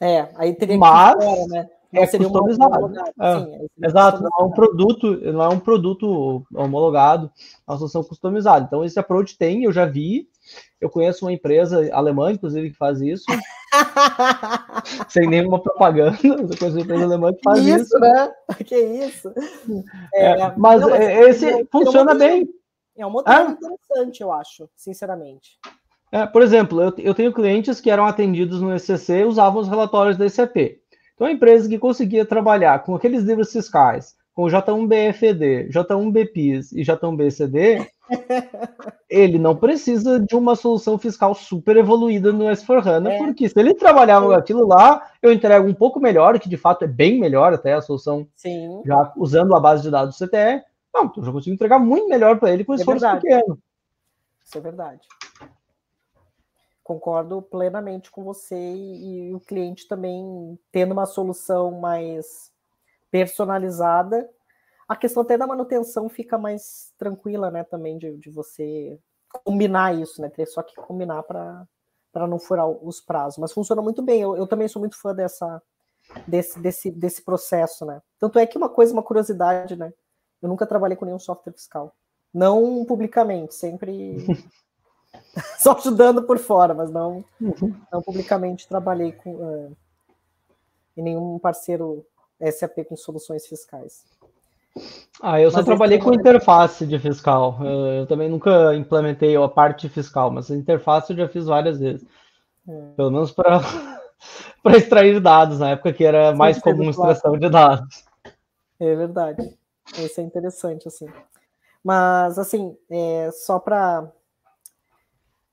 É, 0.00 0.28
aí 0.36 0.54
teria 0.54 0.78
Mas, 0.78 1.16
que 1.16 1.22
fora, 1.22 1.46
né? 1.48 1.68
É 1.92 2.06
customizado. 2.06 2.92
É, 3.20 3.38
Sim, 3.38 3.68
é 3.82 3.86
exato, 3.86 4.22
não 4.22 4.30
é 4.38 4.42
um 4.44 4.50
produto, 4.50 5.20
não 5.32 5.42
é 5.42 5.48
um 5.48 5.58
produto 5.58 6.44
homologado, 6.54 7.30
é 7.66 7.70
uma 7.70 7.78
solução 7.78 8.04
customizada. 8.04 8.64
Então 8.66 8.84
esse 8.84 8.98
approach 8.98 9.38
tem, 9.38 9.64
eu 9.64 9.72
já 9.72 9.86
vi, 9.86 10.28
eu 10.80 10.90
conheço 10.90 11.24
uma 11.24 11.32
empresa 11.32 11.88
alemã, 11.92 12.32
inclusive, 12.32 12.70
que 12.70 12.76
faz 12.76 13.00
isso. 13.00 13.24
sem 15.08 15.28
nenhuma 15.28 15.60
propaganda, 15.62 16.18
eu 16.22 16.36
conheço 16.36 16.76
uma 16.76 16.80
empresa 16.80 17.04
alemã 17.04 17.32
que 17.32 17.42
faz 17.42 17.58
isso. 17.60 17.84
Isso, 17.84 17.98
né? 17.98 18.32
Que 18.64 18.76
isso. 18.76 19.32
É, 20.14 20.52
mas, 20.56 20.80
não, 20.80 20.90
mas 20.90 21.00
esse 21.00 21.46
é, 21.46 21.64
funciona 21.70 22.14
bem. 22.14 22.48
É 22.96 23.06
um 23.06 23.10
modelo 23.10 23.50
interessante, 23.50 24.22
eu 24.22 24.32
acho, 24.32 24.68
sinceramente. 24.76 25.58
É, 26.10 26.26
por 26.26 26.42
exemplo, 26.42 26.82
eu, 26.82 26.92
eu 26.98 27.14
tenho 27.14 27.32
clientes 27.32 27.80
que 27.80 27.90
eram 27.90 28.06
atendidos 28.06 28.60
no 28.60 28.74
ECC 28.74 29.20
e 29.20 29.24
usavam 29.24 29.60
os 29.60 29.68
relatórios 29.68 30.16
da 30.16 30.28
SAP. 30.28 30.56
Então, 31.18 31.26
a 31.26 31.32
empresa 31.32 31.68
que 31.68 31.80
conseguia 31.80 32.24
trabalhar 32.24 32.78
com 32.84 32.94
aqueles 32.94 33.24
livros 33.24 33.50
fiscais, 33.50 34.14
com 34.32 34.44
J1BFD, 34.44 35.68
J1BPIS 35.68 36.68
e 36.72 36.82
J1BCD, 36.82 37.88
ele 39.10 39.36
não 39.36 39.56
precisa 39.56 40.20
de 40.20 40.36
uma 40.36 40.54
solução 40.54 40.96
fiscal 40.96 41.34
super 41.34 41.76
evoluída 41.76 42.32
no 42.32 42.44
S4HANA, 42.44 43.10
é. 43.10 43.18
porque 43.18 43.48
se 43.48 43.58
ele 43.58 43.74
trabalhar 43.74 44.22
com 44.22 44.30
aquilo 44.30 44.64
lá, 44.64 45.10
eu 45.20 45.32
entrego 45.32 45.66
um 45.66 45.74
pouco 45.74 45.98
melhor, 45.98 46.38
que 46.38 46.48
de 46.48 46.56
fato 46.56 46.84
é 46.84 46.86
bem 46.88 47.18
melhor 47.18 47.52
até 47.52 47.74
a 47.74 47.82
solução, 47.82 48.28
Sim. 48.36 48.80
já 48.86 49.12
usando 49.16 49.56
a 49.56 49.60
base 49.60 49.82
de 49.82 49.90
dados 49.90 50.16
do 50.16 50.24
CTE, 50.24 50.62
não, 50.94 51.06
então 51.06 51.14
eu 51.16 51.24
já 51.24 51.32
consigo 51.32 51.54
entregar 51.54 51.80
muito 51.80 52.08
melhor 52.08 52.38
para 52.38 52.52
ele 52.52 52.64
com 52.64 52.74
é 52.74 52.76
esforço 52.76 53.00
verdade. 53.00 53.22
pequeno. 53.22 53.58
Isso 54.44 54.56
é 54.56 54.60
verdade. 54.60 55.00
Concordo 56.88 57.42
plenamente 57.42 58.10
com 58.10 58.24
você 58.24 58.56
e, 58.56 59.28
e 59.28 59.34
o 59.34 59.40
cliente 59.40 59.86
também 59.86 60.58
tendo 60.72 60.92
uma 60.92 61.04
solução 61.04 61.70
mais 61.72 62.50
personalizada. 63.10 64.26
A 64.88 64.96
questão 64.96 65.22
até 65.22 65.36
da 65.36 65.46
manutenção 65.46 66.08
fica 66.08 66.38
mais 66.38 66.90
tranquila, 66.96 67.50
né? 67.50 67.62
Também 67.62 67.98
de, 67.98 68.16
de 68.16 68.30
você 68.30 68.98
combinar 69.44 69.94
isso, 70.00 70.22
né? 70.22 70.30
Ter 70.30 70.46
só 70.46 70.62
que 70.62 70.74
combinar 70.76 71.24
para 71.24 71.68
não 72.26 72.38
furar 72.38 72.66
os 72.66 73.02
prazos. 73.02 73.36
Mas 73.38 73.52
funciona 73.52 73.82
muito 73.82 74.00
bem. 74.00 74.22
Eu, 74.22 74.34
eu 74.34 74.46
também 74.46 74.66
sou 74.66 74.80
muito 74.80 74.98
fã 74.98 75.14
dessa, 75.14 75.62
desse, 76.26 76.58
desse, 76.58 76.90
desse 76.90 77.22
processo, 77.22 77.84
né? 77.84 78.00
Tanto 78.18 78.38
é 78.38 78.46
que 78.46 78.56
uma 78.56 78.70
coisa, 78.70 78.94
uma 78.94 79.02
curiosidade, 79.02 79.76
né? 79.76 79.92
Eu 80.40 80.48
nunca 80.48 80.66
trabalhei 80.66 80.96
com 80.96 81.04
nenhum 81.04 81.18
software 81.18 81.52
fiscal. 81.52 81.94
Não 82.32 82.82
publicamente, 82.86 83.54
sempre 83.54 84.24
só 85.58 85.72
ajudando 85.72 86.22
por 86.22 86.38
fora, 86.38 86.74
mas 86.74 86.90
não, 86.90 87.24
uhum. 87.40 87.74
não 87.92 88.02
publicamente 88.02 88.68
trabalhei 88.68 89.12
com 89.12 89.34
uh, 89.34 89.76
em 90.96 91.02
nenhum 91.02 91.38
parceiro 91.38 92.04
SAP 92.40 92.84
com 92.88 92.96
soluções 92.96 93.46
fiscais. 93.46 94.04
Ah, 95.20 95.40
eu 95.40 95.50
só 95.50 95.58
mas 95.58 95.66
trabalhei 95.66 95.98
com 95.98 96.14
interface 96.14 96.86
de 96.86 96.98
fiscal. 96.98 97.58
Eu, 97.64 98.06
também 98.06 98.28
nunca 98.28 98.74
implementei 98.74 99.36
a 99.36 99.48
parte 99.48 99.88
fiscal, 99.88 100.30
mas 100.30 100.50
a 100.50 100.54
interface 100.54 101.12
eu 101.12 101.16
já 101.16 101.28
fiz 101.28 101.46
várias 101.46 101.80
vezes. 101.80 102.06
É. 102.68 102.92
Pelo 102.96 103.10
menos 103.10 103.32
para 103.32 103.60
para 104.62 104.76
extrair 104.76 105.20
dados, 105.20 105.58
na 105.58 105.70
época 105.70 105.92
que 105.92 106.04
era 106.04 106.30
Sim, 106.30 106.38
mais 106.38 106.58
comum 106.60 106.90
extração 106.90 107.36
de 107.36 107.48
dados. 107.48 108.04
É 108.78 108.94
verdade. 108.94 109.56
Isso 109.96 110.20
é 110.20 110.24
interessante, 110.24 110.86
assim. 110.86 111.06
Mas, 111.82 112.38
assim, 112.38 112.76
é, 112.90 113.30
só 113.32 113.58
para 113.58 114.10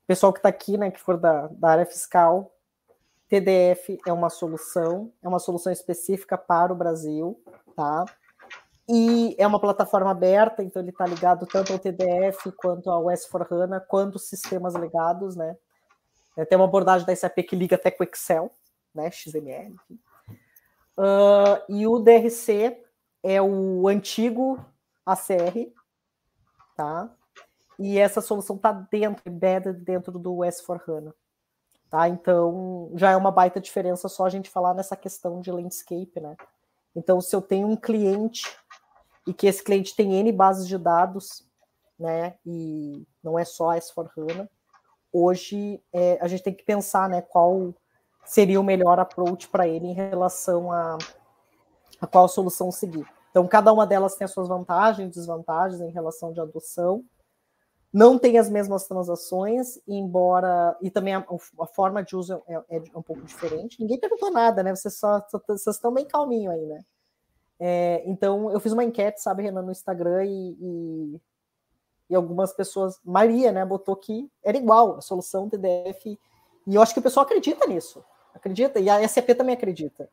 pessoal 0.06 0.32
que 0.32 0.38
está 0.38 0.48
aqui, 0.48 0.76
né, 0.78 0.90
que 0.90 1.00
for 1.00 1.16
da, 1.16 1.48
da 1.48 1.70
área 1.70 1.86
fiscal, 1.86 2.52
TDF 3.28 3.98
é 4.06 4.12
uma 4.12 4.30
solução, 4.30 5.12
é 5.22 5.28
uma 5.28 5.38
solução 5.38 5.72
específica 5.72 6.38
para 6.38 6.72
o 6.72 6.76
Brasil, 6.76 7.40
tá? 7.74 8.04
E 8.88 9.34
é 9.36 9.44
uma 9.44 9.60
plataforma 9.60 10.12
aberta, 10.12 10.62
então 10.62 10.80
ele 10.80 10.90
está 10.90 11.04
ligado 11.04 11.44
tanto 11.44 11.72
ao 11.72 11.78
TDF 11.78 12.52
quanto 12.52 12.88
ao 12.88 13.06
S4HANA, 13.06 13.80
quanto 13.88 14.18
sistemas 14.18 14.74
ligados, 14.74 15.34
né? 15.34 15.56
É, 16.36 16.44
tem 16.44 16.56
uma 16.56 16.66
abordagem 16.66 17.04
da 17.04 17.16
SAP 17.16 17.38
que 17.38 17.56
liga 17.56 17.74
até 17.74 17.90
com 17.90 18.04
Excel, 18.04 18.52
né? 18.94 19.10
XML. 19.10 19.74
Uh, 20.96 21.60
e 21.68 21.86
o 21.86 21.98
DRC 21.98 22.80
é 23.24 23.42
o 23.42 23.88
antigo 23.88 24.64
ACR, 25.04 25.72
tá? 26.76 27.10
E 27.78 27.98
essa 27.98 28.20
solução 28.20 28.56
está 28.56 28.72
dentro, 28.72 29.22
embedded 29.26 29.80
dentro 29.80 30.18
do 30.18 30.36
S4HANA. 30.36 31.12
Tá? 31.90 32.08
Então, 32.08 32.90
já 32.94 33.10
é 33.10 33.16
uma 33.16 33.30
baita 33.30 33.60
diferença 33.60 34.08
só 34.08 34.26
a 34.26 34.30
gente 34.30 34.50
falar 34.50 34.74
nessa 34.74 34.96
questão 34.96 35.40
de 35.40 35.52
landscape, 35.52 36.20
né? 36.20 36.36
Então, 36.94 37.20
se 37.20 37.34
eu 37.36 37.42
tenho 37.42 37.68
um 37.68 37.76
cliente 37.76 38.44
e 39.26 39.32
que 39.32 39.46
esse 39.46 39.62
cliente 39.62 39.94
tem 39.94 40.14
N 40.14 40.32
bases 40.32 40.66
de 40.66 40.78
dados, 40.78 41.46
né? 41.98 42.34
E 42.44 43.06
não 43.22 43.38
é 43.38 43.44
só 43.44 43.70
S4HANA, 43.70 44.48
hoje 45.12 45.82
é, 45.92 46.18
a 46.20 46.26
gente 46.26 46.42
tem 46.42 46.54
que 46.54 46.64
pensar, 46.64 47.08
né? 47.08 47.22
Qual 47.22 47.74
seria 48.26 48.60
o 48.60 48.64
melhor 48.64 48.98
approach 48.98 49.48
para 49.48 49.66
ele 49.66 49.86
em 49.86 49.94
relação 49.94 50.72
a, 50.72 50.98
a 52.00 52.06
qual 52.06 52.28
solução 52.28 52.70
seguir. 52.70 53.06
Então, 53.30 53.46
cada 53.46 53.72
uma 53.72 53.86
delas 53.86 54.16
tem 54.16 54.24
as 54.24 54.32
suas 54.32 54.48
vantagens 54.48 55.08
e 55.08 55.18
desvantagens 55.18 55.80
em 55.80 55.90
relação 55.90 56.32
de 56.32 56.40
adoção. 56.40 57.04
Não 57.96 58.18
tem 58.18 58.36
as 58.36 58.50
mesmas 58.50 58.86
transações, 58.86 59.80
embora. 59.88 60.76
E 60.82 60.90
também 60.90 61.14
a, 61.14 61.24
a 61.60 61.66
forma 61.66 62.02
de 62.02 62.14
uso 62.14 62.42
é, 62.46 62.76
é, 62.76 62.82
um 62.94 63.00
pouco 63.00 63.22
diferente. 63.22 63.80
Ninguém 63.80 63.98
perguntou 63.98 64.30
nada, 64.30 64.62
né? 64.62 64.76
Vocês, 64.76 64.98
só, 64.98 65.26
vocês 65.48 65.66
estão 65.74 65.94
bem 65.94 66.04
calminho 66.04 66.50
aí, 66.50 66.66
né? 66.66 66.84
É, 67.58 68.02
então, 68.04 68.50
eu 68.50 68.60
fiz 68.60 68.70
uma 68.72 68.84
enquete, 68.84 69.22
sabe, 69.22 69.44
Renan, 69.44 69.62
no 69.62 69.72
Instagram 69.72 70.26
e, 70.26 70.58
e, 70.60 71.20
e, 72.10 72.14
algumas 72.14 72.52
pessoas, 72.52 73.00
Maria, 73.02 73.50
né, 73.50 73.64
botou 73.64 73.96
que 73.96 74.30
era 74.44 74.58
igual 74.58 74.98
a 74.98 75.00
solução 75.00 75.48
TDF. 75.48 76.18
E 76.66 76.74
eu 76.74 76.82
acho 76.82 76.92
que 76.92 77.00
o 77.00 77.02
pessoal 77.02 77.24
acredita 77.24 77.66
nisso. 77.66 78.04
Acredita, 78.34 78.78
e 78.78 78.90
a 78.90 79.08
SAP 79.08 79.30
também 79.30 79.54
acredita. 79.54 80.06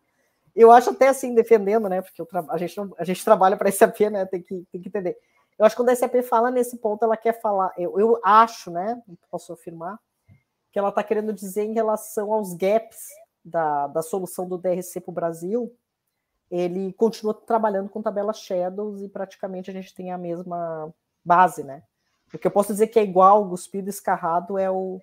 Eu 0.55 0.71
acho 0.71 0.91
até 0.91 1.09
assim, 1.09 1.35
defendendo, 1.35 1.89
né? 1.89 2.01
Porque 2.01 2.23
a, 2.47 2.57
gente 2.57 2.77
não, 2.77 2.93
a 2.97 3.03
gente 3.03 3.25
trabalha 3.25 3.57
para 3.57 3.67
a 3.67 3.71
SAP, 3.73 4.09
né? 4.09 4.25
Tem 4.25 4.41
que, 4.41 4.65
tem 4.71 4.79
que 4.79 4.87
entender. 4.87 5.17
Eu 5.57 5.65
acho 5.65 5.75
que 5.75 5.81
quando 5.81 5.89
a 5.89 5.95
SAP 5.95 6.15
fala 6.23 6.51
nesse 6.51 6.77
ponto, 6.77 7.03
ela 7.03 7.17
quer 7.17 7.39
falar. 7.39 7.73
Eu, 7.77 7.99
eu 7.99 8.19
acho, 8.23 8.71
né? 8.71 9.01
Posso 9.29 9.53
afirmar, 9.53 9.99
que 10.71 10.79
ela 10.79 10.89
está 10.89 11.03
querendo 11.03 11.33
dizer 11.33 11.63
em 11.63 11.73
relação 11.73 12.33
aos 12.33 12.53
gaps 12.53 13.07
da, 13.43 13.87
da 13.87 14.01
solução 14.01 14.47
do 14.47 14.57
DRC 14.57 14.99
para 15.01 15.11
o 15.11 15.13
Brasil, 15.13 15.75
ele 16.49 16.93
continua 16.93 17.33
trabalhando 17.33 17.89
com 17.89 18.01
tabelas 18.01 18.39
Shadows 18.39 19.01
e 19.01 19.09
praticamente 19.09 19.69
a 19.69 19.73
gente 19.73 19.93
tem 19.93 20.11
a 20.11 20.17
mesma 20.17 20.93
base, 21.23 21.63
né? 21.63 21.83
O 22.33 22.37
que 22.37 22.47
eu 22.47 22.51
posso 22.51 22.71
dizer 22.71 22.87
que 22.87 22.99
é 22.99 23.03
igual, 23.03 23.47
cuspido 23.47 23.89
escarrado, 23.89 24.57
é 24.57 24.69
o, 24.69 24.99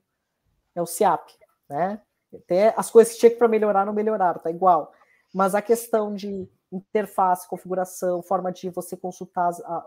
é 0.74 0.82
o 0.82 0.86
SIAP, 0.86 1.30
né? 1.68 2.00
Até 2.34 2.74
as 2.76 2.90
coisas 2.90 3.14
que 3.14 3.20
tinha 3.20 3.36
para 3.36 3.48
melhorar 3.48 3.84
não 3.84 3.92
melhoraram, 3.92 4.40
tá 4.40 4.50
igual 4.50 4.92
mas 5.32 5.54
a 5.54 5.62
questão 5.62 6.14
de 6.14 6.48
interface, 6.72 7.48
configuração, 7.48 8.22
forma 8.22 8.52
de 8.52 8.70
você 8.70 8.96
consultar 8.96 9.48
as, 9.48 9.60
a, 9.60 9.84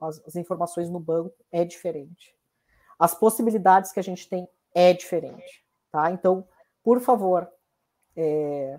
as, 0.00 0.26
as 0.26 0.36
informações 0.36 0.90
no 0.90 1.00
banco 1.00 1.34
é 1.50 1.64
diferente. 1.64 2.36
As 2.98 3.14
possibilidades 3.14 3.92
que 3.92 4.00
a 4.00 4.02
gente 4.02 4.28
tem 4.28 4.48
é 4.74 4.92
diferente, 4.92 5.64
tá? 5.90 6.10
Então, 6.10 6.46
por 6.82 7.00
favor, 7.00 7.50
é, 8.14 8.78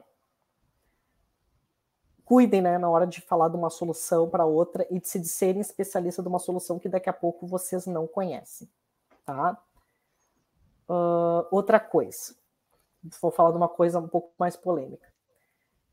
cuidem, 2.23 2.61
né, 2.61 2.77
na 2.77 2.89
hora 2.89 3.07
de 3.07 3.19
falar 3.21 3.49
de 3.49 3.57
uma 3.57 3.69
solução 3.69 4.29
para 4.29 4.45
outra 4.45 4.85
e 4.91 4.99
de 4.99 5.07
se 5.07 5.23
serem 5.25 5.61
especialista 5.61 6.21
de 6.21 6.27
uma 6.27 6.39
solução 6.39 6.77
que 6.77 6.87
daqui 6.87 7.09
a 7.09 7.13
pouco 7.13 7.47
vocês 7.47 7.87
não 7.87 8.05
conhecem, 8.07 8.69
tá? 9.25 9.57
Uh, 10.87 11.47
outra 11.49 11.79
coisa, 11.79 12.35
vou 13.21 13.31
falar 13.31 13.51
de 13.51 13.57
uma 13.57 13.69
coisa 13.69 13.99
um 13.99 14.07
pouco 14.07 14.33
mais 14.37 14.55
polêmica 14.55 15.11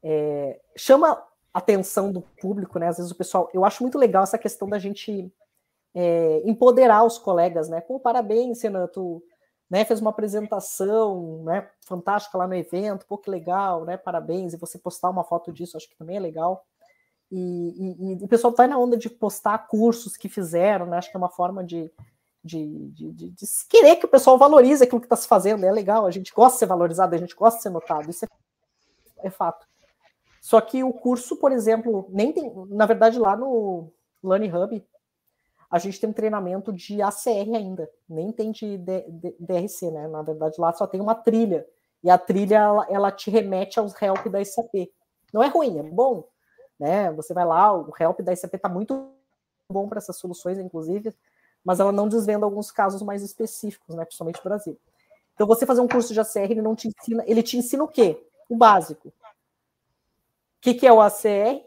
é, 0.02 0.60
chama 0.76 1.22
atenção 1.52 2.12
do 2.12 2.20
público, 2.20 2.78
né? 2.78 2.88
Às 2.88 2.98
vezes 2.98 3.12
o 3.12 3.16
pessoal, 3.16 3.50
eu 3.52 3.64
acho 3.64 3.82
muito 3.82 3.98
legal 3.98 4.22
essa 4.22 4.38
questão 4.38 4.68
da 4.68 4.78
gente 4.78 5.32
é, 5.94 6.42
empoderar 6.44 7.04
os 7.04 7.18
colegas, 7.18 7.68
né? 7.68 7.80
Pô, 7.80 7.98
parabéns, 7.98 8.62
Renan, 8.62 8.86
tu 8.86 9.22
né, 9.68 9.84
fez 9.84 10.00
uma 10.00 10.10
apresentação, 10.10 11.42
né, 11.44 11.68
fantástica 11.82 12.38
lá 12.38 12.46
no 12.46 12.54
evento, 12.54 13.04
pô, 13.06 13.18
que 13.18 13.30
legal, 13.30 13.84
né? 13.84 13.96
Parabéns, 13.96 14.54
e 14.54 14.56
você 14.56 14.78
postar 14.78 15.10
uma 15.10 15.24
foto 15.24 15.52
disso, 15.52 15.76
acho 15.76 15.88
que 15.88 15.96
também 15.96 16.16
é 16.16 16.20
legal. 16.20 16.64
E, 17.30 17.36
e, 17.38 18.12
e 18.12 18.24
o 18.24 18.28
pessoal 18.28 18.54
vai 18.56 18.66
na 18.66 18.78
onda 18.78 18.96
de 18.96 19.10
postar 19.10 19.66
cursos 19.66 20.16
que 20.16 20.28
fizeram, 20.28 20.86
né? 20.86 20.96
Acho 20.96 21.10
que 21.10 21.16
é 21.16 21.18
uma 21.18 21.28
forma 21.28 21.62
de, 21.62 21.90
de, 22.42 22.88
de, 22.90 23.12
de, 23.12 23.30
de 23.30 23.46
querer 23.68 23.96
que 23.96 24.06
o 24.06 24.08
pessoal 24.08 24.38
valorize 24.38 24.82
aquilo 24.82 25.00
que 25.00 25.06
está 25.06 25.16
se 25.16 25.28
fazendo, 25.28 25.64
é 25.64 25.72
legal, 25.72 26.06
a 26.06 26.10
gente 26.10 26.32
gosta 26.32 26.54
de 26.54 26.60
ser 26.60 26.66
valorizado, 26.66 27.14
a 27.14 27.18
gente 27.18 27.34
gosta 27.34 27.58
de 27.58 27.62
ser 27.62 27.70
notado, 27.70 28.08
isso 28.08 28.24
é, 28.24 28.28
é 29.26 29.30
fato. 29.30 29.66
Só 30.48 30.62
que 30.62 30.82
o 30.82 30.94
curso, 30.94 31.36
por 31.36 31.52
exemplo, 31.52 32.06
nem 32.08 32.32
tem. 32.32 32.50
Na 32.68 32.86
verdade, 32.86 33.18
lá 33.18 33.36
no 33.36 33.92
Learning 34.24 34.50
Hub, 34.50 34.82
a 35.70 35.78
gente 35.78 36.00
tem 36.00 36.08
um 36.08 36.12
treinamento 36.14 36.72
de 36.72 37.02
ACR 37.02 37.54
ainda, 37.54 37.90
nem 38.08 38.32
tem 38.32 38.50
de, 38.50 38.78
DRC, 39.38 39.90
né? 39.90 40.08
Na 40.08 40.22
verdade, 40.22 40.58
lá 40.58 40.72
só 40.72 40.86
tem 40.86 41.02
uma 41.02 41.14
trilha. 41.14 41.66
E 42.02 42.08
a 42.08 42.16
trilha 42.16 42.56
ela, 42.56 42.86
ela 42.88 43.12
te 43.12 43.30
remete 43.30 43.78
aos 43.78 43.92
help 44.00 44.26
da 44.28 44.42
SAP. 44.42 44.90
Não 45.34 45.42
é 45.42 45.48
ruim, 45.48 45.80
é 45.80 45.82
bom. 45.82 46.26
Né? 46.80 47.12
Você 47.12 47.34
vai 47.34 47.44
lá, 47.44 47.70
o 47.76 47.92
help 48.00 48.20
da 48.22 48.34
SAP 48.34 48.54
está 48.54 48.70
muito 48.70 49.06
bom 49.70 49.86
para 49.86 49.98
essas 49.98 50.16
soluções, 50.16 50.58
inclusive, 50.58 51.14
mas 51.62 51.78
ela 51.78 51.92
não 51.92 52.08
desvenda 52.08 52.46
alguns 52.46 52.70
casos 52.70 53.02
mais 53.02 53.22
específicos, 53.22 53.94
né? 53.94 54.02
Principalmente 54.02 54.38
no 54.38 54.44
Brasil. 54.44 54.80
Então, 55.34 55.46
você 55.46 55.66
fazer 55.66 55.82
um 55.82 55.88
curso 55.88 56.14
de 56.14 56.20
ACR, 56.20 56.50
ele 56.50 56.62
não 56.62 56.74
te 56.74 56.88
ensina, 56.88 57.22
ele 57.26 57.42
te 57.42 57.58
ensina 57.58 57.84
o 57.84 57.88
quê? 57.88 58.26
O 58.48 58.56
básico 58.56 59.12
que, 60.60 60.74
que 60.74 60.86
é 60.86 60.92
o 60.92 61.00
ACR, 61.00 61.62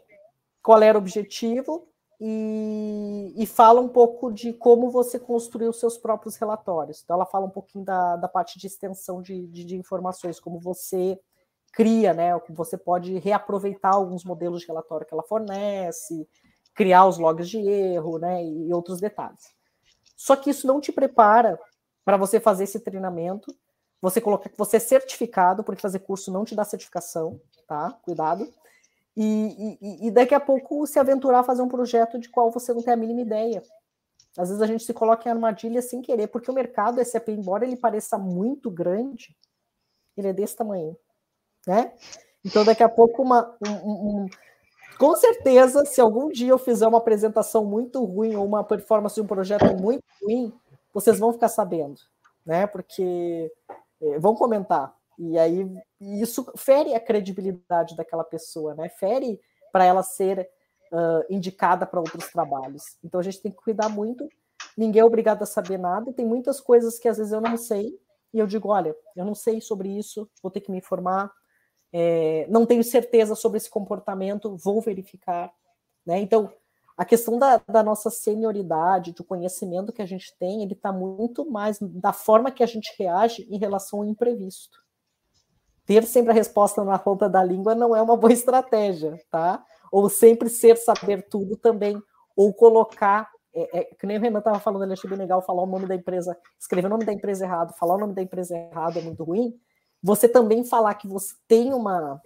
qual 0.62 0.82
era 0.82 0.96
o 0.96 1.00
objetivo, 1.00 1.88
e, 2.20 3.34
e, 3.36 3.46
fala 3.46 3.80
um 3.80 3.88
pouco 3.88 4.30
de 4.32 4.52
como 4.52 4.90
você 4.90 5.18
construiu 5.18 5.70
os 5.70 5.80
seus 5.80 5.98
próprios 5.98 6.36
relatórios. 6.36 7.02
Então, 7.02 7.16
ela 7.16 7.26
fala 7.26 7.46
um 7.46 7.50
pouquinho 7.50 7.84
da, 7.84 8.14
da 8.14 8.28
parte 8.28 8.60
de 8.60 8.66
extensão 8.68 9.20
de, 9.20 9.48
de, 9.48 9.64
de 9.64 9.76
informações, 9.76 10.38
como 10.38 10.60
você 10.60 11.18
cria, 11.72 12.14
né? 12.14 12.30
Você 12.50 12.78
pode 12.78 13.18
reaproveitar 13.18 13.94
alguns 13.94 14.24
modelos 14.24 14.60
de 14.60 14.68
relatório 14.68 15.04
que 15.04 15.12
ela 15.12 15.24
fornece, 15.24 16.28
criar 16.74 17.06
os 17.06 17.18
logs 17.18 17.48
de 17.48 17.58
erro, 17.58 18.18
né, 18.18 18.44
e 18.44 18.72
outros 18.72 19.00
detalhes. 19.00 19.54
Só 20.16 20.36
que 20.36 20.50
isso 20.50 20.66
não 20.66 20.80
te 20.80 20.92
prepara 20.92 21.58
para 22.04 22.16
você 22.16 22.38
fazer 22.38 22.64
esse 22.64 22.78
treinamento, 22.78 23.52
você 24.00 24.20
colocar 24.20 24.48
que 24.48 24.58
você 24.58 24.76
é 24.76 24.80
certificado, 24.80 25.64
porque 25.64 25.80
fazer 25.80 26.00
curso 26.00 26.30
não 26.32 26.44
te 26.44 26.54
dá 26.54 26.64
certificação, 26.64 27.40
tá? 27.66 27.98
Cuidado. 28.02 28.48
E, 29.14 30.06
e, 30.06 30.10
daqui 30.10 30.34
a 30.34 30.40
pouco 30.40 30.86
se 30.86 30.98
aventurar 30.98 31.40
a 31.40 31.44
fazer 31.44 31.60
um 31.60 31.68
projeto 31.68 32.18
de 32.18 32.30
qual 32.30 32.50
você 32.50 32.72
não 32.72 32.82
tem 32.82 32.94
a 32.94 32.96
mínima 32.96 33.20
ideia. 33.20 33.62
Às 34.38 34.48
vezes 34.48 34.62
a 34.62 34.66
gente 34.66 34.84
se 34.84 34.94
coloca 34.94 35.28
em 35.28 35.32
armadilha 35.32 35.82
sem 35.82 36.00
querer, 36.00 36.28
porque 36.28 36.50
o 36.50 36.54
mercado 36.54 37.04
SAP, 37.04 37.28
embora 37.28 37.66
ele 37.66 37.76
pareça 37.76 38.16
muito 38.16 38.70
grande, 38.70 39.36
ele 40.16 40.28
é 40.28 40.32
desse 40.32 40.56
tamanho, 40.56 40.96
né? 41.66 41.92
Então 42.42 42.64
daqui 42.64 42.82
a 42.82 42.88
pouco 42.88 43.22
uma, 43.22 43.54
um, 43.66 44.22
um, 44.22 44.26
com 44.98 45.14
certeza, 45.16 45.84
se 45.84 46.00
algum 46.00 46.30
dia 46.30 46.50
eu 46.50 46.58
fizer 46.58 46.86
uma 46.86 46.98
apresentação 46.98 47.64
muito 47.66 48.02
ruim 48.02 48.34
ou 48.34 48.46
uma 48.46 48.64
performance 48.64 49.14
de 49.14 49.20
um 49.20 49.26
projeto 49.26 49.76
muito 49.76 50.02
ruim, 50.22 50.52
vocês 50.94 51.18
vão 51.18 51.32
ficar 51.32 51.48
sabendo, 51.48 52.00
né? 52.46 52.66
Porque 52.66 53.52
é, 54.00 54.18
vão 54.18 54.34
comentar. 54.34 54.94
E 55.30 55.38
aí 55.38 55.66
isso 56.00 56.44
fere 56.56 56.94
a 56.94 57.00
credibilidade 57.00 57.96
daquela 57.96 58.24
pessoa, 58.24 58.74
né? 58.74 58.88
Fere 58.88 59.40
para 59.70 59.84
ela 59.84 60.02
ser 60.02 60.50
uh, 60.92 61.24
indicada 61.30 61.86
para 61.86 62.00
outros 62.00 62.28
trabalhos. 62.30 62.96
Então 63.04 63.20
a 63.20 63.22
gente 63.22 63.40
tem 63.40 63.52
que 63.52 63.62
cuidar 63.62 63.88
muito. 63.88 64.28
Ninguém 64.76 65.00
é 65.00 65.04
obrigado 65.04 65.42
a 65.42 65.46
saber 65.46 65.78
nada. 65.78 66.12
Tem 66.12 66.26
muitas 66.26 66.60
coisas 66.60 66.98
que 66.98 67.08
às 67.08 67.18
vezes 67.18 67.32
eu 67.32 67.40
não 67.40 67.56
sei 67.56 67.96
e 68.34 68.38
eu 68.38 68.46
digo, 68.46 68.68
olha, 68.68 68.96
eu 69.14 69.24
não 69.24 69.34
sei 69.34 69.60
sobre 69.60 69.88
isso, 69.90 70.28
vou 70.42 70.50
ter 70.50 70.60
que 70.60 70.70
me 70.70 70.78
informar. 70.78 71.30
É, 71.92 72.46
não 72.48 72.64
tenho 72.64 72.82
certeza 72.82 73.34
sobre 73.34 73.58
esse 73.58 73.70
comportamento, 73.70 74.56
vou 74.56 74.80
verificar. 74.80 75.52
Né? 76.04 76.18
Então, 76.18 76.50
a 76.96 77.04
questão 77.04 77.38
da, 77.38 77.58
da, 77.68 77.82
nossa 77.82 78.10
senioridade, 78.10 79.12
do 79.12 79.22
conhecimento 79.22 79.92
que 79.92 80.02
a 80.02 80.06
gente 80.06 80.34
tem, 80.38 80.62
ele 80.62 80.72
está 80.72 80.92
muito 80.92 81.48
mais 81.50 81.78
da 81.80 82.12
forma 82.12 82.50
que 82.50 82.62
a 82.62 82.66
gente 82.66 82.94
reage 82.98 83.46
em 83.50 83.58
relação 83.58 84.00
ao 84.00 84.04
imprevisto. 84.06 84.82
Ter 85.84 86.04
sempre 86.04 86.30
a 86.30 86.34
resposta 86.34 86.84
na 86.84 86.98
ponta 86.98 87.28
da 87.28 87.42
língua 87.42 87.74
não 87.74 87.94
é 87.94 88.00
uma 88.00 88.16
boa 88.16 88.32
estratégia, 88.32 89.20
tá? 89.30 89.64
ou 89.92 90.08
sempre 90.08 90.48
ser 90.48 90.78
saber 90.78 91.28
tudo 91.28 91.54
também, 91.54 92.02
ou 92.34 92.52
colocar, 92.54 93.30
é, 93.54 93.80
é, 93.80 93.84
que 93.84 94.06
nem 94.06 94.16
o 94.16 94.20
Renan 94.20 94.38
estava 94.38 94.58
falando, 94.58 94.84
ele 94.84 94.94
achei 94.94 95.08
bem 95.08 95.18
legal 95.18 95.42
falar 95.42 95.62
o 95.62 95.66
nome 95.66 95.86
da 95.86 95.94
empresa, 95.94 96.34
escrever 96.58 96.86
o 96.86 96.90
nome 96.90 97.04
da 97.04 97.12
empresa 97.12 97.44
errado, 97.44 97.74
falar 97.74 97.96
o 97.96 97.98
nome 97.98 98.14
da 98.14 98.22
empresa 98.22 98.56
errado 98.56 98.98
é 98.98 99.02
muito 99.02 99.22
ruim. 99.22 99.54
Você 100.02 100.26
também 100.26 100.64
falar 100.64 100.94
que 100.94 101.06
você 101.06 101.34
tem 101.46 101.74
uma 101.74 102.20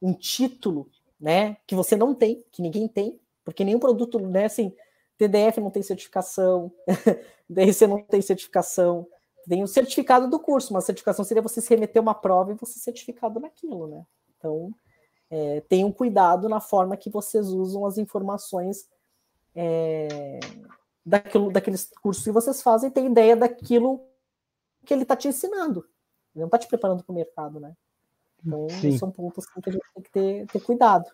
um 0.00 0.14
título, 0.14 0.90
né, 1.20 1.56
que 1.66 1.74
você 1.74 1.94
não 1.94 2.14
tem, 2.14 2.42
que 2.52 2.62
ninguém 2.62 2.88
tem, 2.88 3.20
porque 3.44 3.64
nenhum 3.64 3.78
produto, 3.78 4.18
né, 4.18 4.46
assim, 4.46 4.74
TDF 5.18 5.60
não 5.60 5.70
tem 5.70 5.82
certificação, 5.82 6.72
DRC 7.48 7.86
não 7.86 8.02
tem 8.02 8.20
certificação, 8.20 9.06
tem 9.48 9.62
o 9.62 9.68
certificado 9.68 10.28
do 10.28 10.38
curso, 10.40 10.72
mas 10.72 10.84
a 10.84 10.86
certificação 10.86 11.24
seria 11.24 11.42
você 11.42 11.60
se 11.60 11.70
remeter 11.70 12.00
uma 12.02 12.14
prova 12.14 12.52
e 12.52 12.56
você 12.56 12.74
ser 12.74 12.80
certificado 12.80 13.38
naquilo, 13.38 13.86
né? 13.86 14.04
Então, 14.36 14.74
é, 15.30 15.60
tenham 15.68 15.90
cuidado 15.92 16.48
na 16.48 16.60
forma 16.60 16.96
que 16.96 17.10
vocês 17.10 17.48
usam 17.48 17.86
as 17.86 17.98
informações 17.98 18.88
é, 19.54 20.40
daquilo, 21.04 21.50
daqueles 21.50 21.90
cursos 22.02 22.24
que 22.24 22.32
vocês 22.32 22.62
fazem, 22.62 22.90
tem 22.90 23.06
ideia 23.06 23.36
daquilo 23.36 24.04
que 24.84 24.92
ele 24.92 25.02
está 25.02 25.16
te 25.16 25.28
ensinando. 25.28 25.80
Ele 26.34 26.42
não 26.42 26.46
está 26.46 26.58
te 26.58 26.66
preparando 26.66 27.02
para 27.02 27.12
o 27.12 27.16
mercado, 27.16 27.60
né? 27.60 27.74
Então, 28.44 28.68
Sim. 28.68 28.98
são 28.98 29.10
pontos 29.10 29.46
que 29.46 29.68
a 29.68 29.72
gente 29.72 29.84
tem 29.94 30.02
que 30.02 30.10
ter, 30.10 30.46
ter 30.46 30.60
cuidado. 30.60 31.06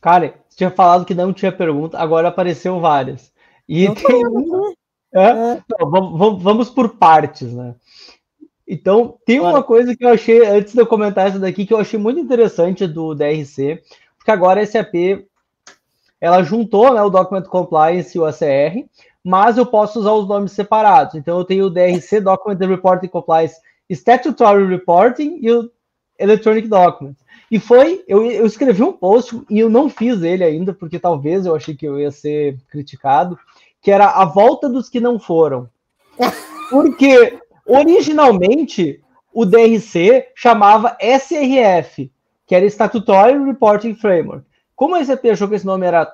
Cara, 0.00 0.38
você 0.48 0.58
tinha 0.58 0.70
falado 0.70 1.04
que 1.04 1.14
não 1.14 1.32
tinha 1.32 1.50
pergunta, 1.50 1.98
agora 1.98 2.28
apareceu 2.28 2.78
várias. 2.78 3.32
E 3.68 3.86
tem... 3.94 4.22
é? 4.22 4.73
É. 5.14 5.62
Não, 5.78 5.90
vamos, 5.90 6.42
vamos 6.42 6.70
por 6.70 6.96
partes, 6.96 7.52
né? 7.52 7.74
Então, 8.66 9.18
tem 9.26 9.40
uma 9.40 9.62
coisa 9.62 9.94
que 9.94 10.04
eu 10.04 10.08
achei, 10.08 10.44
antes 10.44 10.72
de 10.72 10.80
eu 10.80 10.86
comentar 10.86 11.28
essa 11.28 11.38
daqui, 11.38 11.66
que 11.66 11.72
eu 11.72 11.78
achei 11.78 11.98
muito 11.98 12.18
interessante 12.18 12.86
do 12.86 13.14
DRC, 13.14 13.82
porque 14.16 14.30
agora 14.30 14.62
a 14.62 14.66
SAP, 14.66 15.26
ela 16.18 16.42
juntou 16.42 16.92
né, 16.94 17.02
o 17.02 17.10
Document 17.10 17.44
Compliance 17.44 18.16
e 18.16 18.20
o 18.20 18.24
ACR, 18.24 18.86
mas 19.22 19.58
eu 19.58 19.66
posso 19.66 20.00
usar 20.00 20.12
os 20.12 20.26
nomes 20.26 20.52
separados. 20.52 21.14
Então, 21.14 21.38
eu 21.38 21.44
tenho 21.44 21.66
o 21.66 21.70
DRC, 21.70 22.20
Document 22.20 22.58
Reporting 22.58 23.08
Compliance 23.08 23.56
Statutory 23.88 24.66
Reporting 24.66 25.38
e 25.42 25.52
o 25.52 25.70
Electronic 26.18 26.66
Document. 26.66 27.16
E 27.50 27.60
foi, 27.60 28.02
eu, 28.08 28.24
eu 28.24 28.46
escrevi 28.46 28.82
um 28.82 28.92
post 28.92 29.40
e 29.50 29.60
eu 29.60 29.68
não 29.68 29.88
fiz 29.90 30.22
ele 30.22 30.42
ainda, 30.42 30.72
porque 30.72 30.98
talvez 30.98 31.44
eu 31.44 31.54
achei 31.54 31.74
que 31.74 31.86
eu 31.86 32.00
ia 32.00 32.10
ser 32.10 32.58
criticado, 32.68 33.38
que 33.84 33.92
era 33.92 34.08
a 34.08 34.24
volta 34.24 34.68
dos 34.68 34.88
que 34.88 34.98
não 34.98 35.20
foram. 35.20 35.68
Porque 36.68 37.38
Originalmente, 37.66 39.02
o 39.32 39.46
DRC 39.46 40.26
chamava 40.34 40.96
SRF, 41.00 42.12
que 42.46 42.54
era 42.54 42.66
Statutory 42.66 43.42
Reporting 43.42 43.94
Framework. 43.94 44.44
Como 44.76 44.94
a 44.94 45.04
SAP 45.04 45.24
achou 45.26 45.48
que 45.48 45.54
esse 45.54 45.64
nome 45.64 45.86
era 45.86 46.12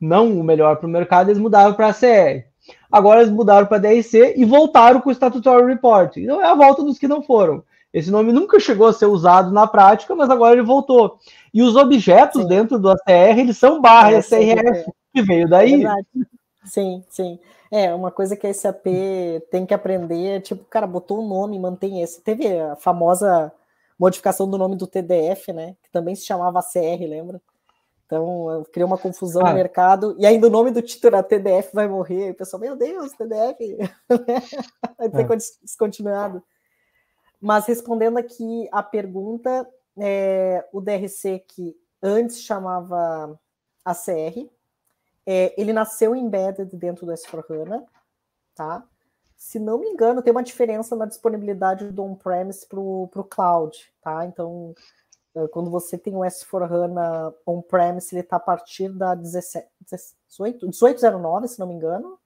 não 0.00 0.38
o 0.38 0.42
melhor 0.42 0.76
para 0.76 0.86
o 0.86 0.90
mercado, 0.90 1.28
eles 1.28 1.40
mudaram 1.40 1.74
para 1.74 1.92
CR. 1.92 2.46
Agora 2.90 3.20
eles 3.20 3.32
mudaram 3.32 3.66
para 3.66 3.78
DRC 3.78 4.34
e 4.36 4.44
voltaram 4.44 5.00
com 5.00 5.10
o 5.10 5.12
Statutory 5.12 5.66
Reporting. 5.66 6.22
Então 6.22 6.40
é 6.40 6.46
a 6.46 6.54
volta 6.54 6.82
dos 6.82 6.98
que 6.98 7.08
não 7.08 7.22
foram. 7.22 7.62
Esse 7.92 8.10
nome 8.10 8.32
nunca 8.32 8.60
chegou 8.60 8.86
a 8.86 8.92
ser 8.92 9.06
usado 9.06 9.50
na 9.50 9.66
prática, 9.66 10.14
mas 10.14 10.30
agora 10.30 10.54
ele 10.54 10.62
voltou. 10.62 11.18
E 11.52 11.62
os 11.62 11.74
objetos 11.74 12.42
sim. 12.42 12.48
dentro 12.48 12.78
do 12.78 12.90
ACR, 12.90 13.38
eles 13.38 13.58
são 13.58 13.80
barra 13.80 14.12
é, 14.12 14.18
SRF, 14.18 14.90
que 15.12 15.22
veio 15.22 15.48
daí. 15.48 15.84
É 15.84 15.90
sim, 16.68 17.04
sim. 17.08 17.38
É, 17.70 17.94
uma 17.94 18.10
coisa 18.10 18.36
que 18.36 18.46
a 18.46 18.54
SAP 18.54 18.86
tem 19.50 19.66
que 19.66 19.74
aprender, 19.74 20.40
tipo, 20.42 20.64
cara, 20.64 20.86
botou 20.86 21.18
o 21.18 21.24
um 21.24 21.28
nome, 21.28 21.58
mantém 21.58 22.02
esse. 22.02 22.20
Teve 22.20 22.58
a 22.58 22.76
famosa 22.76 23.52
modificação 23.98 24.48
do 24.48 24.56
nome 24.56 24.76
do 24.76 24.86
TDF, 24.86 25.52
né? 25.52 25.76
Que 25.82 25.90
também 25.90 26.14
se 26.14 26.24
chamava 26.24 26.62
CR, 26.62 27.00
lembra? 27.06 27.40
Então, 28.06 28.64
criou 28.72 28.86
uma 28.86 28.96
confusão 28.96 29.44
ah. 29.44 29.50
no 29.50 29.54
mercado, 29.54 30.16
e 30.18 30.24
ainda 30.24 30.46
o 30.46 30.50
nome 30.50 30.70
do 30.70 30.80
título 30.80 31.14
era 31.14 31.22
TDF 31.22 31.74
vai 31.74 31.86
morrer, 31.86 32.28
e 32.28 32.30
o 32.30 32.34
pessoal, 32.34 32.58
meu 32.58 32.74
Deus, 32.74 33.12
TDF, 33.12 33.76
vai 34.96 35.10
ter 35.10 35.30
é. 35.30 35.36
descontinuado. 35.62 36.42
Mas 37.38 37.66
respondendo 37.66 38.16
aqui 38.16 38.66
a 38.72 38.82
pergunta, 38.82 39.68
é, 39.98 40.66
o 40.72 40.80
DRC 40.80 41.44
que 41.46 41.76
antes 42.02 42.40
chamava 42.40 43.38
ACR, 43.84 44.48
é, 45.30 45.52
ele 45.60 45.74
nasceu 45.74 46.16
embedded 46.16 46.74
dentro 46.74 47.04
do 47.04 47.12
S4HANA, 47.12 47.84
tá? 48.54 48.82
Se 49.36 49.58
não 49.58 49.78
me 49.78 49.86
engano, 49.86 50.22
tem 50.22 50.30
uma 50.30 50.42
diferença 50.42 50.96
na 50.96 51.04
disponibilidade 51.04 51.90
do 51.90 52.02
on-premise 52.02 52.66
para 52.66 52.80
o 52.80 53.26
cloud, 53.28 53.78
tá? 54.02 54.24
Então, 54.24 54.74
é, 55.36 55.46
quando 55.48 55.70
você 55.70 55.98
tem 55.98 56.16
o 56.16 56.20
S4HANA 56.20 57.34
on-premise, 57.46 58.14
ele 58.14 58.22
está 58.22 58.36
a 58.36 58.40
partir 58.40 58.88
da 58.88 59.14
17, 59.14 59.68
18, 60.30 60.66
1809, 60.66 61.48
se 61.48 61.60
não 61.60 61.66
me 61.66 61.74
engano. 61.74 62.18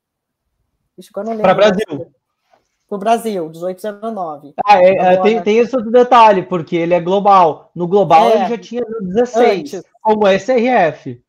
Para 1.42 1.54
Brasil. 1.54 2.12
Para 2.88 2.96
o 2.96 2.98
Brasil, 2.98 3.48
1809. 3.48 4.54
Ah, 4.64 4.80
é, 4.80 4.90
é, 4.90 5.22
tem, 5.22 5.42
tem 5.42 5.58
esse 5.58 5.74
outro 5.74 5.90
detalhe, 5.90 6.44
porque 6.44 6.76
ele 6.76 6.94
é 6.94 7.00
global. 7.00 7.72
No 7.74 7.88
global 7.88 8.28
é, 8.28 8.36
ele 8.36 8.48
já 8.50 8.58
tinha 8.58 8.84
16, 9.00 9.74
antes. 9.74 9.90
como 10.00 10.28
SRF. 10.28 11.20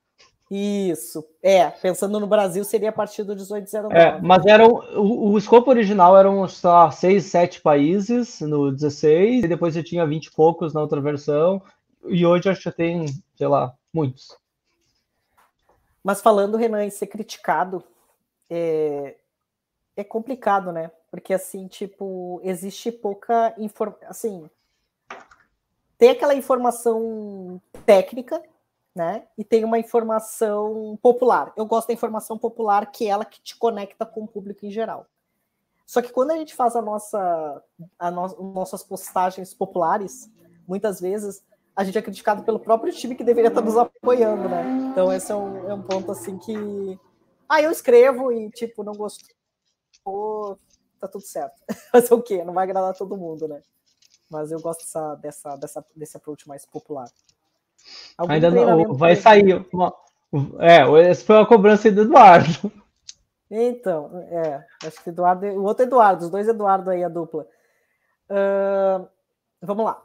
Isso, 0.55 1.27
é, 1.41 1.67
pensando 1.67 2.19
no 2.19 2.27
Brasil 2.27 2.63
seria 2.63 2.89
a 2.89 2.93
partir 2.93 3.23
do 3.23 3.33
1809. 3.33 3.97
É, 3.97 4.21
mas 4.21 4.45
eram, 4.45 4.69
o, 4.95 5.31
o 5.31 5.37
escopo 5.39 5.71
original 5.71 6.15
eram, 6.15 6.47
sei 6.47 6.69
lá, 6.69 6.91
seis, 6.91 7.25
sete 7.25 7.59
países 7.59 8.39
no 8.39 8.71
16, 8.71 9.45
e 9.45 9.47
depois 9.47 9.73
você 9.73 9.81
tinha 9.81 10.05
20 10.05 10.27
e 10.27 10.31
poucos 10.31 10.71
na 10.71 10.79
outra 10.79 11.01
versão, 11.01 11.59
e 12.05 12.23
hoje 12.23 12.49
acho 12.49 12.61
que 12.61 12.71
tem, 12.71 13.07
sei 13.35 13.47
lá, 13.47 13.73
muitos. 13.91 14.37
Mas 16.03 16.21
falando, 16.21 16.55
Renan, 16.55 16.85
em 16.85 16.91
ser 16.91 17.07
criticado, 17.07 17.83
é, 18.47 19.15
é 19.95 20.03
complicado, 20.03 20.71
né? 20.71 20.91
Porque, 21.09 21.33
assim, 21.33 21.67
tipo, 21.67 22.39
existe 22.43 22.91
pouca 22.91 23.55
informação, 23.57 24.07
assim, 24.07 24.49
tem 25.97 26.11
aquela 26.11 26.35
informação 26.35 27.59
técnica, 27.87 28.39
né? 28.95 29.27
E 29.37 29.43
tem 29.43 29.63
uma 29.65 29.79
informação 29.79 30.97
popular. 31.01 31.51
Eu 31.57 31.65
gosto 31.65 31.87
da 31.87 31.93
informação 31.93 32.37
popular, 32.37 32.91
que 32.91 33.05
é 33.05 33.09
ela 33.09 33.25
que 33.25 33.41
te 33.41 33.57
conecta 33.57 34.05
com 34.05 34.23
o 34.23 34.27
público 34.27 34.65
em 34.65 34.71
geral. 34.71 35.07
Só 35.85 36.01
que 36.01 36.11
quando 36.11 36.31
a 36.31 36.37
gente 36.37 36.55
faz 36.55 36.75
a 36.75 36.81
nossa, 36.81 37.63
a 37.99 38.11
no, 38.11 38.53
nossas 38.53 38.83
postagens 38.83 39.53
populares, 39.53 40.29
muitas 40.67 41.01
vezes 41.01 41.43
a 41.75 41.83
gente 41.83 41.97
é 41.97 42.01
criticado 42.01 42.43
pelo 42.43 42.59
próprio 42.59 42.93
time 42.93 43.15
que 43.15 43.23
deveria 43.23 43.49
estar 43.49 43.61
nos 43.61 43.77
apoiando, 43.77 44.47
né? 44.47 44.63
Então 44.91 45.11
esse 45.11 45.31
é 45.31 45.35
um, 45.35 45.69
é 45.69 45.73
um 45.73 45.81
ponto 45.81 46.11
assim 46.11 46.37
que. 46.37 46.99
Ah, 47.49 47.61
eu 47.61 47.71
escrevo 47.71 48.31
e, 48.31 48.49
tipo, 48.51 48.83
não 48.83 48.93
gostou, 48.93 50.59
tá 50.99 51.07
tudo 51.07 51.23
certo. 51.23 51.61
Fazer 51.91 52.13
o 52.13 52.21
quê? 52.21 52.43
Não 52.43 52.53
vai 52.53 52.63
agradar 52.63 52.95
todo 52.95 53.17
mundo, 53.17 53.47
né? 53.47 53.61
Mas 54.29 54.51
eu 54.51 54.59
gosto 54.61 54.79
dessa, 54.79 55.15
dessa, 55.57 55.85
desse 55.95 56.17
approach 56.17 56.47
mais 56.47 56.65
popular. 56.65 57.07
Algum 58.17 58.33
Ainda 58.33 58.51
não, 58.51 58.93
vai 58.93 59.15
sair 59.15 59.65
uma, 59.73 59.93
É, 60.59 61.09
essa 61.09 61.25
foi 61.25 61.39
a 61.39 61.45
cobrança 61.45 61.91
do 61.91 62.01
Eduardo. 62.01 62.71
Então, 63.49 64.09
é, 64.29 64.65
acho 64.87 65.03
que 65.03 65.09
Eduardo, 65.09 65.45
o 65.45 65.63
outro 65.63 65.85
Eduardo, 65.85 66.25
os 66.25 66.31
dois 66.31 66.47
Eduardo 66.47 66.89
aí, 66.89 67.03
a 67.03 67.09
dupla. 67.09 67.47
Uh, 68.27 69.07
vamos 69.61 69.85
lá. 69.85 70.03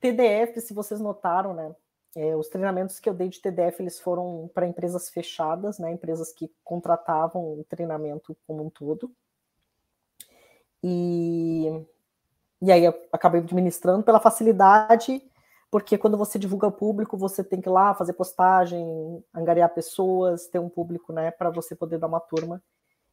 TDF, 0.00 0.60
se 0.60 0.74
vocês 0.74 1.00
notaram, 1.00 1.54
né? 1.54 1.74
É, 2.16 2.34
os 2.34 2.48
treinamentos 2.48 2.98
que 2.98 3.08
eu 3.08 3.14
dei 3.14 3.28
de 3.28 3.40
TDF 3.40 3.80
eles 3.80 4.00
foram 4.00 4.50
para 4.52 4.66
empresas 4.66 5.08
fechadas, 5.08 5.78
né? 5.78 5.92
Empresas 5.92 6.32
que 6.32 6.50
contratavam 6.64 7.60
o 7.60 7.64
treinamento 7.68 8.36
como 8.46 8.64
um 8.64 8.70
todo. 8.70 9.12
E, 10.82 11.86
e 12.60 12.72
aí 12.72 12.84
eu 12.84 12.94
acabei 13.12 13.40
administrando 13.40 14.02
pela 14.02 14.18
facilidade, 14.18 15.22
porque 15.70 15.96
quando 15.96 16.16
você 16.18 16.38
divulga 16.38 16.66
ao 16.66 16.72
público, 16.72 17.16
você 17.16 17.44
tem 17.44 17.60
que 17.60 17.68
ir 17.68 17.72
lá 17.72 17.94
fazer 17.94 18.12
postagem, 18.14 19.24
angariar 19.32 19.72
pessoas, 19.72 20.48
ter 20.48 20.58
um 20.58 20.68
público, 20.68 21.12
né, 21.12 21.30
para 21.30 21.48
você 21.50 21.76
poder 21.76 21.98
dar 21.98 22.08
uma 22.08 22.20
turma. 22.20 22.60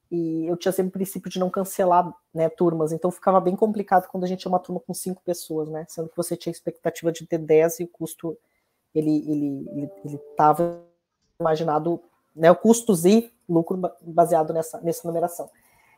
E 0.09 0.45
eu 0.47 0.55
tinha 0.57 0.71
sempre 0.71 0.89
o 0.89 0.93
princípio 0.93 1.29
de 1.29 1.38
não 1.38 1.49
cancelar 1.49 2.11
né, 2.34 2.49
turmas, 2.49 2.91
então 2.91 3.11
ficava 3.11 3.39
bem 3.39 3.55
complicado 3.55 4.07
quando 4.07 4.23
a 4.23 4.27
gente 4.27 4.39
tinha 4.39 4.51
uma 4.51 4.59
turma 4.59 4.79
com 4.79 4.93
cinco 4.93 5.21
pessoas, 5.21 5.69
né? 5.69 5.85
Sendo 5.89 6.07
que 6.07 6.15
você 6.15 6.38
tinha 6.38 6.51
expectativa 6.51 7.11
de 7.11 7.27
ter 7.27 7.38
dez 7.38 7.79
e 7.81 7.84
o 7.84 7.88
custo 7.89 8.38
ele 8.95 9.17
ele 9.29 9.69
ele, 9.69 9.91
ele 10.05 10.17
tava 10.38 10.81
imaginado, 11.38 12.01
né, 12.34 12.49
o 12.49 12.55
custos 12.55 13.03
e 13.03 13.34
lucro 13.49 13.79
baseado 14.01 14.53
nessa 14.53 14.79
nessa 14.79 15.05
numeração. 15.05 15.49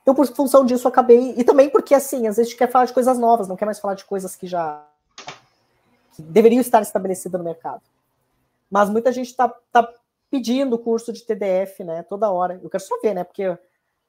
Então, 0.01 0.15
por 0.15 0.25
função 0.27 0.65
disso, 0.65 0.87
acabei. 0.87 1.35
E 1.37 1.43
também 1.43 1.69
porque, 1.69 1.93
assim, 1.93 2.25
às 2.25 2.37
vezes 2.37 2.39
a 2.39 2.43
gente 2.49 2.57
quer 2.57 2.71
falar 2.71 2.85
de 2.85 2.93
coisas 2.93 3.19
novas, 3.19 3.47
não 3.47 3.55
quer 3.55 3.65
mais 3.65 3.79
falar 3.79 3.93
de 3.93 4.05
coisas 4.05 4.35
que 4.35 4.47
já 4.47 4.88
deveriam 6.21 6.61
estar 6.61 6.81
estabelecidas 6.81 7.39
no 7.39 7.45
mercado. 7.45 7.81
Mas 8.69 8.89
muita 8.89 9.11
gente 9.11 9.27
está 9.27 9.49
tá 9.71 9.93
pedindo 10.29 10.77
curso 10.77 11.11
de 11.11 11.25
TDF, 11.25 11.83
né? 11.83 12.03
Toda 12.03 12.31
hora. 12.31 12.59
Eu 12.61 12.69
quero 12.69 12.83
só 12.83 12.99
ver, 13.01 13.13
né? 13.13 13.23
Porque 13.23 13.57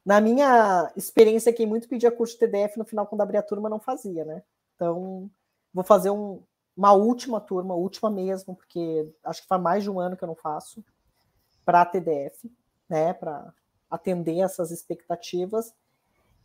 na 0.05 0.21
minha 0.21 0.91
experiência, 0.97 1.53
quem 1.53 1.67
muito 1.67 1.89
pedia 1.89 2.11
curso 2.11 2.35
de 2.35 2.41
TDF, 2.41 2.79
no 2.79 2.85
final, 2.85 3.07
quando 3.07 3.21
abria 3.21 3.41
a 3.41 3.45
turma, 3.45 3.69
não 3.69 3.81
fazia, 3.81 4.25
né? 4.25 4.43
Então, 4.75 5.31
vou 5.73 5.85
fazer 5.85 6.11
um, 6.11 6.43
uma 6.77 6.93
última 6.93 7.41
turma, 7.41 7.75
última 7.75 8.11
mesmo, 8.11 8.55
porque 8.55 9.09
acho 9.25 9.43
que 9.43 9.49
faz 9.49 9.61
mais 9.61 9.83
de 9.83 9.91
um 9.91 10.01
ano 10.01 10.17
que 10.17 10.25
eu 10.25 10.29
não 10.29 10.35
faço, 10.35 10.85
para 11.65 11.85
TDF, 11.85 12.51
né? 12.89 13.13
Para 13.13 13.53
atender 13.91 14.41
essas 14.41 14.71
expectativas. 14.71 15.75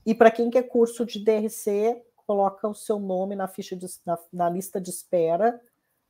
E 0.06 0.14
para 0.14 0.32
quem 0.32 0.50
quer 0.50 0.64
curso 0.64 1.06
de 1.06 1.24
DRC, 1.24 2.02
coloca 2.26 2.68
o 2.68 2.74
seu 2.74 3.00
nome 3.00 3.36
na 3.36 3.48
ficha 3.48 3.76
de, 3.76 3.88
na, 4.06 4.18
na 4.32 4.50
lista 4.50 4.80
de 4.80 4.90
espera 4.90 5.60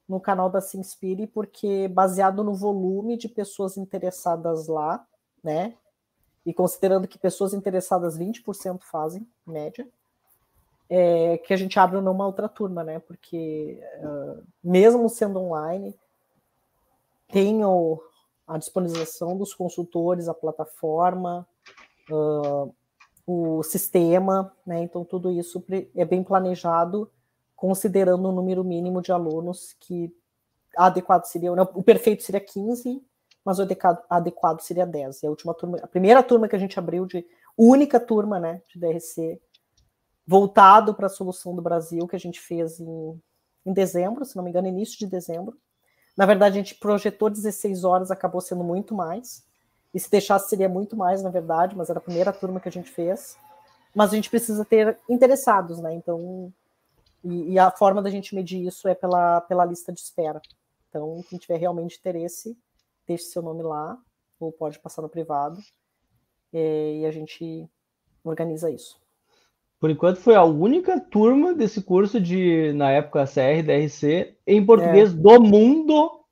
no 0.08 0.20
canal 0.20 0.50
da 0.50 0.62
Sinspire, 0.62 1.28
porque 1.28 1.88
baseado 1.88 2.44
no 2.44 2.54
volume 2.54 3.18
de 3.18 3.28
pessoas 3.28 3.76
interessadas 3.76 4.68
lá, 4.68 5.06
né? 5.44 5.76
E 6.46 6.54
considerando 6.54 7.08
que 7.08 7.18
pessoas 7.18 7.54
interessadas 7.54 8.18
20% 8.18 8.82
fazem, 8.84 9.28
média, 9.46 9.88
é, 10.88 11.40
que 11.40 11.54
a 11.54 11.58
gente 11.58 11.80
abre 11.80 12.00
numa 12.00 12.26
outra 12.26 12.48
turma, 12.48 12.84
né? 12.84 13.00
Porque 13.00 13.82
uh, 14.00 14.44
mesmo 14.64 15.10
sendo 15.10 15.40
online, 15.40 15.96
tem 17.28 17.62
a 18.48 18.58
disponibilização 18.60 19.36
dos 19.36 19.56
consultores, 19.56 20.28
a 20.28 20.34
plataforma, 20.36 21.48
uh, 22.12 22.74
o 23.26 23.64
sistema, 23.64 24.54
né? 24.66 24.82
Então 24.82 25.04
tudo 25.04 25.32
isso 25.32 25.64
é 25.96 26.06
bem 26.06 26.24
planejado, 26.24 27.10
considerando 27.56 28.30
o 28.30 28.32
número 28.32 28.64
mínimo 28.64 29.02
de 29.02 29.12
alunos 29.12 29.76
que 29.80 30.14
adequado 30.78 31.26
seria, 31.26 31.56
não, 31.56 31.64
o 31.74 31.84
perfeito 31.84 32.24
seria 32.24 32.42
15, 32.42 33.02
mas 33.44 33.60
o 33.60 33.68
adequado, 34.10 34.60
seria 34.62 34.86
10. 34.86 35.24
E 35.24 35.28
a 35.28 35.30
última 35.30 35.54
turma, 35.54 35.78
a 35.82 35.88
primeira 35.88 36.22
turma 36.22 36.48
que 36.48 36.56
a 36.56 36.60
gente 36.60 36.78
abriu 36.78 37.06
de 37.06 37.26
única 37.58 38.00
turma, 38.00 38.40
né, 38.40 38.62
de 38.68 38.80
DRC 38.80 39.40
voltado 40.28 40.94
para 40.94 41.06
a 41.06 41.10
solução 41.10 41.56
do 41.56 41.62
Brasil 41.62 42.08
que 42.08 42.16
a 42.16 42.20
gente 42.20 42.40
fez 42.40 42.80
em, 42.80 43.22
em 43.66 43.74
dezembro, 43.74 44.26
se 44.26 44.36
não 44.36 44.44
me 44.44 44.50
engano, 44.50 44.68
início 44.68 44.98
de 44.98 45.06
dezembro. 45.08 45.58
Na 46.18 46.26
verdade, 46.26 46.58
a 46.58 46.62
gente 46.62 46.76
projetou 46.76 47.30
16 47.30 47.84
horas, 47.84 48.10
acabou 48.10 48.42
sendo 48.42 48.64
muito 48.64 48.96
mais. 48.96 49.46
E 49.96 50.00
se 50.00 50.12
deixasse, 50.12 50.50
seria 50.50 50.68
muito 50.68 50.94
mais, 50.94 51.24
na 51.24 51.30
verdade, 51.30 51.74
mas 51.74 51.90
era 51.90 52.00
a 52.00 52.02
primeira 52.02 52.34
turma 52.34 52.60
que 52.60 52.68
a 52.68 52.72
gente 52.72 52.92
fez. 52.92 53.38
Mas 53.96 54.12
a 54.12 54.16
gente 54.18 54.30
precisa 54.30 54.66
ter 54.66 55.00
interessados, 55.10 55.80
né? 55.80 55.94
Então, 55.94 56.52
e, 57.24 57.54
e 57.54 57.58
a 57.60 57.72
forma 57.72 58.02
da 58.02 58.10
gente 58.10 58.36
medir 58.36 58.68
isso 58.68 58.90
é 58.90 58.94
pela, 58.94 59.40
pela 59.40 59.64
lista 59.64 59.94
de 59.94 60.02
espera. 60.02 60.42
Então, 60.90 61.24
quem 61.30 61.40
tiver 61.40 61.56
realmente 61.56 61.98
interesse, 61.98 62.58
deixe 63.08 63.24
seu 63.24 63.42
nome 63.42 63.64
lá, 63.64 63.98
ou 64.38 64.52
pode 64.52 64.80
passar 64.80 65.02
no 65.02 65.08
privado, 65.08 65.62
e, 66.52 67.00
e 67.02 67.06
a 67.06 67.12
gente 67.12 67.66
organiza 68.22 68.70
isso. 68.70 69.00
Por 69.80 69.90
enquanto 69.90 70.18
foi 70.18 70.36
a 70.36 70.44
única 70.44 71.00
turma 71.00 71.54
desse 71.54 71.82
curso 71.82 72.20
de, 72.20 72.74
na 72.74 72.92
época, 72.92 73.24
CR, 73.24 73.64
DRC, 73.64 74.36
em 74.46 74.66
português 74.66 75.14
é. 75.14 75.16
do 75.16 75.40
mundo. 75.40 76.25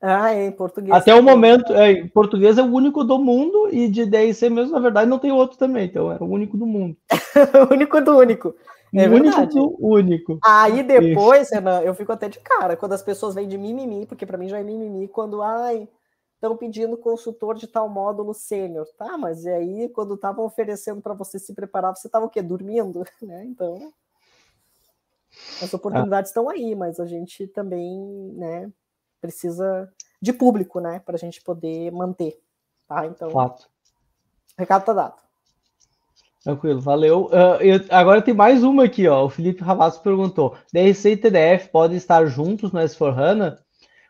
Ah, 0.00 0.32
é, 0.32 0.46
em 0.46 0.52
português. 0.52 0.96
Até 0.96 1.14
o 1.14 1.22
momento, 1.22 1.72
é, 1.72 1.90
em 1.90 2.08
português 2.08 2.56
é 2.56 2.62
o 2.62 2.72
único 2.72 3.02
do 3.02 3.18
mundo 3.18 3.68
e 3.72 3.88
de 3.88 4.06
DRC 4.06 4.48
mesmo, 4.48 4.72
na 4.72 4.78
verdade, 4.78 5.10
não 5.10 5.18
tem 5.18 5.32
outro 5.32 5.58
também, 5.58 5.86
então 5.86 6.12
era 6.12 6.22
o 6.22 6.30
único 6.30 6.56
do 6.56 6.66
mundo. 6.66 6.96
o 7.68 7.74
único 7.74 8.00
do 8.00 8.16
único. 8.16 8.54
É 8.94 9.08
o 9.08 9.12
único 9.12 9.46
do 9.46 9.76
único. 9.84 10.38
Aí 10.42 10.82
depois, 10.82 11.50
Renan, 11.50 11.80
eu 11.80 11.94
fico 11.94 12.12
até 12.12 12.28
de 12.28 12.38
cara 12.40 12.76
quando 12.76 12.92
as 12.92 13.02
pessoas 13.02 13.34
vêm 13.34 13.48
de 13.48 13.58
mimimi, 13.58 14.06
porque 14.06 14.24
para 14.24 14.38
mim 14.38 14.48
já 14.48 14.58
é 14.58 14.62
mimimi, 14.62 15.08
quando, 15.08 15.42
ai, 15.42 15.88
estão 16.34 16.56
pedindo 16.56 16.96
consultor 16.96 17.56
de 17.56 17.66
tal 17.66 17.88
módulo 17.88 18.32
sênior. 18.32 18.86
Tá, 18.96 19.18
mas 19.18 19.44
e 19.44 19.50
aí, 19.50 19.88
quando 19.88 20.14
estavam 20.14 20.44
oferecendo 20.44 21.02
para 21.02 21.12
você 21.12 21.38
se 21.38 21.52
preparar, 21.54 21.94
você 21.94 22.06
estava 22.06 22.24
o 22.24 22.30
quê? 22.30 22.40
Dormindo? 22.40 23.04
Né? 23.20 23.44
Então, 23.46 23.92
as 25.60 25.74
oportunidades 25.74 26.28
ah. 26.28 26.30
estão 26.30 26.48
aí, 26.48 26.74
mas 26.74 26.98
a 27.00 27.04
gente 27.04 27.46
também 27.48 28.32
né, 28.34 28.72
precisa 29.20 29.92
de 30.20 30.32
público, 30.32 30.80
né? 30.80 31.00
Para 31.00 31.16
a 31.16 31.18
gente 31.18 31.42
poder 31.42 31.90
manter. 31.92 32.38
Tá? 32.88 33.06
Então, 33.06 33.30
Fato. 33.30 33.68
recado 34.56 34.80
está 34.80 34.92
dado. 34.92 35.28
Tranquilo, 36.42 36.80
valeu. 36.80 37.26
Uh, 37.26 37.60
eu, 37.60 37.84
agora 37.90 38.22
tem 38.22 38.32
mais 38.32 38.62
uma 38.62 38.84
aqui, 38.84 39.06
ó. 39.08 39.24
O 39.24 39.28
Felipe 39.30 39.62
Ravazzo 39.62 40.00
perguntou: 40.00 40.56
DRC 40.72 41.10
e 41.10 41.16
TDF 41.16 41.68
podem 41.68 41.96
estar 41.96 42.24
juntos 42.26 42.72
no 42.72 42.80
S4HANA? 42.80 43.58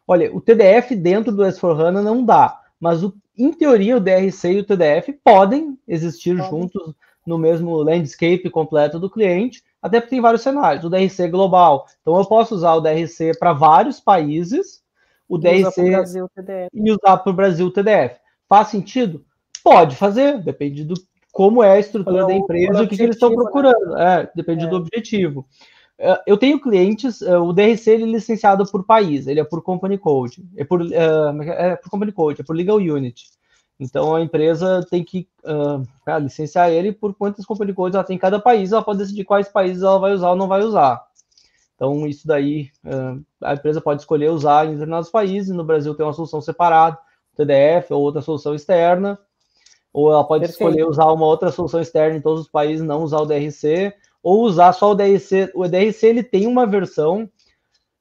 Olha, 0.06 0.34
o 0.34 0.40
TDF 0.40 0.94
dentro 0.94 1.32
do 1.32 1.42
S4HANA 1.42 2.02
não 2.02 2.24
dá, 2.24 2.60
mas 2.78 3.02
o, 3.02 3.14
em 3.36 3.52
teoria 3.52 3.96
o 3.96 4.00
DRC 4.00 4.52
e 4.52 4.60
o 4.60 4.64
TDF 4.64 5.12
podem 5.24 5.78
existir 5.86 6.36
Pode. 6.36 6.48
juntos 6.48 6.94
no 7.26 7.36
mesmo 7.36 7.76
landscape 7.76 8.48
completo 8.50 8.98
do 8.98 9.10
cliente, 9.10 9.62
até 9.82 10.00
porque 10.00 10.14
tem 10.14 10.20
vários 10.20 10.42
cenários. 10.42 10.84
O 10.84 10.88
DRC 10.88 11.24
é 11.24 11.28
global, 11.28 11.86
então 12.00 12.16
eu 12.16 12.24
posso 12.24 12.54
usar 12.54 12.74
o 12.74 12.80
DRC 12.80 13.36
para 13.38 13.52
vários 13.52 14.00
países, 14.00 14.82
o 15.28 15.36
DRC 15.38 15.82
e 16.72 16.90
usar 16.90 17.18
para 17.18 17.30
o 17.30 17.34
Brasil 17.34 17.66
o 17.66 17.70
TDF. 17.70 18.16
Faz 18.48 18.68
sentido? 18.68 19.24
Pode 19.62 19.96
fazer, 19.96 20.42
depende 20.42 20.84
do 20.84 20.94
como 21.32 21.62
é 21.62 21.72
a 21.72 21.78
estrutura 21.78 22.26
da 22.26 22.34
empresa, 22.34 22.82
o 22.82 22.88
que, 22.88 22.96
que 22.96 23.02
eles 23.02 23.16
estão 23.16 23.30
né? 23.30 23.36
procurando. 23.36 23.90
Né? 23.90 24.22
É, 24.22 24.30
depende 24.34 24.64
é. 24.64 24.68
do 24.68 24.76
objetivo. 24.76 25.46
É, 25.98 26.20
eu 26.26 26.36
tenho 26.36 26.60
clientes, 26.60 27.22
é, 27.22 27.36
o 27.36 27.52
DRC 27.52 27.90
ele 27.90 28.04
é 28.04 28.06
licenciado 28.06 28.64
por 28.70 28.84
país, 28.84 29.26
ele 29.26 29.40
é 29.40 29.44
por 29.44 29.62
Company 29.62 29.98
Code, 29.98 30.44
é 30.56 30.64
por, 30.64 30.80
uh, 30.80 31.42
é 31.42 31.76
por 31.76 31.90
Company 31.90 32.12
Code, 32.12 32.40
é 32.40 32.44
por 32.44 32.56
Legal 32.56 32.78
Unit. 32.78 33.26
Então 33.80 34.16
a 34.16 34.20
empresa 34.20 34.84
tem 34.90 35.04
que 35.04 35.28
uh, 35.44 36.18
licenciar 36.20 36.70
ele 36.70 36.92
por 36.92 37.14
quantas 37.14 37.44
Company 37.44 37.72
Codes 37.72 37.94
ela 37.94 38.04
tem 38.04 38.16
em 38.16 38.18
cada 38.18 38.40
país, 38.40 38.72
ela 38.72 38.82
pode 38.82 38.98
decidir 38.98 39.24
quais 39.24 39.48
países 39.48 39.82
ela 39.82 39.98
vai 39.98 40.12
usar 40.12 40.30
ou 40.30 40.36
não 40.36 40.48
vai 40.48 40.62
usar. 40.62 41.04
Então 41.78 42.08
isso 42.08 42.26
daí 42.26 42.70
a 43.40 43.54
empresa 43.54 43.80
pode 43.80 44.02
escolher 44.02 44.30
usar 44.30 44.66
em 44.66 44.72
determinados 44.72 45.10
países, 45.10 45.54
no 45.54 45.62
Brasil 45.62 45.94
tem 45.94 46.04
uma 46.04 46.12
solução 46.12 46.40
separada, 46.40 46.98
TDF 47.36 47.94
ou 47.94 48.02
outra 48.02 48.20
solução 48.20 48.52
externa, 48.52 49.16
ou 49.92 50.12
ela 50.12 50.24
pode 50.24 50.46
Perfeito. 50.46 50.60
escolher 50.60 50.84
usar 50.88 51.06
uma 51.06 51.24
outra 51.24 51.52
solução 51.52 51.80
externa 51.80 52.16
em 52.16 52.20
todos 52.20 52.42
os 52.42 52.50
países, 52.50 52.84
não 52.84 53.04
usar 53.04 53.18
o 53.18 53.26
DRC, 53.26 53.94
ou 54.20 54.42
usar 54.42 54.72
só 54.72 54.90
o 54.90 54.94
DRC. 54.94 55.52
O 55.54 55.68
DRC 55.68 56.04
ele 56.04 56.22
tem 56.24 56.48
uma 56.48 56.66
versão 56.66 57.30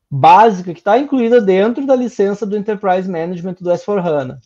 básica 0.09 0.73
que 0.73 0.79
está 0.79 0.97
incluída 0.97 1.39
dentro 1.39 1.85
da 1.85 1.95
licença 1.95 2.47
do 2.47 2.57
Enterprise 2.57 3.07
Management 3.07 3.57
do 3.61 3.69
S4HANA. 3.69 4.39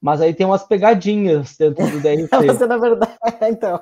Mas 0.00 0.20
aí 0.20 0.34
tem 0.34 0.44
umas 0.44 0.64
pegadinhas 0.64 1.56
dentro 1.56 1.86
do 1.88 2.00
DRC. 2.00 2.28
Você, 2.46 2.66
na 2.66 2.76
verdade, 2.76 3.12
então. 3.48 3.80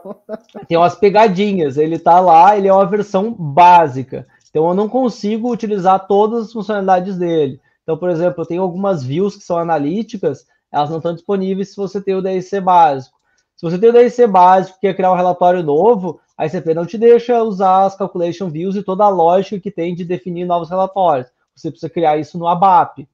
Tem 0.69 0.77
umas 0.77 0.95
pegadinhas. 0.95 1.77
Ele 1.77 1.97
está 1.97 2.21
lá, 2.21 2.57
ele 2.57 2.69
é 2.69 2.73
uma 2.73 2.87
versão 2.87 3.33
básica. 3.33 4.27
Então 4.55 4.69
eu 4.69 4.75
não 4.75 4.89
consigo 4.89 5.51
utilizar 5.51 6.07
todas 6.07 6.45
as 6.45 6.53
funcionalidades 6.53 7.19
dele. 7.19 7.61
Então, 7.83 7.99
por 7.99 8.09
exemplo, 8.09 8.41
eu 8.41 8.47
tenho 8.47 8.63
algumas 8.63 9.03
views 9.03 9.35
que 9.35 9.43
são 9.43 9.59
analíticas, 9.59 10.47
elas 10.71 10.89
não 10.91 10.99
estão 10.99 11.13
disponíveis 11.13 11.71
se 11.71 11.77
você 11.77 12.01
tem 12.01 12.15
o 12.15 12.23
DRC 12.23 12.61
básico. 12.61 13.19
Se 13.57 13.69
você 13.69 13.77
tem 13.77 13.91
o 13.91 13.93
DRC 13.93 14.29
básico, 14.29 14.79
quer 14.81 14.95
criar 14.95 15.11
um 15.11 15.17
relatório 15.17 15.61
novo, 15.61 16.21
a 16.39 16.47
ICP 16.47 16.73
não 16.73 16.87
te 16.87 16.97
deixa 16.97 17.43
usar 17.43 17.85
as 17.85 17.97
calculation 17.97 18.49
views 18.49 18.77
e 18.77 18.85
toda 18.85 19.03
a 19.03 19.09
lógica 19.09 19.59
que 19.59 19.73
tem 19.73 19.93
de 19.93 20.05
definir 20.05 20.45
novos 20.45 20.71
relatórios. 20.71 21.29
Você 21.57 21.69
precisa 21.69 21.91
criar 21.91 22.17
isso 22.17 22.39
no 22.39 22.47
ABAP. 22.47 23.09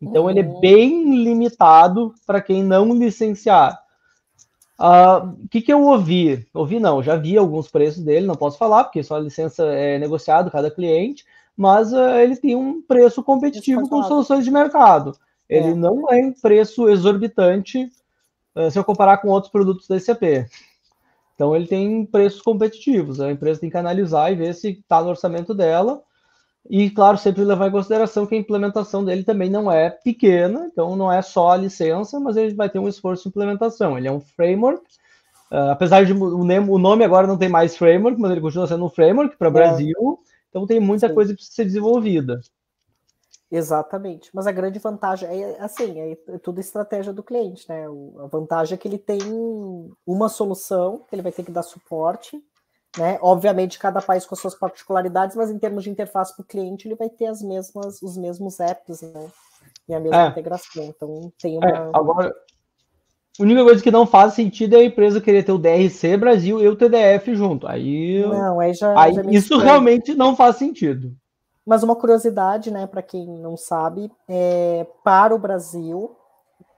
Então 0.00 0.24
uhum. 0.24 0.30
ele 0.30 0.40
é 0.40 0.44
uhum. 0.44 0.60
bem 0.60 1.24
limitado 1.24 2.14
para 2.24 2.40
quem 2.40 2.62
não 2.62 2.94
licenciar. 2.94 3.76
O 4.78 4.84
uh, 4.84 5.48
que, 5.50 5.62
que 5.62 5.72
eu 5.72 5.82
ouvi? 5.82 6.46
Ouvi 6.52 6.78
não, 6.78 7.02
já 7.02 7.16
vi 7.16 7.36
alguns 7.36 7.68
preços 7.68 8.02
dele, 8.02 8.26
não 8.26 8.34
posso 8.34 8.58
falar, 8.58 8.84
porque 8.84 9.02
só 9.02 9.16
a 9.16 9.20
licença 9.20 9.64
é 9.64 9.98
negociado 9.98 10.50
cada 10.50 10.70
cliente, 10.70 11.24
mas 11.56 11.92
uh, 11.92 12.18
ele 12.18 12.36
tem 12.36 12.54
um 12.54 12.82
preço 12.82 13.22
competitivo 13.22 13.88
com 13.88 14.02
soluções 14.02 14.44
de 14.44 14.50
mercado. 14.50 15.16
Ele 15.48 15.70
é. 15.70 15.74
não 15.74 16.10
é 16.10 16.16
um 16.16 16.32
preço 16.32 16.88
exorbitante 16.88 17.90
uh, 18.54 18.70
se 18.70 18.78
eu 18.78 18.84
comparar 18.84 19.18
com 19.18 19.28
outros 19.28 19.50
produtos 19.50 19.88
da 19.88 19.98
SAP. 19.98 20.22
Então 21.34 21.54
ele 21.54 21.66
tem 21.66 22.04
preços 22.04 22.42
competitivos, 22.42 23.20
a 23.20 23.30
empresa 23.30 23.60
tem 23.60 23.70
que 23.70 23.76
analisar 23.76 24.30
e 24.30 24.36
ver 24.36 24.54
se 24.54 24.70
está 24.70 25.02
no 25.02 25.10
orçamento 25.10 25.54
dela 25.54 26.02
e, 26.68 26.90
claro, 26.90 27.18
sempre 27.18 27.44
levar 27.44 27.68
em 27.68 27.72
consideração 27.72 28.26
que 28.26 28.34
a 28.34 28.38
implementação 28.38 29.04
dele 29.04 29.24
também 29.24 29.48
não 29.48 29.70
é 29.70 29.90
pequena, 29.90 30.68
então 30.70 30.96
não 30.96 31.12
é 31.12 31.22
só 31.22 31.50
a 31.50 31.56
licença, 31.56 32.18
mas 32.18 32.36
ele 32.36 32.54
vai 32.54 32.68
ter 32.68 32.78
um 32.78 32.88
esforço 32.88 33.24
de 33.24 33.28
implementação. 33.28 33.96
Ele 33.96 34.08
é 34.08 34.12
um 34.12 34.20
framework, 34.20 34.82
uh, 35.50 35.70
apesar 35.70 36.04
de 36.04 36.12
o 36.12 36.78
nome 36.78 37.04
agora 37.04 37.26
não 37.26 37.38
tem 37.38 37.48
mais 37.48 37.76
framework, 37.76 38.20
mas 38.20 38.30
ele 38.30 38.40
continua 38.40 38.66
sendo 38.66 38.84
um 38.84 38.90
framework 38.90 39.36
para 39.36 39.48
o 39.48 39.50
é. 39.50 39.52
Brasil, 39.52 40.18
então 40.48 40.66
tem 40.66 40.80
muita 40.80 41.08
Sim. 41.08 41.14
coisa 41.14 41.32
que 41.32 41.36
precisa 41.36 41.56
ser 41.56 41.64
desenvolvida. 41.64 42.40
Exatamente, 43.50 44.28
mas 44.34 44.46
a 44.48 44.52
grande 44.52 44.80
vantagem 44.80 45.28
é 45.28 45.60
assim, 45.60 46.00
é, 46.00 46.12
é 46.12 46.38
tudo 46.38 46.58
estratégia 46.58 47.12
do 47.12 47.22
cliente, 47.22 47.68
né? 47.68 47.88
O, 47.88 48.16
a 48.18 48.26
vantagem 48.26 48.74
é 48.74 48.78
que 48.78 48.88
ele 48.88 48.98
tem 48.98 49.20
uma 50.04 50.28
solução 50.28 51.04
que 51.08 51.14
ele 51.14 51.22
vai 51.22 51.30
ter 51.30 51.44
que 51.44 51.52
dar 51.52 51.62
suporte 51.62 52.42
né? 52.96 53.18
Obviamente, 53.20 53.78
cada 53.78 54.00
país 54.00 54.24
com 54.24 54.34
suas 54.34 54.54
particularidades, 54.54 55.36
mas 55.36 55.50
em 55.50 55.58
termos 55.58 55.84
de 55.84 55.90
interface 55.90 56.34
para 56.34 56.42
o 56.42 56.46
cliente, 56.46 56.88
ele 56.88 56.94
vai 56.94 57.08
ter 57.08 57.26
as 57.26 57.42
mesmas, 57.42 58.00
os 58.02 58.16
mesmos 58.16 58.58
apps, 58.60 59.02
né? 59.02 59.28
E 59.88 59.94
a 59.94 60.00
mesma 60.00 60.26
é. 60.26 60.28
integração. 60.28 60.84
Então, 60.84 61.32
tem 61.38 61.58
uma. 61.58 61.68
É, 61.68 61.90
agora, 61.92 62.34
a 63.38 63.42
única 63.42 63.62
coisa 63.62 63.82
que 63.82 63.90
não 63.90 64.06
faz 64.06 64.34
sentido 64.34 64.74
é 64.74 64.80
a 64.80 64.84
empresa 64.84 65.20
querer 65.20 65.44
ter 65.44 65.52
o 65.52 65.58
DRC 65.58 66.16
Brasil 66.16 66.60
e 66.60 66.68
o 66.68 66.76
TDF 66.76 67.34
junto. 67.34 67.66
Aí, 67.66 68.24
não, 68.26 68.60
aí 68.60 68.72
já. 68.72 68.98
Aí, 68.98 69.14
já 69.14 69.22
isso 69.22 69.54
estranho. 69.54 69.62
realmente 69.62 70.14
não 70.14 70.34
faz 70.34 70.56
sentido. 70.56 71.14
Mas 71.64 71.82
uma 71.82 71.96
curiosidade, 71.96 72.70
né, 72.70 72.86
para 72.86 73.02
quem 73.02 73.26
não 73.26 73.56
sabe, 73.56 74.10
é, 74.28 74.86
para 75.02 75.34
o 75.34 75.38
Brasil, 75.38 76.16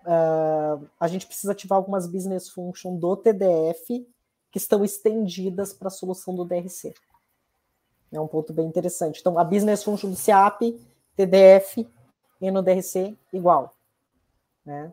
uh, 0.06 0.86
a 0.98 1.06
gente 1.06 1.26
precisa 1.26 1.52
ativar 1.52 1.76
algumas 1.76 2.06
business 2.06 2.48
functions 2.48 2.98
do 2.98 3.14
TDF 3.14 4.06
que 4.50 4.58
estão 4.58 4.84
estendidas 4.84 5.72
para 5.72 5.88
a 5.88 5.90
solução 5.90 6.34
do 6.34 6.44
DRC. 6.44 6.94
É 8.10 8.20
um 8.20 8.26
ponto 8.26 8.52
bem 8.52 8.66
interessante. 8.66 9.20
Então, 9.20 9.38
a 9.38 9.44
business 9.44 9.84
function 9.84 10.10
do 10.10 10.16
SIAP, 10.16 10.78
TDF 11.14 11.86
e 12.40 12.50
no 12.50 12.62
DRC 12.62 13.16
igual. 13.32 13.74
Né? 14.64 14.92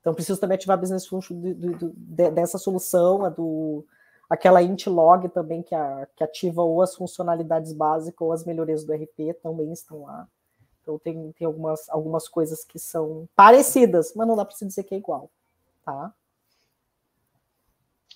Então, 0.00 0.14
preciso 0.14 0.40
também 0.40 0.56
ativar 0.56 0.76
a 0.76 0.80
business 0.80 1.06
function 1.06 1.40
do, 1.40 1.54
do, 1.54 1.72
do, 1.92 2.30
dessa 2.32 2.58
solução, 2.58 3.24
a 3.24 3.28
do 3.28 3.84
aquela 4.28 4.62
int 4.62 4.86
log 4.86 5.28
também 5.28 5.62
que, 5.62 5.74
a, 5.74 6.08
que 6.16 6.24
ativa 6.24 6.62
ou 6.62 6.80
as 6.80 6.94
funcionalidades 6.94 7.74
básicas 7.74 8.20
ou 8.20 8.32
as 8.32 8.46
melhorias 8.46 8.82
do 8.82 8.94
RP 8.94 9.34
também 9.42 9.70
estão 9.70 10.04
lá. 10.04 10.26
Então 10.80 10.98
tem, 10.98 11.32
tem 11.32 11.46
algumas, 11.46 11.86
algumas 11.90 12.26
coisas 12.28 12.64
que 12.64 12.78
são 12.78 13.28
parecidas, 13.36 14.14
mas 14.16 14.26
não 14.26 14.34
dá 14.34 14.44
para 14.44 14.56
se 14.56 14.66
dizer 14.66 14.84
que 14.84 14.94
é 14.94 14.98
igual, 14.98 15.30
tá? 15.84 16.14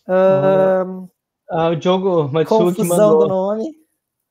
Uh, 0.08 1.08
ah, 1.50 1.68
o 1.70 1.76
Diogo 1.76 2.28
Matsuki 2.32 2.84
mandou. 2.84 3.20
do 3.20 3.28
nome. 3.28 3.86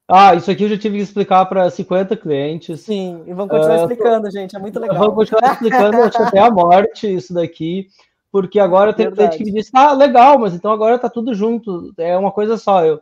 Ah, 0.08 0.36
isso 0.36 0.52
aqui 0.52 0.64
eu 0.64 0.70
já 0.70 0.78
tive 0.78 0.98
que 0.98 1.04
explicar 1.04 1.46
para 1.46 1.70
50 1.70 2.16
clientes. 2.16 2.82
Sim, 2.82 3.24
e 3.26 3.34
vamos 3.34 3.52
continuar 3.52 3.80
uh, 3.80 3.82
explicando, 3.82 4.32
gente, 4.32 4.56
é 4.56 4.60
muito 4.60 4.80
legal. 4.80 4.98
Vamos 4.98 5.16
continuar 5.16 5.54
explicando 5.54 5.98
até 6.04 6.40
a 6.40 6.52
morte 6.52 7.12
isso 7.12 7.34
daqui, 7.34 7.88
porque 8.32 8.60
agora 8.60 8.94
tem 8.94 9.10
cliente 9.10 9.38
que 9.38 9.46
me 9.46 9.52
disse, 9.52 9.72
ah, 9.74 9.94
legal, 9.94 10.38
mas 10.38 10.54
então 10.54 10.72
agora 10.72 11.00
tá 11.00 11.10
tudo 11.10 11.34
junto, 11.34 11.92
é 11.98 12.16
uma 12.16 12.32
coisa 12.32 12.56
só. 12.56 12.86
Eu, 12.86 13.02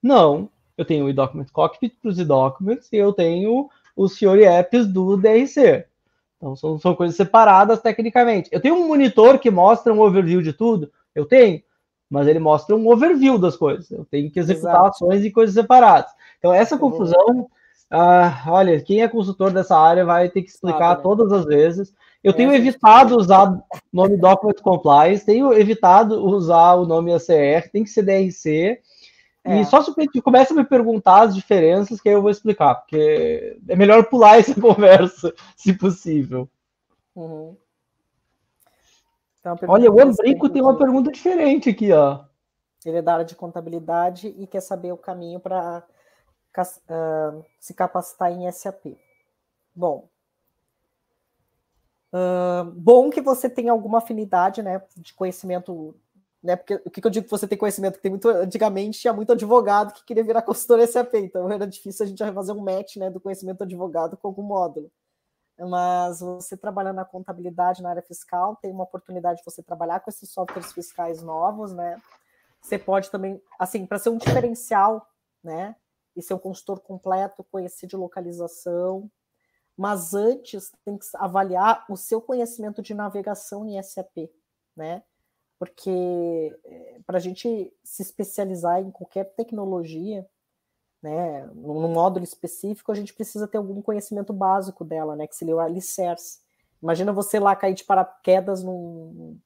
não, 0.00 0.48
eu 0.78 0.84
tenho 0.84 1.06
o 1.06 1.08
e-document 1.08 1.46
cockpit 1.52 1.94
para 2.00 2.10
os 2.10 2.18
e-documents 2.18 2.88
e 2.92 2.96
eu 2.96 3.12
tenho 3.12 3.68
os 3.96 4.16
Fiori 4.16 4.44
apps 4.44 4.86
do 4.86 5.16
DRC. 5.16 5.84
Então 6.36 6.54
são, 6.54 6.78
são 6.78 6.94
coisas 6.94 7.16
separadas 7.16 7.80
tecnicamente. 7.80 8.48
Eu 8.52 8.60
tenho 8.60 8.76
um 8.76 8.86
monitor 8.86 9.38
que 9.40 9.50
mostra 9.50 9.92
um 9.92 10.00
overview 10.00 10.40
de 10.42 10.52
tudo, 10.52 10.92
eu 11.12 11.24
tenho 11.24 11.60
mas 12.10 12.26
ele 12.26 12.38
mostra 12.38 12.76
um 12.76 12.88
overview 12.88 13.38
das 13.38 13.56
coisas. 13.56 13.90
Eu 13.90 14.04
tenho 14.04 14.30
que 14.30 14.38
executar 14.38 14.74
Exato. 14.74 14.88
ações 14.88 15.24
e 15.24 15.30
coisas 15.30 15.54
separadas. 15.54 16.10
Então, 16.38 16.52
essa 16.52 16.78
confusão, 16.78 17.48
ah, 17.90 18.44
olha, 18.48 18.80
quem 18.80 19.02
é 19.02 19.08
consultor 19.08 19.50
dessa 19.50 19.76
área 19.76 20.04
vai 20.04 20.28
ter 20.28 20.42
que 20.42 20.50
explicar 20.50 20.96
né? 20.96 21.02
todas 21.02 21.32
as 21.32 21.44
vezes. 21.44 21.94
Eu 22.22 22.32
tenho 22.32 22.50
é, 22.50 22.56
evitado 22.56 23.16
usar 23.16 23.52
o 23.52 23.62
nome 23.92 24.16
Document 24.16 24.60
Compliance, 24.62 25.24
tenho 25.24 25.52
evitado 25.52 26.24
usar 26.24 26.74
o 26.74 26.86
nome 26.86 27.12
ACR, 27.12 27.70
tem 27.70 27.84
que 27.84 27.90
ser 27.90 28.02
DRC. 28.02 28.80
É. 29.44 29.60
E 29.60 29.64
só 29.64 29.80
se 29.80 29.92
você 29.92 30.20
começa 30.20 30.52
a 30.52 30.56
me 30.56 30.64
perguntar 30.64 31.22
as 31.22 31.34
diferenças, 31.34 32.00
que 32.00 32.08
aí 32.08 32.14
eu 32.14 32.22
vou 32.22 32.30
explicar, 32.30 32.74
porque 32.74 33.56
é 33.68 33.76
melhor 33.76 34.04
pular 34.06 34.38
essa 34.38 34.54
conversa, 34.60 35.32
se 35.56 35.72
possível. 35.72 36.48
Uhum. 37.14 37.56
Olha, 39.68 39.90
o 39.90 40.00
Ambrico 40.00 40.48
tem 40.48 40.62
uma 40.62 40.76
pergunta 40.76 41.10
diferente 41.10 41.70
aqui, 41.70 41.92
ó. 41.92 42.24
Ele 42.84 42.98
é 42.98 43.02
da 43.02 43.14
área 43.14 43.24
de 43.24 43.34
contabilidade 43.34 44.28
e 44.38 44.46
quer 44.46 44.60
saber 44.60 44.92
o 44.92 44.96
caminho 44.96 45.40
para 45.40 45.84
uh, 46.58 47.44
se 47.58 47.74
capacitar 47.74 48.32
em 48.32 48.50
SAP. 48.50 48.96
Bom, 49.74 50.08
uh, 52.12 52.64
bom 52.72 53.10
que 53.10 53.20
você 53.20 53.48
tenha 53.50 53.72
alguma 53.72 53.98
afinidade, 53.98 54.62
né, 54.62 54.82
de 54.96 55.12
conhecimento, 55.14 55.96
né, 56.42 56.56
porque 56.56 56.80
o 56.84 56.90
que 56.90 57.04
eu 57.04 57.10
digo 57.10 57.24
que 57.24 57.30
você 57.30 57.46
tem 57.46 57.58
conhecimento, 57.58 57.96
que 57.96 58.02
tem 58.02 58.10
muito, 58.10 58.28
antigamente 58.28 59.00
tinha 59.00 59.12
muito 59.12 59.32
advogado 59.32 59.92
que 59.92 60.04
queria 60.04 60.24
virar 60.24 60.42
consultor 60.42 60.86
SAP, 60.86 61.14
então 61.14 61.50
era 61.50 61.66
difícil 61.66 62.04
a 62.04 62.08
gente 62.08 62.32
fazer 62.32 62.52
um 62.52 62.60
match, 62.60 62.96
né, 62.96 63.10
do 63.10 63.20
conhecimento 63.20 63.58
do 63.58 63.64
advogado 63.64 64.16
com 64.16 64.28
algum 64.28 64.42
módulo 64.42 64.90
mas 65.58 66.20
você 66.20 66.56
trabalhando 66.56 66.96
na 66.96 67.04
contabilidade, 67.04 67.82
na 67.82 67.90
área 67.90 68.02
fiscal, 68.02 68.56
tem 68.56 68.70
uma 68.70 68.84
oportunidade 68.84 69.38
de 69.38 69.44
você 69.44 69.62
trabalhar 69.62 70.00
com 70.00 70.10
esses 70.10 70.30
softwares 70.30 70.72
fiscais 70.72 71.22
novos, 71.22 71.72
né? 71.72 72.00
Você 72.60 72.78
pode 72.78 73.10
também, 73.10 73.40
assim, 73.58 73.86
para 73.86 73.98
ser 73.98 74.10
um 74.10 74.18
diferencial, 74.18 75.06
né? 75.42 75.76
E 76.14 76.22
ser 76.22 76.34
um 76.34 76.38
consultor 76.38 76.80
completo, 76.80 77.44
conhecer 77.44 77.86
de 77.86 77.96
localização, 77.96 79.10
mas 79.76 80.14
antes 80.14 80.72
tem 80.84 80.96
que 80.96 81.06
avaliar 81.14 81.84
o 81.88 81.96
seu 81.96 82.20
conhecimento 82.20 82.82
de 82.82 82.94
navegação 82.94 83.66
em 83.66 83.80
SAP, 83.82 84.30
né? 84.74 85.02
Porque 85.58 86.58
eh, 86.64 87.00
para 87.06 87.18
a 87.18 87.20
gente 87.20 87.72
se 87.84 88.02
especializar 88.02 88.80
em 88.80 88.90
qualquer 88.90 89.24
tecnologia, 89.34 90.26
né, 91.06 91.48
num 91.54 91.88
módulo 91.88 92.24
específico, 92.24 92.90
a 92.90 92.94
gente 92.94 93.14
precisa 93.14 93.46
ter 93.46 93.58
algum 93.58 93.80
conhecimento 93.80 94.32
básico 94.32 94.84
dela, 94.84 95.14
né, 95.14 95.28
que 95.28 95.36
seria 95.36 95.54
o 95.54 95.60
alicerce. 95.60 96.40
Imagina 96.82 97.12
você 97.12 97.38
lá 97.38 97.54
cair 97.54 97.74
de 97.74 97.84
paraquedas 97.84 98.64
num, 98.64 99.38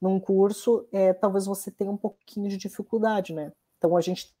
num 0.00 0.18
curso, 0.18 0.88
é, 0.92 1.12
talvez 1.12 1.46
você 1.46 1.70
tenha 1.70 1.90
um 1.90 1.96
pouquinho 1.96 2.48
de 2.48 2.56
dificuldade, 2.56 3.32
né? 3.32 3.52
Então 3.78 3.96
a 3.96 4.00
gente 4.00 4.34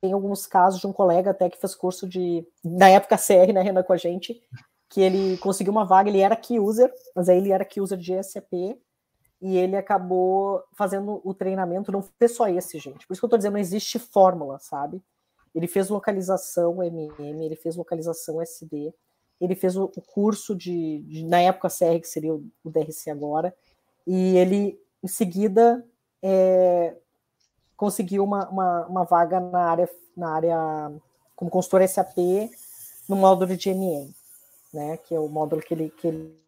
tem 0.00 0.12
alguns 0.12 0.46
casos 0.46 0.80
de 0.80 0.86
um 0.86 0.92
colega 0.92 1.32
até 1.32 1.50
que 1.50 1.58
fez 1.58 1.74
curso 1.74 2.08
de, 2.08 2.46
na 2.64 2.88
época 2.88 3.18
CR, 3.18 3.52
né, 3.52 3.60
Renan, 3.60 3.82
com 3.82 3.92
a 3.92 3.96
gente, 3.96 4.40
que 4.88 5.00
ele 5.00 5.36
conseguiu 5.38 5.72
uma 5.72 5.84
vaga, 5.84 6.08
ele 6.08 6.20
era 6.20 6.36
key 6.36 6.60
user, 6.60 6.92
mas 7.14 7.28
aí 7.28 7.38
ele 7.38 7.50
era 7.50 7.64
key 7.64 7.80
user 7.80 7.98
de 7.98 8.22
SAP, 8.22 8.52
e 9.40 9.56
ele 9.56 9.76
acabou 9.76 10.62
fazendo 10.74 11.20
o 11.24 11.34
treinamento, 11.34 11.92
não 11.92 12.02
foi 12.02 12.28
só 12.28 12.48
esse, 12.48 12.78
gente. 12.78 13.06
Por 13.06 13.12
isso 13.12 13.20
que 13.20 13.24
eu 13.24 13.30
tô 13.30 13.36
dizendo, 13.36 13.54
não 13.54 13.60
existe 13.60 13.98
fórmula, 13.98 14.58
sabe? 14.58 15.02
Ele 15.58 15.66
fez 15.66 15.88
localização 15.88 16.80
MM, 16.84 17.44
ele 17.44 17.56
fez 17.56 17.74
localização 17.74 18.40
SD, 18.40 18.94
ele 19.40 19.56
fez 19.56 19.76
o, 19.76 19.88
curso 19.88 20.54
de, 20.54 21.00
de, 21.00 21.24
na 21.24 21.40
época 21.40 21.68
CR, 21.68 21.98
que 22.00 22.06
seria 22.06 22.32
o, 22.32 22.44
DRC 22.64 23.10
agora, 23.10 23.52
e 24.06 24.36
ele, 24.36 24.80
em 25.02 25.08
seguida, 25.08 25.84
é, 26.22 26.94
conseguiu 27.76 28.22
uma, 28.22 28.48
uma, 28.48 28.86
uma, 28.86 29.04
vaga 29.04 29.40
na 29.40 29.68
área, 29.68 29.90
na 30.16 30.32
área 30.32 30.92
como 31.34 31.50
consultor 31.50 31.86
SAP 31.88 32.16
no 33.08 33.16
módulo 33.16 33.56
de 33.56 33.70
MM, 33.70 34.14
né, 34.72 34.96
que 34.98 35.12
é 35.12 35.18
o 35.18 35.28
módulo 35.28 35.60
que 35.60 35.74
ele, 35.74 35.90
que 35.90 36.06
ele 36.06 36.38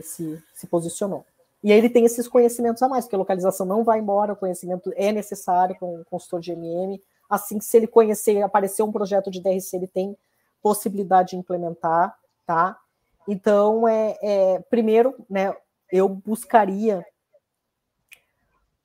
se, 0.00 0.40
se 0.54 0.68
posicionou. 0.68 1.26
E 1.64 1.72
aí 1.72 1.78
ele 1.78 1.90
tem 1.90 2.04
esses 2.04 2.28
conhecimentos 2.28 2.80
a 2.80 2.88
mais, 2.88 3.06
porque 3.06 3.16
a 3.16 3.18
localização 3.18 3.66
não 3.66 3.82
vai 3.82 3.98
embora, 3.98 4.34
o 4.34 4.36
conhecimento 4.36 4.92
é 4.94 5.10
necessário 5.10 5.76
com 5.80 6.00
o 6.00 6.04
consultor 6.04 6.40
de 6.40 6.52
MM, 6.52 7.02
assim 7.32 7.58
que 7.58 7.64
se 7.64 7.78
ele 7.78 7.86
conhecer, 7.86 8.42
aparecer 8.42 8.82
um 8.82 8.92
projeto 8.92 9.30
de 9.30 9.40
DRC, 9.40 9.74
ele 9.74 9.86
tem 9.86 10.14
possibilidade 10.62 11.30
de 11.30 11.36
implementar, 11.36 12.14
tá? 12.44 12.78
Então, 13.26 13.88
é, 13.88 14.18
é 14.20 14.58
primeiro, 14.68 15.14
né, 15.30 15.56
eu 15.90 16.10
buscaria 16.10 17.04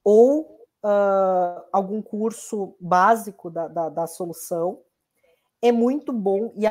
ou 0.01 0.43
uh, 0.81 1.61
algum 1.73 2.01
curso 2.01 2.73
básico 2.79 3.49
da, 3.49 3.67
da, 3.67 3.89
da, 3.89 4.07
solução. 4.07 4.79
É 5.61 5.69
muito 5.69 6.13
bom 6.13 6.53
e 6.55 6.65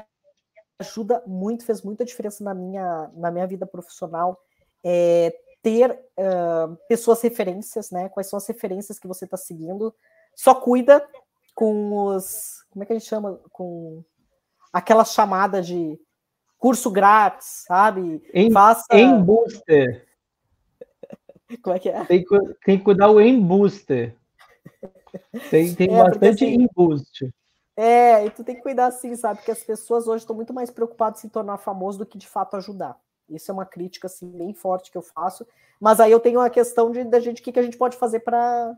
ajuda 0.78 1.22
muito, 1.26 1.66
fez 1.66 1.82
muita 1.82 2.06
diferença 2.06 2.42
na 2.42 2.54
minha, 2.54 3.10
na 3.14 3.30
minha 3.30 3.46
vida 3.46 3.66
profissional, 3.66 4.40
é 4.82 5.38
ter 5.62 5.90
uh, 5.92 6.74
pessoas 6.88 7.20
referências, 7.20 7.90
né? 7.90 8.08
Quais 8.08 8.28
são 8.28 8.38
as 8.38 8.46
referências 8.46 8.98
que 8.98 9.06
você 9.06 9.26
está 9.26 9.36
seguindo. 9.36 9.94
Só 10.34 10.54
cuida 10.54 11.06
com 11.56 11.96
os. 11.96 12.62
Como 12.70 12.84
é 12.84 12.86
que 12.86 12.92
a 12.92 12.98
gente 12.98 13.08
chama? 13.08 13.40
Com 13.50 14.04
aquela 14.72 15.04
chamada 15.04 15.62
de 15.62 15.98
curso 16.58 16.90
grátis, 16.90 17.64
sabe? 17.66 18.22
Em, 18.32 18.52
Faça... 18.52 18.86
em 18.92 19.20
booster. 19.20 20.06
Como 21.62 21.74
é 21.74 21.78
que 21.78 21.88
é? 21.88 22.04
Tem, 22.04 22.24
tem 22.64 22.78
que 22.78 22.84
cuidar 22.84 23.08
o 23.08 23.20
em 23.20 23.40
booster. 23.40 24.14
Tem, 25.50 25.74
tem 25.74 25.88
é, 25.88 26.04
bastante 26.04 26.44
assim, 26.44 26.54
em 26.54 26.68
boost. 26.74 27.34
É, 27.74 28.26
e 28.26 28.30
tu 28.30 28.44
tem 28.44 28.56
que 28.56 28.62
cuidar 28.62 28.86
assim, 28.86 29.14
sabe? 29.16 29.38
Porque 29.38 29.50
as 29.50 29.64
pessoas 29.64 30.06
hoje 30.06 30.24
estão 30.24 30.36
muito 30.36 30.52
mais 30.52 30.70
preocupadas 30.70 31.20
em 31.20 31.22
se 31.22 31.30
tornar 31.30 31.56
famoso 31.56 31.98
do 31.98 32.06
que 32.06 32.18
de 32.18 32.28
fato 32.28 32.56
ajudar. 32.56 32.98
Isso 33.30 33.50
é 33.50 33.54
uma 33.54 33.64
crítica 33.64 34.08
assim 34.08 34.30
bem 34.30 34.52
forte 34.52 34.90
que 34.90 34.98
eu 34.98 35.02
faço. 35.02 35.46
Mas 35.80 36.00
aí 36.00 36.12
eu 36.12 36.20
tenho 36.20 36.40
a 36.40 36.50
questão 36.50 36.90
de 36.90 37.02
da 37.04 37.20
gente 37.20 37.40
o 37.40 37.44
que, 37.44 37.52
que 37.52 37.58
a 37.58 37.62
gente 37.62 37.78
pode 37.78 37.96
fazer 37.96 38.20
para 38.20 38.76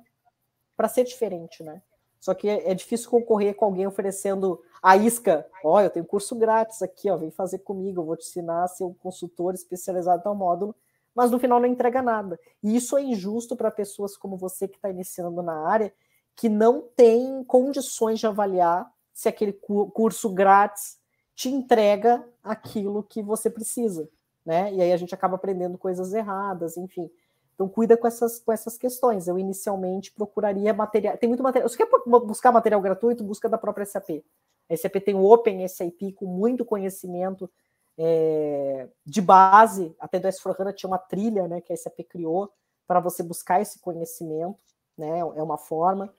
para 0.76 0.88
ser 0.88 1.02
diferente, 1.02 1.64
né? 1.64 1.82
Só 2.20 2.34
que 2.34 2.48
é, 2.48 2.70
é, 2.70 2.74
difícil 2.74 3.10
concorrer 3.10 3.54
com 3.54 3.64
alguém 3.64 3.86
oferecendo 3.86 4.60
a 4.82 4.96
isca. 4.96 5.46
Ó, 5.64 5.76
oh, 5.76 5.80
eu 5.80 5.90
tenho 5.90 6.04
curso 6.04 6.34
grátis 6.36 6.82
aqui, 6.82 7.10
ó, 7.10 7.16
vem 7.16 7.30
fazer 7.30 7.58
comigo, 7.60 8.00
eu 8.00 8.06
vou 8.06 8.16
te 8.16 8.26
ensinar 8.26 8.64
a 8.64 8.68
ser 8.68 8.84
um 8.84 8.94
consultor 8.94 9.54
especializado 9.54 10.20
em 10.20 10.24
tal 10.24 10.34
módulo, 10.34 10.74
mas 11.14 11.30
no 11.30 11.38
final 11.38 11.60
não 11.60 11.66
entrega 11.66 12.02
nada. 12.02 12.38
E 12.62 12.76
isso 12.76 12.96
é 12.96 13.02
injusto 13.02 13.56
para 13.56 13.70
pessoas 13.70 14.16
como 14.16 14.36
você 14.36 14.66
que 14.66 14.76
está 14.76 14.90
iniciando 14.90 15.42
na 15.42 15.68
área 15.68 15.92
que 16.38 16.48
não 16.48 16.82
tem 16.94 17.42
condições 17.42 18.20
de 18.20 18.26
avaliar 18.28 18.88
se 19.12 19.28
aquele 19.28 19.52
curso 19.52 20.30
grátis 20.30 20.96
te 21.34 21.48
entrega 21.48 22.24
aquilo 22.44 23.02
que 23.02 23.20
você 23.20 23.50
precisa, 23.50 24.08
né? 24.46 24.72
E 24.72 24.80
aí 24.80 24.92
a 24.92 24.96
gente 24.96 25.12
acaba 25.12 25.34
aprendendo 25.34 25.76
coisas 25.76 26.14
erradas, 26.14 26.76
enfim. 26.76 27.10
Então 27.58 27.68
cuida 27.68 27.96
com 27.96 28.06
essas, 28.06 28.38
com 28.38 28.52
essas 28.52 28.78
questões. 28.78 29.26
Eu 29.26 29.36
inicialmente 29.36 30.12
procuraria 30.12 30.72
material. 30.72 31.18
Tem 31.18 31.28
muito 31.28 31.42
material. 31.42 31.68
Você 31.68 31.76
quer 31.76 31.88
buscar 32.06 32.52
material 32.52 32.80
gratuito? 32.80 33.24
Busca 33.24 33.48
da 33.48 33.58
própria 33.58 33.84
SAP. 33.84 34.22
A 34.70 34.76
SAP 34.76 35.02
tem 35.04 35.16
o 35.16 35.24
Open 35.24 35.66
SAP 35.66 36.14
com 36.14 36.26
muito 36.26 36.64
conhecimento 36.64 37.50
é, 37.98 38.86
de 39.04 39.20
base. 39.20 39.92
Até 39.98 40.20
do 40.20 40.28
S4HANA 40.28 40.72
tinha 40.72 40.88
uma 40.88 40.98
trilha 40.98 41.48
né, 41.48 41.60
que 41.60 41.72
a 41.72 41.76
SAP 41.76 41.98
criou 42.08 42.48
para 42.86 43.00
você 43.00 43.24
buscar 43.24 43.60
esse 43.60 43.80
conhecimento. 43.80 44.62
Né, 44.96 45.18
é 45.18 45.42
uma 45.42 45.58
forma 45.58 46.12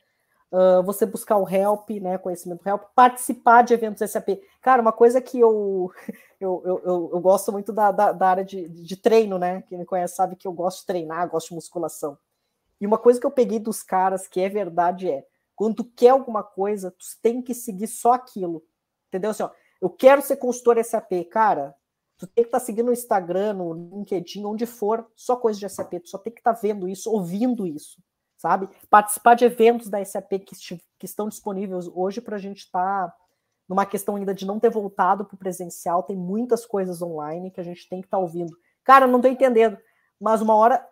uh, 0.51 0.83
você 0.83 1.05
buscar 1.05 1.37
o 1.37 1.47
help, 1.47 1.89
né, 2.01 2.17
conhecimento 2.17 2.67
help, 2.67 2.83
participar 2.95 3.63
de 3.63 3.73
eventos 3.73 4.09
SAP. 4.09 4.41
Cara, 4.61 4.81
uma 4.81 4.91
coisa 4.91 5.21
que 5.21 5.39
eu 5.39 5.91
eu, 6.39 6.61
eu, 6.65 6.81
eu, 6.83 7.09
eu 7.13 7.19
gosto 7.19 7.51
muito 7.51 7.71
da, 7.71 7.91
da, 7.91 8.11
da, 8.11 8.27
área 8.27 8.45
de, 8.45 8.67
de 8.67 8.95
treino, 8.95 9.37
né? 9.37 9.61
Quem 9.63 9.77
me 9.77 9.85
conhece 9.85 10.15
sabe 10.15 10.35
que 10.35 10.47
eu 10.47 10.53
gosto 10.53 10.81
de 10.81 10.87
treinar, 10.87 11.29
gosto 11.29 11.49
de 11.49 11.55
musculação. 11.55 12.17
E 12.79 12.87
uma 12.87 12.97
coisa 12.97 13.19
que 13.19 13.25
eu 13.25 13.31
peguei 13.31 13.59
dos 13.59 13.83
caras 13.83 14.27
que 14.27 14.39
é 14.39 14.47
verdade 14.47 15.09
é, 15.09 15.25
quando 15.55 15.75
tu 15.75 15.83
quer 15.83 16.09
alguma 16.09 16.41
coisa, 16.41 16.91
tu 16.91 17.05
tem 17.21 17.41
que 17.41 17.53
seguir 17.53 17.87
só 17.87 18.13
aquilo. 18.13 18.63
Entendeu? 19.09 19.31
Assim, 19.31 19.43
ó, 19.43 19.49
eu 19.81 19.89
quero 19.89 20.21
ser 20.21 20.37
consultor 20.37 20.81
SAP, 20.83 21.25
cara. 21.29 21.75
Tu 22.17 22.27
tem 22.27 22.43
que 22.43 22.47
estar 22.47 22.59
tá 22.59 22.65
seguindo 22.65 22.87
no 22.87 22.93
Instagram, 22.93 23.53
no 23.53 23.73
LinkedIn, 23.73 24.45
onde 24.45 24.65
for, 24.65 25.09
só 25.15 25.35
coisa 25.35 25.59
de 25.59 25.67
SAP. 25.69 25.99
Tu 26.01 26.09
só 26.09 26.17
tem 26.17 26.31
que 26.31 26.39
estar 26.39 26.53
tá 26.53 26.59
vendo 26.61 26.87
isso, 26.87 27.11
ouvindo 27.11 27.67
isso 27.67 28.01
sabe? 28.39 28.69
Participar 28.89 29.35
de 29.35 29.43
eventos 29.43 29.89
da 29.89 30.03
SAP 30.03 30.39
que, 30.39 30.55
que 30.97 31.05
estão 31.05 31.27
disponíveis 31.27 31.87
hoje 31.93 32.21
para 32.21 32.37
a 32.37 32.39
gente 32.39 32.59
estar 32.59 33.09
tá 33.09 33.15
numa 33.67 33.85
questão 33.85 34.15
ainda 34.15 34.33
de 34.33 34.47
não 34.47 34.59
ter 34.59 34.71
voltado 34.71 35.25
para 35.25 35.35
o 35.35 35.37
presencial, 35.37 36.01
tem 36.01 36.15
muitas 36.15 36.65
coisas 36.65 37.01
online 37.01 37.51
que 37.51 37.59
a 37.59 37.63
gente 37.63 37.87
tem 37.87 38.01
que 38.01 38.07
estar 38.07 38.17
tá 38.17 38.23
ouvindo. 38.23 38.57
Cara, 38.83 39.05
não 39.05 39.17
estou 39.17 39.31
entendendo, 39.31 39.77
mas 40.19 40.41
uma 40.41 40.55
hora 40.55 40.83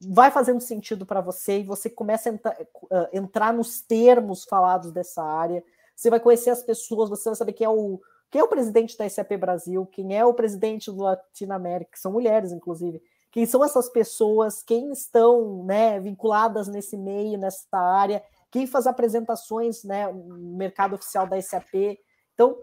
vai 0.00 0.30
fazendo 0.30 0.60
sentido 0.60 1.04
para 1.04 1.20
você 1.20 1.58
e 1.58 1.64
você 1.64 1.90
começa 1.90 2.30
a 2.30 2.32
entrar, 2.32 2.56
uh, 2.60 3.08
entrar 3.12 3.52
nos 3.52 3.82
termos 3.82 4.44
falados 4.44 4.92
dessa 4.92 5.22
área, 5.22 5.62
você 5.94 6.08
vai 6.08 6.20
conhecer 6.20 6.50
as 6.50 6.62
pessoas, 6.62 7.10
você 7.10 7.28
vai 7.28 7.36
saber 7.36 7.52
quem 7.52 7.66
é 7.66 7.70
o 7.70 8.00
quem 8.30 8.40
é 8.40 8.44
o 8.44 8.48
presidente 8.48 8.98
da 8.98 9.08
SAP 9.08 9.36
Brasil, 9.38 9.86
quem 9.86 10.16
é 10.16 10.24
o 10.24 10.34
presidente 10.34 10.90
do 10.90 11.02
Latinoamérica, 11.02 11.92
que 11.92 12.00
são 12.00 12.10
mulheres, 12.10 12.50
inclusive 12.50 13.00
quem 13.34 13.46
são 13.46 13.64
essas 13.64 13.88
pessoas, 13.88 14.62
quem 14.62 14.92
estão 14.92 15.64
né, 15.64 15.98
vinculadas 15.98 16.68
nesse 16.68 16.96
meio, 16.96 17.36
nessa 17.36 17.76
área, 17.76 18.22
quem 18.48 18.64
faz 18.64 18.86
apresentações 18.86 19.82
né, 19.82 20.06
no 20.06 20.56
mercado 20.56 20.94
oficial 20.94 21.26
da 21.26 21.42
SAP. 21.42 21.98
Então, 22.32 22.56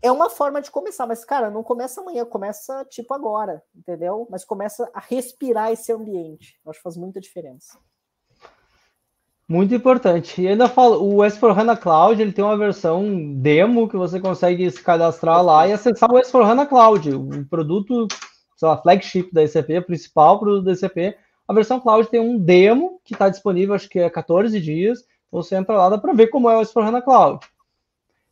é 0.00 0.10
uma 0.10 0.30
forma 0.30 0.62
de 0.62 0.70
começar, 0.70 1.06
mas, 1.06 1.22
cara, 1.22 1.50
não 1.50 1.62
começa 1.62 2.00
amanhã, 2.00 2.24
começa 2.24 2.82
tipo 2.86 3.12
agora, 3.12 3.62
entendeu? 3.76 4.26
Mas 4.30 4.42
começa 4.42 4.90
a 4.94 5.00
respirar 5.00 5.70
esse 5.70 5.92
ambiente. 5.92 6.58
Eu 6.64 6.70
acho 6.70 6.78
que 6.78 6.84
faz 6.84 6.96
muita 6.96 7.20
diferença. 7.20 7.78
Muito 9.46 9.74
importante. 9.74 10.40
E 10.40 10.48
ainda 10.48 10.66
falo, 10.66 11.14
o 11.14 11.18
S4HANA 11.18 11.78
Cloud 11.78 12.22
ele 12.22 12.32
tem 12.32 12.42
uma 12.42 12.56
versão 12.56 13.34
demo 13.34 13.86
que 13.86 13.98
você 13.98 14.18
consegue 14.18 14.70
se 14.70 14.82
cadastrar 14.82 15.44
lá 15.44 15.68
e 15.68 15.74
acessar 15.74 16.10
o 16.10 16.18
S4HANA 16.18 16.66
Cloud, 16.66 17.14
o 17.14 17.46
produto 17.50 18.08
sei 18.60 18.68
lá, 18.68 18.76
flagship 18.76 19.30
da 19.32 19.46
SAP, 19.46 19.80
principal 19.86 20.38
produto 20.38 20.66
da 20.66 20.76
SAP. 20.76 21.16
A 21.48 21.54
versão 21.54 21.80
cloud 21.80 22.10
tem 22.10 22.20
um 22.20 22.38
demo 22.38 23.00
que 23.02 23.14
está 23.14 23.30
disponível, 23.30 23.74
acho 23.74 23.88
que 23.88 23.98
é 23.98 24.10
14 24.10 24.60
dias. 24.60 25.00
Então 25.28 25.42
você 25.42 25.56
entra 25.56 25.78
lá, 25.78 25.88
dá 25.88 25.96
para 25.96 26.12
ver 26.12 26.26
como 26.26 26.50
é 26.50 26.58
o 26.58 26.60
S4HANA 26.60 27.02
Cloud. 27.02 27.40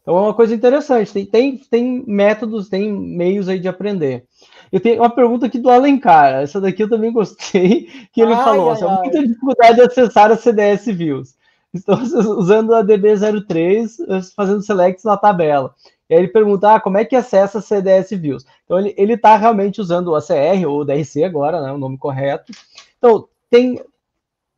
Então 0.03 0.19
é 0.19 0.21
uma 0.21 0.35
coisa 0.35 0.55
interessante. 0.55 1.15
Tem, 1.15 1.25
tem, 1.25 1.57
tem 1.57 2.05
métodos, 2.07 2.69
tem 2.69 2.93
meios 2.93 3.49
aí 3.49 3.59
de 3.59 3.69
aprender. 3.69 4.27
Eu 4.71 4.81
tenho 4.81 5.01
uma 5.01 5.09
pergunta 5.09 5.47
aqui 5.47 5.59
do 5.59 5.71
Alencar. 5.71 6.43
Essa 6.43 6.61
daqui 6.61 6.83
eu 6.83 6.91
também 6.91 7.11
gostei, 7.11 7.89
que 8.13 8.21
ele 8.21 8.35
ai, 8.35 8.45
falou: 8.45 8.69
ai, 8.69 8.75
assim, 8.75 8.85
ai. 8.85 8.97
muita 8.99 9.27
dificuldade 9.27 9.77
de 9.77 9.81
acessar 9.81 10.31
a 10.31 10.37
CDS 10.37 10.85
Views. 10.89 11.37
Estou 11.73 11.97
usando 12.37 12.75
a 12.75 12.85
DB03, 12.85 14.33
fazendo 14.37 14.63
selects 14.63 15.05
na 15.05 15.17
tabela. 15.17 15.75
E 16.09 16.15
aí 16.15 16.21
ele 16.21 16.29
pergunta 16.29 16.75
ah, 16.75 16.81
como 16.81 16.97
é 16.97 17.05
que 17.05 17.15
acessa 17.15 17.61
CDS 17.61 18.11
Views. 18.11 18.47
Então 18.65 18.79
ele 18.79 19.15
está 19.15 19.37
realmente 19.37 19.81
usando 19.81 20.09
o 20.09 20.17
ACR 20.17 20.67
ou 20.67 20.81
o 20.81 20.85
DRC 20.85 21.23
agora, 21.25 21.61
né, 21.61 21.71
o 21.73 21.79
nome 21.79 21.99
correto. 21.99 22.53
Então 22.97 23.29
tem 23.51 23.83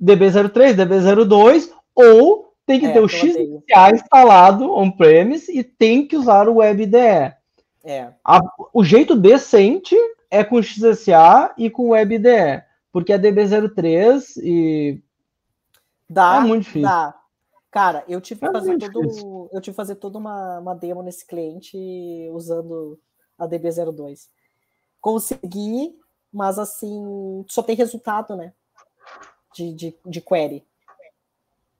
DB03, 0.01 0.74
DB02 0.74 1.70
ou 1.94 2.55
tem 2.64 2.78
que 2.78 2.86
é, 2.86 2.93
ter 2.93 3.01
o 3.01 3.09
XDA 3.09 3.90
instalado 3.93 4.70
on-premise 4.72 5.51
e 5.51 5.64
tem 5.64 6.06
que 6.06 6.16
usar 6.16 6.48
o 6.48 6.59
WebDE. 6.59 7.35
É. 7.82 8.12
A, 8.24 8.40
o 8.72 8.85
jeito 8.85 9.16
decente 9.16 9.97
é 10.31 10.44
com 10.44 10.62
XSA 10.62 11.52
e 11.59 11.68
com 11.68 11.90
WebDE, 11.90 12.62
porque 12.93 13.12
a 13.12 13.18
DB03 13.18 14.22
e 14.36 15.02
dá, 16.09 16.36
é 16.36 16.40
muito 16.40 16.62
difícil. 16.62 16.89
Dá. 16.89 17.19
Cara, 17.70 18.05
eu 18.09 18.20
tive 18.20 18.40
que 18.40 18.47
é 18.47 18.52
fazer 18.52 18.78
todo, 18.78 19.48
eu 19.52 19.60
tive 19.60 19.72
que 19.72 19.76
fazer 19.76 19.94
toda 19.94 20.18
uma, 20.18 20.59
uma 20.59 20.74
demo 20.74 21.02
nesse 21.02 21.24
cliente 21.24 21.78
usando 22.32 22.98
a 23.38 23.47
DB02. 23.47 24.28
Consegui, 25.01 25.97
mas 26.32 26.59
assim, 26.59 27.44
só 27.48 27.62
tem 27.62 27.76
resultado, 27.76 28.34
né? 28.34 28.52
De, 29.55 29.72
de, 29.72 29.97
de 30.05 30.20
query. 30.20 30.64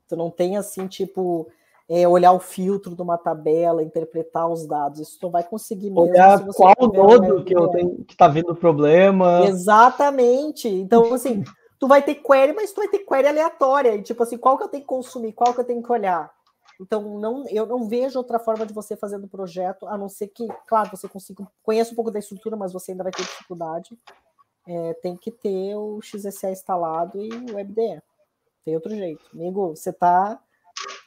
Tu 0.09 0.17
não 0.17 0.31
tem 0.31 0.57
assim, 0.57 0.87
tipo, 0.87 1.51
é, 1.89 2.07
olhar 2.07 2.33
o 2.33 2.39
filtro 2.39 2.95
de 2.95 3.03
uma 3.03 3.19
tabela, 3.19 3.83
interpretar 3.83 4.49
os 4.49 4.65
dados. 4.65 5.01
Isso 5.01 5.19
tu 5.19 5.29
vai 5.29 5.43
conseguir 5.43 5.91
mesmo. 5.91 6.03
Olhar 6.03 6.45
qual 6.55 6.75
nodo 6.81 7.45
que 7.45 7.55
eu 7.55 7.67
tenho 7.69 8.05
que 8.05 8.17
tá 8.17 8.29
vindo 8.29 8.55
problema. 8.55 9.45
Exatamente. 9.47 10.69
Então, 10.69 11.13
assim, 11.13 11.43
tu 11.81 11.89
vai 11.89 12.03
ter 12.03 12.17
query, 12.17 12.53
mas 12.53 12.73
tu 12.73 12.77
vai 12.77 12.89
ter 12.89 12.99
query 12.99 13.27
aleatória. 13.27 13.97
E 13.97 14.03
tipo 14.03 14.23
assim, 14.23 14.37
qual 14.37 14.59
que 14.59 14.65
eu 14.65 14.69
tenho 14.69 14.83
que 14.83 14.87
consumir, 14.87 15.33
qual 15.33 15.55
que 15.55 15.61
eu 15.61 15.65
tenho 15.65 15.83
que 15.83 15.91
olhar. 15.91 16.31
Então, 16.79 17.19
não, 17.19 17.47
eu 17.49 17.67
não 17.67 17.89
vejo 17.89 18.19
outra 18.19 18.39
forma 18.39 18.65
de 18.65 18.73
você 18.73 18.97
fazer 18.97 19.19
no 19.19 19.29
projeto, 19.29 19.87
a 19.87 19.99
não 19.99 20.09
ser 20.09 20.29
que, 20.29 20.47
claro, 20.67 20.91
você 20.91 21.09
consiga, 21.09 21.47
conhece 21.63 21.93
um 21.93 21.95
pouco 21.95 22.11
da 22.11 22.19
estrutura, 22.19 22.57
mas 22.57 22.73
você 22.73 22.93
ainda 22.93 23.03
vai 23.03 23.13
ter 23.13 23.23
dificuldade. 23.23 23.99
É, 24.67 24.95
tem 24.95 25.17
que 25.17 25.31
ter 25.31 25.75
o 25.75 26.01
XSA 26.03 26.51
instalado 26.51 27.21
e 27.21 27.29
o 27.51 27.57
WebDE. 27.57 28.01
Tem 28.65 28.75
outro 28.75 28.95
jeito. 28.95 29.25
Amigo, 29.33 29.75
você 29.75 29.93
tá. 29.93 30.39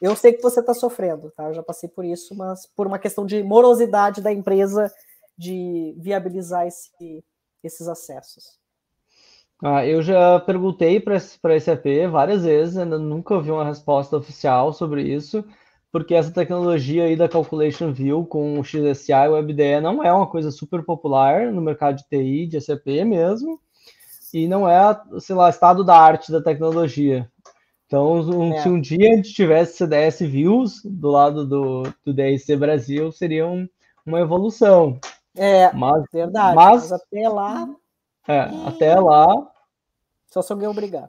Eu 0.02 0.14
sei 0.14 0.32
que 0.32 0.42
você 0.42 0.60
está 0.60 0.74
sofrendo, 0.74 1.30
tá? 1.30 1.44
Eu 1.44 1.54
já 1.54 1.62
passei 1.62 1.88
por 1.88 2.04
isso, 2.04 2.36
mas 2.36 2.66
por 2.66 2.86
uma 2.86 2.98
questão 2.98 3.24
de 3.24 3.42
morosidade 3.42 4.20
da 4.20 4.32
empresa 4.32 4.92
de 5.36 5.94
viabilizar 5.98 6.66
esse, 6.66 7.24
esses 7.62 7.88
acessos. 7.88 8.63
Ah, 9.66 9.86
eu 9.86 10.02
já 10.02 10.38
perguntei 10.40 11.00
para 11.00 11.16
a 11.16 11.60
SAP 11.60 11.86
várias 12.10 12.44
vezes, 12.44 12.76
ainda 12.76 12.98
nunca 12.98 13.32
ouvi 13.32 13.50
uma 13.50 13.64
resposta 13.64 14.14
oficial 14.14 14.74
sobre 14.74 15.02
isso, 15.02 15.42
porque 15.90 16.14
essa 16.14 16.30
tecnologia 16.30 17.04
aí 17.04 17.16
da 17.16 17.30
Calculation 17.30 17.90
View 17.90 18.26
com 18.26 18.60
o 18.60 18.62
XSA 18.62 19.24
e 19.24 19.28
o 19.30 19.32
WebDE 19.32 19.80
não 19.80 20.04
é 20.04 20.12
uma 20.12 20.26
coisa 20.26 20.50
super 20.50 20.84
popular 20.84 21.50
no 21.50 21.62
mercado 21.62 21.96
de 21.96 22.04
TI, 22.06 22.46
de 22.46 22.60
SAP 22.60 22.84
mesmo, 23.06 23.58
e 24.34 24.46
não 24.46 24.68
é, 24.68 25.00
sei 25.18 25.34
lá, 25.34 25.48
estado 25.48 25.82
da 25.82 25.96
arte 25.96 26.30
da 26.30 26.42
tecnologia. 26.42 27.26
Então, 27.86 28.20
um, 28.20 28.52
é. 28.52 28.60
se 28.60 28.68
um 28.68 28.78
dia 28.78 29.12
a 29.12 29.16
gente 29.16 29.32
tivesse 29.32 29.78
CDS 29.78 30.20
Views 30.20 30.82
do 30.84 31.08
lado 31.08 31.46
do, 31.46 31.84
do 32.04 32.12
DRC 32.12 32.54
Brasil, 32.54 33.10
seria 33.10 33.46
um, 33.46 33.66
uma 34.04 34.20
evolução. 34.20 35.00
É, 35.34 35.72
mas, 35.72 36.04
verdade. 36.12 36.54
Mas, 36.54 36.82
mas 36.82 36.92
até 36.92 37.26
lá. 37.30 37.66
É, 38.28 38.40
até 38.66 39.00
lá. 39.00 39.53
Só 40.34 40.42
se 40.42 40.52
alguém 40.52 40.66
obrigar. 40.66 41.08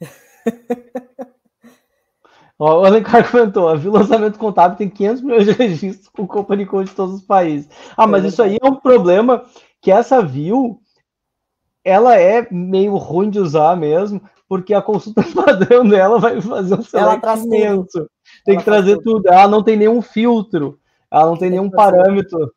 o 2.56 2.64
Alencar 2.64 3.28
comentou: 3.28 3.68
a 3.68 3.74
Vila 3.74 3.98
Orçamento 3.98 4.38
Contábil 4.38 4.78
tem 4.78 4.88
500 4.88 5.22
milhões 5.22 5.44
de 5.44 5.50
registros 5.50 6.08
com 6.10 6.24
Company 6.24 6.66
Code 6.66 6.90
de 6.90 6.94
todos 6.94 7.16
os 7.16 7.22
países. 7.22 7.68
Ah, 7.96 8.06
mas 8.06 8.24
é 8.24 8.28
isso 8.28 8.40
aí 8.40 8.58
é 8.62 8.64
um 8.64 8.76
problema 8.76 9.44
que 9.82 9.90
essa 9.90 10.22
Vil 10.22 10.80
ela 11.84 12.14
é 12.14 12.46
meio 12.48 12.94
ruim 12.94 13.28
de 13.28 13.40
usar 13.40 13.76
mesmo, 13.76 14.22
porque 14.48 14.72
a 14.72 14.80
consulta 14.80 15.24
padrão 15.34 15.88
dela 15.88 16.20
vai 16.20 16.40
fazer 16.40 16.76
um 16.76 16.82
select 16.82 17.26
imenso. 17.40 18.08
Tem 18.44 18.56
que 18.56 18.64
trazer 18.64 18.98
tudo. 18.98 19.14
tudo. 19.14 19.32
Ela 19.32 19.48
não 19.48 19.64
tem 19.64 19.76
nenhum 19.76 20.00
filtro, 20.00 20.78
ela 21.10 21.26
não 21.26 21.32
tem, 21.32 21.50
tem 21.50 21.58
nenhum 21.58 21.68
parâmetro. 21.68 22.54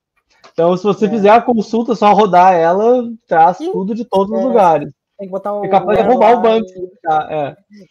Então, 0.54 0.78
se 0.78 0.84
você 0.84 1.08
é. 1.08 1.10
fizer 1.10 1.32
a 1.32 1.42
consulta, 1.42 1.96
só 1.96 2.14
rodar 2.14 2.54
ela, 2.54 3.10
traz 3.28 3.60
e, 3.60 3.72
tudo 3.72 3.96
de 3.96 4.06
todos 4.06 4.32
é. 4.32 4.38
os 4.38 4.44
lugares. 4.44 4.99
Tem 5.20 5.28
que 5.28 5.32
botar 5.34 5.54
o. 5.54 5.66
É 5.66 5.68
capaz 5.68 6.00
de 6.00 6.06
roubar 6.06 6.38
o 6.38 6.42
banco. 6.42 6.66
E... 6.66 6.90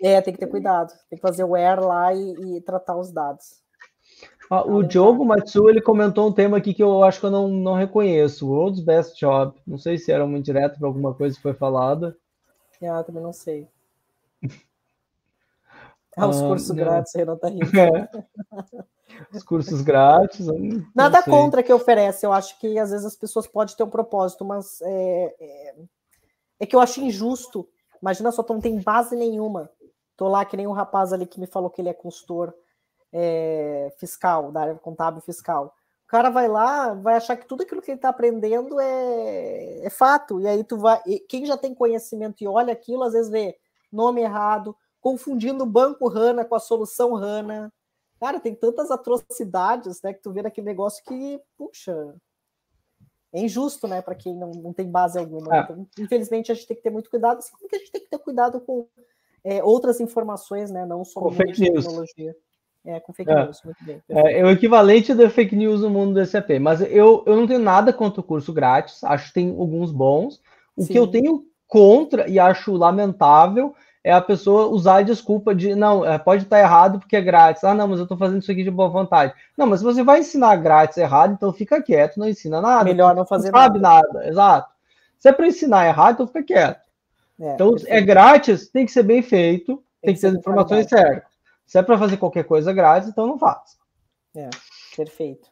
É. 0.02 0.14
é, 0.14 0.20
tem 0.22 0.32
que 0.32 0.40
ter 0.40 0.46
cuidado. 0.46 0.90
Tem 1.10 1.18
que 1.18 1.20
fazer 1.20 1.44
o 1.44 1.50
where 1.50 1.82
lá 1.82 2.14
e, 2.14 2.56
e 2.56 2.60
tratar 2.62 2.96
os 2.96 3.12
dados. 3.12 3.62
Ah, 4.50 4.66
o 4.66 4.82
Diogo 4.82 5.26
Matsu 5.26 5.68
ele 5.68 5.82
comentou 5.82 6.26
um 6.26 6.32
tema 6.32 6.56
aqui 6.56 6.72
que 6.72 6.82
eu 6.82 7.05
acho 7.05 7.20
que 7.20 7.26
eu 7.26 7.30
não, 7.30 7.48
não 7.48 7.74
reconheço. 7.74 8.48
World's 8.48 8.82
Best 8.82 9.20
Job. 9.20 9.55
Não 9.66 9.76
sei 9.76 9.98
se 9.98 10.10
era 10.10 10.26
muito 10.26 10.46
direto 10.46 10.78
para 10.78 10.88
alguma 10.88 11.12
coisa 11.12 11.36
que 11.36 11.42
foi 11.42 11.52
falada. 11.52 12.16
Ah, 12.82 13.05
também 13.05 13.22
não 13.22 13.32
sei. 13.32 13.68
Ah, 16.20 16.26
os 16.26 16.40
cursos 16.40 16.72
grátis, 16.72 17.14
Renan 17.14 17.36
tá 17.36 17.48
rindo. 17.48 17.70
É. 17.78 18.09
Os 19.32 19.44
cursos 19.44 19.82
grátis. 19.82 20.48
Nada 20.92 21.22
contra 21.22 21.62
que 21.62 21.72
oferece. 21.72 22.26
Eu 22.26 22.32
acho 22.32 22.59
que 22.59 22.76
às 22.76 22.90
vezes 22.90 23.06
as 23.06 23.14
pessoas 23.14 23.46
podem 23.46 23.76
ter 23.76 23.84
um 23.84 23.88
propósito, 23.88 24.44
mas 24.44 24.80
é, 24.82 25.34
é, 25.38 25.74
é 26.59 26.66
que 26.66 26.74
eu 26.74 26.80
acho 26.80 27.01
injusto. 27.01 27.68
Imagina 28.01 28.32
só, 28.32 28.43
tu 28.43 28.52
não 28.52 28.60
tem 28.60 28.80
base 28.80 29.16
nenhuma. 29.16 29.70
Tô 30.16 30.28
lá 30.28 30.44
que 30.44 30.56
nem 30.56 30.66
um 30.66 30.72
rapaz 30.72 31.12
ali 31.12 31.26
que 31.26 31.40
me 31.40 31.47
falou 31.47 31.70
que 31.70 31.80
ele 31.80 31.89
é 31.89 31.94
consultor 31.94 32.55
é, 33.12 33.94
fiscal, 33.98 34.51
da 34.51 34.62
área 34.62 34.74
contábil 34.74 35.20
fiscal. 35.20 35.74
O 36.05 36.09
cara 36.09 36.30
vai 36.30 36.48
lá, 36.48 36.94
vai 36.94 37.16
achar 37.16 37.36
que 37.36 37.47
tudo 37.47 37.62
aquilo 37.62 37.82
que 37.82 37.90
ele 37.90 37.98
está 37.98 38.09
aprendendo 38.09 38.80
é, 38.80 39.85
é, 39.85 39.90
fato. 39.90 40.40
E 40.40 40.47
aí 40.47 40.64
tu 40.64 40.78
vai. 40.78 41.01
quem 41.28 41.44
já 41.47 41.56
tem 41.56 41.74
conhecimento 41.74 42.43
e 42.43 42.48
olha 42.48 42.72
aquilo, 42.72 43.02
às 43.02 43.12
vezes 43.12 43.30
vê 43.30 43.56
nome 43.93 44.22
errado, 44.22 44.76
confundindo 45.01 45.64
o 45.64 45.66
banco 45.66 46.09
Rana 46.09 46.44
com 46.44 46.55
a 46.55 46.60
solução 46.60 47.14
Rana. 47.14 47.72
Cara, 48.18 48.40
tem 48.40 48.55
tantas 48.55 48.90
atrocidades, 48.90 50.02
né, 50.02 50.12
que 50.12 50.20
tu 50.20 50.32
vê 50.32 50.43
naquele 50.43 50.66
negócio 50.66 51.05
que, 51.05 51.40
puxa, 51.56 52.16
é 53.32 53.40
injusto, 53.40 53.86
né, 53.86 54.00
para 54.00 54.14
quem 54.14 54.34
não, 54.34 54.50
não 54.50 54.72
tem 54.72 54.90
base 54.90 55.18
alguma. 55.18 55.55
É. 55.55 55.60
Então, 55.60 55.86
infelizmente, 55.98 56.50
a 56.50 56.55
gente 56.55 56.66
tem 56.66 56.76
que 56.76 56.82
ter 56.82 56.90
muito 56.90 57.10
cuidado, 57.10 57.38
assim 57.38 57.52
como 57.52 57.68
que 57.68 57.76
a 57.76 57.78
gente 57.78 57.92
tem 57.92 58.00
que 58.00 58.09
ter 58.09 58.18
cuidado 58.18 58.60
com 58.60 58.86
é, 59.44 59.62
outras 59.62 60.00
informações, 60.00 60.70
né, 60.70 60.86
não 60.86 61.05
só 61.05 61.28
tecnologia. 61.30 62.34
É, 62.84 63.00
com 63.00 63.12
fake 63.12 63.30
é. 63.30 63.44
news, 63.44 63.60
muito 63.64 63.84
bem. 63.84 64.02
É, 64.09 64.40
é, 64.40 64.44
o 64.44 64.50
equivalente 64.50 65.12
da 65.12 65.28
fake 65.28 65.55
news 65.55 65.82
no 65.82 65.90
mundo 65.90 66.14
do 66.14 66.24
SAP, 66.24 66.59
mas 66.60 66.80
eu, 66.80 67.22
eu 67.26 67.36
não 67.36 67.46
tenho 67.46 67.59
nada 67.59 67.92
contra 67.92 68.20
o 68.20 68.24
curso 68.24 68.52
grátis, 68.52 69.05
acho 69.05 69.28
que 69.28 69.34
tem 69.34 69.50
alguns 69.50 69.92
bons. 69.92 70.40
O 70.74 70.82
Sim. 70.82 70.92
que 70.92 70.98
eu 70.98 71.06
tenho 71.06 71.44
contra 71.66 72.26
e 72.28 72.38
acho 72.38 72.72
lamentável 72.72 73.74
é 74.02 74.12
a 74.12 74.20
pessoa 74.20 74.66
usar 74.66 74.96
a 74.96 75.02
desculpa 75.02 75.54
de 75.54 75.74
não, 75.74 76.04
é, 76.04 76.18
pode 76.18 76.44
estar 76.44 76.58
errado 76.58 76.98
porque 76.98 77.16
é 77.16 77.20
grátis. 77.20 77.64
Ah, 77.64 77.74
não, 77.74 77.88
mas 77.88 77.98
eu 77.98 78.04
estou 78.04 78.16
fazendo 78.16 78.40
isso 78.40 78.50
aqui 78.50 78.62
de 78.62 78.70
boa 78.70 78.88
vontade. 78.88 79.34
Não, 79.56 79.66
mas 79.66 79.80
se 79.80 79.84
você 79.84 80.02
vai 80.02 80.20
ensinar 80.20 80.56
grátis 80.56 80.98
errado, 80.98 81.34
então 81.34 81.52
fica 81.52 81.82
quieto, 81.82 82.18
não 82.18 82.28
ensina 82.28 82.60
nada. 82.60 82.84
Melhor 82.84 83.14
não 83.14 83.26
fazer 83.26 83.50
não 83.50 83.58
sabe 83.60 83.78
nada. 83.78 84.06
nada. 84.12 84.28
Exato. 84.28 84.72
Se 85.18 85.28
é 85.28 85.32
para 85.32 85.46
ensinar 85.46 85.86
errado, 85.86 86.14
então 86.14 86.26
fica 86.26 86.42
quieto. 86.42 86.88
É, 87.40 87.54
então, 87.54 87.70
perfeito. 87.70 87.92
é 87.92 88.00
grátis, 88.00 88.68
tem 88.68 88.86
que 88.86 88.92
ser 88.92 89.02
bem 89.02 89.22
feito, 89.22 89.76
tem, 90.00 90.12
tem 90.12 90.14
que 90.14 90.20
ter 90.20 90.28
as 90.28 90.34
informações 90.34 90.88
certas. 90.88 91.30
Se 91.66 91.78
é 91.78 91.82
para 91.82 91.98
fazer 91.98 92.16
qualquer 92.16 92.44
coisa 92.44 92.72
grátis, 92.72 93.08
então 93.08 93.26
não 93.26 93.38
faça. 93.38 93.76
É, 94.34 94.48
perfeito. 94.96 95.48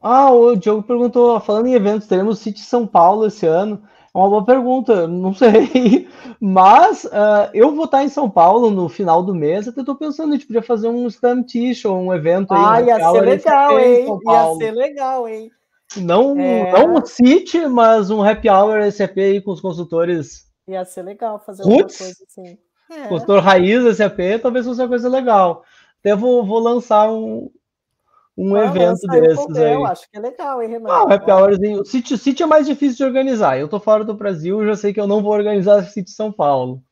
Ah, 0.00 0.30
o 0.30 0.54
Diogo 0.54 0.82
perguntou, 0.82 1.40
falando 1.40 1.66
em 1.66 1.74
eventos, 1.74 2.06
teremos 2.06 2.38
City 2.38 2.60
São 2.60 2.86
Paulo 2.86 3.26
esse 3.26 3.46
ano? 3.46 3.82
É 4.16 4.18
uma 4.18 4.30
boa 4.30 4.44
pergunta, 4.46 5.06
não 5.06 5.34
sei. 5.34 6.08
Mas 6.40 7.04
uh, 7.04 7.50
eu 7.52 7.74
vou 7.74 7.84
estar 7.84 8.02
em 8.02 8.08
São 8.08 8.30
Paulo 8.30 8.70
no 8.70 8.88
final 8.88 9.22
do 9.22 9.34
mês, 9.34 9.68
até 9.68 9.80
estou 9.80 9.94
pensando, 9.94 10.30
a 10.30 10.32
gente 10.32 10.46
podia 10.46 10.62
fazer 10.62 10.88
um 10.88 11.06
stand 11.06 11.44
show, 11.74 11.94
um 11.98 12.14
evento 12.14 12.54
aí. 12.54 12.64
Ah, 12.64 12.80
ia 12.80 13.10
ser 13.10 13.20
legal, 13.20 13.78
hein? 13.78 14.06
Ia 14.26 14.54
ser 14.54 14.70
legal, 14.70 15.28
hein? 15.28 15.50
Não, 15.98 16.34
é... 16.38 16.72
não 16.72 16.94
um 16.94 17.04
City, 17.04 17.66
mas 17.68 18.08
um 18.08 18.22
happy 18.22 18.48
hour 18.48 18.90
SAP 18.90 19.18
aí 19.18 19.40
com 19.42 19.50
os 19.50 19.60
consultores. 19.60 20.46
Ia 20.66 20.86
ser 20.86 21.02
legal 21.02 21.38
fazer 21.38 21.64
uma 21.64 21.82
coisa 21.82 22.14
assim. 22.26 22.58
É. 22.90 23.08
Consultor 23.08 23.40
raiz 23.40 23.98
SAP, 23.98 24.40
talvez 24.40 24.64
fosse 24.64 24.80
uma 24.80 24.88
coisa 24.88 25.10
legal. 25.10 25.62
Até 26.00 26.16
vou, 26.16 26.42
vou 26.42 26.58
lançar 26.58 27.12
um, 27.12 27.50
um 28.36 28.54
ah, 28.54 28.66
evento 28.66 29.06
desses 29.06 29.56
aí. 29.56 29.74
Eu 29.74 29.86
acho 29.86 30.10
que 30.10 30.16
é 30.16 30.20
legal, 30.20 30.62
hein, 30.62 30.68
Renan? 30.68 30.90
Ah, 30.90 31.04
o 31.04 31.12
happy 31.12 31.30
hourzinho. 31.30 31.84
City, 31.84 32.18
City 32.18 32.42
é 32.42 32.46
mais 32.46 32.66
difícil 32.66 32.96
de 32.96 33.04
organizar. 33.04 33.58
Eu 33.58 33.68
tô 33.68 33.80
fora 33.80 34.04
do 34.04 34.14
Brasil, 34.14 34.64
já 34.66 34.76
sei 34.76 34.92
que 34.92 35.00
eu 35.00 35.06
não 35.06 35.22
vou 35.22 35.32
organizar 35.32 35.82
City 35.84 36.10
São 36.10 36.30
Paulo. 36.30 36.82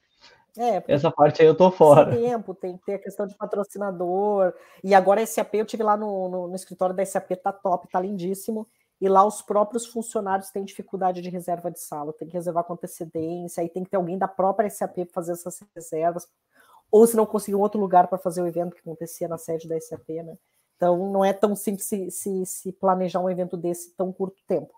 É, 0.57 0.83
Essa 0.87 1.11
parte 1.11 1.43
aí 1.43 1.49
eu 1.49 1.55
tô 1.55 1.71
fora. 1.71 2.11
Tem 2.11 2.31
tempo, 2.31 2.55
tem 2.55 2.77
que 2.77 2.85
ter 2.85 2.95
a 2.95 2.99
questão 2.99 3.27
de 3.27 3.37
patrocinador. 3.37 4.55
E 4.85 4.95
agora 4.95 5.21
a 5.21 5.27
SAP, 5.27 5.55
eu 5.55 5.67
tive 5.67 5.83
lá 5.83 5.97
no, 5.97 6.29
no, 6.29 6.49
no 6.49 6.55
escritório 6.55 6.95
da 6.95 7.05
SAP, 7.05 7.33
tá 7.43 7.53
top, 7.53 7.89
tá 7.91 8.01
lindíssimo 8.01 8.67
e 9.01 9.09
lá 9.09 9.25
os 9.25 9.43
próprios 9.43 9.87
funcionários 9.87 10.51
têm 10.51 10.65
dificuldade 10.65 11.21
de 11.21 11.29
reserva 11.29 11.71
de 11.71 11.81
sala, 11.81 12.13
tem 12.13 12.29
que 12.29 12.35
reservar 12.35 12.65
com 12.65 12.75
antecedência, 12.75 13.61
aí 13.61 13.69
tem 13.69 13.85
que 13.85 13.91
ter 13.91 13.97
alguém 13.97 14.17
da 14.17 14.29
própria 14.29 14.71
SAP 14.71 14.95
para 14.95 15.13
fazer 15.13 15.33
essas 15.33 15.63
reservas, 15.75 16.27
ou 16.91 17.07
se 17.07 17.17
não 17.17 17.27
conseguir 17.27 17.57
um 17.57 17.61
outro 17.61 17.81
lugar 17.81 18.07
para 18.09 18.19
fazer 18.19 18.41
o 18.41 18.47
evento 18.47 18.75
que 18.75 18.81
acontecia 18.81 19.29
na 19.29 19.37
sede 19.37 19.69
da 19.69 19.79
SAP, 19.81 20.09
né? 20.25 20.39
Então 20.77 21.11
não 21.11 21.25
é 21.25 21.33
tão 21.33 21.55
simples 21.55 21.87
se, 21.87 22.11
se, 22.11 22.47
se 22.47 22.73
planejar 22.73 23.21
um 23.21 23.31
evento 23.31 23.57
desse 23.57 23.95
tão 23.97 24.13
curto 24.13 24.43
tempo. 24.47 24.73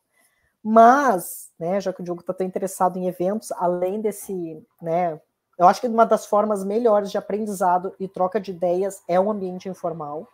Mas, 0.62 1.50
né, 1.58 1.80
já 1.80 1.92
que 1.92 2.00
o 2.00 2.04
Diogo 2.04 2.22
está 2.22 2.34
tão 2.34 2.46
interessado 2.46 2.98
em 2.98 3.06
eventos, 3.06 3.52
além 3.52 4.00
desse, 4.00 4.60
né, 4.82 5.20
eu 5.58 5.66
acho 5.66 5.80
que 5.80 5.86
uma 5.86 6.04
das 6.04 6.26
formas 6.26 6.64
melhores 6.64 7.10
de 7.10 7.16
aprendizado 7.16 7.94
e 7.98 8.08
troca 8.08 8.40
de 8.40 8.50
ideias 8.50 9.02
é 9.08 9.18
o 9.18 9.30
ambiente 9.30 9.68
informal. 9.68 10.28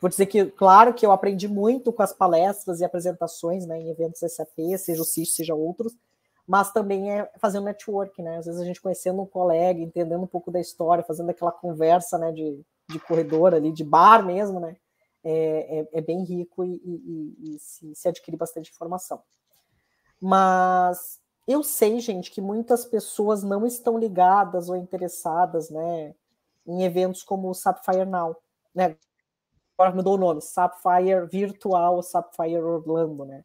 Vou 0.00 0.08
dizer 0.08 0.26
que, 0.26 0.46
claro, 0.46 0.92
que 0.92 1.04
eu 1.04 1.12
aprendi 1.12 1.46
muito 1.46 1.92
com 1.92 2.02
as 2.02 2.12
palestras 2.12 2.80
e 2.80 2.84
apresentações 2.84 3.66
né, 3.66 3.78
em 3.78 3.90
eventos 3.90 4.20
SAP, 4.20 4.76
seja 4.78 5.02
o 5.02 5.04
CIS, 5.04 5.34
seja 5.34 5.54
outros, 5.54 5.94
mas 6.46 6.72
também 6.72 7.12
é 7.12 7.30
fazer 7.38 7.58
um 7.60 7.64
network, 7.64 8.20
né? 8.20 8.38
Às 8.38 8.46
vezes 8.46 8.60
a 8.60 8.64
gente 8.64 8.80
conhecendo 8.80 9.22
um 9.22 9.26
colega, 9.26 9.80
entendendo 9.80 10.24
um 10.24 10.26
pouco 10.26 10.50
da 10.50 10.58
história, 10.58 11.04
fazendo 11.04 11.30
aquela 11.30 11.52
conversa 11.52 12.18
né, 12.18 12.32
de, 12.32 12.60
de 12.88 12.98
corredor 12.98 13.54
ali, 13.54 13.70
de 13.70 13.84
bar 13.84 14.24
mesmo, 14.24 14.58
né? 14.58 14.74
É, 15.22 15.80
é, 15.80 15.88
é 15.98 16.00
bem 16.00 16.24
rico 16.24 16.64
e, 16.64 16.80
e, 16.82 17.54
e 17.54 17.58
se, 17.58 17.94
se 17.94 18.08
adquire 18.08 18.36
bastante 18.36 18.70
informação. 18.70 19.22
Mas 20.20 21.20
eu 21.46 21.62
sei, 21.62 22.00
gente, 22.00 22.30
que 22.30 22.40
muitas 22.40 22.84
pessoas 22.84 23.42
não 23.42 23.66
estão 23.66 23.98
ligadas 23.98 24.68
ou 24.68 24.76
interessadas, 24.76 25.70
né, 25.70 26.14
em 26.66 26.82
eventos 26.84 27.22
como 27.22 27.50
o 27.50 27.54
Sapphire 27.54 28.04
Now, 28.04 28.36
né? 28.74 28.96
agora 29.80 29.96
mudou 29.96 30.14
o 30.14 30.18
nome, 30.18 30.42
Sapphire 30.42 31.26
Virtual, 31.26 32.02
Sapphire 32.02 32.58
Orlando, 32.58 33.24
né? 33.24 33.42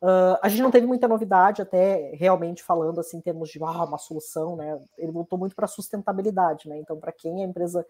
Uh, 0.00 0.38
a 0.40 0.48
gente 0.48 0.62
não 0.62 0.70
teve 0.70 0.86
muita 0.86 1.06
novidade, 1.06 1.60
até 1.60 2.12
realmente 2.14 2.62
falando 2.62 3.00
assim, 3.00 3.18
em 3.18 3.20
termos 3.20 3.50
de 3.50 3.58
ah, 3.62 3.84
uma 3.84 3.98
solução, 3.98 4.56
né? 4.56 4.80
Ele 4.96 5.12
voltou 5.12 5.38
muito 5.38 5.54
para 5.54 5.66
sustentabilidade, 5.66 6.68
né? 6.68 6.78
Então, 6.78 6.98
para 6.98 7.12
quem 7.12 7.42
é 7.42 7.44
empresa 7.44 7.84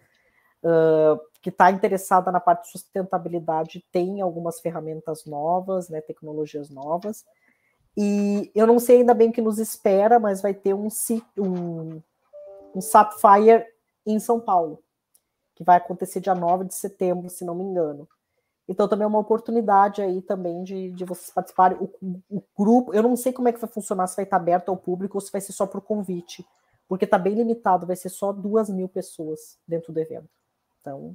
uh, 0.62 1.20
que 1.40 1.50
está 1.50 1.70
interessada 1.70 2.32
na 2.32 2.40
parte 2.40 2.64
de 2.64 2.72
sustentabilidade, 2.72 3.84
tem 3.92 4.20
algumas 4.20 4.60
ferramentas 4.60 5.24
novas, 5.24 5.88
né? 5.88 6.00
Tecnologias 6.00 6.70
novas. 6.70 7.24
E 7.96 8.50
eu 8.54 8.66
não 8.66 8.78
sei 8.78 8.98
ainda 8.98 9.14
bem 9.14 9.30
o 9.30 9.32
que 9.32 9.42
nos 9.42 9.58
espera, 9.58 10.18
mas 10.18 10.40
vai 10.40 10.54
ter 10.54 10.74
um, 10.74 10.88
um, 11.36 12.02
um 12.74 12.80
em 14.06 14.20
São 14.20 14.40
Paulo 14.40 14.82
que 15.54 15.64
vai 15.64 15.76
acontecer 15.76 16.20
dia 16.20 16.36
9 16.36 16.66
de 16.66 16.74
setembro, 16.76 17.28
se 17.28 17.44
não 17.44 17.52
me 17.52 17.64
engano. 17.64 18.08
Então 18.68 18.86
também 18.86 19.04
é 19.04 19.08
uma 19.08 19.18
oportunidade 19.18 20.00
aí 20.00 20.22
também 20.22 20.62
de, 20.62 20.92
de 20.92 21.04
vocês 21.04 21.32
participarem. 21.32 21.76
O, 21.80 22.20
o, 22.30 22.42
grupo, 22.56 22.94
eu 22.94 23.02
não 23.02 23.16
sei 23.16 23.32
como 23.32 23.48
é 23.48 23.52
que 23.52 23.60
vai 23.60 23.68
funcionar, 23.68 24.06
se 24.06 24.14
vai 24.14 24.24
estar 24.24 24.36
aberto 24.36 24.68
ao 24.68 24.76
público 24.76 25.16
ou 25.16 25.20
se 25.20 25.32
vai 25.32 25.40
ser 25.40 25.52
só 25.52 25.66
por 25.66 25.80
convite, 25.80 26.46
porque 26.86 27.04
está 27.04 27.18
bem 27.18 27.34
limitado, 27.34 27.86
vai 27.86 27.96
ser 27.96 28.10
só 28.10 28.32
duas 28.32 28.70
mil 28.70 28.88
pessoas 28.88 29.58
dentro 29.66 29.92
do 29.92 29.98
evento. 29.98 30.28
Então, 30.88 31.14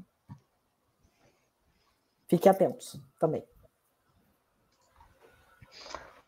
fiquem 2.28 2.52
atentos 2.52 3.00
também. 3.20 3.44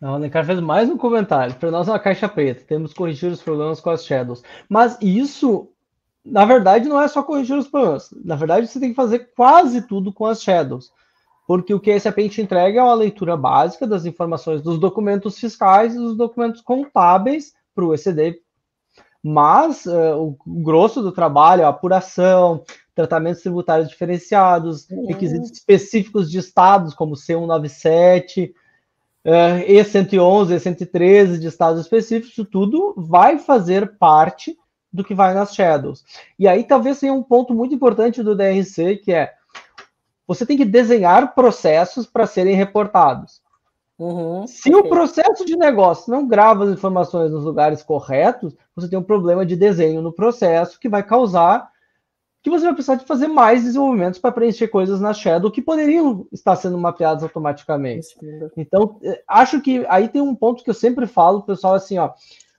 A 0.01 0.09
Alencar 0.09 0.43
fez 0.45 0.59
mais 0.59 0.89
um 0.89 0.97
comentário. 0.97 1.55
Para 1.55 1.69
nós 1.69 1.87
é 1.87 1.91
uma 1.91 1.99
caixa 1.99 2.27
preta. 2.27 2.63
Temos 2.63 2.91
que 2.91 2.97
corrigir 2.97 3.31
os 3.31 3.41
problemas 3.41 3.79
com 3.79 3.91
as 3.91 4.03
shadows. 4.03 4.43
Mas 4.67 4.97
isso 4.99 5.71
na 6.25 6.43
verdade, 6.43 6.89
não 6.89 6.99
é 6.99 7.07
só 7.07 7.21
corrigir 7.21 7.55
os 7.55 7.67
problemas. 7.67 8.09
Na 8.25 8.35
verdade, 8.35 8.65
você 8.65 8.79
tem 8.79 8.89
que 8.89 8.95
fazer 8.95 9.31
quase 9.35 9.83
tudo 9.83 10.11
com 10.11 10.25
as 10.25 10.41
shadows. 10.41 10.91
porque 11.47 11.71
o 11.71 11.79
que 11.79 11.91
esse 11.91 12.09
SAP 12.09 12.27
te 12.27 12.41
entrega 12.41 12.79
é 12.79 12.83
uma 12.83 12.95
leitura 12.95 13.37
básica 13.37 13.85
das 13.85 14.07
informações 14.07 14.63
dos 14.63 14.79
documentos 14.79 15.37
fiscais 15.37 15.93
e 15.93 15.99
dos 15.99 16.17
documentos 16.17 16.61
contábeis 16.61 17.53
para 17.75 17.85
o 17.85 17.93
ECD. 17.93 18.41
Mas 19.23 19.85
uh, 19.85 20.17
o 20.17 20.35
grosso 20.63 21.03
do 21.03 21.11
trabalho, 21.11 21.63
a 21.63 21.69
apuração, 21.69 22.63
tratamentos 22.95 23.41
tributários 23.41 23.89
diferenciados, 23.89 24.89
uhum. 24.89 25.05
requisitos 25.05 25.51
específicos 25.51 26.31
de 26.31 26.39
estados, 26.39 26.93
como 26.93 27.15
C197, 27.15 28.53
uh, 29.25 29.67
E111, 29.67 30.55
E113 30.55 31.37
de 31.37 31.47
estados 31.47 31.81
específicos, 31.81 32.31
isso 32.31 32.45
tudo 32.45 32.95
vai 32.97 33.37
fazer 33.37 33.97
parte 33.97 34.57
do 34.91 35.03
que 35.03 35.13
vai 35.13 35.33
nas 35.33 35.53
shadows. 35.53 36.05
E 36.39 36.47
aí 36.47 36.63
talvez 36.63 36.99
tenha 36.99 37.13
um 37.13 37.21
ponto 37.21 37.53
muito 37.53 37.75
importante 37.75 38.23
do 38.23 38.35
DRC, 38.35 38.97
que 39.03 39.11
é 39.11 39.33
você 40.25 40.45
tem 40.45 40.57
que 40.57 40.65
desenhar 40.65 41.35
processos 41.35 42.07
para 42.07 42.25
serem 42.25 42.55
reportados. 42.55 43.43
Uhum, 43.99 44.45
Se 44.47 44.73
okay. 44.73 44.81
o 44.81 44.89
processo 44.89 45.45
de 45.45 45.55
negócio 45.55 46.11
não 46.11 46.27
grava 46.27 46.65
as 46.65 46.71
informações 46.71 47.31
nos 47.31 47.43
lugares 47.43 47.83
corretos, 47.83 48.55
você 48.75 48.89
tem 48.89 48.97
um 48.97 49.03
problema 49.03 49.45
de 49.45 49.55
desenho 49.55 50.01
no 50.01 50.11
processo 50.11 50.79
que 50.79 50.89
vai 50.89 51.03
causar 51.03 51.69
que 52.45 52.49
você 52.51 52.65
vai 52.65 52.75
precisar 52.75 52.93
de 52.93 53.05
fazer 53.05 53.27
mais 53.27 53.63
desenvolvimentos 53.63 54.19
para 54.19 54.31
preencher 54.31 54.67
coisas 54.67 55.01
na 55.01 55.15
Shadow 55.15 55.49
que 55.49 55.63
poderiam 55.63 56.27
estar 56.31 56.55
sendo 56.55 56.77
mapeadas 56.77 57.23
automaticamente. 57.23 58.15
Então, 58.55 58.99
eh, 59.01 59.19
acho 59.27 59.59
que 59.61 59.83
aí 59.89 60.07
tem 60.07 60.21
um 60.21 60.35
ponto 60.35 60.63
que 60.63 60.69
eu 60.69 60.73
sempre 60.75 61.07
falo, 61.07 61.41
pessoal, 61.41 61.73
assim, 61.73 61.97
ó, 61.97 62.11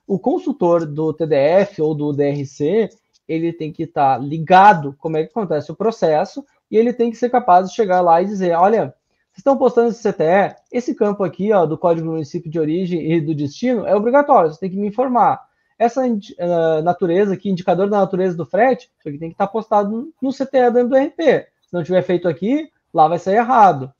o 0.05 0.19
consultor 0.19 0.85
do 0.85 1.13
TDF 1.13 1.81
ou 1.81 1.95
do 1.95 2.11
DRC, 2.11 2.89
ele 3.29 3.53
tem 3.53 3.71
que 3.71 3.83
estar 3.83 4.21
ligado 4.21 4.93
como 4.99 5.15
é 5.15 5.23
que 5.23 5.29
acontece 5.29 5.71
o 5.71 5.75
processo 5.75 6.45
e 6.69 6.75
ele 6.75 6.91
tem 6.91 7.09
que 7.09 7.15
ser 7.15 7.29
capaz 7.29 7.69
de 7.69 7.75
chegar 7.75 8.01
lá 8.01 8.21
e 8.21 8.25
dizer, 8.25 8.57
olha, 8.57 8.93
vocês 9.31 9.37
estão 9.37 9.57
postando 9.57 9.87
esse 9.87 10.01
CTE, 10.01 10.53
esse 10.69 10.93
campo 10.95 11.23
aqui, 11.23 11.53
ó, 11.53 11.65
do 11.65 11.77
código 11.77 12.07
do 12.07 12.11
município 12.11 12.51
de 12.51 12.59
origem 12.59 13.09
e 13.09 13.21
do 13.21 13.33
destino 13.33 13.87
é 13.87 13.95
obrigatório, 13.95 14.51
você 14.51 14.59
tem 14.59 14.69
que 14.69 14.77
me 14.77 14.87
informar. 14.87 15.46
Essa 15.77 16.05
uh, 16.05 16.81
natureza 16.83 17.33
aqui, 17.33 17.49
indicador 17.49 17.89
da 17.89 17.99
natureza 17.99 18.35
do 18.35 18.45
frete, 18.45 18.89
isso 18.99 19.09
aqui 19.09 19.17
tem 19.17 19.29
que 19.29 19.35
estar 19.35 19.47
postado 19.47 20.11
no 20.21 20.31
CTE 20.31 20.71
dentro 20.73 20.89
do 20.89 20.97
RP. 20.97 21.47
Se 21.61 21.73
não 21.73 21.83
tiver 21.83 22.01
feito 22.01 22.27
aqui, 22.27 22.71
lá 22.93 23.07
vai 23.07 23.19
sair 23.19 23.35
errado. 23.35 23.91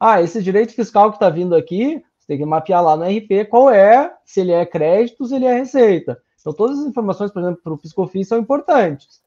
Ah, 0.00 0.22
esse 0.22 0.42
direito 0.42 0.74
fiscal 0.74 1.10
que 1.10 1.16
está 1.16 1.28
vindo 1.28 1.54
aqui, 1.54 2.02
você 2.18 2.28
tem 2.28 2.38
que 2.38 2.44
mapear 2.44 2.82
lá 2.82 2.96
no 2.96 3.04
RP 3.04 3.48
qual 3.48 3.70
é, 3.70 4.14
se 4.24 4.40
ele 4.40 4.52
é 4.52 4.64
crédito, 4.64 5.26
se 5.26 5.34
ele 5.34 5.44
é 5.44 5.54
receita. 5.54 6.20
Então, 6.40 6.52
todas 6.52 6.78
as 6.78 6.86
informações, 6.86 7.30
por 7.30 7.40
exemplo, 7.40 7.60
para 7.62 7.72
o 7.72 7.78
Piscofins 7.78 8.28
são 8.28 8.38
importantes. 8.38 9.22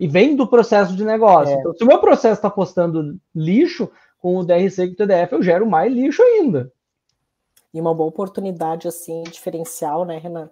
E 0.00 0.08
vem 0.08 0.34
do 0.34 0.46
processo 0.46 0.96
de 0.96 1.04
negócio. 1.04 1.54
É. 1.54 1.58
Então, 1.58 1.74
se 1.74 1.84
o 1.84 1.86
meu 1.86 1.98
processo 1.98 2.34
está 2.34 2.50
postando 2.50 3.18
lixo, 3.34 3.90
com 4.22 4.36
o 4.36 4.44
DRC 4.44 4.84
e 4.84 4.88
o 4.90 4.94
TDF 4.94 5.32
eu 5.32 5.42
gero 5.42 5.66
mais 5.66 5.92
lixo 5.92 6.22
ainda. 6.22 6.72
E 7.74 7.80
uma 7.80 7.92
boa 7.92 8.08
oportunidade, 8.08 8.86
assim, 8.86 9.24
diferencial, 9.24 10.04
né, 10.04 10.18
Renan? 10.18 10.48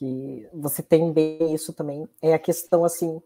Que 0.00 0.48
você 0.54 0.82
tem 0.82 1.12
bem 1.12 1.52
isso 1.52 1.74
também, 1.74 2.08
é 2.22 2.32
a 2.32 2.38
questão, 2.38 2.86
assim, 2.86 3.20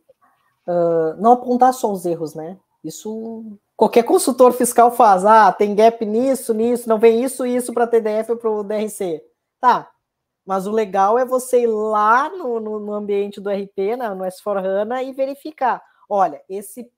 uh, 0.66 1.14
não 1.18 1.30
apontar 1.30 1.72
só 1.72 1.92
os 1.92 2.04
erros, 2.04 2.34
né? 2.34 2.58
Isso 2.82 3.56
qualquer 3.76 4.02
consultor 4.02 4.52
fiscal 4.52 4.90
faz. 4.90 5.24
Ah, 5.24 5.52
tem 5.52 5.72
gap 5.72 6.04
nisso, 6.04 6.52
nisso, 6.52 6.88
não 6.88 6.98
vem 6.98 7.22
isso, 7.22 7.46
isso 7.46 7.72
para 7.72 7.86
TDF 7.86 8.32
ou 8.32 8.36
para 8.36 8.50
o 8.50 8.64
DRC. 8.64 9.22
Tá. 9.60 9.88
Mas 10.44 10.66
o 10.66 10.72
legal 10.72 11.16
é 11.16 11.24
você 11.24 11.62
ir 11.62 11.68
lá 11.68 12.28
no, 12.28 12.58
no, 12.58 12.80
no 12.80 12.92
ambiente 12.92 13.40
do 13.40 13.50
RP, 13.50 13.96
né, 13.96 14.10
no 14.10 14.24
S4HANA, 14.24 15.04
e 15.04 15.12
verificar. 15.12 15.80
Olha, 16.08 16.42
esse 16.48 16.90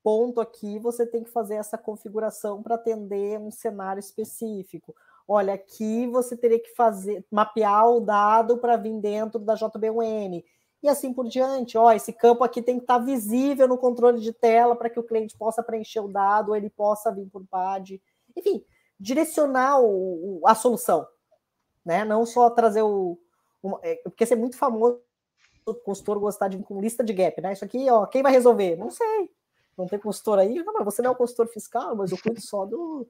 ponto 0.00 0.40
aqui 0.40 0.78
você 0.78 1.04
tem 1.04 1.24
que 1.24 1.30
fazer 1.30 1.56
essa 1.56 1.76
configuração 1.76 2.62
para 2.62 2.76
atender 2.76 3.40
um 3.40 3.50
cenário 3.50 3.98
específico. 3.98 4.94
Olha, 5.26 5.54
aqui 5.54 6.06
você 6.06 6.36
teria 6.36 6.60
que 6.60 6.74
fazer 6.74 7.24
mapear 7.30 7.88
o 7.88 8.00
dado 8.00 8.58
para 8.58 8.76
vir 8.76 9.00
dentro 9.00 9.38
da 9.38 9.54
JBUN 9.54 10.42
e 10.82 10.88
assim 10.88 11.14
por 11.14 11.26
diante. 11.26 11.78
Ó, 11.78 11.90
esse 11.90 12.12
campo 12.12 12.44
aqui 12.44 12.60
tem 12.60 12.76
que 12.76 12.84
estar 12.84 12.98
tá 12.98 13.04
visível 13.04 13.66
no 13.66 13.78
controle 13.78 14.20
de 14.20 14.32
tela 14.34 14.76
para 14.76 14.90
que 14.90 15.00
o 15.00 15.02
cliente 15.02 15.36
possa 15.36 15.62
preencher 15.62 16.00
o 16.00 16.08
dado, 16.08 16.50
ou 16.50 16.56
ele 16.56 16.68
possa 16.68 17.10
vir 17.10 17.26
por 17.26 17.42
PAD. 17.46 18.02
Enfim, 18.36 18.62
direcionar 19.00 19.80
o, 19.80 20.42
a 20.46 20.54
solução, 20.54 21.06
né? 21.84 22.04
Não 22.04 22.26
só 22.26 22.50
trazer 22.50 22.82
o. 22.82 23.18
o 23.62 23.78
é, 23.82 23.96
porque 24.04 24.26
ser 24.26 24.34
é 24.34 24.36
muito 24.36 24.58
famoso 24.58 25.00
o 25.66 25.74
consultor 25.74 26.18
gostar 26.18 26.48
de 26.48 26.58
com 26.58 26.78
lista 26.78 27.02
de 27.02 27.14
gap, 27.14 27.40
né? 27.40 27.54
Isso 27.54 27.64
aqui, 27.64 27.90
ó, 27.90 28.04
quem 28.04 28.22
vai 28.22 28.32
resolver? 28.32 28.76
Não 28.76 28.90
sei. 28.90 29.30
Não 29.78 29.86
tem 29.86 29.98
consultor 29.98 30.38
aí? 30.38 30.62
Não, 30.62 30.74
mas 30.74 30.84
você 30.84 31.00
não 31.00 31.10
é 31.10 31.12
o 31.14 31.16
consultor 31.16 31.48
fiscal, 31.48 31.96
mas 31.96 32.12
eu 32.12 32.18
cuido 32.18 32.40
só 32.42 32.66
do, 32.66 33.08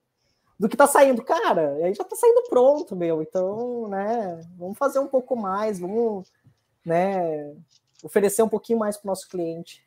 do 0.59 0.69
que 0.69 0.77
tá 0.77 0.87
saindo. 0.87 1.23
Cara, 1.25 1.75
aí 1.83 1.95
já 1.95 2.05
tá 2.05 2.17
saindo 2.17 2.43
pronto, 2.49 2.95
meu. 2.95 3.23
Então, 3.23 3.89
né, 3.89 4.41
vamos 4.57 4.79
fazer 4.79 4.99
um 4.99 5.07
pouco 5.07 5.37
mais, 5.37 5.79
vamos 5.79 6.31
né, 6.85 7.55
oferecer 8.03 8.43
um 8.43 8.49
pouquinho 8.49 8.79
mais 8.79 8.97
para 8.97 9.07
o 9.07 9.11
nosso 9.11 9.29
cliente. 9.29 9.85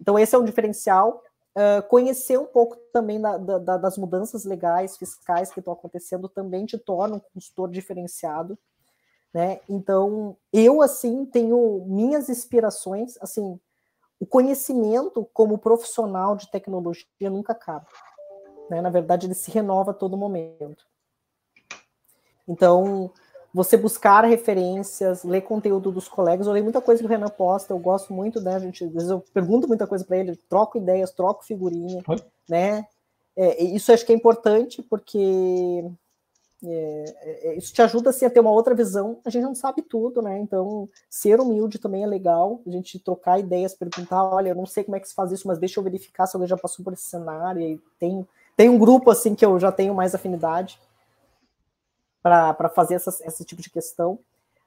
Então, 0.00 0.18
esse 0.18 0.34
é 0.34 0.38
um 0.38 0.44
diferencial. 0.44 1.22
Uh, 1.54 1.86
conhecer 1.88 2.38
um 2.38 2.46
pouco 2.46 2.76
também 2.92 3.20
da, 3.20 3.36
da, 3.36 3.76
das 3.76 3.98
mudanças 3.98 4.44
legais, 4.44 4.96
fiscais 4.96 5.52
que 5.52 5.60
estão 5.60 5.74
acontecendo 5.74 6.26
também 6.26 6.64
te 6.64 6.78
torna 6.78 7.16
um 7.16 7.20
consultor 7.20 7.70
diferenciado. 7.70 8.58
Né? 9.32 9.60
Então, 9.68 10.36
eu, 10.52 10.82
assim, 10.82 11.24
tenho 11.24 11.84
minhas 11.86 12.28
inspirações, 12.28 13.16
assim, 13.20 13.58
o 14.18 14.26
conhecimento 14.26 15.28
como 15.32 15.58
profissional 15.58 16.36
de 16.36 16.50
tecnologia 16.50 17.06
nunca 17.30 17.52
acaba. 17.52 17.86
Né? 18.72 18.80
Na 18.80 18.88
verdade, 18.88 19.26
ele 19.26 19.34
se 19.34 19.50
renova 19.50 19.90
a 19.90 19.94
todo 19.94 20.16
momento. 20.16 20.86
Então, 22.48 23.10
você 23.52 23.76
buscar 23.76 24.24
referências, 24.24 25.24
ler 25.24 25.42
conteúdo 25.42 25.92
dos 25.92 26.08
colegas. 26.08 26.46
Eu 26.46 26.54
leio 26.54 26.64
muita 26.64 26.80
coisa 26.80 27.02
que 27.02 27.06
o 27.06 27.08
Renan 27.08 27.28
posta, 27.28 27.74
eu 27.74 27.78
gosto 27.78 28.14
muito, 28.14 28.40
né? 28.40 28.54
A 28.54 28.58
gente, 28.58 28.82
às 28.82 28.90
vezes 28.90 29.10
eu 29.10 29.22
pergunto 29.34 29.68
muita 29.68 29.86
coisa 29.86 30.06
para 30.06 30.16
ele, 30.16 30.34
troco 30.48 30.78
ideias, 30.78 31.10
troco 31.10 31.44
figurinha, 31.44 32.02
Oi? 32.08 32.16
né? 32.48 32.86
É, 33.36 33.62
isso 33.62 33.92
acho 33.92 34.06
que 34.06 34.12
é 34.12 34.16
importante 34.16 34.82
porque 34.82 35.84
é, 36.64 37.04
é, 37.20 37.56
isso 37.56 37.74
te 37.74 37.82
ajuda 37.82 38.10
assim, 38.10 38.24
a 38.24 38.30
ter 38.30 38.40
uma 38.40 38.52
outra 38.52 38.74
visão. 38.74 39.20
A 39.24 39.28
gente 39.30 39.42
não 39.42 39.54
sabe 39.54 39.82
tudo, 39.82 40.22
né? 40.22 40.38
Então, 40.38 40.88
ser 41.10 41.40
humilde 41.40 41.78
também 41.78 42.04
é 42.04 42.06
legal. 42.06 42.62
A 42.66 42.70
gente 42.70 42.98
trocar 42.98 43.40
ideias, 43.40 43.74
perguntar: 43.74 44.24
olha, 44.24 44.50
eu 44.50 44.54
não 44.54 44.64
sei 44.64 44.84
como 44.84 44.96
é 44.96 45.00
que 45.00 45.08
se 45.08 45.14
faz 45.14 45.32
isso, 45.32 45.46
mas 45.46 45.58
deixa 45.58 45.78
eu 45.80 45.84
verificar 45.84 46.26
se 46.26 46.36
alguém 46.36 46.48
já 46.48 46.56
passou 46.56 46.84
por 46.84 46.92
esse 46.92 47.02
cenário. 47.02 47.60
E 47.60 47.80
tem, 47.98 48.26
tem 48.62 48.68
um 48.68 48.78
grupo 48.78 49.10
assim 49.10 49.34
que 49.34 49.44
eu 49.44 49.58
já 49.58 49.72
tenho 49.72 49.92
mais 49.92 50.14
afinidade 50.14 50.80
para 52.22 52.68
fazer 52.68 52.94
esse 52.94 53.44
tipo 53.44 53.60
de 53.60 53.68
questão. 53.68 54.20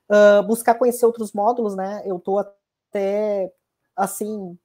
Uh, 0.10 0.44
buscar 0.44 0.76
conhecer 0.76 1.06
outros 1.06 1.32
módulos, 1.32 1.78
né? 1.78 2.04
Eu 2.06 2.18
estou 2.18 2.40
até 2.40 3.54
assim 3.96 4.60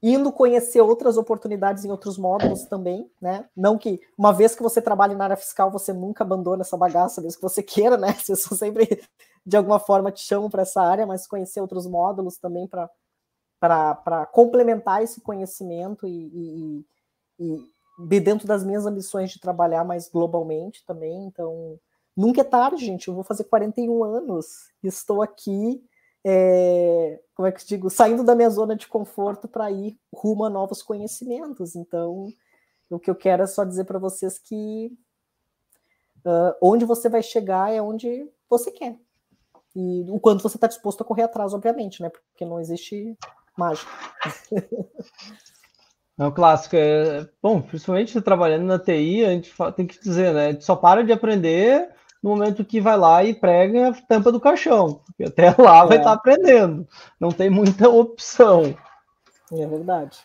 indo 0.00 0.30
conhecer 0.30 0.80
outras 0.80 1.16
oportunidades 1.16 1.84
em 1.84 1.90
outros 1.90 2.16
módulos 2.16 2.66
também, 2.66 3.10
né? 3.20 3.48
Não 3.56 3.76
que 3.76 4.00
uma 4.16 4.32
vez 4.32 4.54
que 4.54 4.62
você 4.62 4.80
trabalhe 4.80 5.16
na 5.16 5.24
área 5.24 5.36
fiscal, 5.36 5.68
você 5.68 5.92
nunca 5.92 6.22
abandona 6.22 6.62
essa 6.62 6.76
bagaça, 6.76 7.20
mesmo 7.20 7.40
que 7.40 7.42
você 7.42 7.64
queira, 7.64 7.96
né? 7.96 8.12
Você 8.12 8.36
sempre 8.36 9.02
de 9.44 9.56
alguma 9.56 9.80
forma 9.80 10.12
te 10.12 10.20
chamam 10.20 10.48
para 10.48 10.62
essa 10.62 10.80
área, 10.80 11.04
mas 11.04 11.26
conhecer 11.26 11.60
outros 11.60 11.84
módulos 11.84 12.38
também 12.38 12.68
para 12.68 14.26
complementar 14.26 15.02
esse 15.02 15.20
conhecimento 15.20 16.06
e, 16.06 16.28
e, 16.28 16.86
e, 17.40 17.79
de 18.06 18.20
dentro 18.20 18.46
das 18.46 18.64
minhas 18.64 18.86
ambições 18.86 19.30
de 19.30 19.40
trabalhar 19.40 19.84
mais 19.84 20.08
globalmente 20.08 20.84
também. 20.86 21.26
Então, 21.26 21.78
nunca 22.16 22.40
é 22.40 22.44
tarde, 22.44 22.84
gente. 22.84 23.08
Eu 23.08 23.14
vou 23.14 23.24
fazer 23.24 23.44
41 23.44 24.04
anos 24.04 24.70
e 24.82 24.88
estou 24.88 25.22
aqui, 25.22 25.82
é, 26.24 27.20
como 27.34 27.46
é 27.48 27.52
que 27.52 27.62
eu 27.62 27.66
digo, 27.66 27.90
saindo 27.90 28.24
da 28.24 28.34
minha 28.34 28.50
zona 28.50 28.76
de 28.76 28.86
conforto 28.86 29.48
para 29.48 29.70
ir 29.70 29.98
rumo 30.12 30.44
a 30.44 30.50
novos 30.50 30.82
conhecimentos. 30.82 31.74
Então, 31.74 32.28
o 32.88 32.98
que 32.98 33.10
eu 33.10 33.14
quero 33.14 33.42
é 33.42 33.46
só 33.46 33.64
dizer 33.64 33.84
para 33.84 33.98
vocês 33.98 34.38
que 34.38 34.92
uh, 36.24 36.54
onde 36.60 36.84
você 36.84 37.08
vai 37.08 37.22
chegar 37.22 37.72
é 37.72 37.80
onde 37.80 38.28
você 38.48 38.70
quer. 38.70 38.98
E 39.74 40.04
o 40.10 40.18
quanto 40.18 40.42
você 40.42 40.56
está 40.56 40.66
disposto 40.66 41.02
a 41.02 41.04
correr 41.04 41.22
atrás, 41.22 41.54
obviamente, 41.54 42.02
né? 42.02 42.10
Porque 42.10 42.44
não 42.44 42.60
existe 42.60 43.16
mágica. 43.56 43.90
É 46.20 46.26
o 46.26 46.32
clássico. 46.32 46.76
É, 46.76 47.26
bom, 47.42 47.62
principalmente 47.62 48.20
trabalhando 48.20 48.66
na 48.66 48.78
TI, 48.78 49.24
a 49.24 49.30
gente 49.30 49.50
tem 49.74 49.86
que 49.86 49.98
dizer, 49.98 50.34
né? 50.34 50.48
A 50.48 50.52
gente 50.52 50.64
só 50.66 50.76
para 50.76 51.02
de 51.02 51.12
aprender 51.12 51.88
no 52.22 52.30
momento 52.30 52.62
que 52.62 52.78
vai 52.78 52.94
lá 52.98 53.24
e 53.24 53.32
prega 53.32 53.88
a 53.88 53.92
tampa 53.94 54.30
do 54.30 54.38
caixão. 54.38 55.00
Porque 55.06 55.24
até 55.24 55.54
lá 55.56 55.82
é. 55.82 55.86
vai 55.86 55.96
estar 55.96 56.10
tá 56.10 56.12
aprendendo. 56.12 56.86
Não 57.18 57.30
tem 57.30 57.48
muita 57.48 57.88
opção. 57.88 58.76
É 59.50 59.66
verdade. 59.66 60.18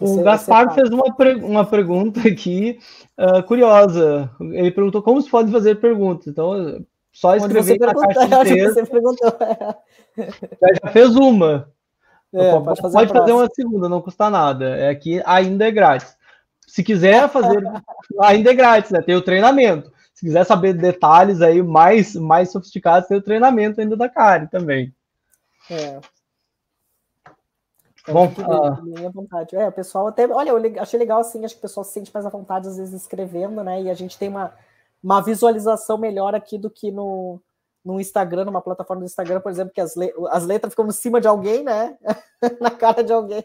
O 0.00 0.22
Gaspar 0.22 0.74
fez 0.74 0.88
uma, 0.88 1.04
uma 1.42 1.64
pergunta 1.66 2.26
aqui 2.26 2.78
uh, 3.18 3.42
curiosa. 3.42 4.30
Ele 4.40 4.70
perguntou 4.70 5.02
como 5.02 5.20
se 5.20 5.28
pode 5.28 5.52
fazer 5.52 5.74
perguntas. 5.74 6.26
Então, 6.26 6.82
só 7.12 7.36
escrever 7.36 7.78
na 7.80 7.92
caixa 7.94 8.44
de 8.44 8.54
texto. 8.72 8.90
Já, 10.16 10.74
já 10.82 10.90
fez 10.90 11.14
uma. 11.16 11.70
É, 12.36 12.60
pode, 12.60 12.80
fazer, 12.80 12.98
pode 12.98 13.12
fazer 13.12 13.32
uma 13.32 13.48
segunda, 13.52 13.88
não 13.88 14.02
custa 14.02 14.28
nada. 14.30 14.76
É 14.76 14.94
que 14.94 15.22
ainda 15.24 15.66
é 15.66 15.70
grátis. 15.70 16.16
Se 16.66 16.82
quiser 16.82 17.28
fazer, 17.28 17.62
ainda 18.20 18.50
é 18.50 18.54
grátis, 18.54 18.90
né? 18.90 19.00
Tem 19.00 19.14
o 19.14 19.22
treinamento. 19.22 19.92
Se 20.12 20.24
quiser 20.24 20.44
saber 20.44 20.72
detalhes 20.74 21.42
aí 21.42 21.62
mais, 21.62 22.14
mais 22.14 22.50
sofisticados, 22.50 23.08
tem 23.08 23.18
o 23.18 23.22
treinamento 23.22 23.80
ainda 23.80 23.96
da 23.96 24.08
Karen 24.08 24.46
também. 24.46 24.94
É. 25.70 26.00
É 28.06 28.12
Bom, 28.12 28.26
uh... 28.26 29.10
vontade. 29.12 29.56
É, 29.56 29.68
o 29.68 29.72
pessoal 29.72 30.06
até. 30.06 30.26
Olha, 30.28 30.50
eu 30.50 30.82
achei 30.82 30.98
legal 30.98 31.20
assim, 31.20 31.44
acho 31.44 31.54
que 31.54 31.58
o 31.58 31.62
pessoal 31.62 31.84
se 31.84 31.92
sente 31.92 32.10
mais 32.14 32.24
à 32.24 32.28
vontade, 32.28 32.68
às 32.68 32.76
vezes, 32.76 32.94
escrevendo, 32.94 33.64
né? 33.64 33.82
E 33.82 33.90
a 33.90 33.94
gente 33.94 34.16
tem 34.16 34.28
uma, 34.28 34.54
uma 35.02 35.20
visualização 35.20 35.98
melhor 35.98 36.34
aqui 36.34 36.56
do 36.56 36.70
que 36.70 36.90
no, 36.92 37.40
no 37.86 38.00
Instagram, 38.00 38.44
numa 38.46 38.60
plataforma 38.60 39.02
do 39.02 39.06
Instagram, 39.06 39.40
por 39.40 39.52
exemplo, 39.52 39.72
que 39.72 39.80
as, 39.80 39.94
le 39.94 40.12
as 40.30 40.44
letras 40.44 40.72
ficam 40.72 40.88
em 40.88 40.90
cima 40.90 41.20
de 41.20 41.28
alguém, 41.28 41.62
né? 41.62 41.96
Na 42.60 42.70
cara 42.70 43.04
de 43.04 43.12
alguém. 43.12 43.44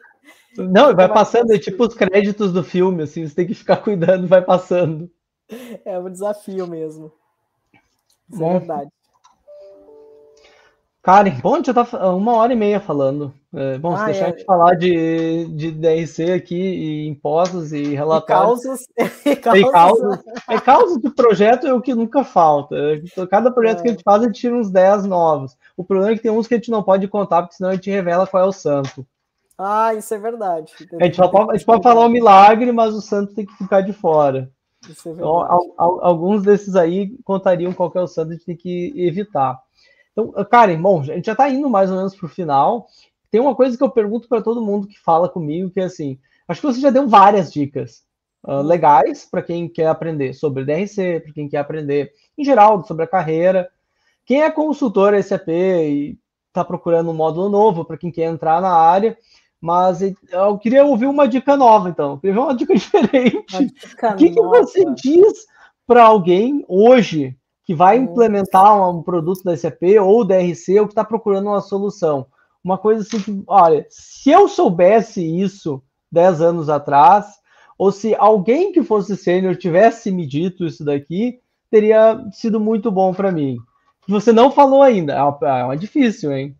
Não, 0.57 0.95
vai 0.95 1.07
passando, 1.07 1.53
é 1.53 1.59
tipo 1.59 1.85
os 1.85 1.93
créditos 1.93 2.51
do 2.51 2.63
filme, 2.63 3.03
assim, 3.03 3.27
você 3.27 3.35
tem 3.35 3.45
que 3.45 3.53
ficar 3.53 3.77
cuidando, 3.83 4.27
vai 4.27 4.41
passando. 4.41 5.11
É 5.85 5.99
um 5.99 6.09
desafio 6.09 6.65
mesmo. 6.65 7.11
Isso 8.27 8.41
é 8.41 8.45
Bom, 8.45 8.55
é 8.55 8.59
verdade. 8.59 8.91
Karen, 11.03 11.31
bom, 11.41 11.63
já 11.63 11.73
tá 11.73 12.13
uma 12.13 12.33
hora 12.33 12.53
e 12.53 12.55
meia 12.55 12.79
falando. 12.79 13.33
É, 13.53 13.77
bom, 13.79 13.93
ah, 13.95 13.99
se 13.99 14.05
deixar 14.05 14.29
é. 14.29 14.31
de 14.33 14.45
falar 14.45 14.75
de, 14.75 15.45
de 15.45 15.71
DRC 15.71 16.31
aqui, 16.31 16.55
e 16.55 17.07
impostos 17.07 17.73
e 17.73 17.95
relatórios. 17.95 18.61
E 19.25 19.35
causas. 19.35 19.59
E 19.59 19.71
causas. 19.71 20.19
É 20.47 20.59
causas 20.59 21.01
de 21.01 21.09
projeto 21.09 21.65
é 21.65 21.73
o 21.73 21.81
que 21.81 21.95
nunca 21.95 22.23
falta. 22.23 22.75
Cada 23.29 23.49
projeto 23.51 23.79
é. 23.79 23.81
que 23.81 23.87
a 23.87 23.91
gente 23.91 24.03
faz, 24.03 24.21
a 24.21 24.25
gente 24.27 24.39
tira 24.39 24.55
uns 24.55 24.69
10 24.69 25.05
novos. 25.05 25.57
O 25.75 25.83
problema 25.83 26.11
é 26.11 26.15
que 26.15 26.21
tem 26.21 26.31
uns 26.31 26.47
que 26.47 26.53
a 26.53 26.57
gente 26.57 26.71
não 26.71 26.83
pode 26.83 27.07
contar, 27.07 27.41
porque 27.41 27.55
senão 27.55 27.71
a 27.71 27.73
gente 27.73 27.89
revela 27.89 28.27
qual 28.27 28.43
é 28.43 28.47
o 28.47 28.51
santo. 28.51 29.05
Ah, 29.57 29.93
isso 29.95 30.13
é 30.13 30.19
verdade. 30.19 30.71
A 30.99 31.05
gente, 31.05 31.17
pode, 31.17 31.51
a 31.51 31.53
gente 31.55 31.65
pode 31.65 31.83
falar 31.83 32.01
o 32.01 32.05
um 32.05 32.09
milagre, 32.09 32.71
mas 32.71 32.93
o 32.93 33.01
santo 33.01 33.33
tem 33.33 33.45
que 33.45 33.57
ficar 33.57 33.81
de 33.81 33.91
fora. 33.91 34.49
Isso 34.89 35.09
é 35.09 35.11
então, 35.11 35.47
alguns 35.77 36.43
desses 36.43 36.75
aí 36.75 37.15
contariam 37.23 37.73
qual 37.73 37.91
é 37.95 38.01
o 38.01 38.07
santo, 38.07 38.29
a 38.29 38.33
gente 38.33 38.45
tem 38.45 38.55
que 38.55 38.93
evitar. 38.95 39.59
Então, 40.11 40.31
Karen, 40.49 40.81
bom, 40.81 41.01
a 41.01 41.03
gente 41.03 41.25
já 41.25 41.31
está 41.31 41.49
indo 41.49 41.69
mais 41.69 41.89
ou 41.89 41.97
menos 41.97 42.15
para 42.15 42.25
o 42.25 42.29
final. 42.29 42.87
Tem 43.29 43.39
uma 43.39 43.55
coisa 43.55 43.77
que 43.77 43.83
eu 43.83 43.89
pergunto 43.89 44.27
para 44.27 44.41
todo 44.41 44.61
mundo 44.61 44.87
que 44.87 44.99
fala 44.99 45.29
comigo, 45.29 45.69
que 45.69 45.79
é 45.79 45.85
assim, 45.85 46.19
acho 46.47 46.61
que 46.61 46.67
você 46.67 46.81
já 46.81 46.89
deu 46.89 47.07
várias 47.07 47.51
dicas 47.51 48.03
uh, 48.45 48.61
legais 48.61 49.25
para 49.25 49.41
quem 49.41 49.69
quer 49.69 49.87
aprender 49.87 50.33
sobre 50.33 50.65
DRC, 50.65 51.21
para 51.21 51.33
quem 51.33 51.47
quer 51.47 51.57
aprender 51.57 52.11
em 52.37 52.43
geral 52.43 52.83
sobre 52.83 53.05
a 53.05 53.07
carreira. 53.07 53.69
Quem 54.25 54.43
é 54.43 54.51
consultor 54.51 55.13
SAP 55.23 55.47
e 55.49 56.17
está 56.47 56.63
procurando 56.65 57.09
um 57.09 57.13
módulo 57.13 57.49
novo 57.49 57.85
para 57.85 57.97
quem 57.97 58.11
quer 58.11 58.25
entrar 58.25 58.61
na 58.61 58.73
área, 58.73 59.17
mas 59.59 60.01
eu 60.01 60.57
queria 60.57 60.83
ouvir 60.83 61.05
uma 61.05 61.27
dica 61.27 61.55
nova, 61.55 61.89
então. 61.89 62.13
Eu 62.13 62.19
queria 62.19 62.41
uma 62.41 62.55
dica 62.55 62.73
diferente. 62.75 63.55
Uma 63.55 63.65
dica 63.65 64.13
o 64.13 64.15
que, 64.17 64.29
que 64.29 64.41
você 64.41 64.85
diz 64.95 65.45
para 65.87 66.03
alguém 66.03 66.65
hoje 66.67 67.37
que 67.63 67.75
vai 67.75 67.97
implementar 67.97 68.89
um 68.89 69.01
produto 69.01 69.43
da 69.43 69.55
SAP 69.55 69.83
ou 70.01 70.25
DRC 70.25 70.79
ou 70.79 70.87
que 70.87 70.93
está 70.93 71.03
procurando 71.03 71.47
uma 71.47 71.61
solução. 71.61 72.25
Uma 72.63 72.77
coisa 72.77 73.01
assim 73.01 73.19
que, 73.19 73.43
olha, 73.47 73.85
se 73.89 74.29
eu 74.29 74.47
soubesse 74.47 75.23
isso 75.23 75.81
10 76.11 76.41
anos 76.41 76.69
atrás, 76.69 77.27
ou 77.77 77.91
se 77.91 78.13
alguém 78.15 78.71
que 78.71 78.83
fosse 78.83 79.17
sênior 79.17 79.55
tivesse 79.55 80.11
me 80.11 80.27
dito 80.27 80.65
isso 80.65 80.83
daqui, 80.83 81.39
teria 81.69 82.23
sido 82.31 82.59
muito 82.59 82.91
bom 82.91 83.13
para 83.13 83.31
mim. 83.31 83.57
Você 84.07 84.31
não 84.31 84.51
falou 84.51 84.81
ainda, 84.81 85.13
é 85.13 85.23
uma, 85.23 85.59
é 85.59 85.63
uma 85.63 85.77
difícil, 85.77 86.31
hein? 86.31 86.55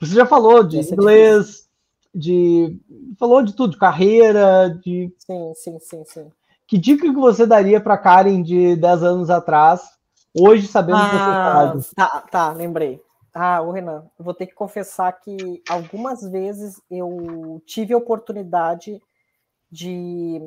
Você 0.00 0.14
já 0.14 0.26
falou 0.26 0.64
de 0.64 0.80
Essa 0.80 0.92
é 0.92 0.94
inglês, 0.94 1.68
é 2.14 2.18
de 2.18 2.78
falou 3.18 3.42
de 3.42 3.54
tudo, 3.54 3.78
carreira, 3.78 4.68
de 4.82 5.12
Sim, 5.18 5.52
sim, 5.54 5.78
sim, 5.80 6.04
sim. 6.04 6.26
Que 6.66 6.78
dica 6.78 7.02
que 7.02 7.20
você 7.20 7.46
daria 7.46 7.80
para 7.80 7.98
Karen 7.98 8.42
de 8.42 8.76
10 8.76 9.02
anos 9.02 9.30
atrás, 9.30 9.82
hoje 10.34 10.66
sabendo 10.66 10.98
ah, 10.98 11.72
que 11.72 11.78
você 11.78 11.94
sabe? 11.94 11.94
Tá, 11.94 12.20
tá, 12.30 12.52
lembrei. 12.52 13.02
Ah, 13.34 13.60
o 13.60 13.72
Renan, 13.72 14.08
vou 14.18 14.32
ter 14.32 14.46
que 14.46 14.54
confessar 14.54 15.12
que 15.12 15.62
algumas 15.68 16.22
vezes 16.22 16.80
eu 16.90 17.60
tive 17.66 17.92
a 17.92 17.98
oportunidade 17.98 19.02
de 19.70 20.40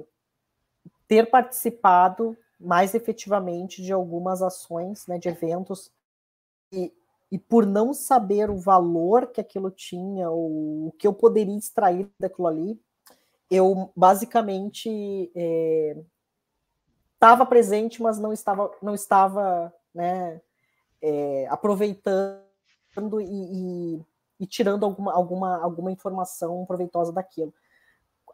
ter 1.08 1.30
participado 1.30 2.38
mais 2.60 2.96
efetivamente 2.96 3.84
de 3.84 3.94
algumas 3.94 4.42
ações, 4.42 5.06
né, 5.06 5.18
de 5.20 5.30
eventos, 5.30 5.92
e, 6.72 6.92
e 7.32 7.38
por 7.38 7.66
não 7.66 7.94
saber 7.94 8.50
o 8.50 8.58
valor 8.58 9.28
que 9.28 9.40
aquilo 9.40 9.70
tinha, 9.70 10.30
ou 10.30 10.88
o 10.88 10.92
que 10.98 11.06
eu 11.06 11.14
poderia 11.14 11.58
extrair 11.58 12.10
daquilo 12.20 12.48
ali, 12.48 12.80
eu 13.50 13.92
basicamente 13.96 15.32
estava 17.14 17.44
é, 17.44 17.46
presente, 17.46 18.02
mas 18.02 18.20
não 18.20 18.34
estava, 18.34 18.72
não 18.82 18.94
estava 18.94 19.74
né, 19.94 20.42
é, 21.02 21.48
aproveitando 21.50 22.42
e, 23.22 23.26
e, 23.26 24.06
e, 24.42 24.46
tirando 24.46 24.86
alguma, 24.86 25.14
alguma, 25.14 25.58
alguma 25.64 25.92
informação 25.92 26.66
proveitosa 26.66 27.12
daquilo. 27.14 27.54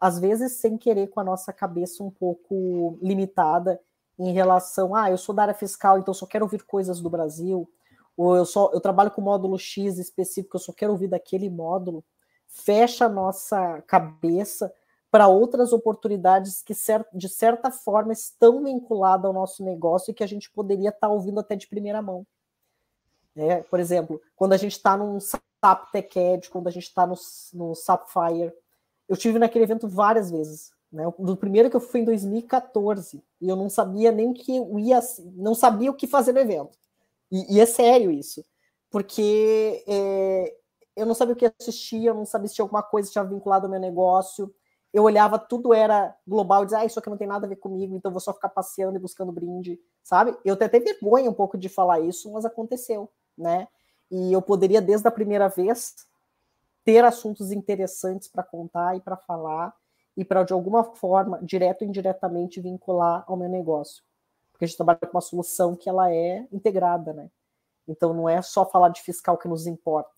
Às 0.02 0.20
vezes, 0.20 0.54
sem 0.54 0.78
querer, 0.78 1.08
com 1.08 1.20
a 1.20 1.24
nossa 1.24 1.54
cabeça 1.54 2.04
um 2.04 2.10
pouco 2.10 2.98
limitada 3.02 3.80
em 4.18 4.34
relação, 4.34 4.96
ah, 4.96 5.10
eu 5.10 5.18
sou 5.18 5.34
da 5.34 5.44
área 5.44 5.54
fiscal, 5.54 5.98
então 5.98 6.14
só 6.14 6.26
quero 6.26 6.46
ouvir 6.46 6.64
coisas 6.64 7.00
do 7.00 7.10
Brasil, 7.10 7.70
ou 8.16 8.36
eu 8.36 8.46
só 8.46 8.70
eu 8.74 8.80
trabalho 8.80 9.12
com 9.12 9.22
módulo 9.22 9.58
X 9.58 9.98
específico, 9.98 10.56
eu 10.56 10.62
só 10.62 10.72
quero 10.72 10.92
ouvir 10.92 11.08
daquele 11.08 11.50
módulo, 11.50 12.04
fecha 12.48 13.06
a 13.06 13.10
nossa 13.10 13.82
cabeça 13.84 14.72
para 15.14 15.28
outras 15.28 15.72
oportunidades 15.72 16.64
que, 16.64 16.74
de 17.14 17.30
certa 17.30 17.70
forma, 17.70 18.12
estão 18.12 18.64
vinculadas 18.64 19.26
ao 19.26 19.32
nosso 19.32 19.64
negócio 19.64 20.10
e 20.10 20.14
que 20.14 20.24
a 20.24 20.28
gente 20.28 20.50
poderia 20.50 20.90
estar 20.90 21.02
tá 21.02 21.10
ouvindo 21.14 21.40
até 21.40 21.56
de 21.56 21.68
primeira 21.68 22.02
mão. 22.02 22.26
É, 23.36 23.62
por 23.62 23.80
exemplo, 23.80 24.20
quando 24.36 24.54
a 24.54 24.58
gente 24.58 24.72
está 24.72 24.98
num 24.98 25.20
SAP 25.20 25.92
TechEd, 25.92 26.50
quando 26.50 26.68
a 26.68 26.72
gente 26.72 26.88
está 26.88 27.06
no, 27.06 27.14
no 27.54 27.76
Sapphire, 27.76 28.52
eu 29.08 29.16
tive 29.16 29.38
naquele 29.38 29.66
evento 29.66 29.88
várias 29.88 30.32
vezes. 30.32 30.72
Né? 30.92 31.04
Do 31.20 31.38
primeiro 31.38 31.70
que 31.70 31.76
eu 31.76 31.80
fui 31.80 32.00
em 32.00 32.06
2014 32.06 33.24
e 33.40 33.48
eu 33.48 33.56
não 33.56 33.70
sabia 33.70 34.12
nem 34.12 34.34
que 34.34 34.58
eu 34.58 34.80
ia, 34.80 35.00
não 35.36 35.54
sabia 35.54 35.92
o 35.92 35.96
que 35.96 36.08
fazer 36.08 36.32
no 36.32 36.40
evento. 36.40 36.76
E, 37.32 37.58
e 37.58 37.60
é 37.60 37.68
sério 37.68 38.10
isso, 38.10 38.44
porque 38.90 39.84
é, 39.88 40.56
eu 40.96 41.06
não 41.06 41.14
sabia 41.14 41.36
o 41.36 41.38
que 41.38 41.54
assistir, 41.60 42.04
eu 42.04 42.16
não 42.16 42.26
sabia 42.26 42.48
se 42.48 42.56
tinha 42.56 42.66
alguma 42.66 42.82
coisa 42.82 43.08
que 43.08 43.14
tinha 43.14 43.24
vinculado 43.24 43.68
ao 43.68 43.72
meu 43.72 43.80
negócio 43.80 44.52
eu 44.94 45.04
olhava, 45.04 45.40
tudo 45.40 45.74
era 45.74 46.16
global, 46.28 46.64
dizia, 46.64 46.80
ah, 46.80 46.86
isso 46.86 47.00
aqui 47.00 47.10
não 47.10 47.18
tem 47.18 47.28
nada 47.28 47.48
a 47.48 47.50
ver 47.50 47.56
comigo, 47.56 47.96
então 47.96 48.12
vou 48.12 48.22
só 48.22 48.32
ficar 48.32 48.50
passeando 48.50 48.96
e 48.96 49.02
buscando 49.02 49.32
brinde, 49.32 49.80
sabe? 50.04 50.38
Eu 50.46 50.54
até 50.54 50.70
tenho 50.70 50.84
vergonha 50.84 51.30
um 51.30 51.34
pouco 51.34 51.58
de 51.58 51.68
falar 51.68 52.00
isso, 52.00 52.32
mas 52.32 52.46
aconteceu, 52.46 53.10
né? 53.36 53.68
E 54.12 54.32
eu 54.32 54.42
poderia, 54.42 54.80
desde 54.80 55.08
a 55.08 55.12
primeira 55.12 55.50
vez, 55.50 56.06
ter 56.86 57.04
assuntos 57.04 57.52
interessantes 57.52 58.28
para 58.28 58.44
contar 58.44 58.96
e 58.96 59.00
para 59.00 59.18
falar, 59.18 59.74
e 60.16 60.24
para, 60.24 60.44
de 60.44 60.54
alguma 60.54 60.84
forma, 60.84 61.40
direto 61.42 61.82
ou 61.82 61.88
indiretamente, 61.88 62.62
vincular 62.62 63.24
ao 63.28 63.36
meu 63.36 63.50
negócio. 63.50 64.04
Porque 64.52 64.66
a 64.66 64.68
gente 64.68 64.78
trabalha 64.78 65.00
com 65.00 65.18
uma 65.18 65.22
solução 65.22 65.76
que 65.76 65.90
ela 65.90 66.14
é 66.14 66.48
integrada, 66.52 67.14
né? 67.14 67.32
Então 67.88 68.14
não 68.14 68.30
é 68.30 68.44
só 68.44 68.64
falar 68.64 68.90
de 68.90 69.02
fiscal 69.02 69.38
que 69.40 69.48
nos 69.48 69.66
importa. 69.66 70.12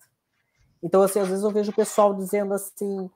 Então, 0.84 1.02
assim, 1.02 1.20
às 1.20 1.30
vezes 1.30 1.44
eu 1.44 1.50
vejo 1.50 1.72
o 1.72 1.76
pessoal 1.76 2.14
dizendo 2.14 2.54
assim, 2.54 3.10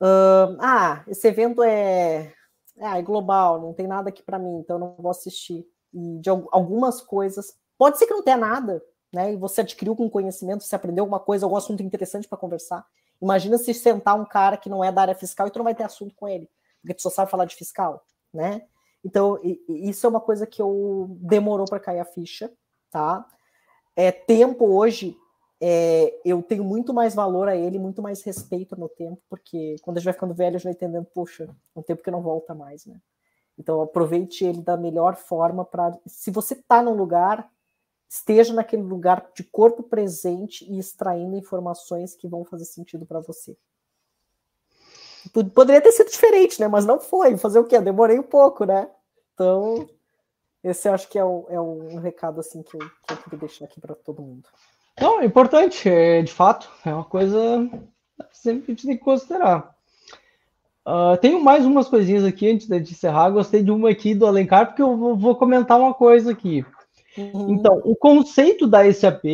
Uh, 0.00 0.56
ah, 0.60 1.04
esse 1.08 1.28
evento 1.28 1.62
é, 1.62 2.32
ah, 2.80 2.98
é 2.98 3.02
global, 3.02 3.60
não 3.60 3.74
tem 3.74 3.86
nada 3.86 4.08
aqui 4.08 4.22
para 4.22 4.38
mim, 4.38 4.58
então 4.58 4.76
eu 4.76 4.80
não 4.80 4.96
vou 4.98 5.10
assistir. 5.10 5.66
E 5.92 6.18
de 6.18 6.30
algumas 6.30 7.00
coisas, 7.00 7.54
pode 7.76 7.98
ser 7.98 8.06
que 8.06 8.14
não 8.14 8.22
tenha 8.22 8.36
nada, 8.36 8.82
né? 9.12 9.32
E 9.32 9.36
você 9.36 9.60
adquiriu 9.60 9.92
algum 9.92 10.08
conhecimento, 10.08 10.64
você 10.64 10.74
aprendeu 10.74 11.02
alguma 11.02 11.20
coisa, 11.20 11.44
algum 11.44 11.56
assunto 11.56 11.82
interessante 11.82 12.26
para 12.26 12.38
conversar. 12.38 12.86
Imagina 13.20 13.58
se 13.58 13.74
sentar 13.74 14.18
um 14.18 14.24
cara 14.24 14.56
que 14.56 14.70
não 14.70 14.82
é 14.82 14.90
da 14.90 15.02
área 15.02 15.14
fiscal 15.14 15.46
e 15.46 15.50
tu 15.50 15.58
não 15.58 15.64
vai 15.64 15.74
ter 15.74 15.84
assunto 15.84 16.14
com 16.14 16.26
ele, 16.26 16.48
porque 16.80 16.94
tu 16.94 17.02
só 17.02 17.10
sabe 17.10 17.30
falar 17.30 17.44
de 17.44 17.54
fiscal, 17.54 18.02
né? 18.32 18.62
Então, 19.04 19.38
isso 19.68 20.06
é 20.06 20.10
uma 20.10 20.20
coisa 20.20 20.46
que 20.46 20.60
eu 20.60 21.16
demorou 21.20 21.66
para 21.66 21.80
cair 21.80 22.00
a 22.00 22.04
ficha, 22.04 22.50
tá? 22.90 23.26
É 23.96 24.12
tempo 24.12 24.66
hoje 24.66 25.16
é, 25.60 26.18
eu 26.24 26.42
tenho 26.42 26.64
muito 26.64 26.94
mais 26.94 27.14
valor 27.14 27.46
a 27.48 27.54
ele, 27.54 27.78
muito 27.78 28.00
mais 28.00 28.22
respeito 28.22 28.78
meu 28.78 28.88
tempo, 28.88 29.20
porque 29.28 29.76
quando 29.82 29.98
a 29.98 30.00
gente 30.00 30.06
vai 30.06 30.14
ficando 30.14 30.34
velho, 30.34 30.56
a 30.56 30.58
gente 30.58 30.64
vai 30.64 30.72
entendendo, 30.72 31.06
poxa, 31.12 31.44
é 31.44 31.78
um 31.78 31.82
tempo 31.82 32.02
que 32.02 32.10
não 32.10 32.22
volta 32.22 32.54
mais, 32.54 32.86
né? 32.86 32.98
Então 33.58 33.82
aproveite 33.82 34.42
ele 34.44 34.62
da 34.62 34.76
melhor 34.76 35.16
forma 35.16 35.64
para. 35.64 35.98
Se 36.06 36.30
você 36.30 36.54
está 36.54 36.82
num 36.82 36.94
lugar, 36.94 37.50
esteja 38.08 38.54
naquele 38.54 38.82
lugar 38.82 39.30
de 39.34 39.44
corpo 39.44 39.82
presente 39.82 40.64
e 40.64 40.78
extraindo 40.78 41.36
informações 41.36 42.14
que 42.16 42.26
vão 42.26 42.42
fazer 42.42 42.64
sentido 42.64 43.04
para 43.04 43.20
você. 43.20 43.54
Poderia 45.54 45.82
ter 45.82 45.92
sido 45.92 46.10
diferente, 46.10 46.58
né? 46.58 46.68
Mas 46.68 46.86
não 46.86 46.98
foi. 46.98 47.36
Fazer 47.36 47.58
o 47.58 47.64
quê? 47.64 47.76
Eu 47.76 47.82
demorei 47.82 48.18
um 48.18 48.22
pouco, 48.22 48.64
né? 48.64 48.90
Então, 49.34 49.86
esse 50.64 50.88
eu 50.88 50.94
acho 50.94 51.08
que 51.08 51.18
é, 51.18 51.24
o, 51.24 51.46
é 51.50 51.60
um 51.60 51.98
recado 51.98 52.40
assim 52.40 52.62
que 52.62 52.74
eu, 52.74 52.80
que 52.80 53.12
eu 53.12 53.16
queria 53.18 53.38
deixar 53.40 53.66
aqui 53.66 53.78
para 53.78 53.94
todo 53.94 54.22
mundo. 54.22 54.48
Não, 55.00 55.20
é 55.20 55.24
importante, 55.24 55.88
é, 55.88 56.22
de 56.22 56.32
fato, 56.32 56.68
é 56.84 56.92
uma 56.92 57.04
coisa 57.04 57.68
sempre 58.32 58.62
que 58.62 58.72
a 58.72 58.74
gente 58.74 58.86
tem 58.86 58.96
que 58.98 59.04
considerar. 59.04 59.74
Uh, 60.86 61.16
tenho 61.20 61.42
mais 61.42 61.64
umas 61.64 61.88
coisinhas 61.88 62.24
aqui 62.24 62.50
antes 62.50 62.66
de 62.66 62.76
encerrar. 62.76 63.30
Gostei 63.30 63.62
de 63.62 63.70
uma 63.70 63.90
aqui 63.90 64.14
do 64.14 64.26
Alencar, 64.26 64.66
porque 64.66 64.82
eu 64.82 64.96
vou, 64.96 65.16
vou 65.16 65.36
comentar 65.36 65.78
uma 65.78 65.94
coisa 65.94 66.32
aqui. 66.32 66.64
Uhum. 67.16 67.50
Então, 67.50 67.80
o 67.84 67.94
conceito 67.96 68.66
da 68.66 68.90
SAP, 68.92 69.24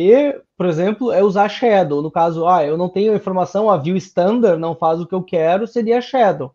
por 0.57 0.65
exemplo, 0.65 1.11
é 1.11 1.23
usar 1.23 1.49
Shadow. 1.49 2.01
No 2.01 2.11
caso, 2.11 2.47
ah, 2.47 2.65
eu 2.65 2.77
não 2.77 2.89
tenho 2.89 3.15
informação, 3.15 3.69
a 3.69 3.77
view 3.77 3.95
standard 3.97 4.59
não 4.59 4.75
faz 4.75 4.99
o 4.99 5.05
que 5.05 5.15
eu 5.15 5.23
quero, 5.23 5.67
seria 5.67 6.01
Shadow. 6.01 6.53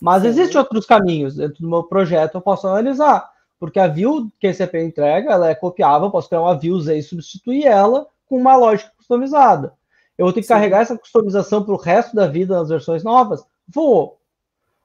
Mas 0.00 0.24
existem 0.24 0.58
outros 0.58 0.86
caminhos 0.86 1.36
dentro 1.36 1.62
do 1.62 1.68
meu 1.68 1.82
projeto, 1.82 2.36
eu 2.36 2.40
posso 2.40 2.66
analisar. 2.66 3.28
Porque 3.58 3.78
a 3.78 3.86
view 3.86 4.30
que 4.38 4.46
a 4.46 4.54
SAP 4.54 4.74
entrega, 4.76 5.32
ela 5.32 5.50
é 5.50 5.54
copiável, 5.54 6.06
eu 6.06 6.10
posso 6.10 6.28
criar 6.28 6.40
uma 6.40 6.58
view 6.58 6.80
Z 6.80 6.96
e 6.96 7.02
substituir 7.02 7.66
ela 7.66 8.06
com 8.30 8.36
uma 8.36 8.56
lógica 8.56 8.92
customizada. 8.96 9.74
Eu 10.16 10.24
vou 10.24 10.32
ter 10.32 10.40
que 10.40 10.46
Sim. 10.46 10.54
carregar 10.54 10.80
essa 10.80 10.96
customização 10.96 11.64
para 11.64 11.74
o 11.74 11.78
resto 11.78 12.14
da 12.14 12.28
vida 12.28 12.56
nas 12.56 12.68
versões 12.68 13.02
novas? 13.02 13.44
Vou. 13.68 14.20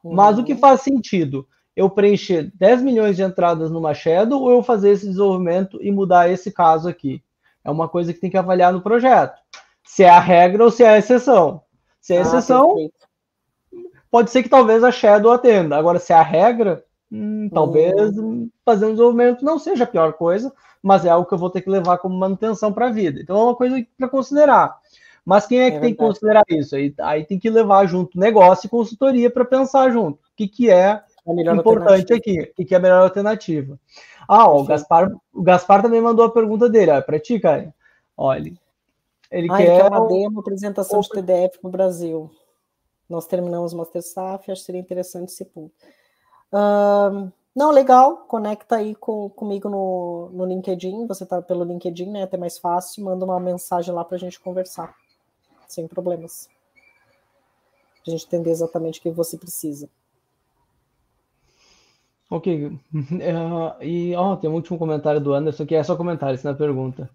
Mas 0.03 0.37
o 0.37 0.43
que 0.43 0.53
uhum. 0.53 0.59
faz 0.59 0.81
sentido? 0.81 1.47
Eu 1.75 1.89
preencher 1.89 2.51
10 2.55 2.81
milhões 2.81 3.15
de 3.15 3.23
entradas 3.23 3.69
numa 3.69 3.93
Shadow 3.93 4.41
ou 4.41 4.51
eu 4.51 4.63
fazer 4.63 4.91
esse 4.91 5.05
desenvolvimento 5.05 5.77
e 5.81 5.91
mudar 5.91 6.29
esse 6.29 6.51
caso 6.51 6.89
aqui? 6.89 7.23
É 7.63 7.69
uma 7.69 7.87
coisa 7.87 8.13
que 8.13 8.19
tem 8.19 8.29
que 8.29 8.37
avaliar 8.37 8.73
no 8.73 8.81
projeto. 8.81 9.39
Se 9.83 10.03
é 10.03 10.09
a 10.09 10.19
regra 10.19 10.63
ou 10.63 10.71
se 10.71 10.83
é 10.83 10.89
a 10.89 10.97
exceção. 10.97 11.61
Se 12.01 12.13
é 12.13 12.17
a 12.17 12.19
ah, 12.19 12.23
exceção, 12.23 12.75
ah, 12.77 13.77
pode 14.09 14.31
ser 14.31 14.41
que 14.41 14.49
talvez 14.49 14.83
a 14.83 14.91
Shadow 14.91 15.31
atenda. 15.31 15.75
Agora, 15.75 15.99
se 15.99 16.13
é 16.13 16.15
a 16.15 16.23
regra, 16.23 16.83
hum, 17.15 17.49
talvez 17.53 17.93
fazer 18.63 18.85
um 18.85 18.91
desenvolvimento 18.91 19.43
não 19.43 19.57
seja 19.59 19.83
a 19.83 19.87
pior 19.87 20.13
coisa, 20.13 20.53
mas 20.81 21.05
é 21.05 21.09
algo 21.09 21.27
que 21.27 21.33
eu 21.33 21.37
vou 21.37 21.49
ter 21.49 21.61
que 21.61 21.69
levar 21.69 21.97
como 21.97 22.17
manutenção 22.17 22.71
para 22.71 22.87
a 22.87 22.91
vida. 22.91 23.19
Então 23.19 23.37
é 23.37 23.43
uma 23.43 23.55
coisa 23.55 23.85
para 23.97 24.09
considerar. 24.09 24.77
Mas 25.25 25.47
quem 25.47 25.59
é 25.61 25.71
que 25.71 25.77
é 25.77 25.79
tem 25.79 25.91
que 25.91 25.97
considerar 25.97 26.43
isso? 26.47 26.75
Aí, 26.75 26.93
aí 26.99 27.25
tem 27.25 27.39
que 27.39 27.49
levar 27.49 27.87
junto 27.87 28.19
negócio 28.19 28.67
e 28.67 28.69
consultoria 28.69 29.29
para 29.31 29.43
pensar 29.43 29.89
junto. 29.91 30.17
O 30.17 30.35
que, 30.35 30.47
que 30.47 30.69
é, 30.69 31.01
importante 31.27 32.13
aqui? 32.13 32.41
O 32.41 32.53
que, 32.53 32.65
que 32.65 32.75
é 32.75 32.77
a 32.77 32.81
melhor 32.81 33.01
alternativa? 33.01 33.79
Ah, 34.27 34.47
ó, 34.47 34.61
o 34.61 34.65
Gaspar, 34.65 35.11
o 35.33 35.41
Gaspar 35.41 35.81
também 35.81 35.99
mandou 35.99 36.25
a 36.25 36.31
pergunta 36.31 36.69
dele. 36.69 37.01
Para 37.01 37.19
ti, 37.19 37.39
cara. 37.39 37.73
Olha, 38.15 38.53
ele 39.31 39.47
ah, 39.51 39.57
quer... 39.57 39.83
uma 39.85 40.07
demo, 40.07 40.39
apresentação 40.39 41.01
de 41.01 41.09
TDF 41.09 41.57
no 41.63 41.69
Brasil. 41.71 42.29
Nós 43.09 43.25
terminamos 43.25 43.73
o 43.73 43.77
Master 43.77 44.01
SAF, 44.01 44.51
acho 44.51 44.61
que 44.61 44.65
seria 44.65 44.81
interessante 44.81 45.29
esse 45.29 45.45
ponto. 45.45 45.73
Não, 47.55 47.71
legal, 47.71 48.17
conecta 48.27 48.75
aí 48.75 48.93
com, 48.95 49.29
comigo 49.29 49.69
no, 49.69 50.29
no 50.33 50.45
LinkedIn, 50.45 51.07
você 51.07 51.25
tá 51.25 51.41
pelo 51.41 51.63
LinkedIn, 51.63 52.11
né, 52.11 52.23
até 52.23 52.35
mais 52.35 52.57
fácil, 52.57 53.05
manda 53.05 53.23
uma 53.23 53.39
mensagem 53.39 53.93
lá 53.93 54.03
para 54.03 54.17
a 54.17 54.19
gente 54.19 54.39
conversar 54.41 54.93
sem 55.65 55.87
problemas. 55.87 56.49
A 58.05 58.11
gente 58.11 58.25
entender 58.25 58.51
exatamente 58.51 58.99
o 58.99 59.01
que 59.01 59.09
você 59.09 59.37
precisa. 59.37 59.89
Ok. 62.29 62.67
Uh, 62.67 62.77
e 63.81 64.13
ó, 64.15 64.35
tem 64.35 64.49
um 64.49 64.53
último 64.53 64.77
comentário 64.77 65.21
do 65.21 65.33
Anderson, 65.33 65.65
que 65.65 65.75
é 65.75 65.83
só 65.83 65.95
comentário, 65.95 66.35
isso 66.35 66.45
não 66.45 66.53
é 66.53 66.57
pergunta. 66.57 67.09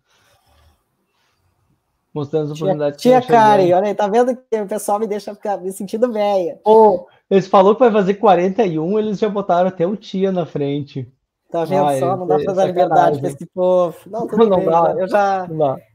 Mostrando 2.12 2.44
as 2.44 2.50
oportunidades. 2.50 3.00
Tia, 3.00 3.20
tia 3.20 3.28
Karen, 3.28 3.72
olha 3.72 3.88
aí, 3.88 3.94
tá 3.94 4.08
vendo 4.08 4.36
que 4.36 4.60
o 4.60 4.66
pessoal 4.66 4.98
me 4.98 5.06
deixa 5.06 5.34
ficar 5.34 5.58
me 5.58 5.70
sentindo 5.72 6.12
velha. 6.12 6.58
Oh, 6.64 7.06
eles 7.30 7.46
falou 7.46 7.74
que 7.74 7.80
vai 7.80 7.92
fazer 7.92 8.14
41, 8.14 8.98
eles 8.98 9.18
já 9.18 9.28
botaram 9.28 9.68
até 9.68 9.86
o 9.86 9.96
tia 9.96 10.32
na 10.32 10.44
frente. 10.44 11.08
Tá 11.50 11.64
vendo 11.64 11.84
Ai, 11.84 11.98
só? 11.98 12.16
Não 12.16 12.26
dá 12.28 12.38
pra 12.38 12.52
dar 12.52 12.66
liberdade 12.66 13.18
pra 13.18 13.28
esse 13.28 13.44
povo. 13.46 13.98
Não, 14.06 14.26
tudo 14.26 14.46
não 14.46 14.58
bem. 14.58 14.70
Dá. 14.70 14.94
Eu 14.96 15.08
já. 15.08 15.48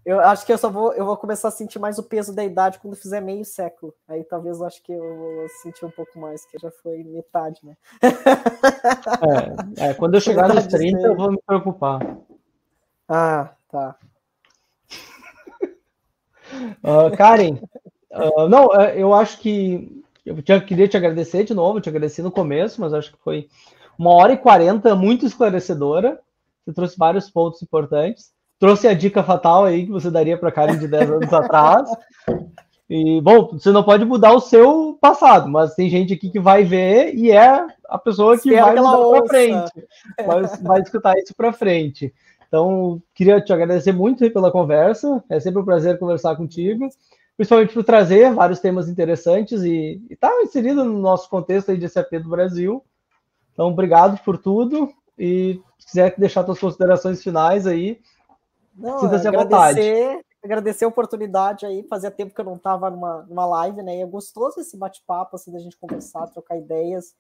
Eu 0.06 0.20
acho 0.20 0.46
que 0.46 0.52
eu 0.52 0.58
só 0.58 0.70
vou. 0.70 0.92
Eu 0.94 1.06
vou 1.06 1.16
começar 1.16 1.48
a 1.48 1.52
sentir 1.52 1.80
mais 1.80 1.98
o 1.98 2.04
peso 2.04 2.36
da 2.36 2.44
idade 2.44 2.78
quando 2.80 2.96
fizer 2.96 3.22
meio 3.22 3.46
século. 3.46 3.94
Aí 4.08 4.24
talvez 4.26 4.60
eu 4.60 4.66
acho 4.66 4.84
que 4.84 4.92
eu 4.92 5.00
vou 5.00 5.48
sentir 5.62 5.86
um 5.86 5.92
pouco 5.92 6.20
mais, 6.20 6.46
que 6.46 6.58
já 6.60 6.70
foi 6.84 7.04
metade, 7.06 7.62
né? 7.64 7.76
É, 9.80 9.90
é 9.92 9.94
quando 9.94 10.16
eu 10.16 10.22
chegar 10.22 10.54
nos 10.54 10.68
30, 10.68 11.00
eu 11.00 11.16
vou 11.16 11.32
me 11.32 11.40
preocupar. 11.46 12.02
Ah, 13.08 13.52
tá. 13.70 13.96
Uh, 16.84 17.16
Karen, 17.16 17.60
uh, 18.12 18.48
não, 18.50 18.74
é, 18.74 19.02
eu 19.02 19.14
acho 19.14 19.40
que. 19.40 20.04
Eu 20.26 20.36
queria 20.62 20.88
te 20.88 20.98
agradecer 20.98 21.44
de 21.44 21.54
novo, 21.54 21.80
te 21.80 21.88
agradeci 21.88 22.22
no 22.24 22.32
começo, 22.32 22.82
mas 22.82 22.96
acho 22.96 23.12
que 23.12 23.24
foi 23.24 23.48
uma 23.98 24.12
hora 24.12 24.34
e 24.34 24.38
quarenta 24.38 24.96
muito 24.96 25.24
esclarecedora. 25.26 26.20
Você 26.66 26.74
trouxe 26.74 26.98
vários 26.98 27.30
pontos 27.30 27.62
importantes. 27.62 28.32
Trouxe 28.60 28.88
a 28.88 28.94
dica 28.94 29.24
fatal 29.24 29.66
aí 29.66 29.86
que 29.86 29.92
você 29.92 30.10
daria 30.10 30.38
para 30.38 30.52
Karen 30.52 30.80
de 30.80 30.88
10 30.88 31.12
anos 31.12 31.34
atrás. 31.34 31.88
E, 32.90 33.20
bom, 33.22 33.50
você 33.52 33.72
não 33.72 33.84
pode 33.84 34.06
mudar 34.06 34.34
o 34.34 34.40
seu 34.40 34.98
passado, 35.02 35.50
mas 35.50 35.74
tem 35.74 35.90
gente 35.90 36.14
aqui 36.14 36.30
que 36.30 36.40
vai 36.40 36.64
ver 36.64 37.16
e 37.16 37.32
é 37.32 37.66
a 37.88 37.98
pessoa 37.98 38.38
que 38.38 38.50
Espero 38.50 38.84
vai 38.84 38.94
mudar 38.94 39.20
para 39.20 39.28
frente. 39.28 39.72
Vai, 40.26 40.44
vai 40.62 40.82
escutar 40.82 41.18
isso 41.18 41.36
para 41.36 41.52
frente. 41.52 42.14
Então, 42.48 43.02
queria 43.14 43.42
te 43.42 43.52
agradecer 43.52 43.92
muito 43.92 44.30
pela 44.32 44.52
conversa. 44.52 45.24
É 45.30 45.40
sempre 45.40 45.62
um 45.62 45.66
prazer 45.66 46.00
conversar 46.00 46.36
contigo, 46.36 46.88
principalmente 47.36 47.74
por 47.74 47.84
trazer 47.84 48.34
vários 48.34 48.60
temas 48.60 48.88
interessantes 48.88 49.64
e 49.64 50.02
estar 50.10 50.30
tá 50.30 50.42
inserido 50.42 50.84
no 50.84 51.00
nosso 51.00 51.30
contexto 51.30 51.72
aí 51.72 51.78
de 51.78 51.90
SAP 51.90 52.14
do 52.14 52.30
Brasil. 52.30 52.84
Então, 53.54 53.68
obrigado 53.68 54.22
por 54.24 54.38
tudo. 54.38 54.92
E 55.18 55.62
se 55.80 55.88
quiser 55.88 56.14
deixar 56.18 56.44
suas 56.46 56.60
considerações 56.60 57.24
finais 57.24 57.66
aí, 57.66 58.00
sinta-se 59.00 59.28
à 59.28 59.32
vontade. 59.32 59.82
Agradecer 60.44 60.86
a 60.86 60.90
oportunidade 60.90 61.66
aí, 61.66 61.82
fazia 61.90 62.12
tempo 62.12 62.36
que 62.36 62.40
eu 62.40 62.46
não 62.46 62.56
estava 62.56 62.92
numa, 62.92 63.24
numa 63.24 63.48
live, 63.48 63.82
né? 63.82 63.98
E 63.98 64.02
é 64.02 64.06
gostoso 64.06 64.60
esse 64.60 64.78
bate-papo, 64.78 65.36
assim, 65.36 65.52
da 65.52 65.58
gente 65.58 65.76
conversar, 65.76 66.28
trocar 66.28 66.56
ideias, 66.56 67.16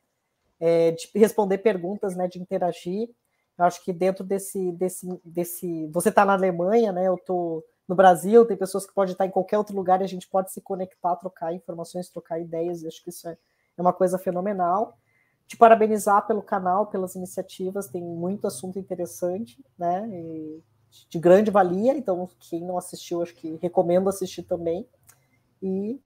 é, 0.60 0.91
de 0.91 1.10
responder 1.15 1.57
perguntas, 1.57 2.15
né? 2.15 2.27
De 2.27 2.39
interagir. 2.39 3.10
Eu 3.57 3.65
acho 3.65 3.84
que 3.84 3.94
dentro 3.94 4.23
desse, 4.23 4.72
desse, 4.73 5.07
desse. 5.23 5.88
Você 5.88 6.10
está 6.10 6.26
na 6.26 6.34
Alemanha, 6.34 6.91
né? 6.91 7.07
Eu 7.07 7.15
estou 7.15 7.64
no 7.88 7.95
Brasil, 7.95 8.45
tem 8.45 8.57
pessoas 8.57 8.86
que 8.86 8.94
podem 8.94 9.14
estar 9.14 9.26
em 9.26 9.32
qualquer 9.32 9.57
outro 9.57 9.76
lugar 9.76 10.02
e 10.02 10.03
a 10.03 10.07
gente 10.07 10.27
pode 10.27 10.52
se 10.52 10.60
conectar, 10.61 11.15
trocar 11.15 11.53
informações, 11.53 12.10
trocar 12.10 12.40
ideias. 12.40 12.82
Eu 12.82 12.90
acho 12.90 13.03
que 13.03 13.10
isso 13.10 13.27
é, 13.27 13.38
é 13.77 13.82
uma 13.82 13.94
coisa 13.94 14.18
fenomenal 14.18 14.98
te 15.48 15.56
parabenizar 15.56 16.26
pelo 16.26 16.41
canal, 16.41 16.88
pelas 16.88 17.15
iniciativas, 17.15 17.88
tem 17.88 18.02
muito 18.02 18.48
assunto 18.48 18.80
interessante, 18.80 19.64
né? 19.77 20.07
E 20.10 20.64
de 21.10 21.19
grande 21.19 21.52
valia, 21.52 21.95
então 21.95 22.27
quem 22.40 22.61
não 22.61 22.77
assistiu, 22.77 23.22
acho 23.22 23.36
que 23.36 23.57
recomendo 23.61 24.10
assistir 24.10 24.44
também. 24.44 24.88
E 25.61 25.99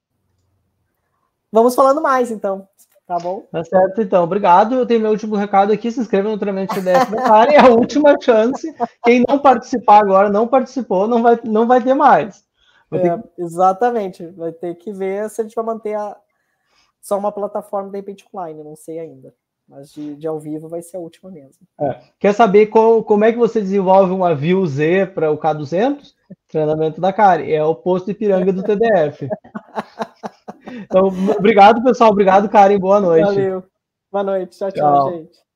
vamos 1.51 1.75
falando 1.75 2.01
mais, 2.01 2.31
então. 2.31 2.67
Tá 3.05 3.17
bom? 3.17 3.41
Tá 3.51 3.63
certo, 3.63 4.01
então. 4.01 4.23
Obrigado. 4.23 4.75
Eu 4.75 4.85
tenho 4.85 5.01
meu 5.01 5.09
último 5.09 5.35
recado 5.35 5.73
aqui. 5.73 5.91
Se 5.91 5.99
inscreva 5.99 6.29
no 6.29 6.37
treinamento 6.37 6.75
CDF 6.75 7.09
da 7.09 7.23
Karen. 7.23 7.53
É 7.53 7.59
a 7.59 7.69
última 7.69 8.15
chance. 8.21 8.71
Quem 9.03 9.25
não 9.27 9.39
participar 9.39 10.03
agora, 10.03 10.29
não 10.29 10.47
participou, 10.47 11.07
não 11.07 11.23
vai, 11.23 11.39
não 11.43 11.65
vai 11.65 11.81
ter 11.81 11.95
mais. 11.95 12.43
Vai 12.87 12.99
é, 12.99 13.17
ter. 13.17 13.23
Exatamente. 13.39 14.27
Vai 14.27 14.51
ter 14.51 14.75
que 14.75 14.91
ver 14.91 15.27
se 15.27 15.41
a 15.41 15.43
gente 15.43 15.55
vai 15.55 15.65
manter 15.65 15.95
a, 15.95 16.15
só 17.01 17.17
uma 17.17 17.31
plataforma 17.31 17.89
de 17.89 17.97
repente 17.97 18.25
online, 18.31 18.63
não 18.63 18.75
sei 18.75 18.99
ainda. 18.99 19.33
Mas 19.67 19.91
de, 19.91 20.15
de 20.15 20.27
ao 20.27 20.39
vivo 20.39 20.67
vai 20.67 20.81
ser 20.83 20.97
a 20.97 20.99
última 20.99 21.31
mesmo. 21.31 21.67
É. 21.79 21.99
Quer 22.19 22.33
saber 22.33 22.67
qual, 22.67 23.03
como 23.03 23.23
é 23.23 23.31
que 23.31 23.37
você 23.37 23.59
desenvolve 23.61 24.11
uma 24.11 24.35
View 24.35 24.65
Z 24.65 25.07
para 25.13 25.31
o 25.31 25.37
K200? 25.37 26.13
Treinamento 26.47 27.01
da 27.01 27.13
Kari. 27.13 27.53
É 27.53 27.63
o 27.63 27.75
posto 27.75 28.07
de 28.07 28.13
piranga 28.13 28.53
do 28.53 28.63
TDF. 28.63 29.27
então, 30.73 31.07
obrigado, 31.37 31.83
pessoal. 31.83 32.11
Obrigado, 32.11 32.49
Karen. 32.49 32.79
Boa 32.79 32.99
noite. 32.99 33.25
Valeu. 33.25 33.63
Boa 34.11 34.23
noite. 34.23 34.57
tchau, 34.57 34.71
tchau. 34.71 35.09
tchau 35.09 35.11
gente. 35.11 35.48